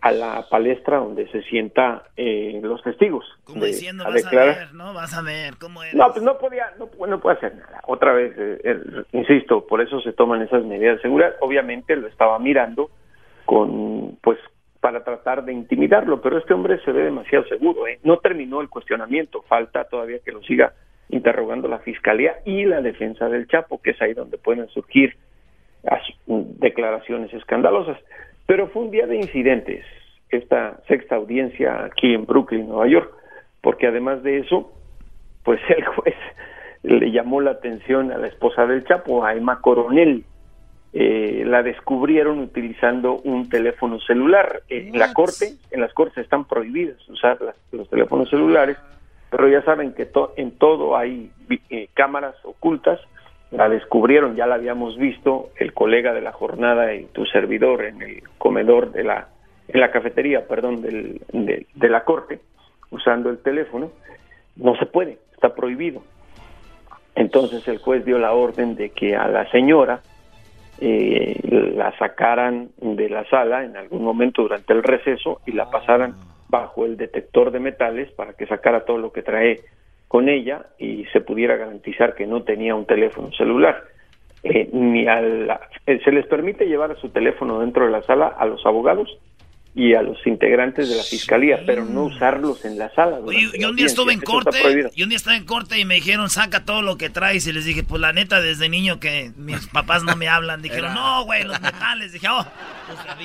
a 0.00 0.12
la 0.12 0.46
palestra 0.48 0.98
donde 0.98 1.28
se 1.30 1.42
sienta 1.42 2.04
eh, 2.16 2.60
los 2.62 2.82
testigos. 2.82 3.24
Como 3.44 3.62
de- 3.62 3.68
diciendo, 3.68 4.04
a 4.04 4.10
vas 4.10 4.24
a 4.26 4.30
ver, 4.30 4.74
¿no? 4.74 4.94
Vas 4.94 5.14
a 5.16 5.22
ver 5.22 5.54
cómo 5.58 5.82
es. 5.82 5.94
No, 5.94 6.10
pues 6.12 6.22
no 6.22 6.38
podía, 6.38 6.66
no, 6.78 6.88
no 7.06 7.20
puede 7.20 7.36
hacer 7.36 7.56
nada. 7.56 7.80
Otra 7.86 8.12
vez, 8.12 8.32
eh, 8.36 8.80
insisto, 9.12 9.66
por 9.66 9.80
eso 9.80 10.00
se 10.00 10.12
toman 10.12 10.42
esas 10.42 10.64
medidas 10.64 10.96
de 10.96 11.02
seguridad. 11.02 11.34
Obviamente 11.40 11.96
lo 11.96 12.06
estaba 12.06 12.38
mirando 12.38 12.90
con, 13.44 14.16
pues, 14.22 14.38
para 14.80 15.02
tratar 15.02 15.44
de 15.44 15.52
intimidarlo, 15.52 16.20
pero 16.20 16.38
este 16.38 16.54
hombre 16.54 16.78
se 16.84 16.92
ve 16.92 17.02
demasiado 17.02 17.44
seguro. 17.46 17.88
¿eh? 17.88 17.98
No 18.04 18.18
terminó 18.18 18.60
el 18.60 18.68
cuestionamiento, 18.68 19.42
falta 19.48 19.84
todavía 19.84 20.18
que 20.24 20.30
lo 20.30 20.42
siga 20.42 20.72
interrogando 21.08 21.66
la 21.68 21.78
fiscalía 21.80 22.36
y 22.44 22.64
la 22.66 22.80
defensa 22.82 23.28
del 23.28 23.48
Chapo, 23.48 23.80
que 23.82 23.90
es 23.90 24.00
ahí 24.02 24.12
donde 24.14 24.38
pueden 24.38 24.68
surgir 24.68 25.16
declaraciones 26.26 27.32
escandalosas. 27.32 27.98
Pero 28.48 28.66
fue 28.68 28.82
un 28.84 28.90
día 28.90 29.06
de 29.06 29.16
incidentes, 29.16 29.84
esta 30.30 30.80
sexta 30.88 31.16
audiencia 31.16 31.84
aquí 31.84 32.14
en 32.14 32.24
Brooklyn, 32.24 32.66
Nueva 32.66 32.88
York, 32.88 33.12
porque 33.60 33.86
además 33.86 34.22
de 34.22 34.38
eso, 34.38 34.72
pues 35.44 35.60
el 35.76 35.84
juez 35.84 36.14
le 36.82 37.10
llamó 37.12 37.42
la 37.42 37.50
atención 37.50 38.10
a 38.10 38.16
la 38.16 38.26
esposa 38.28 38.64
del 38.66 38.84
Chapo, 38.86 39.22
a 39.24 39.34
Emma 39.34 39.60
Coronel. 39.60 40.24
Eh, 40.94 41.42
la 41.44 41.62
descubrieron 41.62 42.38
utilizando 42.38 43.20
un 43.22 43.50
teléfono 43.50 44.00
celular. 44.00 44.62
En 44.70 44.98
la 44.98 45.12
corte, 45.12 45.52
en 45.70 45.82
las 45.82 45.92
cortes 45.92 46.16
están 46.24 46.46
prohibidas 46.46 47.06
usar 47.10 47.38
las- 47.42 47.56
los 47.72 47.90
teléfonos 47.90 48.30
celulares, 48.30 48.78
pero 49.30 49.46
ya 49.50 49.60
saben 49.62 49.92
que 49.92 50.06
to- 50.06 50.32
en 50.38 50.52
todo 50.52 50.96
hay 50.96 51.30
eh, 51.68 51.88
cámaras 51.92 52.34
ocultas. 52.44 52.98
La 53.50 53.68
descubrieron, 53.68 54.36
ya 54.36 54.46
la 54.46 54.56
habíamos 54.56 54.96
visto, 54.98 55.50
el 55.56 55.72
colega 55.72 56.12
de 56.12 56.20
la 56.20 56.32
jornada 56.32 56.94
y 56.94 57.04
tu 57.06 57.24
servidor 57.26 57.84
en 57.84 58.02
el 58.02 58.22
comedor 58.36 58.92
de 58.92 59.04
la, 59.04 59.28
en 59.68 59.80
la 59.80 59.90
cafetería, 59.90 60.46
perdón, 60.46 60.82
del, 60.82 61.20
de, 61.32 61.66
de 61.74 61.88
la 61.88 62.04
corte, 62.04 62.40
usando 62.90 63.30
el 63.30 63.38
teléfono. 63.38 63.90
No 64.56 64.76
se 64.76 64.86
puede, 64.86 65.18
está 65.32 65.54
prohibido. 65.54 66.02
Entonces 67.14 67.66
el 67.66 67.78
juez 67.78 68.04
dio 68.04 68.18
la 68.18 68.32
orden 68.32 68.76
de 68.76 68.90
que 68.90 69.16
a 69.16 69.26
la 69.28 69.50
señora 69.50 70.02
eh, 70.80 71.40
la 71.74 71.96
sacaran 71.98 72.68
de 72.80 73.08
la 73.08 73.24
sala 73.28 73.64
en 73.64 73.76
algún 73.76 74.04
momento 74.04 74.42
durante 74.42 74.72
el 74.72 74.84
receso 74.84 75.40
y 75.44 75.52
la 75.52 75.68
pasaran 75.68 76.14
bajo 76.48 76.84
el 76.84 76.96
detector 76.96 77.50
de 77.50 77.58
metales 77.58 78.12
para 78.12 78.34
que 78.34 78.46
sacara 78.46 78.84
todo 78.84 78.98
lo 78.98 79.12
que 79.12 79.22
trae 79.22 79.60
con 80.08 80.28
ella 80.28 80.66
y 80.78 81.04
se 81.12 81.20
pudiera 81.20 81.56
garantizar 81.56 82.14
que 82.14 82.26
no 82.26 82.42
tenía 82.42 82.74
un 82.74 82.86
teléfono 82.86 83.30
celular. 83.32 83.84
Eh, 84.42 84.68
ni 84.72 85.06
a 85.06 85.20
la- 85.20 85.60
eh, 85.86 86.00
se 86.04 86.12
les 86.12 86.26
permite 86.26 86.64
llevar 86.66 86.96
su 87.00 87.08
teléfono 87.10 87.60
dentro 87.60 87.84
de 87.84 87.90
la 87.90 88.02
sala 88.02 88.28
a 88.28 88.46
los 88.46 88.64
abogados 88.64 89.08
y 89.74 89.94
a 89.94 90.02
los 90.02 90.24
integrantes 90.26 90.88
de 90.88 90.96
la 90.96 91.02
fiscalía, 91.02 91.60
pero 91.66 91.84
no 91.84 92.04
usarlos 92.04 92.64
en 92.64 92.78
la 92.78 92.88
sala. 92.94 93.18
Oye, 93.22 93.48
yo 93.60 93.68
un 93.70 93.76
día 93.76 93.86
estuve 93.86 94.12
en 94.12 94.20
Eso 94.22 94.32
corte, 94.32 94.58
prohibido. 94.62 94.90
y 94.94 95.02
un 95.02 95.08
día 95.10 95.16
estaba 95.16 95.36
en 95.36 95.44
corte 95.44 95.78
y 95.78 95.84
me 95.84 95.96
dijeron, 95.96 96.30
saca 96.30 96.64
todo 96.64 96.82
lo 96.82 96.96
que 96.96 97.10
traes. 97.10 97.46
Y 97.46 97.52
les 97.52 97.64
dije, 97.64 97.84
pues 97.84 98.00
la 98.00 98.12
neta, 98.12 98.40
desde 98.40 98.68
niño 98.68 98.98
que 98.98 99.30
mis 99.36 99.66
papás 99.68 100.02
no 100.04 100.16
me 100.16 100.28
hablan. 100.28 100.62
Dijeron, 100.62 100.94
no, 100.94 101.24
güey, 101.26 101.44
los 101.44 101.60
metales. 101.60 102.12
Dije, 102.12 102.26
oh, 102.30 102.44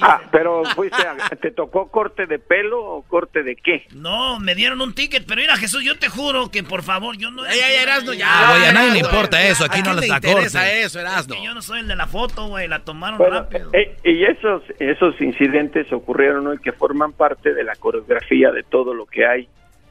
Ah, 0.02 0.22
pero 0.32 0.64
fuiste 0.76 1.04
¿te 1.42 1.52
tocó 1.52 1.90
corte 1.90 2.26
de 2.26 2.40
pelo 2.40 2.84
o 2.84 3.02
corte 3.04 3.44
de 3.44 3.56
qué? 3.56 3.86
No, 3.94 4.40
me 4.40 4.56
dieron 4.56 4.82
un 4.82 4.94
ticket, 4.94 5.26
pero 5.28 5.42
mira, 5.42 5.56
Jesús, 5.58 5.84
yo 5.84 5.98
te 5.98 6.10
juro 6.10 6.50
que 6.52 6.64
por 6.64 6.84
favor, 6.84 7.18
yo 7.18 7.32
no... 7.32 7.44
Ya, 7.46 7.56
ya, 7.56 7.82
Erasno, 7.84 8.14
ya. 8.14 8.28
Ah, 8.30 8.52
güey, 8.58 8.66
a 8.70 8.74
nadie 8.74 8.92
le 8.92 9.00
importa 9.00 9.42
eso, 9.48 9.66
aquí 9.66 9.82
no 9.82 9.94
le 9.94 10.02
les 10.02 10.10
da 10.10 10.16
interesa 10.18 10.60
corte. 10.60 10.82
eso, 10.82 11.00
Erasno. 11.00 11.36
yo 11.44 11.54
no 11.54 11.62
soy 11.62 11.80
el 11.80 11.88
de 11.88 11.96
la 11.96 12.08
foto, 12.08 12.48
güey, 12.48 12.68
la 12.68 12.80
tomaron 12.84 13.18
Bueno, 13.18 13.42
rápido. 13.42 13.70
eh, 13.74 13.96
y 14.04 14.24
esos, 14.24 14.64
esos 14.80 15.20
incidentes 15.22 15.92
ocurrieron 15.92 16.46
hoy 16.48 16.58
que 16.60 16.72
forman 16.72 17.14
parte 17.14 17.54
de 17.54 17.64
la 17.64 17.76
coreografía 17.76 18.52
de 18.52 18.64
todo 18.64 18.94
lo 18.94 19.06
que 19.06 19.26
hay 19.26 19.48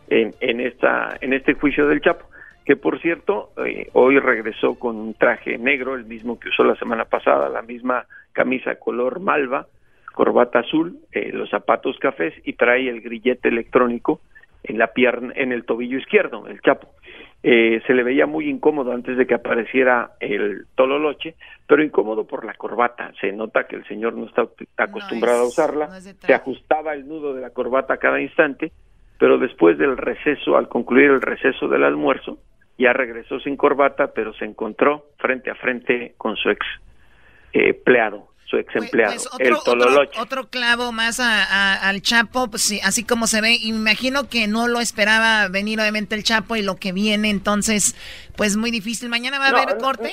en, 0.08 0.34
en, 0.40 0.60
esta, 0.60 1.16
en 1.20 1.32
este 1.32 1.54
juicio 1.54 1.86
del 1.88 2.00
Chapo, 2.00 2.26
que 2.64 2.76
por 2.76 3.00
cierto, 3.00 3.50
eh, 3.64 3.88
hoy 3.92 4.18
regresó 4.18 4.76
con 4.78 4.96
un 4.96 5.14
traje 5.14 5.58
negro, 5.58 5.94
el 5.94 6.04
mismo 6.04 6.38
que 6.38 6.48
usó 6.48 6.64
la 6.64 6.76
semana 6.76 7.04
pasada, 7.04 7.48
la 7.48 7.62
misma 7.62 8.06
camisa 8.32 8.76
color 8.76 9.20
malva, 9.20 9.66
corbata 10.12 10.60
azul, 10.60 10.98
eh, 11.12 11.30
los 11.32 11.50
zapatos 11.50 11.98
cafés 11.98 12.34
y 12.44 12.52
trae 12.52 12.88
el 12.88 13.00
grillete 13.00 13.48
electrónico 13.48 14.20
en 14.62 14.78
la 14.78 14.88
pierna, 14.88 15.32
en 15.34 15.52
el 15.52 15.64
tobillo 15.64 15.98
izquierdo, 15.98 16.46
el 16.46 16.60
Chapo. 16.60 16.88
Eh, 17.44 17.82
se 17.88 17.94
le 17.94 18.04
veía 18.04 18.26
muy 18.26 18.48
incómodo 18.48 18.92
antes 18.92 19.16
de 19.16 19.26
que 19.26 19.34
apareciera 19.34 20.12
el 20.20 20.66
tololoche, 20.76 21.34
pero 21.66 21.82
incómodo 21.82 22.24
por 22.24 22.44
la 22.44 22.54
corbata. 22.54 23.12
Se 23.20 23.32
nota 23.32 23.66
que 23.66 23.74
el 23.74 23.84
señor 23.86 24.14
no 24.14 24.26
está 24.26 24.46
acostumbrado 24.76 25.42
a 25.42 25.46
usarla. 25.48 25.88
se 26.00 26.34
ajustaba 26.34 26.94
el 26.94 27.08
nudo 27.08 27.34
de 27.34 27.40
la 27.40 27.50
corbata 27.50 27.94
a 27.94 27.96
cada 27.96 28.20
instante, 28.20 28.70
pero 29.18 29.38
después 29.38 29.76
del 29.76 29.96
receso, 29.96 30.56
al 30.56 30.68
concluir 30.68 31.10
el 31.10 31.20
receso 31.20 31.66
del 31.66 31.82
almuerzo, 31.82 32.38
ya 32.78 32.92
regresó 32.92 33.38
sin 33.40 33.56
corbata, 33.56 34.12
pero 34.12 34.32
se 34.34 34.44
encontró 34.44 35.06
frente 35.18 35.50
a 35.50 35.54
frente 35.54 36.14
con 36.18 36.36
su 36.36 36.50
ex 36.50 36.64
eh, 37.52 37.68
empleado, 37.70 38.28
su 38.46 38.56
ex 38.56 38.74
empleado, 38.76 39.12
Pues 39.12 39.28
otro, 39.32 39.58
otro, 39.66 40.02
otro 40.20 40.48
clavo 40.48 40.90
más 40.92 41.20
a- 41.20 41.44
a- 41.44 41.88
al 41.88 42.00
Chapo, 42.02 42.48
pues 42.50 42.62
sí, 42.62 42.80
así 42.82 43.04
como 43.04 43.26
se 43.26 43.40
ve. 43.40 43.54
Y 43.60 43.72
me 43.72 43.78
imagino 43.78 44.28
que 44.28 44.46
no 44.48 44.68
lo 44.68 44.80
esperaba 44.80 45.48
venir 45.48 45.80
obviamente 45.80 46.14
el 46.14 46.22
Chapo 46.24 46.56
y 46.56 46.62
lo 46.62 46.76
que 46.76 46.92
viene, 46.92 47.30
entonces, 47.30 47.94
pues 48.36 48.56
muy 48.56 48.70
difícil. 48.70 49.08
¿Mañana 49.08 49.38
va 49.38 49.48
a 49.48 49.50
No, 49.52 49.58
haber 49.58 49.76
no, 49.76 49.80
corte? 49.80 50.12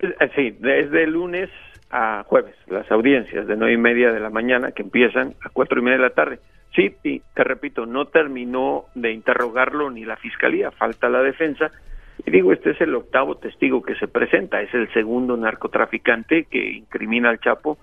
Eh, 0.00 0.14
Sí, 0.34 0.56
desde 0.58 1.06
lunes 1.06 1.48
a 1.90 2.24
jueves, 2.26 2.54
las 2.66 2.90
audiencias 2.90 3.46
de 3.46 3.56
nueve 3.56 3.74
y 3.74 3.78
media 3.78 4.10
de 4.12 4.18
la 4.18 4.30
mañana 4.30 4.72
que 4.72 4.82
empiezan 4.82 5.34
a 5.44 5.48
cuatro 5.50 5.78
y 5.78 5.82
media 5.82 5.98
de 5.98 6.02
la 6.02 6.10
tarde. 6.10 6.40
Sí, 6.74 6.96
y 7.04 7.20
te 7.34 7.44
repito, 7.44 7.86
no 7.86 8.06
terminó 8.06 8.86
de 8.94 9.12
interrogarlo 9.12 9.90
ni 9.90 10.04
la 10.04 10.16
fiscalía, 10.16 10.72
falta 10.72 11.08
la 11.08 11.22
defensa. 11.22 11.70
Y 12.26 12.30
digo, 12.30 12.52
este 12.52 12.70
es 12.70 12.80
el 12.80 12.94
octavo 12.94 13.36
testigo 13.36 13.82
que 13.82 13.94
se 13.94 14.08
presenta, 14.08 14.60
es 14.60 14.74
el 14.74 14.92
segundo 14.92 15.36
narcotraficante 15.36 16.44
que 16.44 16.72
incrimina 16.72 17.30
al 17.30 17.40
Chapo 17.40 17.78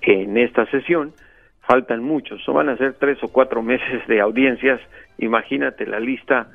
en 0.00 0.36
esta 0.36 0.66
sesión. 0.66 1.12
Faltan 1.62 2.04
muchos, 2.04 2.40
so 2.44 2.52
van 2.52 2.68
a 2.68 2.76
ser 2.76 2.94
tres 2.94 3.18
o 3.24 3.28
cuatro 3.28 3.62
meses 3.62 4.06
de 4.06 4.20
audiencias. 4.20 4.80
Imagínate 5.18 5.84
la 5.86 5.98
lista 5.98 6.46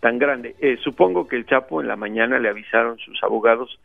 tan 0.00 0.18
grande. 0.18 0.54
Eh, 0.60 0.76
supongo 0.82 1.26
que 1.26 1.36
el 1.36 1.46
Chapo 1.46 1.80
en 1.80 1.88
la 1.88 1.96
mañana 1.96 2.38
le 2.38 2.50
avisaron 2.50 2.98
sus 2.98 3.22
abogados 3.22 3.78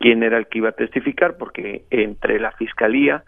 quién 0.00 0.24
era 0.24 0.38
el 0.38 0.48
que 0.48 0.58
iba 0.58 0.70
a 0.70 0.72
testificar, 0.72 1.36
porque 1.36 1.82
entre 1.90 2.40
la 2.40 2.50
fiscalía 2.52 3.22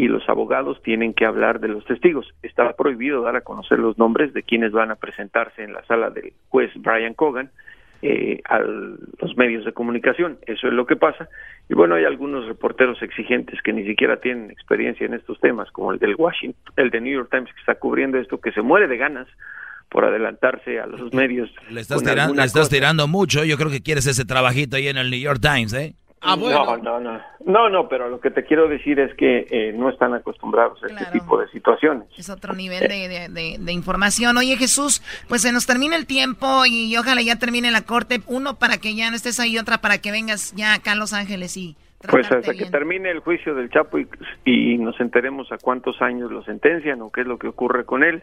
y 0.00 0.08
los 0.08 0.26
abogados 0.30 0.80
tienen 0.82 1.12
que 1.12 1.26
hablar 1.26 1.60
de 1.60 1.68
los 1.68 1.84
testigos. 1.84 2.26
Está 2.42 2.72
prohibido 2.72 3.20
dar 3.20 3.36
a 3.36 3.42
conocer 3.42 3.78
los 3.78 3.98
nombres 3.98 4.32
de 4.32 4.42
quienes 4.42 4.72
van 4.72 4.90
a 4.90 4.96
presentarse 4.96 5.62
en 5.62 5.74
la 5.74 5.84
sala 5.84 6.08
del 6.08 6.32
juez 6.48 6.70
Brian 6.76 7.12
Cogan 7.12 7.50
eh, 8.00 8.40
a 8.46 8.60
los 8.60 9.36
medios 9.36 9.66
de 9.66 9.74
comunicación. 9.74 10.38
Eso 10.46 10.68
es 10.68 10.72
lo 10.72 10.86
que 10.86 10.96
pasa. 10.96 11.28
Y 11.68 11.74
bueno, 11.74 11.96
hay 11.96 12.06
algunos 12.06 12.46
reporteros 12.46 13.02
exigentes 13.02 13.60
que 13.60 13.74
ni 13.74 13.84
siquiera 13.84 14.18
tienen 14.18 14.50
experiencia 14.50 15.04
en 15.04 15.12
estos 15.12 15.38
temas, 15.38 15.70
como 15.70 15.92
el 15.92 15.98
del 15.98 16.14
Washington, 16.16 16.72
el 16.76 16.88
de 16.88 17.02
New 17.02 17.12
York 17.12 17.28
Times 17.30 17.52
que 17.52 17.60
está 17.60 17.74
cubriendo 17.74 18.16
esto, 18.16 18.40
que 18.40 18.52
se 18.52 18.62
muere 18.62 18.88
de 18.88 18.96
ganas 18.96 19.28
por 19.90 20.06
adelantarse 20.06 20.80
a 20.80 20.86
los 20.86 21.12
medios. 21.12 21.50
Le 21.68 21.82
estás, 21.82 22.02
tirando, 22.02 22.34
le 22.34 22.44
estás 22.44 22.70
tirando 22.70 23.06
mucho. 23.06 23.44
Yo 23.44 23.58
creo 23.58 23.70
que 23.70 23.82
quieres 23.82 24.06
ese 24.06 24.24
trabajito 24.24 24.76
ahí 24.76 24.88
en 24.88 24.96
el 24.96 25.10
New 25.10 25.20
York 25.20 25.40
Times, 25.42 25.74
¿eh? 25.74 25.94
No, 26.22 26.76
no, 26.76 27.00
no. 27.00 27.20
No, 27.46 27.68
no, 27.70 27.88
pero 27.88 28.08
lo 28.10 28.20
que 28.20 28.30
te 28.30 28.44
quiero 28.44 28.68
decir 28.68 29.00
es 29.00 29.14
que 29.14 29.46
eh, 29.50 29.72
no 29.74 29.88
están 29.88 30.12
acostumbrados 30.14 30.82
a 30.82 30.86
este 30.88 31.06
tipo 31.12 31.38
de 31.38 31.48
situaciones. 31.48 32.08
Es 32.18 32.28
otro 32.28 32.52
nivel 32.52 32.80
de, 32.80 33.08
de- 33.08 33.28
de- 33.30 33.56
de 33.58 33.72
información. 33.72 34.36
Oye, 34.36 34.56
Jesús, 34.56 35.02
pues 35.28 35.40
se 35.42 35.52
nos 35.52 35.66
termina 35.66 35.96
el 35.96 36.06
tiempo 36.06 36.64
y 36.66 36.94
ojalá 36.96 37.22
ya 37.22 37.36
termine 37.36 37.70
la 37.70 37.82
corte. 37.82 38.20
Uno 38.26 38.58
para 38.58 38.76
que 38.78 38.94
ya 38.94 39.08
no 39.10 39.16
estés 39.16 39.40
ahí, 39.40 39.56
otra 39.58 39.78
para 39.78 39.98
que 39.98 40.10
vengas 40.12 40.52
ya 40.54 40.74
acá 40.74 40.92
a 40.92 40.96
Los 40.96 41.12
Ángeles 41.14 41.56
y 41.56 41.74
Pues 42.08 42.30
hasta 42.30 42.52
que 42.54 42.66
termine 42.66 43.10
el 43.10 43.20
juicio 43.20 43.54
del 43.54 43.70
Chapo 43.70 43.98
y, 43.98 44.06
y 44.44 44.76
nos 44.78 45.00
enteremos 45.00 45.50
a 45.52 45.58
cuántos 45.58 46.00
años 46.02 46.30
lo 46.30 46.42
sentencian 46.44 47.00
o 47.02 47.10
qué 47.10 47.22
es 47.22 47.26
lo 47.26 47.38
que 47.38 47.48
ocurre 47.48 47.84
con 47.86 48.02
él, 48.04 48.22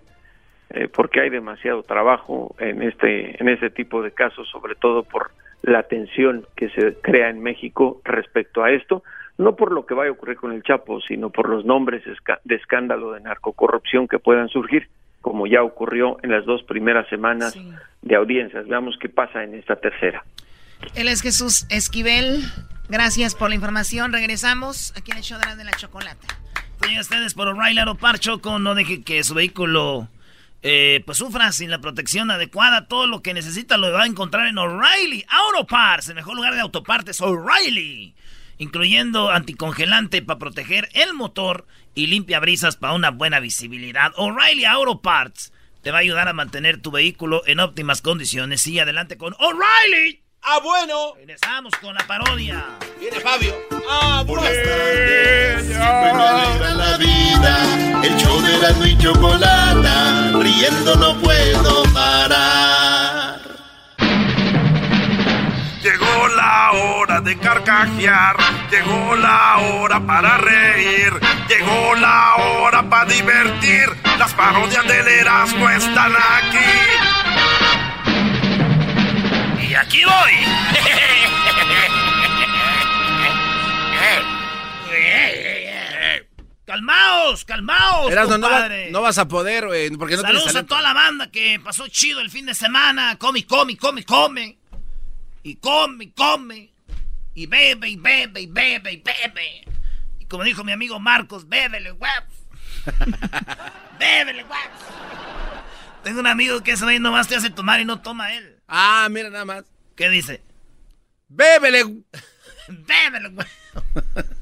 eh, 0.69 0.88
porque 0.88 1.22
hay 1.22 1.30
demasiado 1.32 1.82
trabajo 1.84 2.56
en 2.60 2.84
este 2.84 3.41
en 3.41 3.49
ese 3.49 3.69
tipo 3.72 4.02
de 4.03 4.11
casos, 4.11 4.48
sobre 4.49 4.76
todo 4.76 5.03
por 5.03 5.32
la 5.61 5.84
tensión 5.84 6.45
que 6.55 6.69
se 6.69 6.95
crea 7.01 7.29
en 7.29 7.41
México 7.41 8.01
respecto 8.03 8.63
a 8.63 8.71
esto, 8.71 9.03
no 9.38 9.55
por 9.55 9.71
lo 9.71 9.85
que 9.85 9.93
vaya 9.93 10.09
a 10.09 10.13
ocurrir 10.13 10.38
con 10.38 10.51
el 10.51 10.63
Chapo, 10.63 10.99
sino 11.01 11.29
por 11.29 11.49
los 11.49 11.65
nombres 11.65 12.03
de 12.43 12.55
escándalo 12.55 13.11
de 13.11 13.21
narcocorrupción 13.21 14.07
que 14.07 14.19
puedan 14.19 14.49
surgir, 14.49 14.88
como 15.21 15.45
ya 15.47 15.63
ocurrió 15.63 16.17
en 16.23 16.31
las 16.31 16.45
dos 16.45 16.63
primeras 16.63 17.07
semanas 17.09 17.57
de 18.01 18.15
audiencias. 18.15 18.67
Veamos 18.67 18.97
qué 18.99 19.09
pasa 19.09 19.43
en 19.43 19.55
esta 19.55 19.75
tercera. 19.75 20.23
Él 20.95 21.07
es 21.07 21.21
Jesús 21.21 21.67
Esquivel. 21.69 22.43
Gracias 22.89 23.35
por 23.35 23.49
la 23.49 23.55
información. 23.55 24.13
Regresamos 24.13 24.93
aquí 24.97 25.11
en 25.11 25.17
el 25.17 25.23
show 25.23 25.39
de 25.39 25.45
la, 25.45 25.55
de 25.55 25.63
la 25.65 25.71
chocolate. 25.71 26.27
Oigan 26.84 26.99
ustedes 26.99 27.34
por 27.34 27.47
O'Reilly 27.47 27.79
Auto 27.79 27.95
Parts, 27.95 28.21
Choco, 28.21 28.59
no 28.59 28.75
deje 28.75 29.03
que 29.03 29.23
su 29.23 29.34
vehículo 29.34 30.07
eh, 30.63 31.03
pues 31.05 31.17
sufra 31.17 31.51
sin 31.51 31.69
la 31.69 31.81
protección 31.81 32.31
adecuada. 32.31 32.88
Todo 32.88 33.07
lo 33.07 33.21
que 33.21 33.34
necesita 33.34 33.77
lo 33.77 33.91
va 33.91 34.03
a 34.03 34.07
encontrar 34.07 34.47
en 34.47 34.57
O'Reilly 34.57 35.25
Auto 35.29 35.67
Parts, 35.67 36.09
el 36.09 36.15
mejor 36.15 36.35
lugar 36.35 36.53
de 36.55 36.61
autopartes, 36.61 37.21
O'Reilly. 37.21 38.15
Incluyendo 38.57 39.29
anticongelante 39.29 40.21
para 40.23 40.39
proteger 40.39 40.89
el 40.93 41.13
motor 41.13 41.67
y 41.93 42.07
limpia 42.07 42.39
brisas 42.39 42.75
para 42.75 42.93
una 42.93 43.11
buena 43.11 43.39
visibilidad. 43.39 44.11
O'Reilly 44.17 44.65
Auto 44.65 45.01
Parts 45.01 45.53
te 45.84 45.91
va 45.91 45.99
a 45.99 46.01
ayudar 46.01 46.27
a 46.27 46.34
mantener 46.34 46.81
tu 46.81 46.91
vehículo 46.91 47.43
en 47.45 47.59
óptimas 47.59 48.01
condiciones. 48.01 48.61
Sigue 48.61 48.81
adelante 48.81 49.17
con 49.17 49.35
O'Reilly. 49.39 50.27
Ah, 50.41 50.59
bueno. 50.64 51.14
Regresamos 51.15 51.73
con 51.81 51.93
la 51.93 52.05
parodia. 52.07 52.64
Viene 52.99 53.19
Fabio. 53.19 53.53
Ah, 53.89 54.23
bueno. 54.26 54.43
Siempre 54.47 56.14
me 56.14 56.23
alegra 56.23 56.73
la 56.73 56.97
vida, 56.97 58.03
el 58.03 58.18
show 58.18 58.41
de 58.41 58.57
la 58.57 58.88
y 58.88 58.97
chocolata, 58.97 60.31
riendo 60.39 60.95
no 60.95 61.19
puedo 61.22 61.84
parar. 61.93 63.39
Llegó 65.81 66.27
la 66.35 66.72
hora 66.72 67.22
de 67.22 67.38
carcajear, 67.38 68.35
llegó 68.72 69.15
la 69.15 69.57
hora 69.57 69.99
para 70.05 70.38
reír, 70.38 71.14
llegó 71.47 71.95
la 71.95 72.35
hora 72.35 72.84
para 72.89 73.05
divertir. 73.05 73.89
Las 74.18 74.34
parodias 74.34 74.85
del 74.88 75.07
Erasmo 75.07 75.69
están 75.69 76.14
aquí. 76.14 77.16
Aquí 79.80 80.04
voy. 80.04 80.34
Calmaos, 86.66 87.45
calmaos, 87.45 88.12
Erasno, 88.12 88.38
no, 88.38 88.48
va- 88.49 88.54
compadre. 88.56 88.91
no 88.91 89.02
vas 89.02 89.18
a 89.18 89.28
poder, 89.30 89.68
güey, 89.68 89.90
porque 89.91 90.18
no 90.18 90.22
Saludos 90.22 90.54
a 90.54 90.66
toda 90.66 90.82
la 90.82 90.94
banda 90.94 91.32
que 91.32 91.62
pasó 91.64 91.88
chido 91.88 92.20
el 92.20 92.30
fin 92.30 92.45
de 92.45 92.54
semana. 92.54 93.16
Come, 93.18 93.45
come, 93.45 93.78
come, 93.78 94.04
come. 94.04 94.58
Y 95.44 95.56
come, 95.56 96.04
y 96.06 96.12
come. 96.12 96.74
Y 97.36 97.45
bebe, 97.45 97.88
y 97.88 97.95
bebe, 97.95 98.41
y 98.41 98.48
bebe, 98.48 98.91
y 98.91 98.98
bebe. 98.98 99.64
Y 100.20 100.26
como 100.26 100.44
dijo 100.44 100.66
mi 100.66 100.74
amigo 100.74 100.99
Marcos, 100.99 101.48
bébele, 101.48 101.94
huevos. 101.94 102.34
bébele, 103.98 104.44
huevos. 104.44 104.84
Tengo 106.04 106.20
un 106.20 106.28
amigo 106.28 106.62
que 106.64 106.72
ese 106.72 106.84
güey 106.84 106.99
nomás 106.99 107.30
te 107.30 107.38
hace 107.38 107.49
tomar 107.49 107.80
y 107.80 107.86
no 107.86 108.02
toma 108.02 108.34
él. 108.34 108.56
Ah, 108.68 109.07
mira 109.10 109.30
nada 109.30 109.45
más. 109.45 109.64
¿Qué 109.95 110.10
dice? 110.10 110.41
Bébele. 111.30 111.84
Bébele, 112.68 113.30
huevos. 113.30 114.26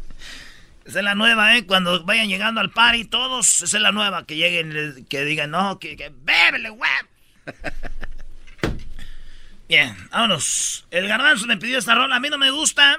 Esa 0.86 1.00
es 1.00 1.06
la 1.06 1.16
nueva, 1.16 1.58
¿eh? 1.58 1.66
Cuando 1.66 2.04
vayan 2.06 2.28
llegando 2.28 2.62
al 2.62 2.70
party 2.70 3.06
todos, 3.06 3.64
esa 3.64 3.78
es 3.78 3.82
la 3.82 3.92
nueva. 3.92 4.28
Que 4.28 4.36
lleguen, 4.36 5.04
que 5.10 5.26
digan, 5.26 5.50
no, 5.50 5.80
que, 5.80 5.98
que 5.98 6.10
bébele, 6.16 6.70
huevos. 6.70 7.10
Bien, 9.68 9.98
vámonos. 10.12 10.86
El 10.92 11.08
garbanzo 11.08 11.48
me 11.48 11.58
pidió 11.58 11.80
esta 11.80 11.96
rola. 11.96 12.18
A 12.18 12.20
mí 12.20 12.30
no 12.30 12.38
me 12.38 12.52
gusta, 12.52 12.98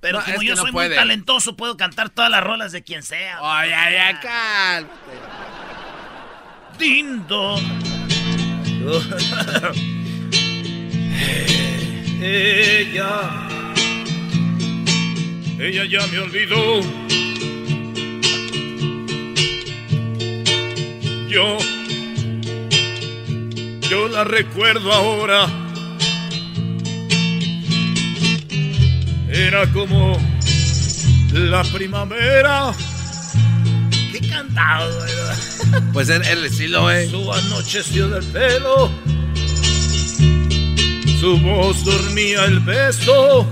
pero 0.00 0.18
No, 0.18 0.24
como 0.26 0.42
yo 0.42 0.56
no 0.56 0.60
soy 0.62 0.72
puede. 0.72 0.88
muy 0.90 0.96
talentoso, 0.96 1.56
puedo 1.56 1.78
cantar 1.78 2.10
todas 2.10 2.30
las 2.30 2.44
rolas 2.44 2.70
de 2.70 2.82
quien 2.82 3.02
sea. 3.02 3.38
Ay, 3.40 3.70
ay, 3.72 3.94
ay, 3.96 4.14
cálmate. 4.20 4.92
Dindo. 6.78 7.56
Ella. 12.20 13.48
Ella 15.58 15.84
ya 15.84 16.06
me 16.08 16.18
olvidó. 16.18 16.80
Yo, 21.28 21.56
yo 23.88 24.08
la 24.08 24.24
recuerdo 24.24 24.92
ahora. 24.92 25.46
Era 29.30 29.66
como 29.72 30.18
la 31.32 31.62
primavera. 31.64 32.74
¿Qué 34.12 34.28
cantado, 34.28 35.00
¿verdad? 35.00 35.82
Pues 35.92 36.10
el, 36.10 36.22
el 36.22 36.44
estilo, 36.44 36.90
eh. 36.90 37.08
Su 37.08 37.32
anocheció 37.32 38.08
del 38.08 38.24
pelo. 38.24 38.90
Su 41.22 41.38
voz 41.38 41.84
dormía 41.84 42.46
el 42.46 42.58
beso. 42.58 43.46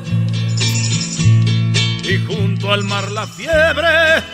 Y 2.03 2.19
junto 2.27 2.73
al 2.73 2.83
mar 2.83 3.09
la 3.13 3.29
fiebre 3.29 4.25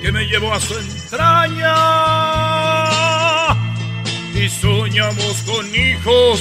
que 0.00 0.10
me 0.10 0.24
llevó 0.24 0.54
a 0.54 0.58
su 0.58 0.72
entraña. 0.78 1.74
Y 4.34 4.48
soñamos 4.48 5.42
con 5.42 5.66
hijos 5.66 6.40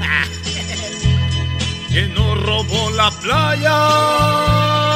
que 1.92 2.08
nos 2.08 2.42
robó 2.42 2.90
la 2.96 3.12
playa. 3.12 4.87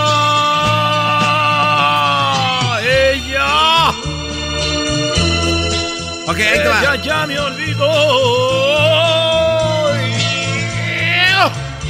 Ok, 6.32 6.38
ahí 6.40 6.58
te 6.62 6.68
va. 6.68 6.80
Ella 6.80 6.94
ya 6.96 7.26
me 7.26 7.38
olvidó. 7.38 7.88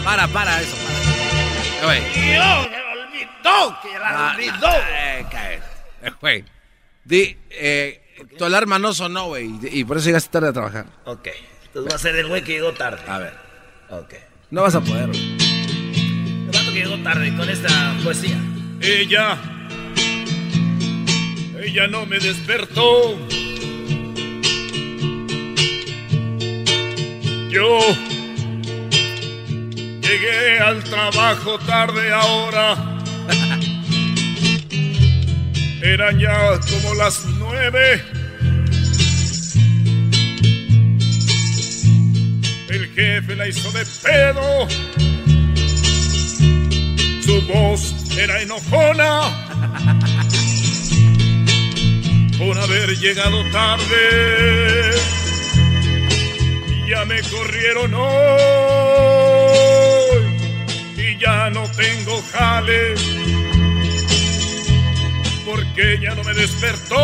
Para, 0.05 0.27
para, 0.28 0.60
eso, 0.60 0.77
para. 0.77 1.85
Güey. 1.86 2.01
Dios, 2.12 2.69
me 2.69 2.82
olvidó 3.01 3.78
que 3.82 3.98
la 3.98 4.09
Ah, 4.09 4.32
olvidó. 4.35 4.55
no, 5.23 5.31
cae. 5.31 5.60
Güey. 6.20 6.44
Di, 7.05 7.36
eh, 7.51 8.02
tu 8.36 8.44
alarma 8.44 8.78
no 8.78 8.93
sonó, 8.93 9.27
güey. 9.28 9.51
Y 9.70 9.85
por 9.85 9.97
eso 9.97 10.06
llegaste 10.06 10.31
tarde 10.31 10.48
a 10.48 10.52
trabajar. 10.52 10.86
Ok. 11.05 11.28
Entonces 11.66 11.93
va 11.93 11.97
a 11.97 11.98
ser 11.98 12.16
el 12.16 12.27
güey 12.28 12.43
que 12.43 12.52
llegó 12.52 12.73
tarde. 12.73 13.01
A 13.09 13.19
ver. 13.19 13.35
Ok. 13.90 14.14
No 14.51 14.62
vas 14.62 14.74
a 14.74 14.81
poder, 14.81 15.06
güey. 15.09 15.36
El 15.36 16.51
que 16.51 16.70
llegó 16.73 16.97
tarde 17.02 17.35
con 17.36 17.48
esta 17.48 17.94
poesía. 18.05 18.36
Ella, 18.81 19.39
ella 21.62 21.86
no 21.86 22.05
me 22.06 22.19
despertó. 22.19 23.19
Yo 27.53 27.79
llegué 30.01 30.59
al 30.59 30.83
trabajo 30.85 31.59
tarde 31.59 32.11
ahora. 32.11 32.99
Eran 35.83 36.19
ya 36.19 36.59
como 36.61 36.95
las 36.95 37.27
nueve. 37.39 38.03
El 42.70 42.89
jefe 42.95 43.37
la 43.37 43.47
hizo 43.47 43.70
de 43.73 43.85
pedo. 44.03 44.66
Su 47.20 47.43
voz 47.53 47.95
era 48.16 48.41
enojona 48.41 49.20
por 52.39 52.59
haber 52.59 52.99
llegado 52.99 53.45
tarde. 53.51 55.22
Ya 56.86 57.04
me 57.04 57.22
corrieron 57.22 57.94
hoy 57.94 58.12
y 60.96 61.18
ya 61.18 61.50
no 61.50 61.62
tengo 61.70 62.22
jale 62.32 62.94
porque 65.46 65.98
ya 66.00 66.14
no 66.14 66.22
me 66.24 66.34
despertó. 66.34 66.96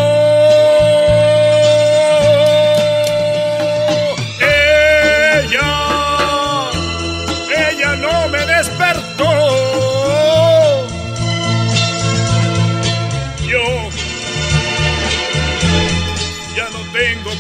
Ella, 4.40 6.07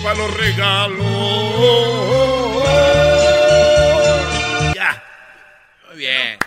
para 0.08 0.20
los 0.20 0.34
regalos. 0.38 1.06
Ya. 4.74 5.02
Muy 5.88 5.98
bien. 5.98 6.38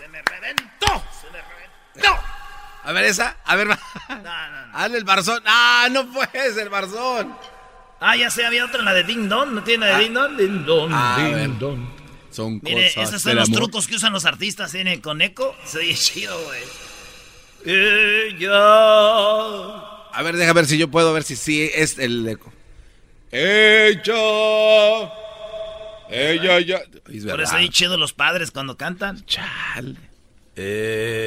Se 0.00 0.08
me 0.08 0.22
reventó. 0.22 1.04
Se 1.20 1.26
me 1.30 1.42
reventó. 1.42 2.18
A 2.84 2.92
ver, 2.92 3.04
esa. 3.04 3.36
A 3.44 3.56
ver. 3.56 3.68
Hazle 4.72 4.96
el 4.98 5.04
barzón. 5.04 5.42
Ah, 5.44 5.88
no 5.90 6.10
puedes, 6.10 6.56
el 6.56 6.70
barzón. 6.70 7.36
Ah, 8.00 8.16
ya 8.16 8.30
sé, 8.30 8.46
había 8.46 8.64
otra, 8.64 8.80
la 8.82 8.94
de 8.94 9.04
Ding 9.04 9.28
Dong. 9.28 9.50
¿No 9.52 9.62
tiene 9.62 9.86
la 9.86 9.98
de 9.98 10.04
Ding 10.04 10.14
Dong? 10.14 10.36
Ding 10.38 10.64
Dong, 10.64 10.90
Ah, 10.94 11.16
Ding. 11.18 11.58
Dong. 11.58 11.86
Son 12.30 12.60
Mire, 12.62 12.92
cosas 12.94 13.10
esos 13.10 13.22
son 13.22 13.36
los 13.36 13.48
amor. 13.48 13.60
trucos 13.60 13.86
que 13.86 13.96
usan 13.96 14.12
los 14.14 14.24
artistas 14.24 14.72
¿tiene? 14.72 15.02
con 15.02 15.20
eco. 15.20 15.54
Se 15.66 15.78
oye 15.80 15.94
chido, 15.98 16.34
güey. 16.44 16.62
Ella. 17.66 18.52
A 20.16 20.22
ver, 20.22 20.36
deja 20.36 20.52
ver 20.54 20.64
si 20.66 20.78
yo 20.78 20.88
puedo 20.90 21.12
ver 21.12 21.24
si 21.24 21.36
sí 21.36 21.70
es 21.74 21.98
el 21.98 22.26
eco. 22.26 22.52
Ella. 23.36 25.12
Ella 26.08 26.60
ya. 26.60 26.78
Es 27.12 27.24
Por 27.26 27.40
eso 27.40 27.56
oye 27.56 27.68
chido 27.68 27.96
los 27.96 28.12
padres 28.12 28.52
cuando 28.52 28.76
cantan. 28.76 29.26
Chale. 29.26 29.96
Eh, 30.54 31.26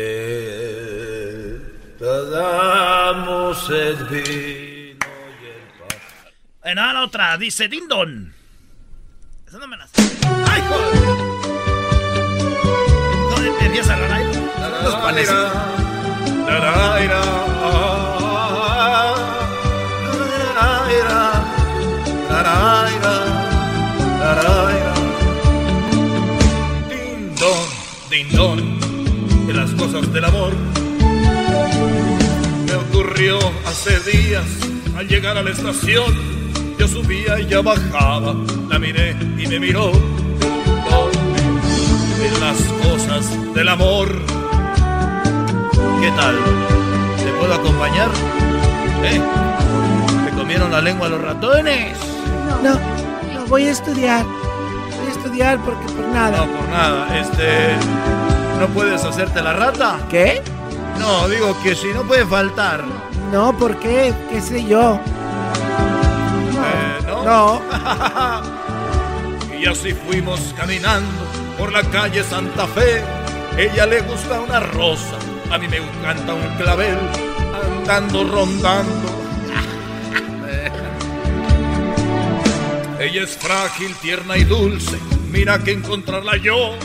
damos 2.00 3.70
el 3.70 3.96
vino 4.06 4.16
y 4.16 5.46
el 5.46 5.60
pan. 5.78 5.98
Bueno, 6.64 6.94
la 6.94 7.04
otra 7.04 7.38
dice 7.38 7.68
Ding 7.68 7.90
Dong. 7.90 8.32
Esa 9.46 9.58
no 9.58 9.68
me 9.68 9.76
la 9.76 9.86
sé. 9.88 10.02
¡Ay, 10.50 10.62
joder! 10.70 11.18
¿Dónde 13.32 13.52
te 13.60 13.66
empieza 13.66 13.98
la 13.98 14.08
baila? 14.08 14.82
Los 14.82 14.96
panecitos. 14.96 15.78
Las 29.68 29.72
cosas 29.72 30.14
del 30.14 30.24
amor. 30.24 30.54
Me 32.66 32.74
ocurrió 32.74 33.38
hace 33.66 34.00
días 34.12 34.46
al 34.96 35.08
llegar 35.08 35.38
a 35.38 35.44
la 35.44 35.50
estación. 35.50 36.14
Yo 36.78 36.88
subía 36.88 37.40
y 37.40 37.44
ella 37.44 37.62
bajaba, 37.62 38.36
la 38.70 38.80
miré 38.80 39.12
y 39.38 39.48
me 39.48 39.60
miró. 39.60 39.92
De 42.18 42.40
las 42.40 42.58
cosas 42.88 43.54
del 43.54 43.68
amor. 43.68 44.08
¿Qué 46.00 46.12
tal? 46.12 46.36
¿Te 47.24 47.32
puedo 47.40 47.54
acompañar? 47.56 48.10
¿Eh? 49.04 49.22
¿Te 50.26 50.38
comieron 50.38 50.72
la 50.72 50.82
lengua 50.82 51.10
los 51.10 51.22
ratones? 51.22 52.17
No, 52.64 52.74
no, 53.34 53.46
voy 53.48 53.68
a 53.68 53.72
estudiar. 53.72 54.26
Voy 54.26 55.08
a 55.08 55.12
estudiar 55.12 55.60
porque 55.64 55.86
por 55.94 56.08
nada. 56.08 56.38
No, 56.38 56.46
por 56.46 56.70
nada. 56.70 57.20
Este. 57.20 57.76
¿No 58.60 58.68
puedes 58.70 59.04
hacerte 59.04 59.42
la 59.42 59.54
rata? 59.54 60.00
¿Qué? 60.10 60.42
No, 61.00 61.28
digo 61.28 61.56
que 61.62 61.76
si 61.76 61.88
no 61.90 62.04
puede 62.04 62.26
faltar. 62.26 62.84
No, 63.32 63.56
¿por 63.58 63.78
qué? 63.78 64.14
¿Qué 64.32 64.42
sé 64.42 64.66
yo? 64.66 65.00
Eh, 66.56 67.06
¿no? 67.06 67.24
No. 67.24 67.62
y 69.60 69.66
así 69.66 69.94
fuimos 69.94 70.54
caminando 70.58 71.24
por 71.58 71.72
la 71.72 71.84
calle 71.84 72.24
Santa 72.24 72.66
Fe. 72.68 73.04
Ella 73.58 73.86
le 73.86 74.02
gusta 74.02 74.40
una 74.40 74.60
rosa, 74.60 75.18
a 75.52 75.58
mí 75.58 75.68
me 75.68 75.78
encanta 75.78 76.34
un 76.34 76.48
clavel, 76.58 76.98
andando 77.80 78.24
rondando. 78.24 79.17
Ella 83.08 83.24
es 83.24 83.38
frágil, 83.38 83.96
tierna 84.02 84.36
y 84.38 84.44
dulce. 84.44 85.00
Mira 85.32 85.58
que 85.64 85.72
encontrarla 85.72 86.36
yo. 86.36 86.76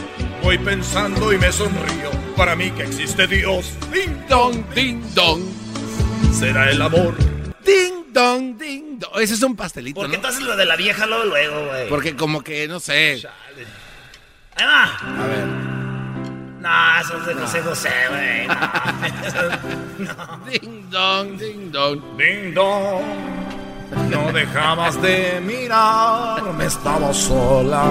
Voy 0.41 0.57
pensando 0.57 1.33
y 1.33 1.39
me 1.39 1.51
sonrío. 1.51 2.13
Para 2.37 2.55
mí 2.55 2.71
que 2.71 2.85
existe 2.85 3.27
Dios. 3.27 3.73
Ding 3.93 4.29
dong, 4.29 4.65
ding 4.73 5.03
dong. 5.17 5.43
Será 6.33 6.71
el 6.71 6.81
amor. 6.81 7.17
Ding 7.65 8.13
dong, 8.13 8.57
ding 8.57 9.01
dong. 9.01 9.21
Ese 9.21 9.35
es 9.35 9.43
un 9.43 9.57
pastelito, 9.57 10.01
¿Por 10.01 10.09
qué 10.13 10.17
¿no? 10.17 10.23
tú 10.23 10.29
haces 10.29 10.43
lo 10.43 10.55
de 10.55 10.65
la 10.65 10.77
vieja 10.77 11.07
luego, 11.07 11.25
luego, 11.25 11.67
güey? 11.67 11.89
Porque 11.89 12.15
como 12.15 12.41
que, 12.41 12.69
no 12.69 12.79
sé. 12.79 13.21
Ahí 14.55 14.65
va. 14.65 14.85
A 14.95 15.27
ver. 15.27 15.47
No, 16.61 17.01
eso 17.01 17.19
es 17.19 17.27
de 17.27 17.35
José 17.35 17.63
José, 17.63 17.91
güey. 18.11 18.47
No. 19.99 20.41
Ding 20.49 20.89
dong, 20.89 21.37
ding 21.37 21.73
dong. 21.73 22.17
Ding 22.17 22.55
dong. 22.55 23.52
No 24.11 24.33
dejabas 24.33 25.01
de 25.01 25.41
mirarme, 25.41 26.67
estaba 26.67 27.13
sola. 27.13 27.85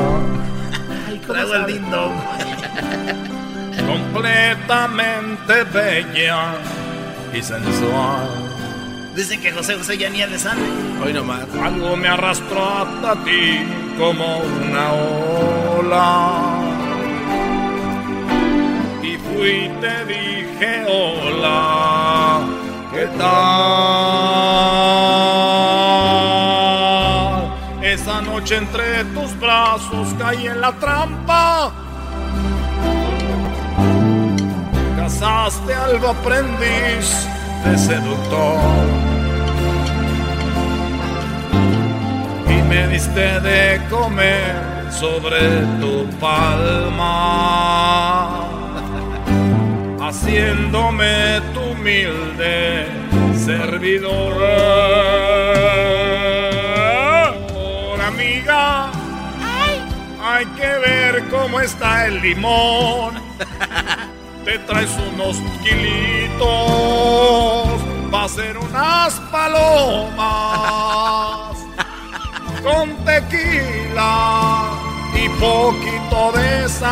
Traigo 1.27 1.55
el 1.55 1.65
ding 1.65 1.89
dong. 1.89 2.13
Completamente 3.87 5.63
bella 5.73 6.53
y 7.33 7.41
sensual. 7.41 8.51
Dicen 9.15 9.41
que 9.41 9.51
José 9.51 9.75
José 9.75 9.97
ya 9.97 10.09
ni 10.09 10.19
le 10.19 10.39
sale. 10.39 10.61
Hoy 11.03 11.13
nomás. 11.13 11.45
Algo 11.61 11.97
me 11.97 12.07
arrastró 12.07 12.63
hasta 12.63 13.15
ti 13.23 13.59
como 13.97 14.39
una 14.39 14.93
ola. 15.77 16.31
Y 19.03 19.17
fui 19.17 19.65
y 19.65 19.69
te 19.81 20.05
dije 20.05 20.85
hola. 20.87 22.39
¿Qué 22.93 23.07
tal? 23.17 24.51
Entre 28.49 29.05
tus 29.13 29.39
brazos 29.39 30.13
caí 30.17 30.47
en 30.47 30.59
la 30.59 30.71
trampa. 30.73 31.71
Casaste 34.97 35.73
al 35.73 36.03
aprendiz 36.03 37.27
de 37.63 37.77
seductor. 37.77 38.59
Y 42.49 42.61
me 42.63 42.87
diste 42.87 43.39
de 43.41 43.79
comer 43.89 44.91
sobre 44.91 45.39
tu 45.79 46.09
palma, 46.19 47.09
haciéndome 50.01 51.41
tu 51.53 51.61
humilde 51.61 52.87
servidor. 53.35 55.40
Hay 60.41 60.47
que 60.47 60.77
ver 60.79 61.29
cómo 61.29 61.59
está 61.59 62.07
el 62.07 62.19
limón 62.19 63.13
te 64.45 64.57
traes 64.59 64.89
unos 65.13 65.37
kilitos 65.61 66.47
va 68.11 68.23
a 68.23 68.27
ser 68.27 68.57
unas 68.57 69.19
palomas 69.31 70.21
con 72.63 72.95
tequila 73.05 74.63
y 75.13 75.29
poquito 75.29 76.31
de 76.31 76.67
sal. 76.69 76.89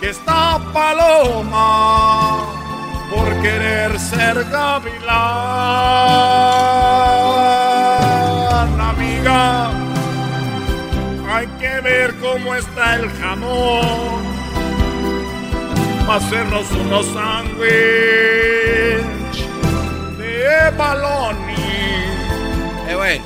Que 0.00 0.10
esta 0.10 0.60
paloma 0.72 2.38
por 3.12 3.28
querer 3.42 3.98
ser 3.98 4.44
gavilán, 4.50 5.06
cómo 12.36 12.54
está 12.54 12.96
el 12.96 13.08
jamón 13.12 14.22
para 16.06 16.16
hacernos 16.16 16.70
unos 16.70 17.06
sándwich 17.06 17.64
de 20.18 20.70
baloni. 20.76 21.54
Eh, 22.88 22.94
güey. 22.94 23.20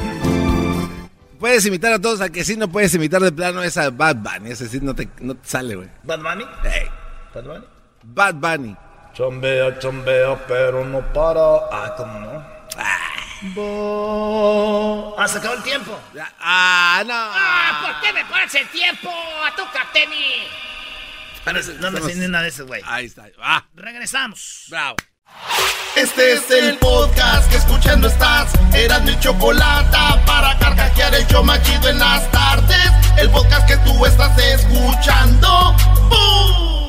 Puedes 1.40 1.66
imitar 1.66 1.92
a 1.92 1.98
todos, 1.98 2.20
a 2.20 2.28
que 2.28 2.44
sí 2.44 2.56
no 2.56 2.68
puedes 2.68 2.94
imitar 2.94 3.20
de 3.20 3.32
plano 3.32 3.62
esa 3.64 3.90
Bad 3.90 4.16
Bunny. 4.16 4.50
Ese 4.50 4.68
sí 4.68 4.78
no 4.80 4.94
te, 4.94 5.08
no 5.20 5.34
te 5.34 5.48
sale, 5.48 5.74
güey. 5.74 5.88
¿Bad 6.04 6.20
Bunny? 6.20 6.44
Hey. 6.62 6.86
¿Bad 7.34 7.44
Bunny? 7.44 7.64
Bad 8.04 8.34
Bunny. 8.34 8.76
Chombea, 9.14 9.78
chombea, 9.80 10.46
pero 10.46 10.84
no 10.84 11.00
para. 11.12 11.40
Ah, 11.72 11.94
¿cómo 11.96 12.20
no? 12.20 12.59
Bo- 13.42 15.16
Ah, 15.18 15.26
se 15.28 15.38
acabó 15.38 15.54
el 15.54 15.62
tiempo. 15.62 15.98
Ah, 16.40 17.02
no. 17.06 17.12
Ah, 17.14 17.80
¿por 17.82 18.00
qué 18.00 18.12
me 18.12 18.24
pones 18.26 18.54
el 18.54 18.68
tiempo? 18.68 19.10
A 19.10 19.54
tu 19.56 19.62
Teni. 19.92 20.46
No, 21.80 21.90
no 21.90 22.00
me 22.00 22.00
sé 22.12 22.14
ni 22.18 22.26
una 22.26 22.42
de 22.42 22.48
esas, 22.48 22.66
güey. 22.66 22.82
Ahí 22.86 23.06
está. 23.06 23.26
Ah, 23.42 23.64
Regresamos. 23.74 24.64
bravo. 24.68 24.96
Este 25.96 26.34
es 26.34 26.50
el 26.50 26.76
podcast 26.78 27.48
que 27.50 27.56
escuchando 27.56 28.08
estás. 28.08 28.52
Eran 28.74 29.04
mi 29.04 29.18
chocolate 29.20 29.96
para 30.26 30.58
carcajear 30.58 31.14
el 31.14 31.26
yo 31.28 31.42
machido 31.42 31.88
en 31.88 31.98
las 31.98 32.30
tardes. 32.30 32.90
El 33.16 33.30
podcast 33.30 33.66
que 33.66 33.76
tú 33.78 34.04
estás 34.06 34.36
escuchando. 34.38 35.74
¡Bum! 36.08 36.79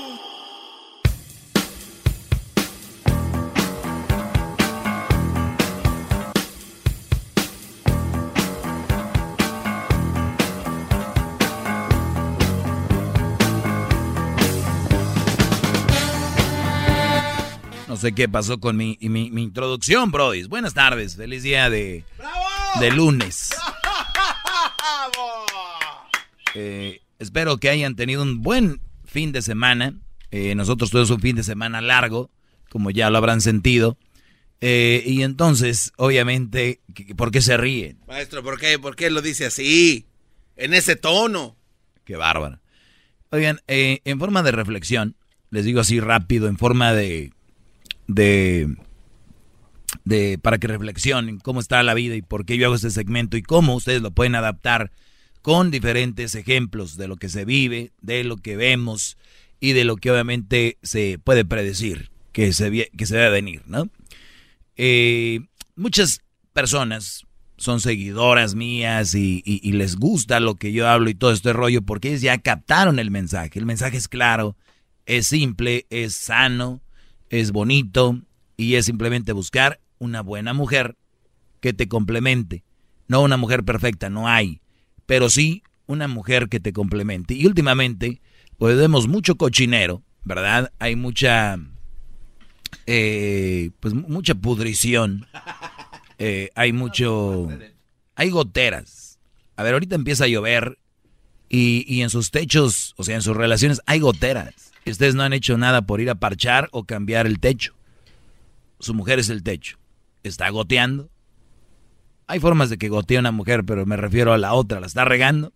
Sé 18.01 18.13
qué 18.13 18.27
pasó 18.27 18.59
con 18.59 18.75
mi, 18.75 18.97
mi, 19.01 19.31
mi 19.31 19.43
introducción, 19.43 20.11
Brody. 20.11 20.43
Buenas 20.43 20.73
tardes, 20.73 21.15
feliz 21.15 21.43
día 21.43 21.69
de, 21.69 22.03
de 22.79 22.91
lunes. 22.91 23.51
Eh, 26.53 27.01
espero 27.19 27.57
que 27.57 27.69
hayan 27.69 27.95
tenido 27.95 28.23
un 28.23 28.41
buen 28.41 28.81
fin 29.05 29.31
de 29.31 29.41
semana. 29.41 29.93
Eh, 30.31 30.53
nosotros 30.55 30.89
tuvimos 30.91 31.09
un 31.09 31.21
fin 31.21 31.35
de 31.35 31.43
semana 31.43 31.79
largo, 31.81 32.29
como 32.69 32.91
ya 32.91 33.09
lo 33.09 33.17
habrán 33.17 33.39
sentido. 33.41 33.97
Eh, 34.59 35.01
y 35.05 35.23
entonces, 35.23 35.91
obviamente, 35.97 36.81
¿qué- 36.93 37.15
¿por 37.15 37.31
qué 37.31 37.41
se 37.41 37.55
ríen? 37.57 37.99
Maestro, 38.07 38.43
¿por 38.43 38.59
qué? 38.59 38.77
¿Por 38.79 38.95
qué 38.95 39.09
lo 39.09 39.21
dice 39.21 39.45
así? 39.45 40.07
En 40.57 40.73
ese 40.73 40.95
tono. 40.97 41.55
Qué 42.03 42.15
bárbaro. 42.17 42.59
Oigan, 43.31 43.61
eh, 43.67 44.01
en 44.03 44.19
forma 44.19 44.43
de 44.43 44.51
reflexión, 44.51 45.15
les 45.51 45.63
digo 45.65 45.79
así 45.79 45.99
rápido, 46.01 46.47
en 46.49 46.57
forma 46.57 46.91
de, 46.93 47.31
de, 48.13 48.75
de, 50.05 50.37
para 50.41 50.57
que 50.57 50.67
reflexionen 50.67 51.39
cómo 51.39 51.59
está 51.59 51.81
la 51.83 51.93
vida 51.93 52.15
y 52.15 52.21
por 52.21 52.45
qué 52.45 52.57
yo 52.57 52.65
hago 52.67 52.75
este 52.75 52.89
segmento 52.89 53.37
y 53.37 53.41
cómo 53.41 53.75
ustedes 53.75 54.01
lo 54.01 54.11
pueden 54.11 54.35
adaptar 54.35 54.91
con 55.41 55.71
diferentes 55.71 56.35
ejemplos 56.35 56.97
de 56.97 57.07
lo 57.07 57.17
que 57.17 57.29
se 57.29 57.45
vive, 57.45 57.91
de 58.01 58.23
lo 58.23 58.37
que 58.37 58.55
vemos 58.55 59.17
y 59.59 59.73
de 59.73 59.85
lo 59.85 59.95
que 59.97 60.11
obviamente 60.11 60.77
se 60.83 61.19
puede 61.23 61.45
predecir 61.45 62.11
que 62.31 62.53
se, 62.53 62.89
que 62.95 63.05
se 63.05 63.29
venir, 63.29 63.63
¿no? 63.65 63.89
Eh, 64.77 65.41
muchas 65.75 66.21
personas 66.53 67.25
son 67.57 67.79
seguidoras 67.79 68.55
mías 68.55 69.13
y, 69.13 69.43
y- 69.45 69.59
y 69.67 69.73
les 69.73 69.97
gusta 69.97 70.39
lo 70.39 70.55
que 70.55 70.71
yo 70.71 70.87
hablo 70.87 71.09
y 71.09 71.13
todo 71.15 71.31
este 71.31 71.53
rollo 71.53 71.81
porque 71.83 72.09
ellos 72.09 72.21
ya 72.21 72.37
captaron 72.39 72.97
el 72.97 73.11
mensaje. 73.11 73.59
El 73.59 73.65
mensaje 73.65 73.97
es 73.97 74.07
claro, 74.07 74.55
es 75.05 75.27
simple, 75.27 75.85
es 75.89 76.15
sano, 76.15 76.81
es 77.31 77.51
bonito 77.51 78.21
y 78.57 78.75
es 78.75 78.85
simplemente 78.85 79.31
buscar 79.31 79.79
una 79.97 80.21
buena 80.21 80.53
mujer 80.53 80.97
que 81.61 81.73
te 81.73 81.87
complemente. 81.87 82.63
No 83.07 83.21
una 83.21 83.37
mujer 83.37 83.63
perfecta, 83.63 84.09
no 84.09 84.27
hay, 84.27 84.61
pero 85.05 85.29
sí 85.29 85.63
una 85.87 86.07
mujer 86.07 86.49
que 86.49 86.59
te 86.59 86.73
complemente. 86.73 87.33
Y 87.33 87.45
últimamente, 87.47 88.21
pues 88.57 88.77
vemos 88.77 89.07
mucho 89.07 89.35
cochinero, 89.35 90.03
¿verdad? 90.23 90.71
Hay 90.79 90.95
mucha, 90.95 91.57
eh, 92.85 93.71
pues 93.79 93.93
mucha 93.93 94.35
pudrición. 94.35 95.25
Eh, 96.23 96.51
hay 96.53 96.71
mucho, 96.71 97.47
hay 98.13 98.29
goteras. 98.29 99.17
A 99.55 99.63
ver, 99.63 99.73
ahorita 99.73 99.95
empieza 99.95 100.25
a 100.25 100.27
llover 100.27 100.77
y, 101.49 101.83
y 101.91 102.03
en 102.03 102.11
sus 102.11 102.29
techos, 102.29 102.93
o 102.95 103.03
sea, 103.03 103.15
en 103.15 103.23
sus 103.23 103.35
relaciones 103.35 103.81
hay 103.87 104.01
goteras. 104.01 104.70
Y 104.85 104.91
ustedes 104.91 105.15
no 105.15 105.23
han 105.23 105.33
hecho 105.33 105.57
nada 105.57 105.83
por 105.83 106.01
ir 106.01 106.09
a 106.09 106.15
parchar 106.15 106.69
o 106.71 106.85
cambiar 106.85 107.27
el 107.27 107.39
techo. 107.39 107.75
Su 108.79 108.93
mujer 108.93 109.19
es 109.19 109.29
el 109.29 109.43
techo. 109.43 109.77
Está 110.23 110.49
goteando. 110.49 111.09
Hay 112.27 112.39
formas 112.39 112.69
de 112.69 112.77
que 112.77 112.89
gotee 112.89 113.19
una 113.19 113.31
mujer, 113.31 113.63
pero 113.65 113.85
me 113.85 113.97
refiero 113.97 114.33
a 114.33 114.37
la 114.37 114.53
otra, 114.53 114.79
la 114.79 114.87
está 114.87 115.05
regando. 115.05 115.53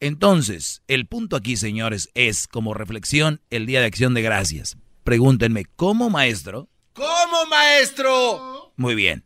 Entonces, 0.00 0.82
el 0.88 1.06
punto 1.06 1.36
aquí, 1.36 1.56
señores, 1.56 2.10
es 2.14 2.48
como 2.48 2.74
reflexión 2.74 3.40
el 3.50 3.66
Día 3.66 3.80
de 3.80 3.86
Acción 3.86 4.14
de 4.14 4.22
Gracias. 4.22 4.76
Pregúntenme, 5.04 5.64
¿cómo 5.76 6.10
maestro? 6.10 6.68
¿Cómo, 6.92 7.46
maestro? 7.48 8.72
Muy 8.76 8.94
bien. 8.94 9.24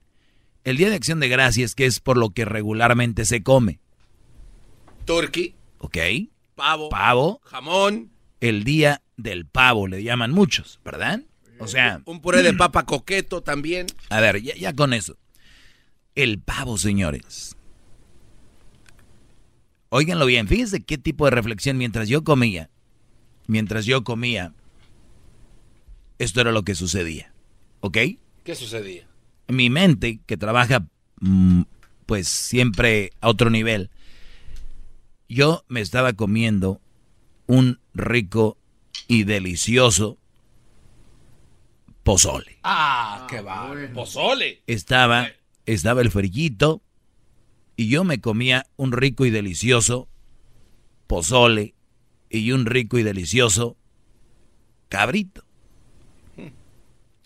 El 0.64 0.76
Día 0.76 0.90
de 0.90 0.96
Acción 0.96 1.18
de 1.18 1.28
Gracias, 1.28 1.74
que 1.74 1.86
es 1.86 2.00
por 2.00 2.16
lo 2.18 2.30
que 2.30 2.44
regularmente 2.44 3.24
se 3.24 3.42
come. 3.42 3.80
Turkey, 5.04 5.54
¿Ok? 5.78 5.96
pavo, 6.54 6.88
Pavo. 6.88 7.40
jamón, 7.44 8.10
El 8.40 8.64
Día 8.64 9.02
del 9.16 9.46
Pavo, 9.46 9.86
le 9.88 10.02
llaman 10.02 10.32
muchos, 10.32 10.80
¿verdad? 10.84 11.22
O 11.58 11.66
sea, 11.66 12.02
un 12.04 12.20
puré 12.20 12.42
de 12.42 12.52
papa 12.54 12.84
coqueto 12.84 13.42
también. 13.42 13.86
a 14.10 14.20
ver, 14.20 14.42
ya, 14.42 14.54
ya 14.54 14.74
con 14.74 14.92
eso. 14.92 15.16
El 16.14 16.40
pavo, 16.40 16.78
señores. 16.78 17.56
Óiganlo 19.88 20.26
bien, 20.26 20.48
fíjense 20.48 20.82
qué 20.82 20.98
tipo 20.98 21.26
de 21.26 21.30
reflexión 21.30 21.76
mientras 21.78 22.08
yo 22.08 22.24
comía. 22.24 22.70
Mientras 23.46 23.84
yo 23.84 24.02
comía, 24.02 24.54
esto 26.18 26.40
era 26.40 26.52
lo 26.52 26.62
que 26.62 26.74
sucedía. 26.74 27.32
¿Ok? 27.80 27.98
¿Qué 28.44 28.54
sucedía? 28.54 29.06
mi 29.48 29.70
mente, 29.70 30.20
que 30.26 30.36
trabaja 30.36 30.86
mm, 31.20 31.62
pues 32.06 32.28
siempre 32.28 33.12
a 33.20 33.28
otro 33.28 33.50
nivel, 33.50 33.90
yo 35.28 35.64
me 35.68 35.80
estaba 35.80 36.12
comiendo 36.12 36.80
un 37.46 37.80
rico 37.94 38.58
y 39.08 39.24
delicioso 39.24 40.18
pozole. 42.02 42.58
Ah, 42.62 43.26
qué 43.28 43.40
va. 43.40 43.72
Pozole. 43.92 44.62
Estaba, 44.66 45.28
estaba 45.66 46.00
el 46.00 46.10
frillito 46.10 46.82
y 47.76 47.88
yo 47.88 48.04
me 48.04 48.20
comía 48.20 48.66
un 48.76 48.92
rico 48.92 49.26
y 49.26 49.30
delicioso 49.30 50.08
pozole 51.06 51.74
y 52.30 52.52
un 52.52 52.66
rico 52.66 52.98
y 52.98 53.02
delicioso 53.02 53.76
cabrito. 54.88 55.44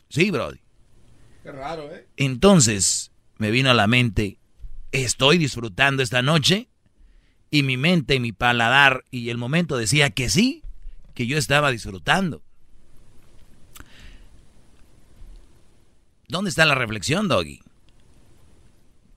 Sí, 0.09 0.31
Brody. 0.31 0.59
Qué 1.43 1.53
raro, 1.53 1.95
¿eh? 1.95 2.07
Entonces 2.17 3.13
me 3.39 3.51
vino 3.51 3.71
a 3.71 3.75
la 3.75 3.87
mente, 3.87 4.39
estoy 4.93 5.39
disfrutando 5.39 6.03
esta 6.03 6.21
noche 6.21 6.69
y 7.51 7.63
mi 7.63 7.77
mente 7.77 8.17
y 8.17 8.21
mi 8.21 8.33
paladar 8.33 9.05
y 9.11 9.31
el 9.31 9.39
momento 9.39 9.77
decía 9.77 10.11
que 10.11 10.29
sí, 10.29 10.63
que 11.21 11.27
yo 11.27 11.37
estaba 11.37 11.71
disfrutando. 11.71 12.43
¿Dónde 16.29 16.49
está 16.49 16.65
la 16.65 16.75
reflexión, 16.75 17.29
Doggy? 17.29 17.61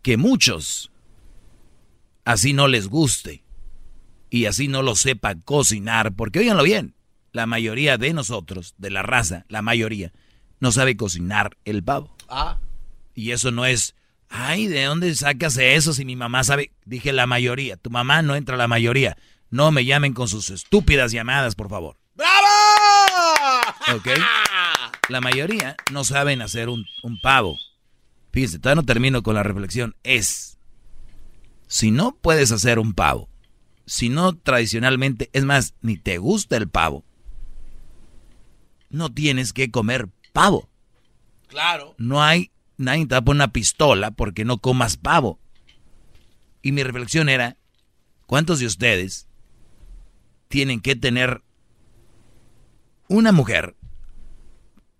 Que 0.01 0.17
muchos 0.17 0.91
así 2.25 2.51
no 2.51 2.67
les 2.67 2.89
guste 2.89 3.45
y 4.29 4.47
así 4.47 4.67
no 4.67 4.81
lo 4.81 4.97
sepan 4.97 5.39
cocinar, 5.45 6.13
porque 6.13 6.39
óiganlo 6.39 6.63
bien, 6.63 6.93
la 7.31 7.45
mayoría 7.45 7.97
de 7.97 8.11
nosotros, 8.11 8.75
de 8.77 8.89
la 8.89 9.01
raza, 9.01 9.45
la 9.47 9.61
mayoría, 9.61 10.11
no 10.59 10.73
sabe 10.73 10.97
cocinar 10.97 11.55
el 11.63 11.85
pavo. 11.85 12.13
Ah. 12.27 12.59
Y 13.15 13.31
eso 13.31 13.49
no 13.51 13.65
es, 13.65 13.95
ay, 14.27 14.67
¿de 14.67 14.83
dónde 14.83 15.15
sacas 15.15 15.55
eso 15.55 15.93
si 15.93 16.03
mi 16.03 16.17
mamá 16.17 16.43
sabe? 16.43 16.73
Dije 16.83 17.13
la 17.13 17.27
mayoría, 17.27 17.77
tu 17.77 17.89
mamá 17.89 18.21
no 18.23 18.35
entra 18.35 18.57
la 18.57 18.67
mayoría. 18.67 19.15
No 19.53 19.71
me 19.71 19.85
llamen 19.85 20.15
con 20.15 20.27
sus 20.27 20.49
estúpidas 20.49 21.11
llamadas, 21.11 21.53
por 21.53 21.69
favor. 21.69 21.95
¡Bravo! 22.15 23.61
¿Ok? 23.95 24.07
La 25.09 25.21
mayoría 25.21 25.75
no 25.91 26.03
saben 26.03 26.41
hacer 26.41 26.69
un, 26.69 26.87
un 27.03 27.21
pavo. 27.21 27.59
Fíjense, 28.31 28.57
todavía 28.57 28.81
no 28.81 28.85
termino 28.87 29.21
con 29.21 29.35
la 29.35 29.43
reflexión. 29.43 29.95
Es, 30.01 30.57
si 31.67 31.91
no 31.91 32.17
puedes 32.19 32.51
hacer 32.51 32.79
un 32.79 32.95
pavo, 32.95 33.29
si 33.85 34.09
no 34.09 34.35
tradicionalmente, 34.35 35.29
es 35.33 35.45
más, 35.45 35.75
ni 35.81 35.97
te 35.97 36.17
gusta 36.17 36.57
el 36.57 36.67
pavo, 36.67 37.05
no 38.89 39.13
tienes 39.13 39.53
que 39.53 39.69
comer 39.69 40.09
pavo. 40.31 40.67
Claro. 41.45 41.93
No 41.99 42.23
hay, 42.23 42.49
nadie 42.77 43.05
te 43.05 43.13
va 43.13 43.19
a 43.19 43.23
poner 43.23 43.43
una 43.43 43.53
pistola 43.53 44.09
porque 44.09 44.45
no 44.45 44.57
comas 44.57 44.97
pavo. 44.97 45.39
Y 46.63 46.71
mi 46.71 46.81
reflexión 46.81 47.29
era, 47.29 47.57
¿cuántos 48.25 48.57
de 48.57 48.65
ustedes 48.65 49.27
tienen 50.53 50.81
que 50.81 50.95
tener 50.95 51.41
una 53.07 53.31
mujer 53.31 53.75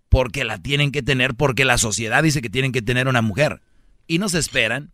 porque 0.09 0.45
la 0.45 0.57
tienen 0.57 0.91
que 0.91 1.03
tener, 1.03 1.35
porque 1.35 1.63
la 1.63 1.77
sociedad 1.77 2.23
dice 2.23 2.41
que 2.41 2.49
tienen 2.49 2.71
que 2.71 2.81
tener 2.81 3.07
una 3.07 3.21
mujer? 3.21 3.61
Y 4.07 4.17
no 4.17 4.29
se 4.29 4.39
esperan 4.39 4.93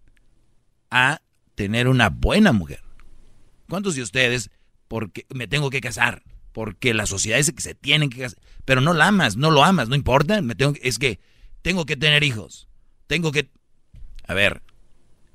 a 0.92 1.22
tener 1.56 1.88
una 1.88 2.10
buena 2.10 2.52
mujer. 2.52 2.82
¿Cuántos 3.70 3.96
de 3.96 4.02
ustedes, 4.02 4.52
porque 4.90 5.26
me 5.34 5.48
tengo 5.48 5.70
que 5.70 5.80
casar? 5.80 6.24
Porque 6.52 6.94
la 6.94 7.06
sociedad 7.06 7.38
dice 7.38 7.56
que 7.56 7.62
se 7.62 7.74
tienen 7.74 8.10
que 8.10 8.20
casar. 8.20 8.40
Pero 8.66 8.82
no 8.82 8.92
la 8.92 9.08
amas, 9.08 9.38
no 9.38 9.52
lo 9.52 9.64
amas, 9.64 9.88
no 9.88 9.96
importa. 9.96 10.42
Me 10.42 10.56
tengo, 10.56 10.74
es 10.82 11.00
que 11.00 11.22
tengo 11.62 11.86
que 11.86 11.96
tener 11.96 12.26
hijos. 12.26 12.68
Tengo 13.08 13.32
que... 13.32 13.50
A 14.28 14.34
ver, 14.34 14.62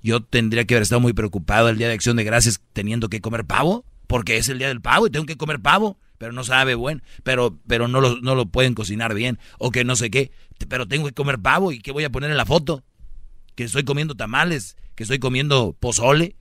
yo 0.02 0.22
tendría 0.22 0.66
que 0.66 0.74
haber 0.74 0.82
estado 0.82 1.00
muy 1.00 1.14
preocupado 1.14 1.70
el 1.70 1.78
día 1.78 1.88
de 1.88 1.94
acción 1.94 2.16
de 2.16 2.24
gracias 2.24 2.60
teniendo 2.74 3.08
que 3.08 3.22
comer 3.22 3.46
pavo. 3.46 3.86
Porque 4.06 4.36
es 4.36 4.48
el 4.48 4.58
día 4.58 4.68
del 4.68 4.80
pavo 4.80 5.06
y 5.06 5.10
tengo 5.10 5.26
que 5.26 5.36
comer 5.36 5.60
pavo. 5.60 5.98
Pero 6.18 6.32
no 6.32 6.44
sabe 6.44 6.74
bueno. 6.74 7.00
Pero, 7.22 7.58
pero 7.66 7.88
no, 7.88 8.00
lo, 8.00 8.20
no 8.20 8.34
lo 8.34 8.46
pueden 8.46 8.74
cocinar 8.74 9.14
bien. 9.14 9.38
O 9.58 9.70
que 9.70 9.84
no 9.84 9.96
sé 9.96 10.10
qué. 10.10 10.30
Pero 10.68 10.86
tengo 10.86 11.06
que 11.06 11.14
comer 11.14 11.38
pavo. 11.38 11.72
¿Y 11.72 11.80
qué 11.80 11.92
voy 11.92 12.04
a 12.04 12.10
poner 12.10 12.30
en 12.30 12.36
la 12.36 12.46
foto? 12.46 12.84
Que 13.54 13.64
estoy 13.64 13.84
comiendo 13.84 14.14
tamales. 14.14 14.76
Que 14.94 15.02
estoy 15.02 15.18
comiendo 15.18 15.76
pozole 15.78 16.36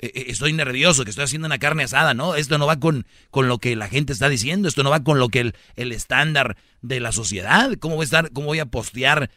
estoy 0.00 0.52
nervioso, 0.52 1.04
que 1.04 1.10
estoy 1.10 1.24
haciendo 1.24 1.46
una 1.46 1.58
carne 1.58 1.84
asada, 1.84 2.14
¿no? 2.14 2.34
Esto 2.34 2.58
no 2.58 2.66
va 2.66 2.80
con, 2.80 3.06
con 3.30 3.48
lo 3.48 3.58
que 3.58 3.76
la 3.76 3.88
gente 3.88 4.12
está 4.12 4.28
diciendo, 4.28 4.68
esto 4.68 4.82
no 4.82 4.90
va 4.90 5.04
con 5.04 5.18
lo 5.18 5.28
que 5.28 5.40
el, 5.40 5.54
el 5.76 5.92
estándar 5.92 6.56
de 6.80 7.00
la 7.00 7.12
sociedad. 7.12 7.72
¿Cómo 7.78 7.96
voy 7.96 8.04
a 8.04 8.04
estar, 8.04 8.32
cómo 8.32 8.46
voy 8.46 8.60
a 8.60 8.66
postear 8.66 9.30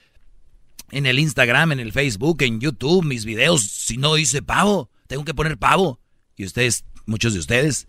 en 0.91 1.05
el 1.05 1.19
Instagram, 1.19 1.73
en 1.73 1.79
el 1.79 1.91
Facebook, 1.91 2.41
en 2.43 2.61
YouTube 2.61 3.03
mis 3.03 3.25
videos 3.25 3.63
si 3.63 3.97
no 3.97 4.17
hice 4.17 4.41
pavo? 4.41 4.89
Tengo 5.07 5.25
que 5.25 5.33
poner 5.33 5.57
pavo. 5.57 5.99
Y 6.35 6.45
ustedes, 6.45 6.85
muchos 7.05 7.34
de 7.34 7.39
ustedes, 7.39 7.88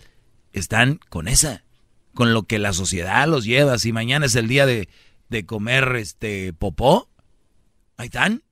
están 0.53 1.01
con 1.09 1.29
esa, 1.29 1.65
con 2.15 2.33
lo 2.33 2.45
que 2.45 2.59
la 2.59 2.73
sociedad 2.73 3.27
los 3.29 3.45
lleva. 3.45 3.79
Si 3.79 3.93
mañana 3.93 4.27
es 4.27 4.37
el 4.37 4.49
día 4.49 4.67
de, 4.67 4.89
de 5.29 5.47
comer 5.47 5.97
este 5.97 6.53
popó, 6.53 7.09
ahí 7.97 8.07
están, 8.07 8.43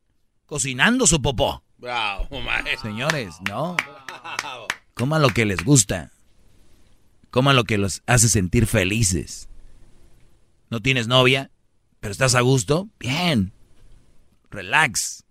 cocinando 0.46 1.06
su 1.06 1.22
popó. 1.22 1.62
Bravo, 1.78 2.28
Señores, 2.80 3.34
no. 3.48 3.76
Coman 4.94 5.22
lo 5.22 5.30
que 5.30 5.44
les 5.44 5.64
gusta. 5.64 6.12
Coman 7.30 7.56
lo 7.56 7.64
que 7.64 7.78
los 7.78 8.02
hace 8.06 8.28
sentir 8.28 8.66
felices. 8.66 9.48
¿No 10.70 10.80
tienes 10.80 11.08
novia? 11.08 11.50
¿Pero 11.98 12.12
estás 12.12 12.34
a 12.34 12.40
gusto? 12.40 12.88
Bien. 12.98 13.52
Relax. 14.50 15.24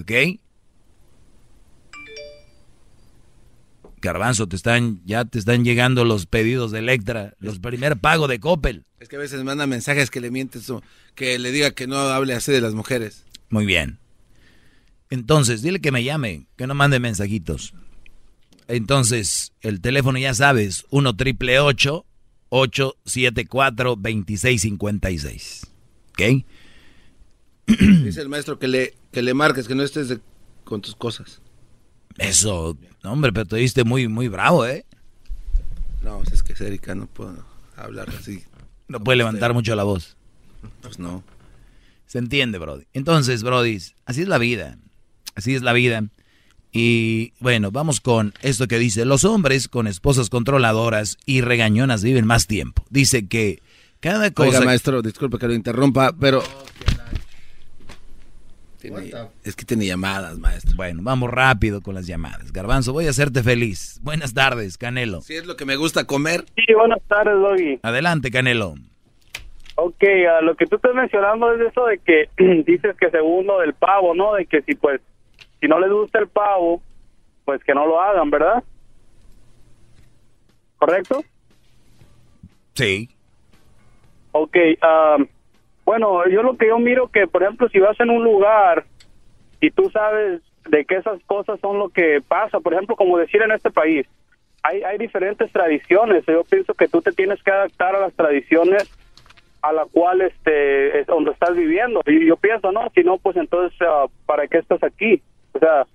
¿Ok? 0.00 0.40
Garbanzo, 4.00 4.48
te 4.48 4.56
están, 4.56 5.00
ya 5.04 5.24
te 5.24 5.38
están 5.38 5.64
llegando 5.64 6.04
los 6.04 6.26
pedidos 6.26 6.72
de 6.72 6.80
Electra, 6.80 7.34
los 7.38 7.58
primer 7.58 7.98
pago 7.98 8.28
de 8.28 8.40
Coppel. 8.40 8.84
Es 9.00 9.08
que 9.08 9.16
a 9.16 9.20
veces 9.20 9.42
manda 9.44 9.66
mensajes 9.66 10.10
que 10.10 10.20
le 10.20 10.30
mientes 10.30 10.68
o 10.70 10.82
que 11.14 11.38
le 11.38 11.52
diga 11.52 11.70
que 11.70 11.86
no 11.86 11.98
hable 11.98 12.34
así 12.34 12.52
de 12.52 12.60
las 12.60 12.74
mujeres. 12.74 13.24
Muy 13.48 13.64
bien. 13.66 13.98
Entonces, 15.10 15.62
dile 15.62 15.80
que 15.80 15.92
me 15.92 16.04
llame, 16.04 16.46
que 16.56 16.66
no 16.66 16.74
mande 16.74 17.00
mensajitos. 17.00 17.72
Entonces, 18.66 19.52
el 19.62 19.80
teléfono 19.80 20.18
ya 20.18 20.34
sabes, 20.34 20.84
1 20.90 21.16
triple 21.16 21.58
874 21.60 23.96
2656. 23.96 25.66
¿Ok? 26.10 26.22
Dice 27.66 28.20
el 28.20 28.28
maestro 28.28 28.58
que 28.58 28.68
le, 28.68 28.94
que 29.12 29.22
le 29.22 29.32
marques, 29.34 29.68
que 29.68 29.74
no 29.74 29.82
estés 29.82 30.18
con 30.64 30.82
tus 30.82 30.94
cosas. 30.94 31.40
Eso, 32.18 32.76
hombre, 33.04 33.32
pero 33.32 33.46
te 33.46 33.56
diste 33.56 33.84
muy, 33.84 34.08
muy 34.08 34.28
bravo, 34.28 34.66
¿eh? 34.66 34.84
No, 36.02 36.18
pues 36.18 36.32
es 36.32 36.42
que 36.42 36.52
Erika, 36.64 36.94
no 36.94 37.06
puedo 37.06 37.44
hablar 37.76 38.10
así. 38.10 38.42
No 38.88 39.00
puede 39.00 39.18
levantar 39.18 39.54
mucho 39.54 39.74
la 39.76 39.84
voz. 39.84 40.16
Pues 40.82 40.98
no. 40.98 41.22
Se 42.06 42.18
entiende, 42.18 42.58
Brody. 42.58 42.84
Entonces, 42.92 43.42
Brody, 43.42 43.78
así 44.06 44.22
es 44.22 44.28
la 44.28 44.38
vida. 44.38 44.78
Así 45.34 45.54
es 45.54 45.62
la 45.62 45.72
vida. 45.72 46.04
Y 46.72 47.32
bueno, 47.40 47.70
vamos 47.70 48.00
con 48.00 48.34
esto 48.42 48.66
que 48.66 48.78
dice, 48.78 49.04
los 49.04 49.24
hombres 49.24 49.68
con 49.68 49.86
esposas 49.86 50.30
controladoras 50.30 51.16
y 51.24 51.40
regañonas 51.40 52.02
viven 52.02 52.26
más 52.26 52.46
tiempo. 52.46 52.84
Dice 52.90 53.26
que 53.26 53.62
cada 54.00 54.30
cosa... 54.32 54.48
Oiga, 54.48 54.60
maestro, 54.62 55.02
disculpe 55.02 55.38
que 55.38 55.48
lo 55.48 55.54
interrumpa, 55.54 56.12
pero... 56.18 56.42
es 59.44 59.56
que 59.56 59.64
tiene 59.64 59.86
llamadas, 59.86 60.38
maestro. 60.38 60.76
Bueno, 60.76 61.00
vamos 61.02 61.30
rápido 61.30 61.80
con 61.80 61.94
las 61.94 62.06
llamadas. 62.06 62.52
Garbanzo, 62.52 62.92
voy 62.92 63.06
a 63.06 63.10
hacerte 63.10 63.42
feliz. 63.42 64.00
Buenas 64.02 64.34
tardes, 64.34 64.78
Canelo. 64.78 65.20
Si 65.20 65.34
es 65.34 65.46
lo 65.46 65.56
que 65.56 65.64
me 65.64 65.76
gusta 65.76 66.04
comer. 66.04 66.44
Sí, 66.54 66.74
buenas 66.74 67.02
tardes, 67.08 67.34
Doggy. 67.34 67.80
Adelante, 67.82 68.30
Canelo. 68.30 68.74
Ok, 69.74 70.04
a 70.28 70.42
lo 70.42 70.54
que 70.56 70.66
tú 70.66 70.76
estás 70.76 70.94
mencionando 70.94 71.52
es 71.54 71.70
eso 71.70 71.86
de 71.86 71.98
que 71.98 72.28
dices 72.66 72.96
que 72.98 73.10
según 73.10 73.46
lo 73.46 73.60
del 73.60 73.74
pavo, 73.74 74.14
¿no? 74.14 74.34
De 74.34 74.46
que 74.46 74.62
si 74.62 74.74
pues 74.74 75.00
si 75.60 75.66
no 75.66 75.78
les 75.80 75.90
gusta 75.90 76.18
el 76.18 76.28
pavo, 76.28 76.82
pues 77.44 77.62
que 77.64 77.74
no 77.74 77.86
lo 77.86 78.00
hagan, 78.00 78.30
¿verdad? 78.30 78.62
¿Correcto? 80.76 81.24
Sí. 82.74 83.08
Ok, 84.32 84.56
um, 85.16 85.26
bueno, 85.88 86.28
yo 86.28 86.42
lo 86.42 86.58
que 86.58 86.68
yo 86.68 86.78
miro 86.78 87.08
que, 87.08 87.26
por 87.26 87.42
ejemplo, 87.42 87.66
si 87.70 87.78
vas 87.78 87.98
en 87.98 88.10
un 88.10 88.22
lugar 88.22 88.84
y 89.58 89.70
tú 89.70 89.88
sabes 89.88 90.42
de 90.68 90.84
que 90.84 90.96
esas 90.96 91.18
cosas 91.24 91.58
son 91.60 91.78
lo 91.78 91.88
que 91.88 92.20
pasa, 92.20 92.60
por 92.60 92.74
ejemplo, 92.74 92.94
como 92.94 93.16
decir 93.16 93.40
en 93.40 93.52
este 93.52 93.70
país, 93.70 94.06
hay, 94.62 94.82
hay 94.82 94.98
diferentes 94.98 95.50
tradiciones, 95.50 96.24
yo 96.26 96.44
pienso 96.44 96.74
que 96.74 96.88
tú 96.88 97.00
te 97.00 97.12
tienes 97.12 97.42
que 97.42 97.52
adaptar 97.52 97.96
a 97.96 98.00
las 98.00 98.12
tradiciones 98.12 98.86
a 99.62 99.72
la 99.72 99.86
cual 99.86 100.20
este 100.20 101.00
es 101.00 101.06
donde 101.06 101.30
estás 101.30 101.56
viviendo. 101.56 102.02
Y 102.04 102.26
yo 102.26 102.36
pienso 102.36 102.70
no 102.70 102.90
si 102.94 103.02
no 103.02 103.16
pues 103.16 103.38
entonces 103.38 103.74
uh, 103.80 104.10
para 104.26 104.46
qué 104.46 104.58
estás 104.58 104.82
aquí 104.82 105.22
o 105.54 105.58
sea, 105.58 105.86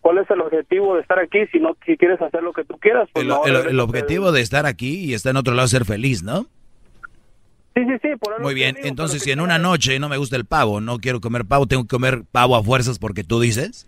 ¿cuál 0.00 0.18
es 0.18 0.30
el 0.30 0.40
objetivo 0.40 0.94
de 0.94 1.02
estar 1.02 1.18
aquí 1.18 1.46
si 1.52 1.60
no 1.60 1.76
si 1.84 1.98
quieres 1.98 2.20
hacer 2.22 2.42
lo 2.42 2.54
que 2.54 2.64
tú 2.64 2.78
quieras? 2.78 3.10
Pues 3.12 3.26
el, 3.26 3.80
objetivo 3.80 4.32
de 4.32 4.40
estar 4.40 4.64
aquí 4.64 5.04
y 5.04 5.12
estar 5.14 5.30
en 5.30 5.36
otro 5.36 5.52
lado 5.54 5.68
ser 5.68 5.84
feliz, 5.84 6.22
¿no? 6.22 6.46
Sí, 7.74 7.82
sí, 7.84 7.92
sí. 8.02 8.08
Muy 8.40 8.54
bien, 8.54 8.76
entonces 8.82 9.22
si 9.22 9.32
en 9.32 9.40
una 9.40 9.58
noche 9.58 9.98
no 9.98 10.08
me 10.08 10.16
gusta 10.16 10.36
el 10.36 10.44
pavo, 10.44 10.80
no 10.80 10.98
quiero 10.98 11.20
comer 11.20 11.44
pavo, 11.44 11.66
tengo 11.66 11.82
que 11.82 11.88
comer 11.88 12.22
pavo 12.30 12.56
a 12.56 12.62
fuerzas 12.62 12.98
porque 12.98 13.24
tú 13.24 13.40
dices. 13.40 13.86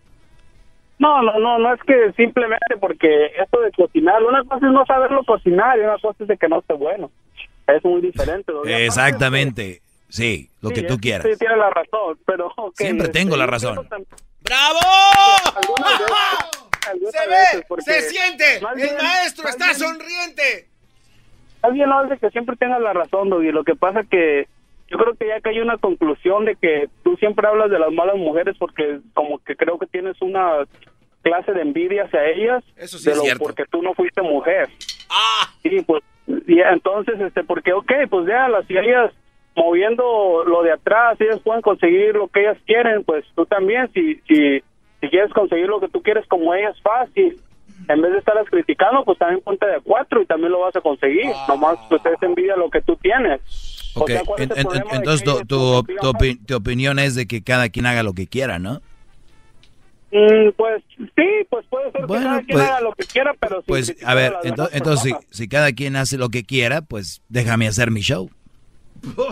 No, 0.98 1.22
no, 1.22 1.38
no, 1.38 1.58
no 1.58 1.74
es 1.74 1.80
que 1.82 2.12
simplemente 2.16 2.76
porque 2.80 3.26
esto 3.40 3.60
de 3.60 3.70
cocinar, 3.72 4.22
una 4.22 4.42
cosa 4.44 4.66
es 4.66 4.72
no 4.72 4.84
saberlo 4.86 5.22
cocinar 5.24 5.78
y 5.78 5.82
una 5.82 5.98
cosa 5.98 6.16
es 6.22 6.28
de 6.28 6.36
que 6.36 6.48
no 6.48 6.58
esté 6.60 6.74
bueno. 6.74 7.10
Es 7.66 7.84
muy 7.84 8.00
diferente. 8.00 8.52
Exactamente. 8.66 9.82
Sí, 10.08 10.48
lo 10.62 10.70
que 10.70 10.82
tú 10.82 10.98
quieras. 10.98 11.26
Sí, 11.30 11.36
tiene 11.38 11.56
la 11.56 11.68
razón, 11.70 12.18
pero... 12.24 12.52
Siempre 12.74 13.06
este, 13.08 13.18
tengo 13.18 13.36
la 13.36 13.46
razón. 13.46 13.86
¡Bravo! 14.42 14.78
veces- 15.74 16.06
Se 17.12 17.28
ve, 17.28 17.64
se 17.84 18.00
siente. 18.10 18.58
El 18.58 18.66
bien- 18.76 18.96
maestro 19.02 19.48
está 19.48 19.66
bien- 19.66 19.78
sonriente. 19.78 20.68
Alguien 21.62 21.88
no 21.88 21.98
hace 21.98 22.18
que 22.18 22.30
siempre 22.30 22.56
tengas 22.56 22.80
la 22.80 22.92
razón, 22.92 23.28
Doggy. 23.30 23.50
Lo 23.52 23.64
que 23.64 23.74
pasa 23.74 24.04
que 24.04 24.46
yo 24.88 24.98
creo 24.98 25.14
que 25.14 25.26
ya 25.26 25.40
que 25.40 25.50
hay 25.50 25.60
una 25.60 25.78
conclusión 25.78 26.44
de 26.44 26.54
que 26.56 26.88
tú 27.02 27.16
siempre 27.16 27.46
hablas 27.48 27.70
de 27.70 27.78
las 27.78 27.92
malas 27.92 28.16
mujeres 28.16 28.56
porque 28.58 29.00
como 29.14 29.38
que 29.38 29.56
creo 29.56 29.78
que 29.78 29.86
tienes 29.86 30.20
una 30.22 30.64
clase 31.22 31.52
de 31.52 31.62
envidia 31.62 32.04
hacia 32.04 32.24
ellas. 32.28 32.62
Eso 32.76 32.98
sí 32.98 33.06
de 33.06 33.10
es 33.12 33.16
lo- 33.16 33.22
cierto. 33.24 33.42
Porque 33.44 33.64
tú 33.70 33.82
no 33.82 33.94
fuiste 33.94 34.22
mujer. 34.22 34.68
Ah. 35.10 35.48
Sí, 35.62 35.82
pues, 35.86 36.02
y 36.46 36.60
entonces, 36.60 37.20
este, 37.20 37.42
porque, 37.42 37.72
ok, 37.72 37.92
pues 38.08 38.26
déjalas, 38.26 38.64
si 38.66 38.76
ellas 38.76 39.12
moviendo 39.56 40.44
lo 40.44 40.62
de 40.62 40.72
atrás, 40.72 41.20
ellas 41.20 41.40
pueden 41.40 41.62
conseguir 41.62 42.14
lo 42.14 42.28
que 42.28 42.40
ellas 42.42 42.58
quieren, 42.66 43.02
pues 43.04 43.24
tú 43.34 43.46
también, 43.46 43.90
si, 43.92 44.16
si, 44.28 44.62
si 45.00 45.08
quieres 45.08 45.32
conseguir 45.32 45.66
lo 45.66 45.80
que 45.80 45.88
tú 45.88 46.02
quieres 46.02 46.26
como 46.26 46.54
ellas, 46.54 46.80
fácil. 46.82 47.40
En 47.88 48.02
vez 48.02 48.12
de 48.12 48.18
estarlas 48.18 48.46
criticando, 48.50 49.04
pues 49.04 49.18
también 49.18 49.40
ponte 49.42 49.66
de 49.66 49.80
cuatro 49.82 50.20
y 50.22 50.26
también 50.26 50.52
lo 50.52 50.60
vas 50.60 50.74
a 50.76 50.80
conseguir. 50.80 51.26
Nomás 51.48 51.78
pues 51.88 52.02
es 52.04 52.22
envidia 52.22 52.56
lo 52.56 52.68
que 52.70 52.82
tú 52.82 52.96
tienes. 52.96 53.40
O 53.94 54.00
Ok, 54.02 54.08
sea, 54.10 54.22
¿cuál 54.24 54.42
es 54.42 54.50
en- 54.50 54.52
el 54.52 54.58
en- 54.58 54.64
problema 54.66 54.90
de 54.90 54.96
entonces 54.96 55.24
tu, 55.24 55.38
tu, 55.46 55.82
tu 56.00 56.06
opi- 56.12 56.44
tu 56.46 56.56
opinión 56.56 56.98
es 56.98 57.14
de 57.14 57.26
que 57.26 57.42
cada 57.42 57.68
quien 57.68 57.86
haga 57.86 58.02
lo 58.02 58.12
que 58.12 58.26
quiera, 58.26 58.58
¿no? 58.58 58.80
Mm, 60.12 60.50
pues 60.56 60.82
sí, 60.98 61.26
pues 61.50 61.66
puede 61.68 61.90
ser 61.92 62.06
Bueno, 62.06 62.22
que 62.22 62.28
cada 62.28 62.42
quien 62.42 62.58
pues- 62.58 62.68
haga 62.70 62.80
lo 62.80 62.92
que 62.92 63.04
quiera, 63.04 63.34
pero 63.40 63.62
Pues 63.62 63.96
a 64.04 64.14
ver, 64.14 64.32
ento- 64.44 64.54
demás 64.56 64.70
entonces 64.72 65.14
si, 65.30 65.36
si 65.42 65.48
cada 65.48 65.72
quien 65.72 65.96
hace 65.96 66.16
lo 66.18 66.28
que 66.28 66.44
quiera, 66.44 66.82
pues 66.82 67.22
déjame 67.28 67.66
hacer 67.68 67.90
mi 67.90 68.00
show. 68.00 68.30
Sí, 69.02 69.08
no, 69.16 69.24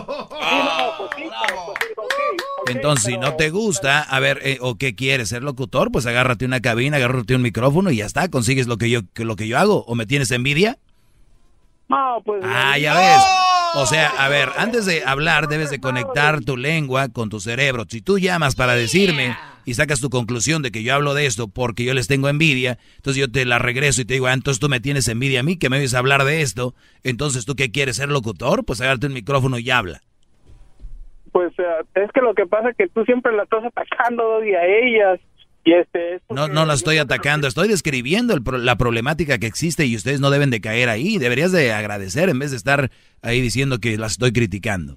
pues 0.97 1.09
sí, 1.17 1.23
pues, 1.23 2.07
sí, 2.09 2.23
Entonces, 2.67 3.05
si 3.05 3.17
no 3.17 3.35
te 3.35 3.49
gusta, 3.49 4.01
a 4.01 4.19
ver, 4.19 4.39
eh, 4.43 4.57
o 4.61 4.75
qué 4.75 4.95
quieres, 4.95 5.29
ser 5.29 5.43
locutor, 5.43 5.91
pues 5.91 6.05
agárrate 6.05 6.45
una 6.45 6.61
cabina, 6.61 6.97
agárrate 6.97 7.35
un 7.35 7.41
micrófono 7.41 7.91
y 7.91 7.97
ya 7.97 8.05
está, 8.05 8.29
consigues 8.29 8.67
lo 8.67 8.77
que 8.77 8.89
yo, 8.89 9.01
lo 9.15 9.35
que 9.35 9.47
yo 9.47 9.57
hago. 9.57 9.83
¿O 9.85 9.95
me 9.95 10.05
tienes 10.05 10.31
envidia? 10.31 10.77
No, 11.87 12.21
pues. 12.25 12.43
Ah, 12.43 12.77
ya 12.77 12.95
ves. 12.95 13.23
O 13.77 13.85
sea, 13.85 14.07
a 14.07 14.29
ver, 14.29 14.49
antes 14.57 14.85
de 14.85 15.03
hablar 15.03 15.49
debes 15.49 15.69
de 15.69 15.81
conectar 15.81 16.39
tu 16.41 16.55
lengua 16.55 17.09
con 17.09 17.29
tu 17.29 17.41
cerebro. 17.41 17.85
Si 17.89 18.01
tú 18.01 18.17
llamas 18.17 18.55
para 18.55 18.73
decirme 18.73 19.35
y 19.65 19.73
sacas 19.73 19.99
tu 19.99 20.09
conclusión 20.09 20.61
de 20.61 20.71
que 20.71 20.81
yo 20.81 20.95
hablo 20.95 21.13
de 21.13 21.25
esto 21.25 21.49
porque 21.49 21.83
yo 21.83 21.93
les 21.93 22.07
tengo 22.07 22.29
envidia, 22.29 22.79
entonces 22.95 23.19
yo 23.19 23.29
te 23.29 23.43
la 23.43 23.59
regreso 23.59 24.01
y 24.01 24.05
te 24.05 24.13
digo, 24.13 24.27
ah, 24.27 24.33
entonces 24.33 24.61
tú 24.61 24.69
me 24.69 24.79
tienes 24.79 25.09
envidia 25.09 25.41
a 25.41 25.43
mí, 25.43 25.57
que 25.57 25.69
me 25.69 25.77
oyes 25.77 25.93
hablar 25.93 26.23
de 26.23 26.41
esto, 26.41 26.73
entonces 27.03 27.43
tú 27.43 27.55
qué 27.55 27.69
quieres 27.69 27.97
ser 27.97 28.07
locutor, 28.09 28.63
pues 28.63 28.79
agárrate 28.79 29.07
un 29.07 29.13
micrófono 29.13 29.59
y 29.59 29.69
habla. 29.69 30.01
Pues 31.35 31.51
eh, 31.59 31.63
es 31.95 32.09
que 32.13 32.21
lo 32.21 32.33
que 32.33 32.45
pasa 32.45 32.69
es 32.69 32.77
que 32.77 32.87
tú 32.87 33.03
siempre 33.03 33.35
la 33.35 33.43
estás 33.43 33.65
atacando 33.65 34.23
Doggy, 34.23 34.53
a 34.55 34.65
ellas. 34.65 35.19
Y 35.65 35.73
este, 35.73 36.15
es 36.15 36.21
No, 36.29 36.47
no 36.47 36.65
la 36.65 36.75
estoy 36.75 36.97
atacando, 36.97 37.45
estoy 37.45 37.67
describiendo 37.67 38.33
el 38.33 38.41
pro- 38.41 38.57
la 38.57 38.77
problemática 38.77 39.37
que 39.37 39.45
existe 39.47 39.85
y 39.85 39.97
ustedes 39.97 40.21
no 40.21 40.29
deben 40.29 40.49
de 40.49 40.61
caer 40.61 40.87
ahí. 40.87 41.17
Deberías 41.17 41.51
de 41.51 41.73
agradecer 41.73 42.29
en 42.29 42.39
vez 42.39 42.51
de 42.51 42.57
estar 42.57 42.89
ahí 43.21 43.41
diciendo 43.41 43.79
que 43.81 43.97
las 43.97 44.13
estoy 44.13 44.31
criticando. 44.31 44.95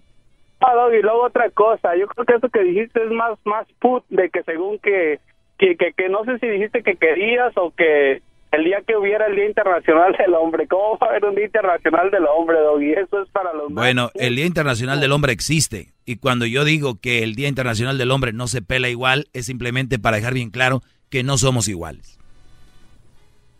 Ah, 0.60 0.74
Doggy, 0.76 1.02
luego 1.02 1.24
otra 1.24 1.50
cosa. 1.50 1.96
Yo 1.96 2.06
creo 2.06 2.24
que 2.24 2.34
eso 2.36 2.48
que 2.50 2.62
dijiste 2.62 3.02
es 3.02 3.10
más 3.10 3.36
más 3.44 3.66
put 3.80 4.04
de 4.08 4.30
que 4.30 4.44
según 4.44 4.78
que, 4.78 5.18
que, 5.58 5.74
que, 5.76 5.92
que 5.92 6.08
no 6.08 6.24
sé 6.24 6.38
si 6.38 6.46
dijiste 6.46 6.84
que 6.84 6.94
querías 6.94 7.52
o 7.56 7.72
que 7.74 8.22
el 8.52 8.64
día 8.64 8.82
que 8.86 8.96
hubiera 8.96 9.26
el 9.26 9.36
Día 9.36 9.46
Internacional 9.46 10.14
del 10.18 10.34
Hombre. 10.34 10.66
¿Cómo 10.66 10.98
va 10.98 11.08
a 11.08 11.10
haber 11.10 11.24
un 11.26 11.34
Día 11.34 11.46
Internacional 11.46 12.10
del 12.10 12.24
Hombre, 12.26 12.58
Doggy? 12.60 12.92
Eso 12.92 13.22
es 13.22 13.28
para 13.30 13.52
los 13.52 13.72
Bueno, 13.72 14.10
el 14.14 14.36
Día 14.36 14.46
Internacional 14.46 15.00
del 15.00 15.12
Hombre 15.12 15.32
existe 15.32 15.92
y 16.04 16.16
cuando 16.16 16.46
yo 16.46 16.64
digo 16.64 16.98
que 17.00 17.22
el 17.22 17.34
Día 17.34 17.48
Internacional 17.48 17.98
del 17.98 18.10
Hombre 18.10 18.32
no 18.32 18.46
se 18.46 18.62
pela 18.62 18.88
igual, 18.88 19.28
es 19.32 19.46
simplemente 19.46 19.98
para 19.98 20.16
dejar 20.16 20.34
bien 20.34 20.50
claro 20.50 20.82
que 21.10 21.22
no 21.22 21.36
somos 21.38 21.68
iguales. 21.68 22.18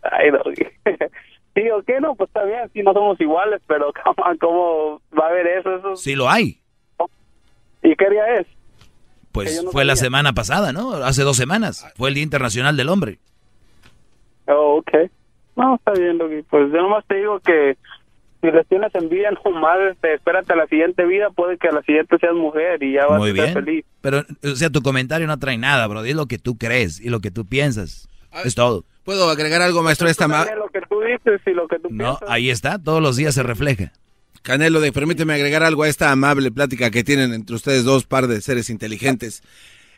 Ay, 0.03 0.31
Doggy. 0.31 0.65
Sí, 1.55 1.69
o 1.71 1.81
qué 1.83 1.99
no, 1.99 2.15
pues 2.15 2.29
está 2.29 2.45
bien, 2.45 2.69
sí, 2.71 2.83
no 2.83 2.93
somos 2.93 3.19
iguales, 3.19 3.59
pero 3.67 3.91
¿cómo, 4.03 4.37
cómo 4.39 5.01
va 5.19 5.25
a 5.25 5.29
haber 5.29 5.47
eso? 5.47 5.75
eso? 5.75 5.95
Sí 5.97 6.15
lo 6.15 6.29
hay. 6.29 6.61
¿Y 7.81 7.95
qué 7.95 8.09
día 8.09 8.35
es? 8.39 8.47
Pues 9.31 9.63
no 9.63 9.71
fue 9.71 9.83
la 9.83 9.95
sabía. 9.95 10.07
semana 10.07 10.33
pasada, 10.33 10.71
¿no? 10.71 10.93
Hace 10.93 11.23
dos 11.23 11.35
semanas. 11.35 11.85
Fue 11.97 12.09
el 12.09 12.15
Día 12.15 12.23
Internacional 12.23 12.77
del 12.77 12.87
Hombre. 12.87 13.19
Oh, 14.49 14.77
ok. 14.77 15.09
No, 15.55 15.75
está 15.75 15.91
bien, 15.93 16.17
Doggy. 16.17 16.41
Pues 16.43 16.71
yo 16.71 16.81
nomás 16.81 17.05
te 17.07 17.15
digo 17.15 17.39
que 17.39 17.77
si 18.41 18.47
les 18.51 18.65
tienes 18.67 18.93
envidia 18.95 19.29
nomás, 19.45 19.77
este, 19.91 20.13
espérate 20.13 20.53
a 20.53 20.55
la 20.55 20.67
siguiente 20.67 21.05
vida, 21.05 21.29
puede 21.29 21.57
que 21.57 21.67
a 21.67 21.71
la 21.71 21.81
siguiente 21.83 22.17
seas 22.19 22.33
mujer 22.33 22.81
y 22.81 22.93
ya 22.93 23.05
vas 23.05 23.19
Muy 23.19 23.31
a 23.31 23.33
bien. 23.33 23.53
feliz. 23.53 23.85
Pero, 24.01 24.23
o 24.43 24.55
sea, 24.55 24.69
tu 24.69 24.81
comentario 24.81 25.27
no 25.27 25.37
trae 25.37 25.57
nada, 25.57 25.85
bro. 25.87 26.03
Es 26.05 26.15
lo 26.15 26.25
que 26.27 26.37
tú 26.39 26.57
crees 26.57 26.99
y 27.01 27.09
lo 27.09 27.19
que 27.19 27.31
tú 27.31 27.45
piensas. 27.45 28.07
Es 28.45 28.55
todo. 28.55 28.85
¿Puedo 29.03 29.29
agregar 29.29 29.61
algo, 29.61 29.81
maestro, 29.83 30.07
esta 30.07 30.27
ma- 30.27 30.45
lo 30.55 30.69
que 30.69 30.81
tú 30.87 31.01
dices 31.01 31.41
y 31.45 31.51
lo 31.51 31.67
que 31.67 31.79
tú 31.79 31.89
No, 31.89 32.17
piensas. 32.17 32.29
ahí 32.29 32.49
está. 32.49 32.77
Todos 32.79 33.01
los 33.01 33.15
días 33.17 33.33
se 33.35 33.43
refleja. 33.43 33.91
Canelo, 34.43 34.79
de, 34.79 34.91
permíteme 34.93 35.33
agregar 35.33 35.63
algo 35.63 35.83
a 35.83 35.89
esta 35.89 36.11
amable 36.11 36.51
plática 36.51 36.91
que 36.91 37.03
tienen 37.03 37.33
entre 37.33 37.55
ustedes 37.55 37.83
dos 37.83 38.05
par 38.05 38.27
de 38.27 38.39
seres 38.41 38.69
inteligentes. 38.69 39.43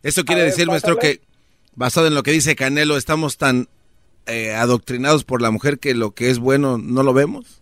Eso 0.01 0.23
quiere 0.25 0.41
ver, 0.41 0.51
decir, 0.51 0.65
maestro, 0.67 0.97
que 0.97 1.19
basado 1.75 2.07
en 2.07 2.15
lo 2.15 2.23
que 2.23 2.31
dice 2.31 2.55
Canelo, 2.55 2.97
estamos 2.97 3.37
tan 3.37 3.67
eh, 4.25 4.53
adoctrinados 4.53 5.23
por 5.23 5.41
la 5.41 5.51
mujer 5.51 5.79
que 5.79 5.93
lo 5.93 6.11
que 6.11 6.29
es 6.29 6.39
bueno 6.39 6.77
no 6.77 7.03
lo 7.03 7.13
vemos. 7.13 7.57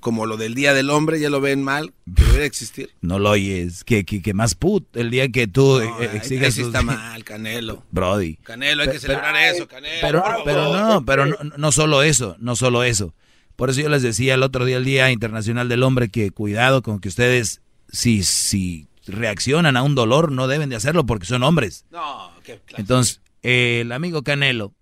Como 0.00 0.26
lo 0.26 0.36
del 0.36 0.54
Día 0.54 0.74
del 0.74 0.90
Hombre, 0.90 1.18
ya 1.18 1.30
lo 1.30 1.40
ven 1.40 1.62
mal, 1.62 1.94
debería 2.04 2.44
existir. 2.44 2.90
No 3.00 3.18
lo 3.18 3.30
oyes. 3.30 3.84
Que, 3.84 4.04
que, 4.04 4.20
que 4.20 4.34
más 4.34 4.54
put. 4.54 4.94
El 4.96 5.10
día 5.10 5.28
que 5.30 5.46
tú 5.46 5.80
eh, 5.80 5.88
exigas 6.12 6.52
sí 6.52 6.60
tus- 6.60 6.68
está 6.68 6.82
mal, 6.82 7.24
Canelo. 7.24 7.84
Brody. 7.90 8.36
Canelo, 8.42 8.82
hay 8.82 8.90
que 8.90 8.98
celebrar 8.98 9.34
eso, 9.36 9.66
Canelo. 9.66 10.00
Pero, 10.02 10.22
pero 10.44 10.72
no, 10.76 11.04
pero 11.06 11.24
no, 11.26 11.36
no 11.56 11.72
solo 11.72 12.02
eso, 12.02 12.36
no 12.38 12.54
solo 12.54 12.84
eso. 12.84 13.14
Por 13.56 13.70
eso 13.70 13.80
yo 13.80 13.88
les 13.88 14.02
decía 14.02 14.34
el 14.34 14.42
otro 14.42 14.66
día, 14.66 14.76
el 14.76 14.84
Día 14.84 15.10
Internacional 15.10 15.70
del 15.70 15.82
Hombre, 15.84 16.10
que 16.10 16.30
cuidado 16.32 16.82
con 16.82 16.98
que 17.00 17.08
ustedes, 17.08 17.62
si, 17.88 18.24
si 18.24 18.88
reaccionan 19.06 19.76
a 19.78 19.82
un 19.82 19.94
dolor, 19.94 20.32
no 20.32 20.48
deben 20.48 20.68
de 20.68 20.76
hacerlo 20.76 21.06
porque 21.06 21.24
son 21.24 21.42
hombres. 21.44 21.86
No, 21.90 22.30
qué 22.42 22.60
clase. 22.66 22.80
Entonces, 22.82 23.20
eh, 23.42 23.78
el 23.82 23.92
amigo 23.92 24.22
Canelo, 24.22 24.74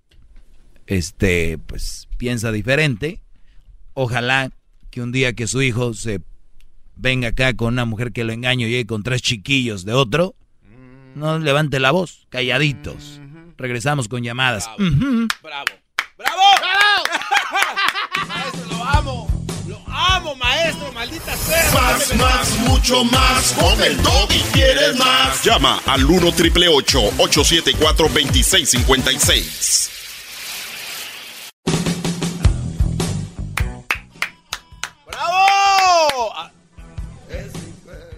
este, 0.86 1.58
pues 1.58 2.08
piensa 2.18 2.52
diferente. 2.52 3.20
Ojalá 3.94 4.50
que 4.90 5.02
un 5.02 5.12
día 5.12 5.32
que 5.32 5.46
su 5.46 5.62
hijo 5.62 5.94
se 5.94 6.20
venga 6.96 7.28
acá 7.28 7.54
con 7.54 7.68
una 7.74 7.84
mujer 7.84 8.12
que 8.12 8.24
lo 8.24 8.32
engaño 8.32 8.66
y 8.66 8.70
llegue 8.70 8.86
con 8.86 9.02
tres 9.02 9.22
chiquillos 9.22 9.84
de 9.84 9.92
otro, 9.92 10.34
no 11.14 11.38
levante 11.38 11.80
la 11.80 11.90
voz, 11.90 12.26
calladitos. 12.30 13.20
Regresamos 13.58 14.08
con 14.08 14.22
llamadas. 14.22 14.68
Ujú. 14.78 15.28
Bravo. 15.42 15.66
¡Bravo! 16.18 16.42
maestro, 18.28 18.64
lo 18.70 18.84
amo. 18.84 19.44
Lo 19.68 19.80
amo, 19.86 20.34
maestro, 20.36 20.92
maldita 20.92 21.36
sea. 21.36 21.70
Más, 21.72 22.14
más, 22.16 22.58
mucho 22.60 23.04
más. 23.04 23.52
Con 23.52 23.82
el 23.82 23.98
y 24.30 24.40
quieres 24.52 24.96
más. 24.96 25.44
Llama 25.44 25.80
al 25.86 26.04
1 26.04 26.32
triple 26.32 26.68
874 26.68 28.08
2656. 28.08 30.01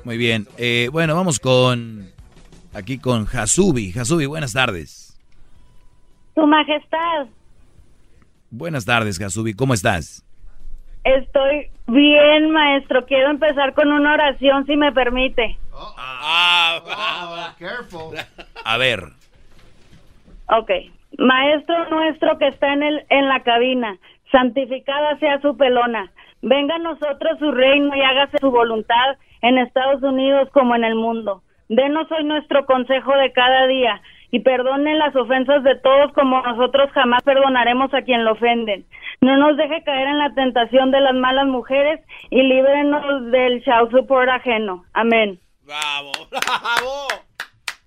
Muy 0.05 0.17
bien. 0.19 0.47
Eh, 0.59 0.89
bueno, 0.93 1.15
vamos 1.15 1.41
con 1.41 2.11
aquí 2.75 2.99
con 2.99 3.27
Hasubi. 3.27 3.93
Hasubi, 3.99 4.27
buenas 4.27 4.53
tardes. 4.53 5.19
Tu 6.35 6.47
Majestad, 6.47 7.27
Buenas 8.51 8.85
tardes, 8.85 9.21
Hasubi. 9.21 9.55
¿Cómo 9.55 9.75
estás? 9.75 10.25
estoy 11.03 11.69
bien, 11.87 12.51
maestro. 12.51 13.05
Quiero 13.05 13.31
empezar 13.31 13.75
con 13.75 13.93
una 13.93 14.15
oración, 14.15 14.65
si 14.67 14.77
me 14.77 14.93
permite. 14.93 15.59
Ah, 15.99 17.55
careful. 17.59 18.17
A 18.65 18.77
ver. 18.79 19.01
Ok. 20.49 20.71
Maestro 21.19 21.91
nuestro 21.91 22.39
que 22.39 22.49
está 22.49 22.73
en, 22.73 22.83
el, 22.83 23.05
en 23.11 23.29
la 23.29 23.43
cabina, 23.43 23.99
santificada 24.33 25.19
sea 25.19 25.41
su 25.41 25.57
pelona. 25.57 26.11
Venga 26.43 26.77
a 26.77 26.79
nosotros 26.79 27.39
su 27.39 27.51
reino 27.53 27.95
y 27.95 28.01
hágase 28.01 28.39
su 28.39 28.51
voluntad 28.51 29.17
en 29.45 29.59
Estados 29.59 30.03
Unidos 30.03 30.49
como 30.53 30.75
en 30.75 30.85
el 30.85 30.95
mundo. 30.95 31.43
Denos 31.69 32.11
hoy 32.11 32.25
nuestro 32.25 32.65
consejo 32.67 33.15
de 33.17 33.33
cada 33.33 33.67
día 33.67 34.01
y 34.31 34.41
perdone 34.41 34.95
las 34.97 35.15
ofensas 35.15 35.63
de 35.63 35.77
todos 35.77 36.13
como 36.15 36.41
nosotros 36.43 36.91
jamás 36.93 37.23
perdonaremos 37.23 37.93
a 37.95 38.03
quien 38.03 38.25
lo 38.25 38.33
ofenden. 38.33 38.85
No 39.21 39.37
nos 39.37 39.57
deje 39.57 39.83
caer 39.85 40.09
en 40.09 40.19
la 40.19 40.35
tentación 40.35 40.91
de 40.91 41.01
las 41.01 41.15
malas 41.15 41.47
mujeres 41.47 42.01
y 42.31 42.43
líbrenos 42.43 43.31
del 43.31 43.61
shout 43.61 43.91
support 43.91 44.29
ajeno. 44.31 44.85
Amén. 44.95 45.39
Bravo, 45.65 46.13
bravo. 46.31 47.09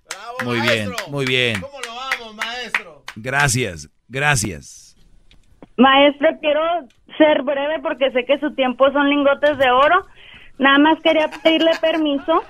Bravo, 0.08 0.36
Muy 0.44 0.60
bien, 0.60 0.88
maestro. 0.88 1.08
muy 1.10 1.26
bien. 1.26 1.60
¿Cómo 1.60 1.78
lo 1.80 2.24
amo, 2.24 2.32
maestro? 2.34 3.02
Gracias, 3.16 3.90
gracias. 4.08 4.96
Maestro, 5.76 6.28
quiero 6.40 6.62
ser 7.18 7.42
breve 7.42 7.80
porque 7.82 8.10
sé 8.12 8.24
que 8.24 8.38
su 8.38 8.54
tiempo 8.54 8.90
son 8.92 9.08
lingotes 9.10 9.58
de 9.58 9.70
oro. 9.70 10.06
Nada 10.58 10.78
más 10.78 11.00
quería 11.00 11.30
pedirle 11.42 11.70
permiso 11.80 12.42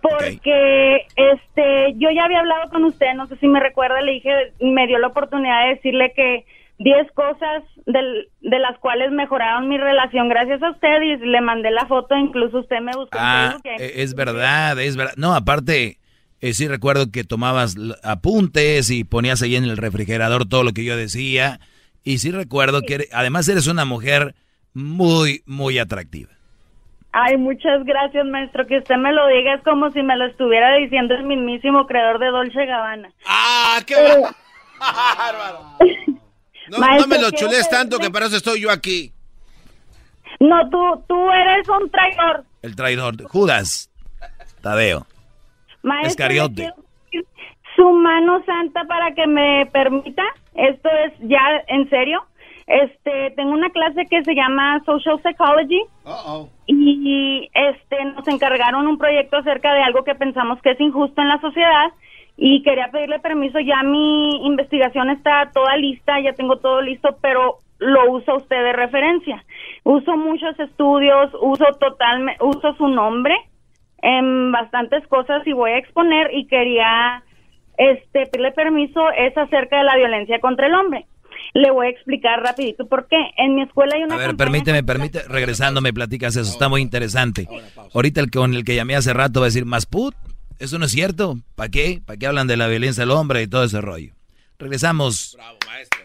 porque 0.00 1.06
este 1.16 1.94
yo 1.96 2.10
ya 2.14 2.24
había 2.24 2.40
hablado 2.40 2.70
con 2.70 2.84
usted, 2.84 3.14
no 3.14 3.26
sé 3.26 3.36
si 3.36 3.48
me 3.48 3.60
recuerda, 3.60 4.02
le 4.02 4.12
dije, 4.12 4.52
me 4.60 4.86
dio 4.86 4.98
la 4.98 5.08
oportunidad 5.08 5.64
de 5.64 5.74
decirle 5.76 6.12
que 6.14 6.44
10 6.78 7.12
cosas 7.12 7.62
del, 7.86 8.28
de 8.40 8.58
las 8.58 8.78
cuales 8.78 9.12
mejoraron 9.12 9.68
mi 9.68 9.78
relación 9.78 10.28
gracias 10.28 10.62
a 10.62 10.70
usted 10.70 11.02
y 11.02 11.16
le 11.24 11.40
mandé 11.40 11.70
la 11.70 11.86
foto, 11.86 12.16
incluso 12.16 12.58
usted 12.60 12.80
me 12.80 12.92
buscó 12.94 13.16
ah, 13.18 13.56
e, 13.78 14.02
Es 14.02 14.14
verdad, 14.14 14.78
es 14.80 14.96
verdad. 14.96 15.14
No, 15.16 15.34
aparte, 15.34 15.98
eh, 16.40 16.52
sí 16.52 16.66
recuerdo 16.68 17.10
que 17.10 17.24
tomabas 17.24 17.76
apuntes 18.02 18.90
y 18.90 19.04
ponías 19.04 19.40
ahí 19.42 19.56
en 19.56 19.64
el 19.64 19.76
refrigerador 19.76 20.46
todo 20.46 20.64
lo 20.64 20.72
que 20.72 20.84
yo 20.84 20.96
decía. 20.96 21.60
Y 22.02 22.18
sí 22.18 22.30
recuerdo 22.30 22.82
que 22.82 23.08
además 23.12 23.48
eres 23.48 23.66
una 23.66 23.84
mujer 23.84 24.34
muy, 24.74 25.42
muy 25.46 25.78
atractiva. 25.78 26.30
Ay, 27.16 27.36
muchas 27.36 27.84
gracias, 27.84 28.26
maestro. 28.26 28.66
Que 28.66 28.78
usted 28.78 28.96
me 28.96 29.12
lo 29.12 29.28
diga 29.28 29.54
es 29.54 29.62
como 29.62 29.88
si 29.92 30.02
me 30.02 30.16
lo 30.16 30.26
estuviera 30.26 30.74
diciendo 30.74 31.14
el 31.14 31.22
mismísimo 31.22 31.86
creador 31.86 32.18
de 32.18 32.26
Dolce 32.26 32.66
Gabbana. 32.66 33.08
¡Ah, 33.24 33.78
qué 33.86 33.94
bárbaro! 34.80 35.60
No, 36.66 36.78
me 37.06 37.18
lo 37.18 37.30
chules 37.30 37.68
tanto 37.68 37.98
que 37.98 38.10
para 38.10 38.24
eso 38.24 38.36
estoy 38.36 38.62
yo 38.62 38.70
aquí. 38.70 39.12
No, 40.40 40.66
tú, 40.70 41.04
tú 41.06 41.30
eres 41.30 41.68
un 41.68 41.90
traidor. 41.90 42.44
El 42.62 42.74
traidor. 42.74 43.22
Judas. 43.24 43.90
Tadeo. 44.62 45.06
Maestro, 45.82 46.26
su 47.76 47.90
mano 47.90 48.42
santa 48.46 48.84
para 48.84 49.14
que 49.14 49.26
me 49.26 49.66
permita. 49.72 50.22
Esto 50.54 50.88
es 51.04 51.12
ya 51.20 51.62
en 51.68 51.88
serio. 51.90 52.24
Este, 52.66 53.30
tengo 53.36 53.52
una 53.52 53.70
clase 53.70 54.06
que 54.06 54.24
se 54.24 54.34
llama 54.34 54.82
Social 54.84 55.20
Psychology. 55.22 55.80
Y 56.66 57.50
este 57.52 58.04
nos 58.06 58.26
encargaron 58.28 58.86
un 58.86 58.98
proyecto 58.98 59.36
acerca 59.36 59.74
de 59.74 59.82
algo 59.82 60.04
que 60.04 60.14
pensamos 60.14 60.60
que 60.62 60.70
es 60.70 60.80
injusto 60.80 61.20
en 61.20 61.28
la 61.28 61.40
sociedad. 61.40 61.92
Y 62.36 62.62
quería 62.62 62.90
pedirle 62.90 63.20
permiso, 63.20 63.60
ya 63.60 63.82
mi 63.84 64.44
investigación 64.44 65.10
está 65.10 65.50
toda 65.52 65.76
lista, 65.76 66.18
ya 66.20 66.32
tengo 66.32 66.56
todo 66.56 66.80
listo, 66.80 67.16
pero 67.20 67.58
lo 67.78 68.10
usa 68.10 68.34
usted 68.34 68.56
de 68.56 68.72
referencia. 68.72 69.44
Uso 69.84 70.16
muchos 70.16 70.58
estudios, 70.58 71.30
uso 71.40 71.64
totalmente, 71.78 72.42
uso 72.42 72.74
su 72.74 72.88
nombre 72.88 73.34
en 74.02 74.50
bastantes 74.50 75.06
cosas 75.06 75.46
y 75.46 75.52
voy 75.52 75.72
a 75.72 75.78
exponer. 75.78 76.34
Y 76.34 76.46
quería 76.46 77.22
este 77.76 78.26
pedirle 78.26 78.52
permiso 78.52 79.10
es 79.10 79.36
acerca 79.36 79.78
de 79.78 79.84
la 79.84 79.96
violencia 79.96 80.40
contra 80.40 80.66
el 80.66 80.74
hombre. 80.74 81.06
Le 81.54 81.70
voy 81.70 81.86
a 81.86 81.90
explicar 81.90 82.42
rapidito 82.42 82.88
por 82.88 83.06
qué. 83.06 83.16
En 83.36 83.54
mi 83.54 83.62
escuela 83.62 83.94
hay 83.94 84.02
una... 84.02 84.16
A 84.16 84.18
ver, 84.18 84.36
permíteme, 84.36 84.82
permíteme, 84.82 85.24
regresando 85.28 85.80
me 85.80 85.92
platicas 85.92 86.34
eso, 86.34 86.50
está 86.50 86.68
muy 86.68 86.82
interesante. 86.82 87.48
Ahorita 87.94 88.20
el 88.20 88.30
con 88.30 88.54
el 88.54 88.64
que 88.64 88.74
llamé 88.74 88.96
hace 88.96 89.12
rato 89.12 89.40
va 89.40 89.46
a 89.46 89.48
decir, 89.48 89.64
más 89.64 89.86
put, 89.86 90.16
eso 90.58 90.78
no 90.78 90.86
es 90.86 90.90
cierto. 90.90 91.38
¿Para 91.54 91.68
qué? 91.68 92.02
¿Para 92.04 92.16
qué 92.18 92.26
hablan 92.26 92.48
de 92.48 92.56
la 92.56 92.66
violencia 92.66 93.02
del 93.02 93.12
hombre 93.12 93.42
y 93.42 93.46
todo 93.46 93.64
ese 93.64 93.80
rollo? 93.80 94.14
Regresamos. 94.58 95.34
Bravo, 95.36 95.58
maestro. 95.66 96.00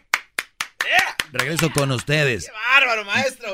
Regreso 1.32 1.72
con 1.72 1.92
ustedes. 1.92 2.46
Qué 2.46 2.52
bárbaro, 2.80 3.06
maestro. 3.06 3.50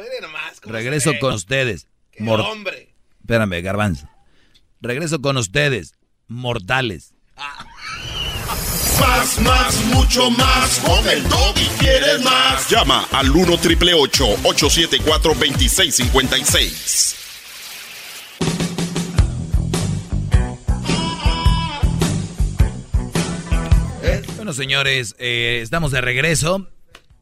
Regreso 0.64 1.14
con 1.20 1.34
ustedes. 1.34 1.88
Qué 2.12 2.24
hombre. 2.24 2.94
Espérame, 3.22 3.62
garbanzo. 3.62 4.10
Regreso 4.82 5.22
con 5.22 5.38
ustedes. 5.38 5.94
Mortales. 6.28 7.14
Más, 9.00 9.40
más, 9.40 9.86
mucho 9.86 10.30
más. 10.32 10.80
Con 10.80 11.08
el 11.10 11.24
y 11.24 11.68
quieres 11.80 12.24
más. 12.24 12.70
Llama 12.70 13.08
al 13.12 13.30
1 13.30 13.58
triple 13.58 13.94
874 13.94 15.34
2656. 15.34 17.16
Bueno, 24.36 24.54
señores, 24.54 25.16
eh, 25.18 25.60
estamos 25.64 25.92
de 25.92 26.02
regreso. 26.02 26.68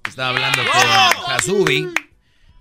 Estaba 0.05 0.29
hablando 0.29 0.59
con 0.61 1.31
Hasubi. 1.31 1.87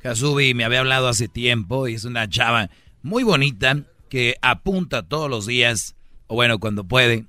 Hasubi 0.05 0.55
me 0.55 0.65
había 0.65 0.81
hablado 0.81 1.09
hace 1.09 1.27
tiempo 1.27 1.89
y 1.89 1.95
es 1.95 2.05
una 2.05 2.29
chava 2.29 2.71
muy 3.03 3.25
bonita 3.25 3.83
que 4.09 4.37
apunta 4.41 5.03
todos 5.03 5.29
los 5.29 5.47
días, 5.47 5.97
o 6.29 6.35
bueno, 6.35 6.61
cuando 6.61 6.85
puede, 6.85 7.25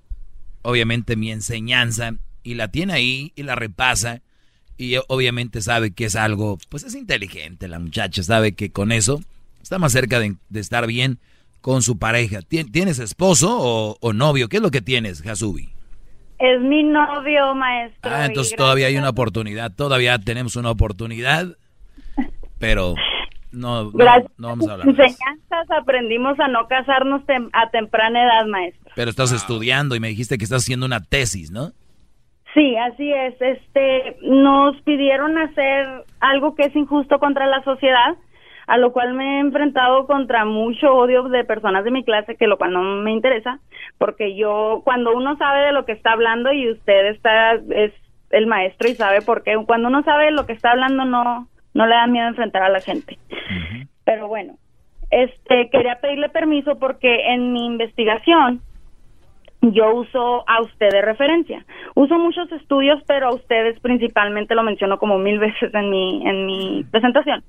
obviamente 0.64 1.16
mi 1.16 1.32
enseñanza, 1.32 2.16
y 2.44 2.56
la 2.56 2.70
tiene 2.70 2.94
ahí 2.94 3.32
y 3.36 3.44
la 3.44 3.56
repasa. 3.56 4.22
Y 4.78 4.96
obviamente 5.08 5.62
sabe 5.62 5.92
que 5.92 6.06
es 6.06 6.16
algo, 6.16 6.58
pues 6.70 6.84
es 6.84 6.96
inteligente 6.96 7.68
la 7.68 7.80
muchacha, 7.80 8.24
sabe 8.24 8.54
que 8.54 8.72
con 8.72 8.92
eso 8.92 9.22
está 9.62 9.80
más 9.80 9.92
cerca 9.92 10.20
de, 10.20 10.36
estar 10.56 10.88
bien 10.88 11.20
con 11.62 11.84
su 11.84 11.98
pareja. 11.98 12.42
¿Tienes 12.42 13.00
esposo 13.00 13.56
o, 13.58 13.98
o 14.02 14.14
novio? 14.14 14.50
¿Qué 14.50 14.58
es 14.58 14.64
lo 14.64 14.72
que 14.72 14.82
tienes, 14.82 15.26
Hasubi? 15.26 15.70
Es 16.40 16.60
mi 16.60 16.84
novio, 16.84 17.56
maestro. 17.56 18.12
Ah, 18.12 18.26
entonces 18.26 18.56
todavía 18.58 18.88
hay 18.88 18.98
una 18.98 19.10
oportunidad, 19.10 19.72
todavía 19.72 20.18
tenemos 20.18 20.56
una 20.58 20.72
oportunidad, 20.72 21.56
pero 22.60 22.96
no, 23.54 23.86
no, 23.86 24.48
vamos 24.48 24.68
a 24.68 24.74
hablar. 24.74 24.88
Enseñanzas 24.88 25.72
aprendimos 25.78 26.40
a 26.40 26.48
no 26.48 26.68
casarnos 26.68 27.22
a 27.54 27.70
temprana 27.70 28.24
edad, 28.24 28.46
maestro. 28.48 28.92
Pero 28.96 29.10
estás 29.10 29.32
estudiando 29.32 29.96
y 29.96 30.00
me 30.00 30.10
dijiste 30.10 30.38
que 30.38 30.44
estás 30.44 30.64
haciendo 30.64 30.86
una 30.86 31.02
tesis, 31.02 31.52
¿no? 31.52 31.72
Sí, 32.54 32.76
así 32.76 33.12
es. 33.12 33.36
Este, 33.42 34.18
nos 34.22 34.80
pidieron 34.84 35.38
hacer 35.38 36.04
algo 36.20 36.56
que 36.56 36.64
es 36.64 36.76
injusto 36.76 37.20
contra 37.20 37.48
la 37.48 37.64
sociedad 37.64 38.16
a 38.68 38.78
lo 38.78 38.92
cual 38.94 39.14
me 39.14 39.38
he 39.38 39.40
enfrentado 39.40 40.06
contra 40.06 40.46
mucho 40.46 40.94
odio 40.94 41.24
de 41.24 41.44
personas 41.44 41.84
de 41.84 41.92
mi 41.92 42.04
clase, 42.04 42.36
que 42.36 42.48
lo 42.48 42.58
cual 42.58 42.74
no 42.74 42.82
me 42.82 43.12
interesa, 43.12 43.60
porque 43.98 44.36
yo, 44.36 44.82
cuando 44.84 45.14
uno 45.16 45.38
sabe 45.38 45.66
de 45.66 45.72
lo 45.72 45.86
que 45.86 45.92
está 45.92 46.14
hablando 46.14 46.52
y 46.54 46.72
usted 46.72 47.08
está, 47.08 47.54
es 47.54 47.94
el 48.30 48.48
maestro 48.48 48.90
y 48.90 48.96
sabe 48.96 49.22
por 49.22 49.44
qué, 49.44 49.56
cuando 49.66 49.90
uno 49.90 50.04
sabe 50.04 50.26
de 50.26 50.32
lo 50.32 50.46
que 50.46 50.54
está 50.54 50.72
hablando 50.72 51.06
no, 51.06 51.48
no 51.74 51.86
le 51.86 51.96
da 51.96 52.08
miedo 52.08 52.28
enfrentar 52.28 52.64
a 52.64 52.70
la 52.70 52.82
gente. 52.82 53.18
Pero 54.06 54.28
bueno, 54.28 54.58
este, 55.12 55.70
quería 55.70 56.00
pedirle 56.02 56.30
permiso 56.30 56.80
porque 56.80 57.34
en 57.34 57.54
mi 57.54 57.66
investigación, 57.66 58.62
yo 59.62 59.94
uso 59.96 60.44
a 60.48 60.62
usted 60.62 60.90
de 60.90 61.02
referencia. 61.02 61.66
Uso 61.96 62.18
muchos 62.18 62.52
estudios, 62.52 63.02
pero 63.08 63.28
a 63.28 63.34
ustedes 63.34 63.80
principalmente 63.80 64.56
lo 64.56 64.64
menciono 64.64 64.98
como 64.98 65.18
mil 65.18 65.40
veces 65.40 65.74
en 65.74 65.90
mi, 65.90 66.28
en 66.28 66.46
mi 66.46 66.84
presentación. 66.92 67.44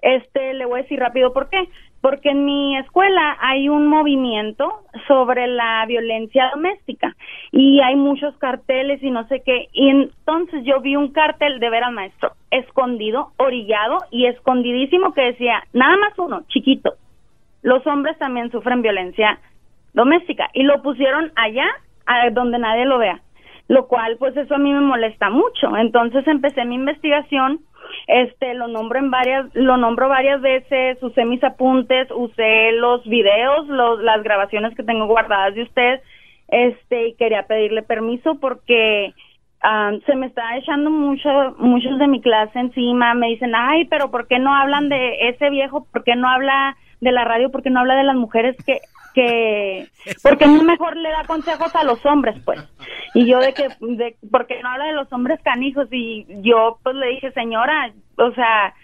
Este, 0.00 0.54
le 0.54 0.64
voy 0.64 0.80
a 0.80 0.82
decir 0.84 0.98
rápido 0.98 1.32
por 1.32 1.50
qué. 1.50 1.68
Porque 2.00 2.30
en 2.30 2.46
mi 2.46 2.78
escuela 2.78 3.36
hay 3.40 3.68
un 3.68 3.86
movimiento 3.86 4.70
sobre 5.06 5.46
la 5.46 5.84
violencia 5.86 6.50
doméstica 6.54 7.14
y 7.52 7.80
hay 7.80 7.94
muchos 7.96 8.36
carteles 8.38 9.02
y 9.02 9.10
no 9.10 9.26
sé 9.28 9.42
qué. 9.44 9.68
Y 9.72 9.90
entonces 9.90 10.64
yo 10.64 10.80
vi 10.80 10.96
un 10.96 11.12
cartel 11.12 11.60
de 11.60 11.68
ver 11.68 11.84
al 11.84 11.92
maestro 11.92 12.32
escondido, 12.50 13.32
orillado 13.36 13.98
y 14.10 14.26
escondidísimo 14.26 15.12
que 15.12 15.22
decía, 15.22 15.62
nada 15.72 15.96
más 15.98 16.18
uno, 16.18 16.42
chiquito. 16.48 16.94
Los 17.62 17.86
hombres 17.86 18.18
también 18.18 18.50
sufren 18.50 18.82
violencia 18.82 19.38
doméstica 19.92 20.48
y 20.54 20.62
lo 20.62 20.82
pusieron 20.82 21.32
allá 21.36 21.66
a 22.06 22.30
donde 22.30 22.58
nadie 22.58 22.86
lo 22.86 22.98
vea. 22.98 23.20
Lo 23.68 23.86
cual, 23.86 24.16
pues 24.18 24.36
eso 24.36 24.54
a 24.54 24.58
mí 24.58 24.72
me 24.72 24.80
molesta 24.80 25.30
mucho. 25.30 25.76
Entonces 25.76 26.26
empecé 26.26 26.64
mi 26.64 26.74
investigación 26.74 27.60
este 28.06 28.54
lo 28.54 28.68
nombro 28.68 28.98
en 28.98 29.10
varias 29.10 29.46
lo 29.54 29.76
nombro 29.76 30.08
varias 30.08 30.40
veces 30.40 31.02
usé 31.02 31.24
mis 31.24 31.42
apuntes 31.44 32.08
usé 32.10 32.72
los 32.72 33.04
videos 33.04 33.66
los, 33.68 34.00
las 34.00 34.22
grabaciones 34.22 34.74
que 34.76 34.82
tengo 34.82 35.06
guardadas 35.06 35.54
de 35.54 35.62
usted 35.62 36.00
este 36.48 37.08
y 37.08 37.14
quería 37.14 37.44
pedirle 37.46 37.82
permiso 37.82 38.38
porque 38.40 39.14
se 40.06 40.16
me 40.16 40.26
está 40.26 40.56
echando 40.56 40.90
mucho 40.90 41.28
muchos 41.58 41.98
de 41.98 42.06
mi 42.06 42.20
clase 42.20 42.58
encima 42.58 43.14
me 43.14 43.28
dicen 43.28 43.54
ay 43.54 43.84
pero 43.86 44.10
por 44.10 44.26
qué 44.26 44.38
no 44.38 44.54
hablan 44.54 44.88
de 44.88 45.28
ese 45.28 45.50
viejo 45.50 45.86
por 45.92 46.02
qué 46.02 46.16
no 46.16 46.28
habla 46.28 46.76
de 47.00 47.12
la 47.12 47.24
radio 47.24 47.50
por 47.50 47.62
qué 47.62 47.70
no 47.70 47.80
habla 47.80 47.96
de 47.96 48.04
las 48.04 48.16
mujeres 48.16 48.56
que 48.64 48.78
que 49.20 49.88
porque 50.22 50.46
no 50.46 50.62
mejor 50.62 50.96
le 50.96 51.10
da 51.10 51.24
consejos 51.26 51.74
a 51.74 51.84
los 51.84 52.04
hombres 52.06 52.40
pues 52.44 52.60
y 53.14 53.26
yo 53.26 53.38
de 53.38 53.52
que 53.52 53.68
de 53.80 54.16
porque 54.30 54.60
no 54.62 54.70
habla 54.70 54.86
de 54.86 54.92
los 54.92 55.12
hombres 55.12 55.40
canijos 55.42 55.88
y 55.90 56.26
yo 56.42 56.78
pues 56.82 56.96
le 56.96 57.08
dije 57.08 57.32
señora 57.32 57.92
o 58.16 58.32
sea 58.32 58.74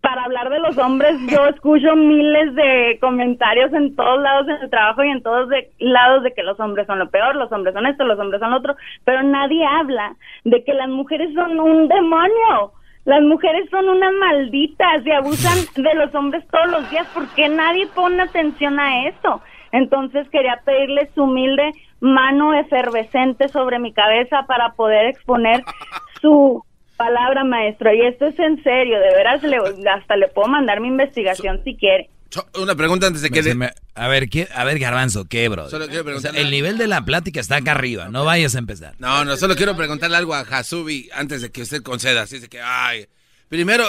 para 0.00 0.24
hablar 0.24 0.50
de 0.50 0.60
los 0.60 0.76
hombres 0.78 1.16
yo 1.28 1.46
escucho 1.54 1.96
miles 1.96 2.54
de 2.54 2.98
comentarios 3.00 3.72
en 3.72 3.96
todos 3.96 4.22
lados 4.22 4.48
en 4.48 4.56
el 4.62 4.70
trabajo 4.70 5.02
y 5.02 5.08
en 5.08 5.22
todos 5.22 5.48
de, 5.48 5.70
lados 5.78 6.22
de 6.22 6.32
que 6.34 6.42
los 6.42 6.60
hombres 6.60 6.86
son 6.86 6.98
lo 6.98 7.10
peor, 7.10 7.34
los 7.36 7.50
hombres 7.50 7.74
son 7.74 7.86
esto, 7.86 8.04
los 8.04 8.18
hombres 8.18 8.40
son 8.40 8.50
lo 8.50 8.58
otro, 8.58 8.76
pero 9.04 9.22
nadie 9.22 9.64
habla 9.64 10.14
de 10.44 10.62
que 10.64 10.74
las 10.74 10.88
mujeres 10.88 11.32
son 11.34 11.58
un 11.58 11.88
demonio. 11.88 12.72
Las 13.06 13.22
mujeres 13.22 13.70
son 13.70 13.88
unas 13.88 14.12
malditas 14.14 15.06
y 15.06 15.12
abusan 15.12 15.58
de 15.82 15.94
los 15.94 16.14
hombres 16.14 16.44
todos 16.48 16.70
los 16.70 16.90
días. 16.90 17.06
porque 17.14 17.48
nadie 17.48 17.86
pone 17.86 18.22
atención 18.22 18.78
a 18.78 19.06
eso? 19.08 19.40
Entonces 19.72 20.28
quería 20.28 20.60
pedirle 20.64 21.08
su 21.14 21.22
humilde 21.22 21.70
mano 22.00 22.52
efervescente 22.52 23.48
sobre 23.48 23.78
mi 23.78 23.92
cabeza 23.92 24.44
para 24.46 24.72
poder 24.72 25.06
exponer 25.06 25.62
su 26.20 26.62
palabra, 26.96 27.44
maestro. 27.44 27.92
Y 27.92 28.02
esto 28.02 28.26
es 28.26 28.38
en 28.40 28.62
serio, 28.62 28.98
de 28.98 29.14
veras, 29.14 29.42
le, 29.42 29.58
hasta 29.88 30.16
le 30.16 30.28
puedo 30.28 30.48
mandar 30.48 30.80
mi 30.80 30.88
investigación 30.88 31.62
si 31.62 31.76
quiere. 31.76 32.10
Una 32.54 32.74
pregunta 32.74 33.06
antes 33.06 33.22
de 33.22 33.30
que... 33.30 33.54
Me- 33.54 33.72
a 33.94 34.08
ver, 34.08 34.28
¿qué, 34.28 34.48
a 34.54 34.64
ver, 34.64 34.78
Garbanzo, 34.78 35.24
¿qué, 35.26 35.48
bro? 35.48 35.70
Solo 35.70 35.86
quiero 35.88 36.02
O 36.02 36.20
sea, 36.20 36.30
preguntarle- 36.32 36.40
el 36.40 36.50
nivel 36.50 36.76
de 36.76 36.86
la 36.86 37.04
plática 37.04 37.40
está 37.40 37.56
acá 37.56 37.72
arriba, 37.72 38.08
no 38.08 38.24
vayas 38.24 38.54
a 38.54 38.58
empezar. 38.58 38.94
No, 38.98 39.24
no, 39.24 39.36
solo 39.36 39.56
quiero 39.56 39.76
preguntarle 39.76 40.16
algo 40.16 40.34
a 40.34 40.40
Hasubi 40.40 41.08
antes 41.14 41.40
de 41.42 41.50
que 41.50 41.62
usted 41.62 41.82
conceda. 41.82 42.22
Así 42.22 42.40
que, 42.48 42.60
ay. 42.60 43.06
Primero, 43.48 43.84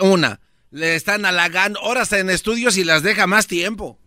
una, 0.00 0.40
le 0.72 0.94
están 0.96 1.24
halagando 1.24 1.80
horas 1.80 2.12
en 2.12 2.28
estudios 2.28 2.76
y 2.76 2.84
las 2.84 3.02
deja 3.02 3.26
más 3.26 3.46
tiempo. 3.46 3.98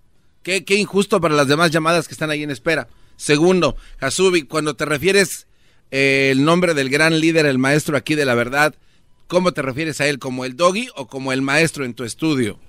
Qué, 0.44 0.64
qué 0.66 0.76
injusto 0.76 1.20
para 1.22 1.36
las 1.36 1.48
demás 1.48 1.72
llamadas 1.72 2.08
que 2.08 2.14
están 2.14 2.30
ahí 2.32 2.44
en 2.44 2.52
espera. 2.52 2.88
Segundo, 3.16 3.76
Hasubi, 4.00 4.44
cuando 4.44 4.76
te 4.76 4.86
refieres 4.86 5.48
eh, 5.92 6.30
el 6.32 6.44
nombre 6.46 6.74
del 6.74 6.90
gran 6.90 7.20
líder, 7.20 7.46
el 7.46 7.58
maestro 7.58 7.98
aquí 7.98 8.16
de 8.16 8.26
la 8.26 8.36
verdad, 8.36 8.76
¿cómo 9.28 9.52
te 9.54 9.62
refieres 9.62 10.00
a 10.02 10.08
él? 10.08 10.20
¿Como 10.20 10.46
el 10.46 10.56
doggy 10.56 10.90
o 10.96 11.08
como 11.08 11.34
el 11.34 11.42
maestro 11.42 11.86
en 11.86 11.94
tu 11.94 12.04
estudio? 12.04 12.60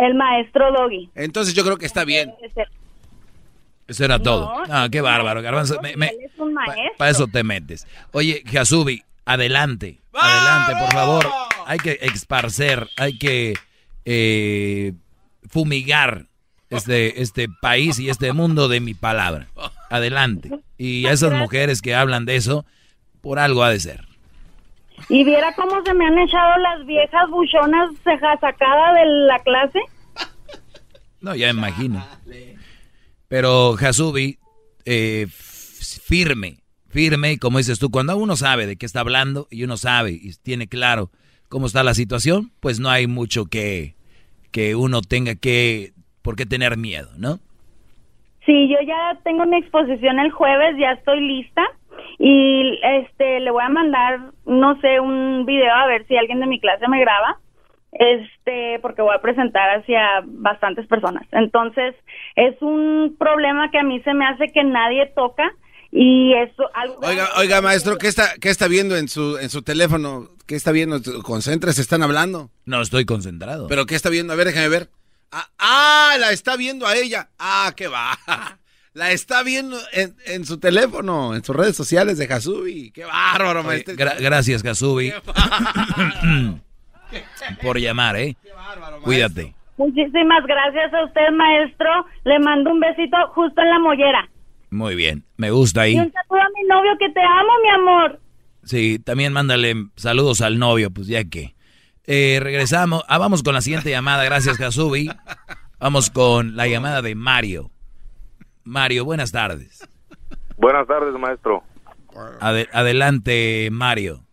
El 0.00 0.14
maestro 0.14 0.72
Doggy. 0.72 1.10
Entonces 1.14 1.54
yo 1.54 1.62
creo 1.64 1.76
que 1.76 1.86
está 1.86 2.04
bien. 2.04 2.32
Eso 3.86 4.04
era 4.04 4.18
todo. 4.20 4.66
No, 4.66 4.74
Ah, 4.74 4.88
qué 4.90 5.00
bárbaro, 5.00 5.42
Garbanzo. 5.42 5.80
me- 5.82 5.96
me- 5.96 6.08
Él 6.08 6.18
es 6.32 6.38
un 6.38 6.54
maestro. 6.54 6.82
Para 6.96 7.10
eso 7.10 7.26
te 7.26 7.42
metes. 7.42 7.86
Oye, 8.12 8.42
Hasubi, 8.58 9.02
adelante. 9.24 9.98
Adelante, 10.12 10.72
por 10.80 10.92
favor. 10.92 11.26
Hay 11.66 11.78
que 11.78 11.98
esparcer, 12.02 12.88
hay 12.96 13.18
que 13.18 13.54
eh, 14.04 14.92
fumigar 15.48 16.26
este, 16.70 17.20
este 17.20 17.48
país 17.60 17.98
y 17.98 18.08
este 18.10 18.32
mundo 18.32 18.68
de 18.68 18.80
mi 18.80 18.94
palabra. 18.94 19.48
Adelante. 19.90 20.50
Y 20.78 21.06
a 21.06 21.12
esas 21.12 21.32
mujeres 21.32 21.82
que 21.82 21.94
hablan 21.94 22.24
de 22.24 22.36
eso, 22.36 22.64
por 23.20 23.38
algo 23.38 23.62
ha 23.64 23.70
de 23.70 23.80
ser. 23.80 24.06
Y 25.08 25.24
viera 25.24 25.52
cómo 25.54 25.82
se 25.84 25.94
me 25.94 26.06
han 26.06 26.18
echado 26.18 26.58
las 26.58 26.86
viejas 26.86 27.28
buchonas 27.30 27.90
ceja 28.04 28.36
sacada 28.38 28.94
de 28.94 29.06
la 29.06 29.38
clase. 29.40 29.80
No, 31.20 31.34
ya 31.34 31.50
imagino. 31.50 32.04
Pero 33.28 33.74
Hasubi, 33.74 34.38
eh, 34.84 35.26
firme, 35.28 36.58
firme, 36.88 37.32
y 37.32 37.38
como 37.38 37.58
dices 37.58 37.78
tú, 37.78 37.90
cuando 37.90 38.16
uno 38.16 38.36
sabe 38.36 38.66
de 38.66 38.76
qué 38.76 38.86
está 38.86 39.00
hablando 39.00 39.46
y 39.50 39.64
uno 39.64 39.76
sabe 39.76 40.12
y 40.12 40.32
tiene 40.42 40.66
claro 40.66 41.10
cómo 41.48 41.66
está 41.66 41.82
la 41.82 41.94
situación, 41.94 42.52
pues 42.60 42.80
no 42.80 42.88
hay 42.88 43.06
mucho 43.06 43.46
que, 43.46 43.94
que 44.50 44.74
uno 44.74 45.02
tenga 45.02 45.34
que, 45.34 45.92
por 46.22 46.36
qué 46.36 46.46
tener 46.46 46.76
miedo, 46.76 47.10
¿no? 47.16 47.38
Sí, 48.46 48.68
yo 48.68 48.76
ya 48.86 49.18
tengo 49.22 49.44
mi 49.46 49.58
exposición 49.58 50.18
el 50.18 50.30
jueves, 50.30 50.76
ya 50.78 50.92
estoy 50.92 51.20
lista 51.20 51.62
y 52.22 52.78
este 52.82 53.40
le 53.40 53.50
voy 53.50 53.62
a 53.62 53.70
mandar, 53.70 54.20
no 54.44 54.78
sé, 54.82 55.00
un 55.00 55.46
video 55.46 55.72
a 55.72 55.86
ver 55.86 56.06
si 56.06 56.18
alguien 56.18 56.38
de 56.38 56.46
mi 56.46 56.60
clase 56.60 56.86
me 56.86 57.00
graba. 57.00 57.38
Este, 57.92 58.78
porque 58.82 59.00
voy 59.00 59.16
a 59.16 59.22
presentar 59.22 59.80
hacia 59.80 60.20
bastantes 60.26 60.86
personas. 60.86 61.26
Entonces, 61.32 61.94
es 62.36 62.60
un 62.60 63.16
problema 63.18 63.70
que 63.70 63.78
a 63.78 63.82
mí 63.82 64.00
se 64.02 64.12
me 64.12 64.26
hace 64.26 64.52
que 64.52 64.62
nadie 64.62 65.06
toca 65.16 65.50
y 65.90 66.34
eso 66.34 66.70
algo 66.74 67.00
Oiga, 67.02 67.30
oiga, 67.38 67.62
maestro, 67.62 67.96
¿qué 67.96 68.06
está, 68.06 68.34
qué 68.38 68.50
está 68.50 68.68
viendo 68.68 68.96
en 68.96 69.08
su, 69.08 69.38
en 69.38 69.48
su 69.48 69.62
teléfono? 69.62 70.28
¿Qué 70.46 70.56
está 70.56 70.72
viendo? 70.72 71.00
Concéntrese, 71.22 71.80
están 71.80 72.02
hablando. 72.02 72.50
No, 72.66 72.82
estoy 72.82 73.06
concentrado. 73.06 73.66
¿Pero 73.66 73.86
qué 73.86 73.94
está 73.94 74.10
viendo? 74.10 74.34
A 74.34 74.36
ver, 74.36 74.48
déjame 74.48 74.68
ver. 74.68 74.90
Ah, 75.32 75.48
ah, 75.58 76.16
la 76.20 76.32
está 76.32 76.56
viendo 76.56 76.86
a 76.86 76.94
ella. 76.96 77.30
Ah, 77.38 77.72
qué 77.74 77.88
va. 77.88 78.12
La 79.00 79.12
está 79.12 79.42
viendo 79.42 79.78
en, 79.94 80.14
en 80.26 80.44
su 80.44 80.58
teléfono, 80.60 81.34
en 81.34 81.42
sus 81.42 81.56
redes 81.56 81.74
sociales 81.74 82.18
de 82.18 82.26
Hasubi. 82.26 82.90
Qué 82.90 83.06
bárbaro, 83.06 83.60
Oye, 83.60 83.66
maestro. 83.68 83.94
gra- 83.94 84.20
gracias, 84.20 84.62
Hasubi, 84.62 85.10
por 87.62 87.78
llamar, 87.78 88.16
¿eh? 88.16 88.36
Cuídate. 89.02 89.54
Muchísimas 89.78 90.44
gracias 90.46 90.92
a 90.92 91.02
usted, 91.06 91.30
maestro. 91.34 91.88
Le 92.24 92.38
mando 92.40 92.72
un 92.72 92.80
besito 92.80 93.16
justo 93.34 93.62
en 93.62 93.70
la 93.70 93.78
mollera. 93.78 94.28
Muy 94.68 94.94
bien, 94.96 95.24
me 95.38 95.50
gusta 95.50 95.80
ahí. 95.80 95.94
Y 95.94 95.98
un 95.98 96.12
saludo 96.12 96.42
a 96.42 96.48
mi 96.60 96.68
novio 96.68 96.90
que 96.98 97.08
te 97.08 97.20
amo, 97.20 97.52
mi 97.62 97.68
amor. 97.70 98.20
Sí, 98.64 98.98
también 98.98 99.32
mándale 99.32 99.76
saludos 99.96 100.42
al 100.42 100.58
novio, 100.58 100.90
pues 100.90 101.06
ya 101.06 101.24
que. 101.24 101.54
Eh, 102.04 102.38
regresamos. 102.42 103.02
Ah, 103.08 103.16
vamos 103.16 103.42
con 103.42 103.54
la 103.54 103.62
siguiente 103.62 103.88
llamada. 103.88 104.24
Gracias, 104.24 104.58
Kazubi. 104.58 105.10
Vamos 105.78 106.10
con 106.10 106.54
la 106.54 106.68
llamada 106.68 107.00
de 107.00 107.14
Mario. 107.14 107.70
Mario, 108.64 109.04
buenas 109.04 109.32
tardes. 109.32 109.86
Buenas 110.56 110.86
tardes, 110.86 111.12
maestro. 111.18 111.62
Ade- 112.40 112.68
adelante, 112.72 113.68
Mario. 113.72 114.24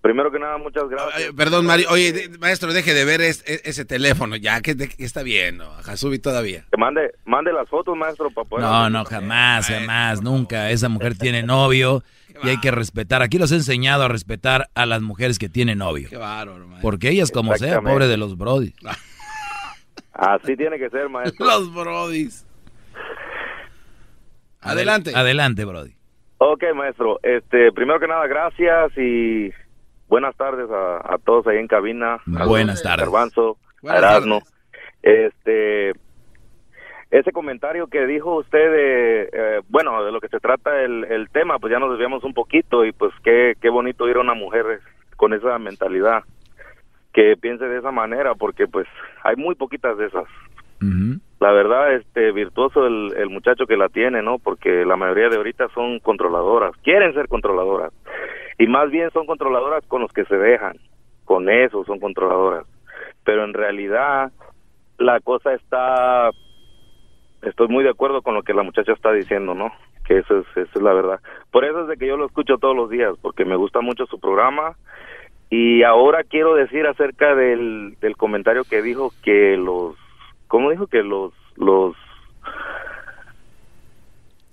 Primero 0.00 0.32
que 0.32 0.38
nada, 0.38 0.56
muchas 0.56 0.88
gracias. 0.88 1.12
Ay, 1.14 1.24
Perdón, 1.36 1.66
Mario. 1.66 1.88
Oye, 1.90 2.12
de- 2.12 2.38
maestro, 2.38 2.72
deje 2.72 2.94
de 2.94 3.04
ver 3.04 3.20
es- 3.20 3.44
es- 3.46 3.60
ese 3.66 3.84
teléfono 3.84 4.34
ya. 4.36 4.62
¿Qué, 4.62 4.74
qué 4.74 5.04
está 5.04 5.22
viendo? 5.22 5.70
Hasubi 5.84 6.18
todavía. 6.18 6.64
Que 6.72 6.78
mande, 6.78 7.12
mande 7.26 7.52
las 7.52 7.68
fotos, 7.68 7.94
maestro, 7.98 8.30
para 8.30 8.48
poder... 8.48 8.64
No, 8.64 8.88
no, 8.88 9.04
jamás, 9.04 9.66
jamás, 9.66 10.22
nunca. 10.22 10.70
Esa 10.70 10.88
mujer 10.88 11.18
tiene 11.18 11.42
novio 11.42 12.02
y 12.42 12.48
hay 12.48 12.58
que 12.60 12.70
respetar. 12.70 13.20
Aquí 13.20 13.36
los 13.36 13.52
he 13.52 13.56
enseñado 13.56 14.04
a 14.04 14.08
respetar 14.08 14.70
a 14.74 14.86
las 14.86 15.02
mujeres 15.02 15.38
que 15.38 15.50
tienen 15.50 15.76
novio. 15.78 16.08
Qué 16.08 16.16
bárbaro, 16.16 16.60
maestro. 16.66 16.80
Porque 16.80 17.10
ellas, 17.10 17.30
como 17.30 17.54
sea, 17.56 17.82
pobre 17.82 18.06
de 18.08 18.16
los 18.16 18.38
brody. 18.38 18.72
Así 20.14 20.56
tiene 20.56 20.78
que 20.78 20.88
ser, 20.88 21.08
maestro. 21.10 21.44
Los 21.46 21.72
brodis. 21.74 22.46
Adelante. 24.60 25.12
Adelante, 25.14 25.64
brody. 25.64 25.94
Ok, 26.38 26.64
maestro. 26.74 27.18
Este, 27.22 27.72
primero 27.72 28.00
que 28.00 28.08
nada, 28.08 28.26
gracias 28.26 28.92
y 28.96 29.50
buenas 30.08 30.34
tardes 30.36 30.70
a, 30.70 31.14
a 31.14 31.18
todos 31.18 31.46
ahí 31.46 31.58
en 31.58 31.68
cabina. 31.68 32.18
Buenas 32.26 32.82
tardes. 32.82 33.06
Garbanzo, 33.06 33.58
Erasmo. 33.82 34.42
Este, 35.02 35.90
ese 37.10 37.32
comentario 37.32 37.86
que 37.88 38.06
dijo 38.06 38.36
usted 38.36 38.58
de, 38.58 39.22
eh, 39.32 39.60
bueno, 39.68 40.04
de 40.04 40.12
lo 40.12 40.20
que 40.20 40.28
se 40.28 40.40
trata 40.40 40.82
el, 40.82 41.04
el 41.04 41.28
tema, 41.30 41.58
pues 41.58 41.72
ya 41.72 41.78
nos 41.78 41.90
desviamos 41.90 42.22
un 42.24 42.34
poquito 42.34 42.84
y 42.84 42.92
pues 42.92 43.12
qué, 43.24 43.54
qué 43.60 43.68
bonito 43.68 44.08
ir 44.08 44.16
a 44.16 44.20
una 44.20 44.34
mujer 44.34 44.80
con 45.16 45.34
esa 45.34 45.58
mentalidad 45.58 46.22
que 47.12 47.36
piense 47.36 47.64
de 47.64 47.78
esa 47.78 47.90
manera, 47.90 48.34
porque 48.34 48.66
pues 48.68 48.86
hay 49.24 49.36
muy 49.36 49.54
poquitas 49.56 49.98
de 49.98 50.06
esas. 50.06 50.24
La 51.40 51.52
verdad, 51.52 51.94
este, 51.94 52.32
virtuoso 52.32 52.86
el, 52.86 53.14
el 53.16 53.30
muchacho 53.30 53.66
que 53.66 53.78
la 53.78 53.88
tiene, 53.88 54.22
¿no? 54.22 54.38
Porque 54.38 54.84
la 54.84 54.96
mayoría 54.96 55.30
de 55.30 55.36
ahorita 55.36 55.68
son 55.74 55.98
controladoras, 55.98 56.76
quieren 56.82 57.14
ser 57.14 57.28
controladoras. 57.28 57.92
Y 58.58 58.66
más 58.66 58.90
bien 58.90 59.10
son 59.12 59.24
controladoras 59.24 59.82
con 59.86 60.02
los 60.02 60.12
que 60.12 60.26
se 60.26 60.36
dejan. 60.36 60.76
Con 61.24 61.48
eso 61.48 61.82
son 61.84 61.98
controladoras. 61.98 62.66
Pero 63.24 63.44
en 63.44 63.54
realidad, 63.54 64.32
la 64.98 65.20
cosa 65.20 65.54
está... 65.54 66.30
Estoy 67.40 67.68
muy 67.68 67.84
de 67.84 67.90
acuerdo 67.90 68.20
con 68.20 68.34
lo 68.34 68.42
que 68.42 68.52
la 68.52 68.62
muchacha 68.62 68.92
está 68.92 69.10
diciendo, 69.12 69.54
¿no? 69.54 69.72
Que 70.04 70.18
eso 70.18 70.40
es, 70.40 70.46
eso 70.54 70.70
es 70.74 70.82
la 70.82 70.92
verdad. 70.92 71.20
Por 71.50 71.64
eso 71.64 71.80
es 71.82 71.88
de 71.88 71.96
que 71.96 72.06
yo 72.06 72.18
lo 72.18 72.26
escucho 72.26 72.58
todos 72.58 72.76
los 72.76 72.90
días, 72.90 73.14
porque 73.22 73.46
me 73.46 73.56
gusta 73.56 73.80
mucho 73.80 74.04
su 74.04 74.20
programa. 74.20 74.76
Y 75.48 75.84
ahora 75.84 76.22
quiero 76.22 76.54
decir 76.54 76.86
acerca 76.86 77.34
del, 77.34 77.96
del 77.98 78.16
comentario 78.18 78.64
que 78.68 78.82
dijo 78.82 79.12
que 79.22 79.56
los... 79.56 79.96
¿Cómo 80.50 80.70
dijo? 80.70 80.86
Que 80.88 81.02
los... 81.04 81.32
los 81.56 81.94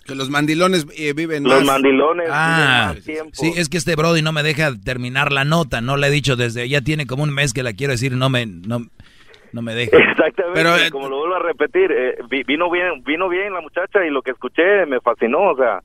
Que 0.05 0.13
los 0.15 0.29
mandilones 0.29 0.85
eh, 0.95 1.13
viven 1.13 1.43
Los 1.43 1.55
más. 1.55 1.65
mandilones 1.65 2.29
Ah, 2.31 2.91
viven 2.93 2.95
más 2.97 3.03
tiempo. 3.03 3.31
sí, 3.33 3.51
es 3.57 3.67
que 3.67 3.77
este 3.77 3.95
Brody 3.95 4.21
no 4.21 4.31
me 4.31 4.43
deja 4.43 4.71
terminar 4.85 5.31
la 5.33 5.43
nota. 5.43 5.81
No 5.81 5.97
le 5.97 6.07
he 6.07 6.11
dicho 6.11 6.35
desde, 6.35 6.69
ya 6.69 6.81
tiene 6.81 7.07
como 7.07 7.23
un 7.23 7.33
mes 7.33 7.51
que 7.51 7.63
la 7.63 7.73
quiero 7.73 7.91
decir, 7.91 8.11
no 8.13 8.29
me, 8.29 8.45
no, 8.45 8.85
no 9.51 9.61
me 9.63 9.73
deja. 9.75 9.97
Exactamente, 9.97 10.53
Pero, 10.53 10.77
eh, 10.77 10.91
como 10.91 11.09
lo 11.09 11.17
vuelvo 11.17 11.35
a 11.35 11.39
repetir, 11.39 11.91
eh, 11.91 12.15
vi- 12.29 12.43
vino 12.43 12.69
bien, 12.69 13.03
vino 13.03 13.27
bien 13.27 13.51
la 13.53 13.61
muchacha 13.61 14.05
y 14.05 14.11
lo 14.11 14.21
que 14.21 14.31
escuché 14.31 14.85
me 14.85 15.01
fascinó, 15.01 15.39
o 15.51 15.57
sea, 15.57 15.81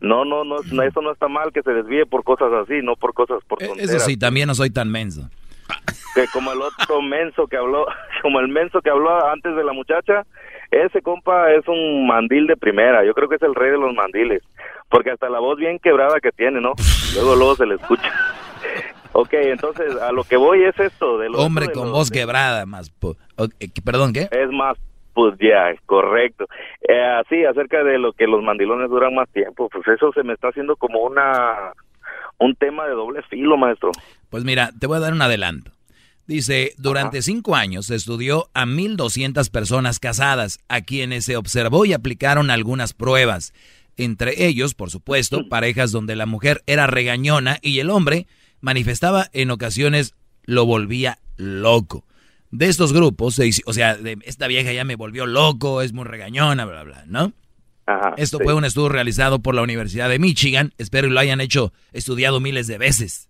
no, 0.00 0.24
no, 0.24 0.44
no, 0.44 0.56
no, 0.72 0.82
eso 0.82 1.02
no 1.02 1.12
está 1.12 1.26
mal 1.28 1.52
que 1.52 1.62
se 1.62 1.72
desvíe 1.72 2.06
por 2.06 2.22
cosas 2.24 2.52
así, 2.62 2.74
no 2.82 2.94
por 2.96 3.12
cosas 3.14 3.38
por 3.48 3.60
Eso 3.62 3.72
tonteras. 3.74 4.04
sí, 4.04 4.16
también 4.16 4.46
no 4.46 4.54
soy 4.54 4.70
tan 4.70 4.90
menso. 4.92 5.28
Que 6.14 6.26
como 6.32 6.52
el 6.52 6.60
otro 6.62 7.02
menso 7.02 7.46
que 7.46 7.56
habló, 7.56 7.86
como 8.22 8.40
el 8.40 8.48
menso 8.48 8.80
que 8.80 8.90
habló 8.90 9.26
antes 9.28 9.54
de 9.54 9.64
la 9.64 9.72
muchacha, 9.72 10.24
ese 10.70 11.02
compa 11.02 11.52
es 11.52 11.66
un 11.68 12.06
mandil 12.06 12.46
de 12.46 12.56
primera, 12.56 13.04
yo 13.04 13.14
creo 13.14 13.28
que 13.28 13.36
es 13.36 13.42
el 13.42 13.54
rey 13.54 13.70
de 13.70 13.78
los 13.78 13.94
mandiles, 13.94 14.42
porque 14.88 15.10
hasta 15.10 15.28
la 15.28 15.38
voz 15.38 15.58
bien 15.58 15.78
quebrada 15.78 16.18
que 16.20 16.32
tiene, 16.32 16.60
¿no? 16.60 16.72
Luego, 17.14 17.36
luego 17.36 17.54
se 17.56 17.66
le 17.66 17.74
escucha. 17.76 18.10
Ok, 19.18 19.32
entonces 19.32 19.96
a 20.02 20.12
lo 20.12 20.24
que 20.24 20.36
voy 20.36 20.62
es 20.64 20.78
esto 20.78 21.16
de 21.16 21.30
los 21.30 21.40
Hombre 21.42 21.68
de 21.68 21.72
con 21.72 21.84
los- 21.84 21.92
voz 21.92 22.10
quebrada, 22.10 22.66
más. 22.66 22.92
Perdón, 23.82 24.12
¿qué? 24.12 24.28
Es 24.30 24.50
más, 24.50 24.76
pues 25.14 25.34
ya, 25.40 25.74
correcto. 25.86 26.44
Eh, 26.86 27.02
así, 27.02 27.42
acerca 27.46 27.82
de 27.82 27.98
lo 27.98 28.12
que 28.12 28.26
los 28.26 28.42
mandilones 28.42 28.90
duran 28.90 29.14
más 29.14 29.26
tiempo, 29.30 29.70
pues 29.70 29.88
eso 29.88 30.12
se 30.12 30.22
me 30.22 30.34
está 30.34 30.48
haciendo 30.48 30.76
como 30.76 30.98
una 31.00 31.72
un 32.38 32.54
tema 32.56 32.84
de 32.86 32.92
doble 32.92 33.22
filo, 33.22 33.56
maestro. 33.56 33.90
Pues 34.28 34.44
mira, 34.44 34.72
te 34.78 34.86
voy 34.86 34.96
a 34.96 35.00
dar 35.00 35.12
un 35.12 35.22
adelanto. 35.22 35.72
Dice, 36.26 36.74
durante 36.76 37.22
cinco 37.22 37.54
años 37.54 37.86
se 37.86 37.94
estudió 37.94 38.50
a 38.52 38.66
1.200 38.66 39.48
personas 39.50 40.00
casadas, 40.00 40.58
a 40.68 40.80
quienes 40.80 41.24
se 41.24 41.36
observó 41.36 41.84
y 41.84 41.92
aplicaron 41.92 42.50
algunas 42.50 42.94
pruebas. 42.94 43.52
Entre 43.96 44.46
ellos, 44.46 44.74
por 44.74 44.90
supuesto, 44.90 45.48
parejas 45.48 45.92
donde 45.92 46.16
la 46.16 46.26
mujer 46.26 46.62
era 46.66 46.88
regañona 46.88 47.58
y 47.62 47.78
el 47.78 47.90
hombre 47.90 48.26
manifestaba 48.60 49.30
en 49.32 49.50
ocasiones 49.52 50.14
lo 50.44 50.66
volvía 50.66 51.18
loco. 51.36 52.04
de 52.50 52.66
estos 52.68 52.92
grupos, 52.92 53.40
o 53.66 53.72
sea, 53.72 53.96
de 53.96 54.18
esta 54.24 54.46
vieja 54.46 54.72
ya 54.72 54.84
me 54.84 54.96
volvió 54.96 55.26
loco, 55.26 55.82
es 55.82 55.92
muy 55.92 56.04
regañona, 56.04 56.64
bla, 56.64 56.84
bla, 56.84 57.04
¿no? 57.06 57.32
Ajá, 57.86 58.14
Esto 58.16 58.38
sí. 58.38 58.44
fue 58.44 58.54
un 58.54 58.64
estudio 58.64 58.88
realizado 58.88 59.40
por 59.40 59.54
la 59.54 59.62
Universidad 59.62 60.08
de 60.08 60.18
Michigan, 60.18 60.72
espero 60.78 61.08
que 61.08 61.14
lo 61.14 61.20
hayan 61.20 61.40
hecho, 61.40 61.72
estudiado 61.92 62.40
miles 62.40 62.66
de 62.66 62.78
veces. 62.78 63.28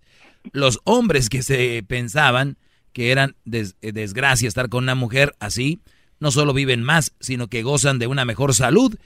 Los 0.52 0.80
hombres 0.84 1.28
que 1.28 1.42
se 1.42 1.82
pensaban 1.86 2.56
que 2.92 3.10
eran 3.12 3.36
des- 3.44 3.76
eh, 3.82 3.92
desgracia 3.92 4.48
estar 4.48 4.68
con 4.68 4.84
una 4.84 4.94
mujer 4.94 5.34
así, 5.40 5.80
no 6.18 6.30
solo 6.30 6.52
viven 6.54 6.82
más, 6.82 7.14
sino 7.20 7.48
que 7.48 7.62
gozan 7.62 7.98
de 7.98 8.06
una 8.06 8.24
mejor 8.24 8.54
salud, 8.54 8.96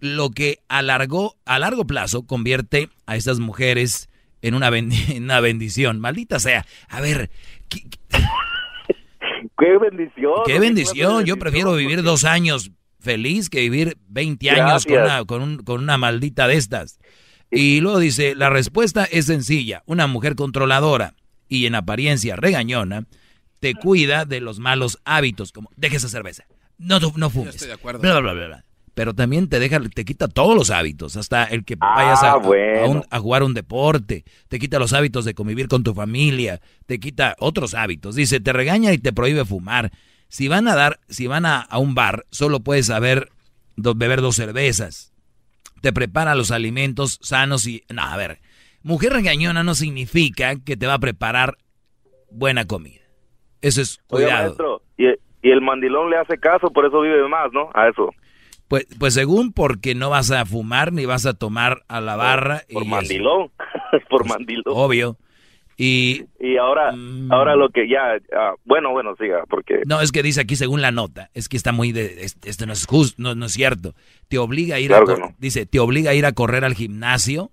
lo 0.00 0.30
que 0.30 0.58
a 0.68 0.82
largo, 0.82 1.36
a 1.44 1.58
largo 1.58 1.86
plazo 1.86 2.22
convierte 2.26 2.88
a 3.06 3.16
estas 3.16 3.38
mujeres 3.38 4.08
en 4.42 4.54
una, 4.54 4.70
bendi- 4.70 5.10
en 5.16 5.24
una 5.24 5.40
bendición. 5.40 6.00
Maldita 6.00 6.38
sea. 6.40 6.66
A 6.88 7.00
ver, 7.00 7.30
Qué 9.58 9.76
bendición. 9.78 10.32
qué 10.46 10.58
bendición. 10.58 11.24
Yo 11.24 11.36
prefiero 11.38 11.74
vivir 11.74 12.02
dos 12.02 12.24
años 12.24 12.70
feliz 12.98 13.48
que 13.50 13.60
vivir 13.60 13.96
20 14.08 14.50
años 14.50 14.84
con 14.86 14.96
una, 15.02 15.24
con, 15.24 15.42
un- 15.42 15.58
con 15.58 15.80
una 15.82 15.98
maldita 15.98 16.48
de 16.48 16.56
estas. 16.56 16.98
Y 17.50 17.80
luego 17.80 17.98
dice, 17.98 18.34
la 18.34 18.48
respuesta 18.50 19.04
es 19.04 19.26
sencilla. 19.26 19.82
Una 19.86 20.06
mujer 20.06 20.36
controladora 20.36 21.14
y 21.48 21.66
en 21.66 21.74
apariencia 21.74 22.36
regañona 22.36 23.06
te 23.58 23.74
cuida 23.74 24.24
de 24.24 24.40
los 24.40 24.58
malos 24.58 24.98
hábitos, 25.04 25.52
como 25.52 25.70
deje 25.76 25.96
esa 25.96 26.08
cerveza, 26.08 26.44
no, 26.78 26.98
tu- 27.00 27.12
no 27.16 27.28
fumes, 27.28 27.54
estoy 27.56 27.68
de 27.68 27.74
acuerdo. 27.74 28.00
bla, 28.00 28.20
bla, 28.20 28.32
bla, 28.32 28.46
bla. 28.46 28.64
Pero 28.94 29.14
también 29.14 29.48
te 29.48 29.58
deja, 29.60 29.80
te 29.94 30.04
quita 30.04 30.28
todos 30.28 30.54
los 30.56 30.70
hábitos, 30.70 31.16
hasta 31.16 31.44
el 31.44 31.64
que 31.64 31.76
vayas 31.76 32.22
a, 32.22 32.30
Ah, 32.32 32.34
a- 32.34 32.36
bueno. 32.38 32.80
a 32.80 32.86
un- 32.88 33.04
a 33.10 33.18
jugar 33.18 33.42
un 33.42 33.54
deporte, 33.54 34.24
te 34.48 34.58
quita 34.58 34.78
los 34.78 34.92
hábitos 34.92 35.24
de 35.24 35.34
convivir 35.34 35.68
con 35.68 35.82
tu 35.84 35.92
familia, 35.94 36.60
te 36.86 36.98
quita 37.00 37.36
otros 37.38 37.74
hábitos. 37.74 38.14
Dice, 38.14 38.40
te 38.40 38.52
regaña 38.52 38.92
y 38.92 38.98
te 38.98 39.12
prohíbe 39.12 39.44
fumar. 39.44 39.90
Si 40.28 40.48
van 40.48 40.68
a 40.68 40.74
dar, 40.74 41.00
si 41.08 41.26
van 41.26 41.44
a, 41.46 41.60
a 41.60 41.78
un 41.78 41.94
bar, 41.94 42.26
solo 42.30 42.60
puedes 42.60 42.86
saber 42.86 43.30
do- 43.76 43.94
beber 43.94 44.20
dos 44.22 44.36
cervezas. 44.36 45.09
Te 45.80 45.92
prepara 45.92 46.34
los 46.34 46.50
alimentos 46.50 47.18
sanos 47.22 47.66
y... 47.66 47.84
No, 47.88 48.02
a 48.02 48.16
ver, 48.16 48.40
mujer 48.82 49.12
regañona 49.12 49.62
no 49.62 49.74
significa 49.74 50.56
que 50.64 50.76
te 50.76 50.86
va 50.86 50.94
a 50.94 50.98
preparar 50.98 51.56
buena 52.30 52.66
comida. 52.66 53.00
Eso 53.62 53.82
es 53.82 53.98
cuidado. 54.06 54.44
maestro, 54.44 54.82
y, 54.96 55.06
y 55.42 55.50
el 55.50 55.60
mandilón 55.60 56.10
le 56.10 56.16
hace 56.16 56.38
caso, 56.38 56.70
por 56.70 56.86
eso 56.86 57.00
vive 57.00 57.26
más, 57.28 57.52
¿no? 57.52 57.70
A 57.74 57.88
eso. 57.88 58.10
Pues, 58.68 58.86
pues 58.98 59.14
según 59.14 59.52
porque 59.52 59.94
no 59.94 60.10
vas 60.10 60.30
a 60.30 60.46
fumar 60.46 60.92
ni 60.92 61.04
vas 61.04 61.26
a 61.26 61.34
tomar 61.34 61.82
a 61.88 62.00
la 62.00 62.14
barra. 62.14 62.62
Por 62.72 62.84
y 62.84 62.88
mandilón. 62.88 63.50
por 64.08 64.28
mandilón. 64.28 64.62
Obvio. 64.68 65.16
Y 65.82 66.24
Y 66.38 66.58
ahora, 66.58 66.92
Mm. 66.92 67.32
ahora 67.32 67.56
lo 67.56 67.70
que 67.70 67.88
ya, 67.88 68.18
ah, 68.36 68.52
bueno, 68.66 68.90
bueno, 68.90 69.14
siga, 69.18 69.44
porque 69.48 69.80
no, 69.86 70.02
es 70.02 70.12
que 70.12 70.22
dice 70.22 70.42
aquí 70.42 70.54
según 70.56 70.82
la 70.82 70.90
nota, 70.92 71.30
es 71.32 71.48
que 71.48 71.56
está 71.56 71.72
muy 71.72 71.90
de, 71.92 72.22
es- 72.24 72.36
esto 72.44 72.66
no 72.66 72.74
es 72.74 72.84
justo, 72.86 73.14
no, 73.22 73.34
no 73.34 73.46
es 73.46 73.52
cierto. 73.52 73.94
Te 74.28 74.36
obliga 74.36 74.76
a 74.76 74.78
ir 74.80 74.88
Claro 74.88 75.10
a, 75.14 75.16
no. 75.18 75.34
dice, 75.38 75.64
te 75.64 75.78
obliga 75.78 76.10
a 76.10 76.14
ir 76.14 76.26
a 76.26 76.32
correr 76.32 76.64
al 76.66 76.74
gimnasio 76.74 77.50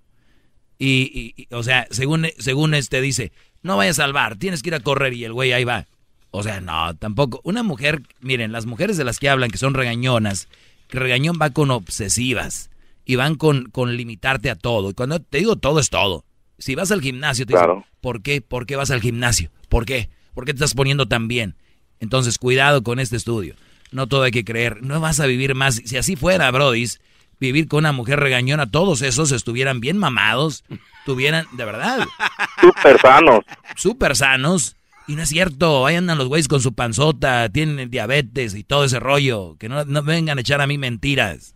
y, 0.78 1.34
y- 1.36 1.42
y, 1.42 1.54
o 1.54 1.62
sea, 1.62 1.86
según, 1.90 2.26
según 2.38 2.74
este 2.74 3.00
dice, 3.00 3.32
no 3.62 3.78
vayas 3.78 3.98
al 3.98 4.12
bar, 4.12 4.36
tienes 4.36 4.62
que 4.62 4.68
ir 4.68 4.74
a 4.74 4.80
correr 4.80 5.14
y 5.14 5.24
el 5.24 5.32
güey 5.32 5.52
ahí 5.54 5.64
va. 5.64 5.86
O 6.30 6.42
sea, 6.42 6.60
no, 6.60 6.94
tampoco. 6.96 7.40
Una 7.44 7.62
mujer, 7.62 8.02
miren, 8.20 8.52
las 8.52 8.66
mujeres 8.66 8.98
de 8.98 9.04
las 9.04 9.18
que 9.18 9.30
hablan 9.30 9.50
que 9.50 9.56
son 9.56 9.72
regañonas, 9.72 10.48
que 10.88 10.98
regañón 10.98 11.38
va 11.40 11.48
con 11.50 11.70
obsesivas 11.70 12.70
y 13.06 13.16
van 13.16 13.36
con, 13.36 13.70
con 13.70 13.96
limitarte 13.96 14.50
a 14.50 14.54
todo. 14.54 14.90
Y 14.90 14.94
cuando 14.94 15.18
te 15.20 15.38
digo 15.38 15.56
todo 15.56 15.80
es 15.80 15.88
todo. 15.88 16.24
Si 16.58 16.74
vas 16.74 16.90
al 16.90 17.00
gimnasio, 17.00 17.46
te 17.46 17.52
Claro. 17.54 17.76
dicen, 17.76 17.90
¿por 18.00 18.22
qué? 18.22 18.40
¿Por 18.40 18.66
qué 18.66 18.76
vas 18.76 18.90
al 18.90 19.00
gimnasio? 19.00 19.50
¿Por 19.68 19.84
qué? 19.86 20.08
¿Por 20.34 20.44
qué 20.44 20.52
te 20.52 20.56
estás 20.58 20.74
poniendo 20.74 21.06
tan 21.06 21.28
bien? 21.28 21.54
Entonces, 22.00 22.38
cuidado 22.38 22.82
con 22.82 22.98
este 23.00 23.16
estudio. 23.16 23.54
No 23.90 24.06
todo 24.06 24.22
hay 24.22 24.30
que 24.32 24.44
creer. 24.44 24.82
No 24.82 25.00
vas 25.00 25.20
a 25.20 25.26
vivir 25.26 25.54
más. 25.54 25.76
Si 25.84 25.96
así 25.96 26.14
fuera, 26.16 26.50
Brodis, 26.50 27.00
vivir 27.40 27.68
con 27.68 27.78
una 27.80 27.92
mujer 27.92 28.20
regañona, 28.20 28.70
todos 28.70 29.02
esos 29.02 29.32
estuvieran 29.32 29.80
bien 29.80 29.96
mamados, 29.98 30.64
tuvieran, 31.06 31.46
de 31.52 31.64
verdad, 31.64 32.06
súper 32.60 33.00
sanos. 33.00 33.44
súper 33.76 34.16
sanos. 34.16 34.74
Y 35.06 35.14
no 35.16 35.22
es 35.22 35.30
cierto, 35.30 35.86
ahí 35.86 35.96
andan 35.96 36.18
los 36.18 36.28
güeyes 36.28 36.48
con 36.48 36.60
su 36.60 36.74
panzota, 36.74 37.48
tienen 37.48 37.88
diabetes 37.90 38.54
y 38.54 38.62
todo 38.62 38.84
ese 38.84 39.00
rollo. 39.00 39.56
Que 39.58 39.68
no, 39.70 39.84
no 39.86 40.02
vengan 40.02 40.36
a 40.36 40.40
echar 40.42 40.60
a 40.60 40.66
mí 40.66 40.76
mentiras. 40.76 41.54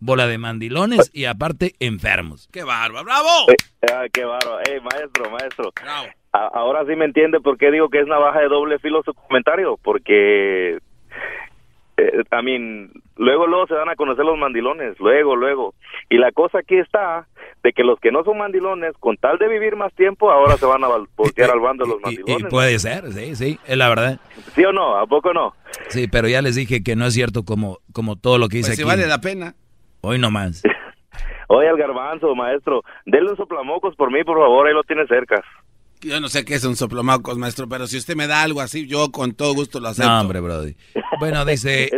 Bola 0.00 0.26
de 0.26 0.38
mandilones 0.38 1.10
y 1.12 1.24
aparte 1.24 1.74
enfermos. 1.80 2.48
¡Qué 2.52 2.62
bárbaro! 2.62 3.04
¡Bravo! 3.04 3.28
Eh, 3.48 3.86
ah, 3.92 4.04
qué 4.12 4.24
bárbaro. 4.24 4.60
Ey, 4.60 4.80
maestro, 4.80 5.30
maestro. 5.30 5.72
A- 6.32 6.50
ahora 6.54 6.84
sí 6.86 6.94
me 6.94 7.04
entiende 7.06 7.40
por 7.40 7.58
qué 7.58 7.70
digo 7.70 7.88
que 7.88 8.00
es 8.00 8.06
navaja 8.06 8.40
de 8.40 8.48
doble 8.48 8.78
filo 8.78 9.02
su 9.02 9.12
comentario, 9.14 9.76
porque 9.82 10.78
eh, 11.96 12.22
I 12.30 12.42
mean, 12.44 12.92
luego, 13.16 13.46
luego 13.48 13.66
se 13.66 13.74
van 13.74 13.88
a 13.88 13.96
conocer 13.96 14.24
los 14.24 14.38
mandilones, 14.38 14.98
luego, 15.00 15.34
luego. 15.34 15.74
Y 16.08 16.18
la 16.18 16.30
cosa 16.30 16.58
aquí 16.58 16.76
está 16.78 17.26
de 17.64 17.72
que 17.72 17.82
los 17.82 17.98
que 17.98 18.12
no 18.12 18.22
son 18.22 18.38
mandilones, 18.38 18.92
con 19.00 19.16
tal 19.16 19.36
de 19.38 19.48
vivir 19.48 19.74
más 19.74 19.92
tiempo, 19.94 20.30
ahora 20.30 20.56
se 20.58 20.66
van 20.66 20.84
a 20.84 20.88
voltear 21.16 21.50
al 21.52 21.58
bando 21.60 21.84
de 21.84 21.90
los 21.90 22.00
Y 22.00 22.04
mandilones. 22.04 22.46
puede 22.50 22.78
ser, 22.78 23.12
sí, 23.12 23.34
sí, 23.34 23.58
es 23.66 23.76
la 23.76 23.88
verdad. 23.88 24.20
¿Sí 24.54 24.64
o 24.64 24.72
no? 24.72 24.96
¿A 24.96 25.06
poco 25.08 25.32
no? 25.32 25.54
Sí, 25.88 26.06
pero 26.06 26.28
ya 26.28 26.40
les 26.40 26.54
dije 26.54 26.84
que 26.84 26.94
no 26.94 27.06
es 27.06 27.14
cierto 27.14 27.44
como, 27.44 27.78
como 27.92 28.14
todo 28.14 28.38
lo 28.38 28.48
que 28.48 28.58
dice 28.58 28.68
Pues 28.68 28.76
si 28.76 28.82
aquí. 28.82 28.88
vale 28.88 29.06
la 29.08 29.20
pena. 29.20 29.54
Hoy 30.00 30.18
no 30.18 30.30
más. 30.30 30.62
Oye, 31.48 31.68
al 31.68 31.78
garbanzo, 31.78 32.34
maestro, 32.34 32.82
denle 33.06 33.30
un 33.30 33.36
soplamocos 33.36 33.96
por 33.96 34.12
mí, 34.12 34.22
por 34.22 34.38
favor, 34.38 34.66
ahí 34.66 34.74
lo 34.74 34.82
tiene 34.84 35.06
cerca. 35.06 35.42
Yo 36.00 36.20
no 36.20 36.28
sé 36.28 36.44
qué 36.44 36.54
es 36.54 36.64
un 36.64 36.76
soplomacos, 36.76 37.38
maestro, 37.38 37.68
pero 37.68 37.86
si 37.86 37.96
usted 37.96 38.14
me 38.14 38.26
da 38.26 38.42
algo 38.42 38.60
así, 38.60 38.86
yo 38.86 39.10
con 39.10 39.32
todo 39.32 39.54
gusto 39.54 39.80
lo 39.80 39.88
acepto. 39.88 40.10
No, 40.10 40.20
hombre, 40.20 40.40
Brody. 40.40 40.76
Bueno, 41.18 41.44
dice, 41.44 41.90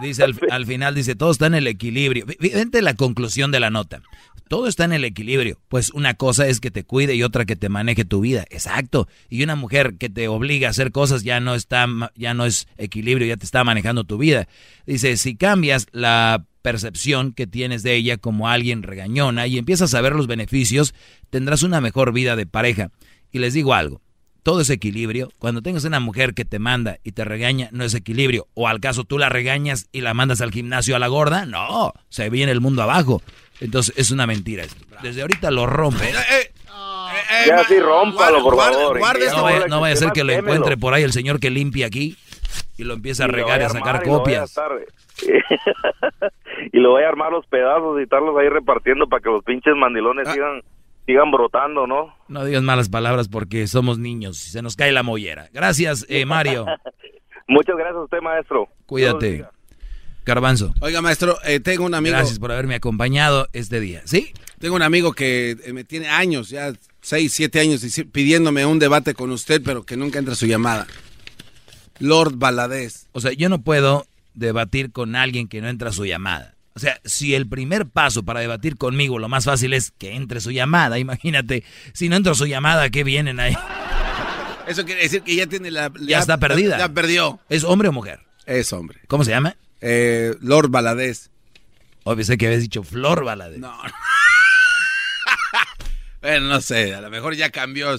dice 0.00 0.24
al, 0.24 0.34
al 0.50 0.66
final, 0.66 0.94
dice, 0.94 1.14
todo 1.14 1.30
está 1.30 1.46
en 1.46 1.54
el 1.54 1.68
equilibrio. 1.68 2.26
Fíjate 2.26 2.82
la 2.82 2.94
conclusión 2.94 3.52
de 3.52 3.60
la 3.60 3.70
nota. 3.70 4.02
Todo 4.48 4.66
está 4.66 4.84
en 4.84 4.92
el 4.92 5.04
equilibrio. 5.04 5.58
Pues 5.68 5.90
una 5.90 6.14
cosa 6.14 6.48
es 6.48 6.58
que 6.58 6.72
te 6.72 6.82
cuide 6.82 7.14
y 7.14 7.22
otra 7.22 7.44
que 7.44 7.54
te 7.54 7.68
maneje 7.68 8.04
tu 8.04 8.20
vida. 8.20 8.44
Exacto. 8.50 9.06
Y 9.28 9.44
una 9.44 9.54
mujer 9.54 9.94
que 9.98 10.08
te 10.08 10.26
obliga 10.26 10.66
a 10.66 10.70
hacer 10.70 10.90
cosas 10.90 11.22
ya 11.22 11.38
no 11.38 11.54
está, 11.54 11.86
ya 12.16 12.34
no 12.34 12.46
es 12.46 12.66
equilibrio, 12.78 13.28
ya 13.28 13.36
te 13.36 13.44
está 13.44 13.62
manejando 13.62 14.02
tu 14.02 14.18
vida. 14.18 14.48
Dice, 14.86 15.16
si 15.16 15.36
cambias 15.36 15.86
la 15.92 16.44
percepción 16.68 17.32
que 17.32 17.46
tienes 17.46 17.82
de 17.82 17.94
ella 17.94 18.18
como 18.18 18.50
alguien 18.50 18.82
regañona 18.82 19.46
y 19.46 19.56
empiezas 19.56 19.94
a 19.94 20.02
ver 20.02 20.14
los 20.14 20.26
beneficios, 20.26 20.94
tendrás 21.30 21.62
una 21.62 21.80
mejor 21.80 22.12
vida 22.12 22.36
de 22.36 22.44
pareja. 22.44 22.90
Y 23.32 23.38
les 23.38 23.54
digo 23.54 23.72
algo, 23.72 24.02
todo 24.42 24.60
es 24.60 24.68
equilibrio. 24.68 25.32
Cuando 25.38 25.62
tengas 25.62 25.84
una 25.84 25.98
mujer 25.98 26.34
que 26.34 26.44
te 26.44 26.58
manda 26.58 26.98
y 27.02 27.12
te 27.12 27.24
regaña, 27.24 27.70
no 27.72 27.84
es 27.84 27.94
equilibrio. 27.94 28.48
O 28.52 28.68
al 28.68 28.80
caso 28.80 29.04
tú 29.04 29.16
la 29.16 29.30
regañas 29.30 29.86
y 29.92 30.02
la 30.02 30.12
mandas 30.12 30.42
al 30.42 30.52
gimnasio 30.52 30.94
a 30.94 30.98
la 30.98 31.08
gorda, 31.08 31.46
no, 31.46 31.94
se 32.10 32.28
viene 32.28 32.52
el 32.52 32.60
mundo 32.60 32.82
abajo. 32.82 33.22
Entonces 33.60 33.94
es 33.96 34.10
una 34.10 34.26
mentira 34.26 34.64
esto. 34.64 34.84
Desde 35.02 35.22
ahorita 35.22 35.50
lo 35.50 35.64
rompe. 35.64 36.12
Ya 37.46 37.64
sí, 37.64 37.80
rómpalo, 37.80 38.42
por 38.42 38.56
favor. 38.58 38.98
este 38.98 39.30
No 39.30 39.36
ya 39.36 39.40
vaya, 39.40 39.66
no 39.68 39.80
vaya 39.80 39.94
a 39.94 39.96
ser 39.96 40.12
que 40.12 40.22
lo 40.22 40.34
encuentre 40.34 40.76
por 40.76 40.92
ahí 40.92 41.02
el 41.02 41.12
señor 41.12 41.40
que 41.40 41.48
limpia 41.48 41.86
aquí 41.86 42.18
y 42.76 42.84
lo 42.84 42.94
empieza 42.94 43.24
a 43.24 43.28
Y 43.28 43.30
regar 43.32 43.60
y 43.60 43.64
a 43.64 43.68
sacar 43.68 43.96
armar 43.96 44.06
y 44.06 44.08
lo 44.10 44.22
vaya 44.22 44.42
a 44.42 44.46
copias. 44.46 44.54
y 46.72 46.78
lo 46.78 46.90
voy 46.90 47.02
a 47.02 47.08
armar 47.08 47.32
los 47.32 47.46
pedazos 47.46 47.98
y 47.98 48.02
estarlos 48.04 48.36
ahí 48.38 48.48
repartiendo 48.48 49.08
para 49.08 49.20
que 49.22 49.30
los 49.30 49.42
pinches 49.44 49.74
mandilones 49.76 50.26
Ah. 50.28 50.32
sigan 50.32 50.62
sigan 51.06 51.30
brotando, 51.30 51.86
¿no? 51.86 52.14
No 52.28 52.44
digas 52.44 52.62
malas 52.62 52.90
palabras 52.90 53.28
porque 53.28 53.66
somos 53.66 53.98
niños 53.98 54.46
y 54.46 54.50
se 54.50 54.60
nos 54.60 54.76
cae 54.76 54.92
la 54.92 55.02
mollera. 55.02 55.48
Gracias, 55.54 56.04
eh, 56.10 56.26
Mario. 56.26 56.66
Muchas 57.48 57.76
gracias 57.76 57.96
a 57.96 58.02
usted, 58.04 58.20
maestro. 58.20 58.68
Cuídate. 58.84 59.46
Garbanzo. 60.26 60.74
Oiga, 60.82 61.00
maestro, 61.00 61.38
eh, 61.46 61.60
tengo 61.60 61.86
un 61.86 61.94
amigo. 61.94 62.14
Gracias 62.14 62.38
por 62.38 62.52
haberme 62.52 62.74
acompañado 62.74 63.48
este 63.54 63.80
día. 63.80 64.02
¿Sí? 64.04 64.34
Tengo 64.58 64.76
un 64.76 64.82
amigo 64.82 65.14
que 65.14 65.52
eh, 65.64 65.72
me 65.72 65.84
tiene 65.84 66.08
años, 66.08 66.50
ya 66.50 66.74
seis, 67.00 67.32
siete 67.32 67.60
años, 67.60 67.82
dici- 67.82 68.10
pidiéndome 68.12 68.66
un 68.66 68.78
debate 68.78 69.14
con 69.14 69.30
usted, 69.30 69.62
pero 69.64 69.84
que 69.86 69.96
nunca 69.96 70.18
entra 70.18 70.34
su 70.34 70.44
llamada. 70.44 70.86
Lord 72.00 72.34
Valadez. 72.36 73.06
O 73.12 73.20
sea, 73.20 73.32
yo 73.32 73.48
no 73.48 73.62
puedo 73.62 74.06
debatir 74.34 74.92
con 74.92 75.16
alguien 75.16 75.48
que 75.48 75.60
no 75.60 75.68
entra 75.68 75.92
su 75.92 76.06
llamada. 76.06 76.54
O 76.74 76.80
sea, 76.80 77.00
si 77.04 77.34
el 77.34 77.48
primer 77.48 77.86
paso 77.86 78.22
para 78.22 78.38
debatir 78.38 78.76
conmigo, 78.76 79.18
lo 79.18 79.28
más 79.28 79.44
fácil 79.44 79.74
es 79.74 79.90
que 79.90 80.14
entre 80.14 80.40
su 80.40 80.52
llamada, 80.52 80.98
imagínate, 80.98 81.64
si 81.92 82.08
no 82.08 82.14
entra 82.14 82.34
su 82.34 82.46
llamada, 82.46 82.88
¿qué 82.90 83.02
vienen 83.02 83.40
ahí? 83.40 83.56
Eso 84.68 84.84
quiere 84.84 85.02
decir 85.02 85.22
que 85.22 85.34
ya 85.34 85.46
tiene 85.46 85.72
la... 85.72 85.90
Ya 86.00 86.20
está 86.20 86.38
perdida. 86.38 86.78
Ya, 86.78 86.88
perdió. 86.90 87.40
¿Es 87.48 87.64
hombre 87.64 87.88
o 87.88 87.92
mujer? 87.92 88.20
Es 88.46 88.72
hombre. 88.72 89.00
¿Cómo 89.08 89.24
se 89.24 89.30
llama? 89.30 89.56
Eh, 89.80 90.34
Lord 90.40 90.70
Valadez. 90.70 91.30
O 92.04 92.14
pensé 92.14 92.38
que 92.38 92.46
habías 92.46 92.62
dicho 92.62 92.84
Flor 92.84 93.24
Valadez. 93.24 93.58
No. 93.58 93.76
bueno, 96.22 96.46
no 96.46 96.60
sé, 96.60 96.94
a 96.94 97.00
lo 97.00 97.10
mejor 97.10 97.34
ya 97.34 97.50
cambió 97.50 97.96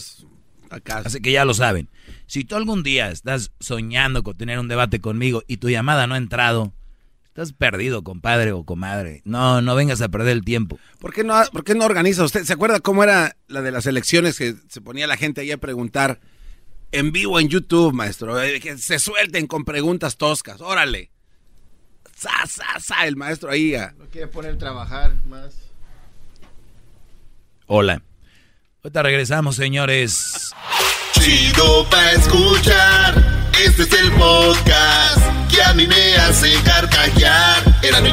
acá. 0.70 1.02
Así 1.04 1.20
que 1.20 1.32
ya 1.32 1.44
lo 1.44 1.54
saben. 1.54 1.90
Si 2.30 2.46
tú 2.46 2.56
algún 2.56 2.84
día 2.84 3.10
estás 3.10 3.52
soñando 3.60 4.22
con 4.22 4.38
tener 4.38 4.60
un 4.60 4.68
debate 4.68 5.02
conmigo 5.02 5.42
y 5.48 5.58
tu 5.58 5.68
llamada 5.68 6.06
no 6.06 6.14
ha 6.14 6.20
entrado, 6.20 6.74
estás 7.26 7.54
perdido, 7.54 8.04
compadre 8.04 8.52
o 8.52 8.64
comadre. 8.66 9.24
No, 9.26 9.64
no 9.64 9.74
vengas 9.74 10.00
a 10.02 10.10
perder 10.10 10.34
el 10.34 10.46
tiempo. 10.46 10.78
¿Por 11.00 11.12
qué, 11.12 11.24
no, 11.24 11.42
¿Por 11.52 11.64
qué 11.64 11.74
no 11.74 11.86
organiza 11.86 12.24
usted? 12.24 12.44
¿Se 12.44 12.54
acuerda 12.54 12.82
cómo 12.82 13.04
era 13.04 13.36
la 13.48 13.64
de 13.64 13.72
las 13.72 13.88
elecciones 13.88 14.38
que 14.38 14.54
se 14.68 14.80
ponía 14.80 15.08
la 15.08 15.18
gente 15.18 15.42
ahí 15.42 15.52
a 15.52 15.58
preguntar 15.58 16.20
en 16.92 17.12
vivo 17.12 17.40
en 17.40 17.50
YouTube, 17.50 17.94
maestro. 17.94 18.40
Eh, 18.40 18.60
que 18.60 18.78
se 18.78 19.00
suelten 19.00 19.48
con 19.48 19.66
preguntas 19.66 20.16
toscas. 20.16 20.62
Órale. 20.62 21.10
Sa, 22.16 22.46
sa, 22.46 22.80
sa, 22.80 23.08
el 23.08 23.16
maestro 23.16 23.50
ahí. 23.50 23.74
ah. 23.74 23.96
No 23.98 24.06
quiere 24.06 24.28
poner 24.28 24.54
a 24.54 24.58
trabajar 24.60 25.16
más. 25.26 25.56
Hola. 27.66 28.04
Ahorita 28.84 29.02
regresamos, 29.02 29.56
señores. 29.56 30.54
Chido 31.20 31.86
pa' 31.90 32.12
escuchar. 32.12 33.50
Este 33.64 33.84
es 33.84 33.94
el 33.94 34.12
podcast 34.14 35.20
que 35.50 35.62
a 35.62 35.74
mí 35.74 35.86
me 35.86 36.16
hace. 36.16 36.50
Era 37.82 38.02
mi. 38.02 38.10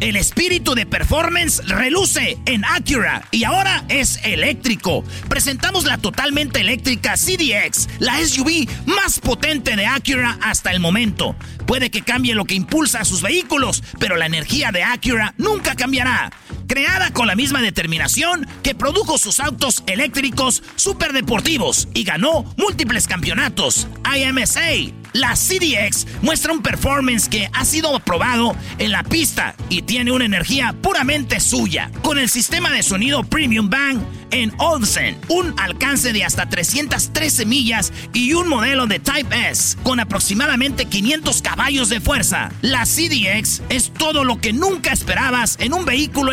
El 0.00 0.16
espíritu 0.16 0.74
de 0.74 0.86
performance 0.86 1.62
reluce 1.66 2.38
en 2.46 2.64
Acura 2.64 3.22
y 3.30 3.44
ahora 3.44 3.84
es 3.88 4.18
eléctrico. 4.24 5.04
Presentamos 5.28 5.84
la 5.84 5.98
totalmente 5.98 6.60
eléctrica 6.60 7.16
CDX, 7.16 7.88
la 7.98 8.18
SUV 8.18 8.66
más 8.86 9.20
potente 9.20 9.76
de 9.76 9.86
Acura 9.86 10.38
hasta 10.42 10.70
el 10.70 10.80
momento. 10.80 11.36
Puede 11.66 11.90
que 11.90 12.02
cambie 12.02 12.34
lo 12.34 12.46
que 12.46 12.54
impulsa 12.54 13.00
a 13.00 13.04
sus 13.04 13.20
vehículos, 13.20 13.82
pero 13.98 14.16
la 14.16 14.26
energía 14.26 14.72
de 14.72 14.82
Acura 14.82 15.34
nunca 15.36 15.74
cambiará. 15.74 16.30
Creada 16.70 17.12
con 17.12 17.26
la 17.26 17.34
misma 17.34 17.60
determinación 17.62 18.46
que 18.62 18.76
produjo 18.76 19.18
sus 19.18 19.40
autos 19.40 19.82
eléctricos 19.88 20.62
superdeportivos 20.76 21.88
y 21.94 22.04
ganó 22.04 22.44
múltiples 22.56 23.08
campeonatos. 23.08 23.88
IMSA, 24.04 24.92
la 25.12 25.34
CDX 25.34 26.06
muestra 26.22 26.52
un 26.52 26.62
performance 26.62 27.28
que 27.28 27.50
ha 27.52 27.64
sido 27.64 27.96
aprobado 27.96 28.54
en 28.78 28.92
la 28.92 29.02
pista 29.02 29.56
y 29.68 29.82
tiene 29.82 30.12
una 30.12 30.26
energía 30.26 30.72
puramente 30.80 31.40
suya. 31.40 31.90
Con 32.02 32.20
el 32.20 32.28
sistema 32.28 32.70
de 32.70 32.84
sonido 32.84 33.24
Premium 33.24 33.68
Bang 33.68 34.00
en 34.30 34.52
Olsen, 34.58 35.18
un 35.28 35.58
alcance 35.58 36.12
de 36.12 36.24
hasta 36.24 36.48
313 36.48 37.46
millas 37.46 37.92
y 38.12 38.32
un 38.34 38.48
modelo 38.48 38.86
de 38.86 39.00
Type 39.00 39.50
S 39.50 39.76
con 39.82 39.98
aproximadamente 39.98 40.84
500 40.84 41.42
caballos 41.42 41.88
de 41.88 42.00
fuerza. 42.00 42.52
La 42.62 42.84
CDX 42.84 43.62
es 43.68 43.92
todo 43.92 44.22
lo 44.22 44.40
que 44.40 44.52
nunca 44.52 44.92
esperabas 44.92 45.56
en 45.58 45.72
un 45.74 45.84
vehículo 45.84 46.32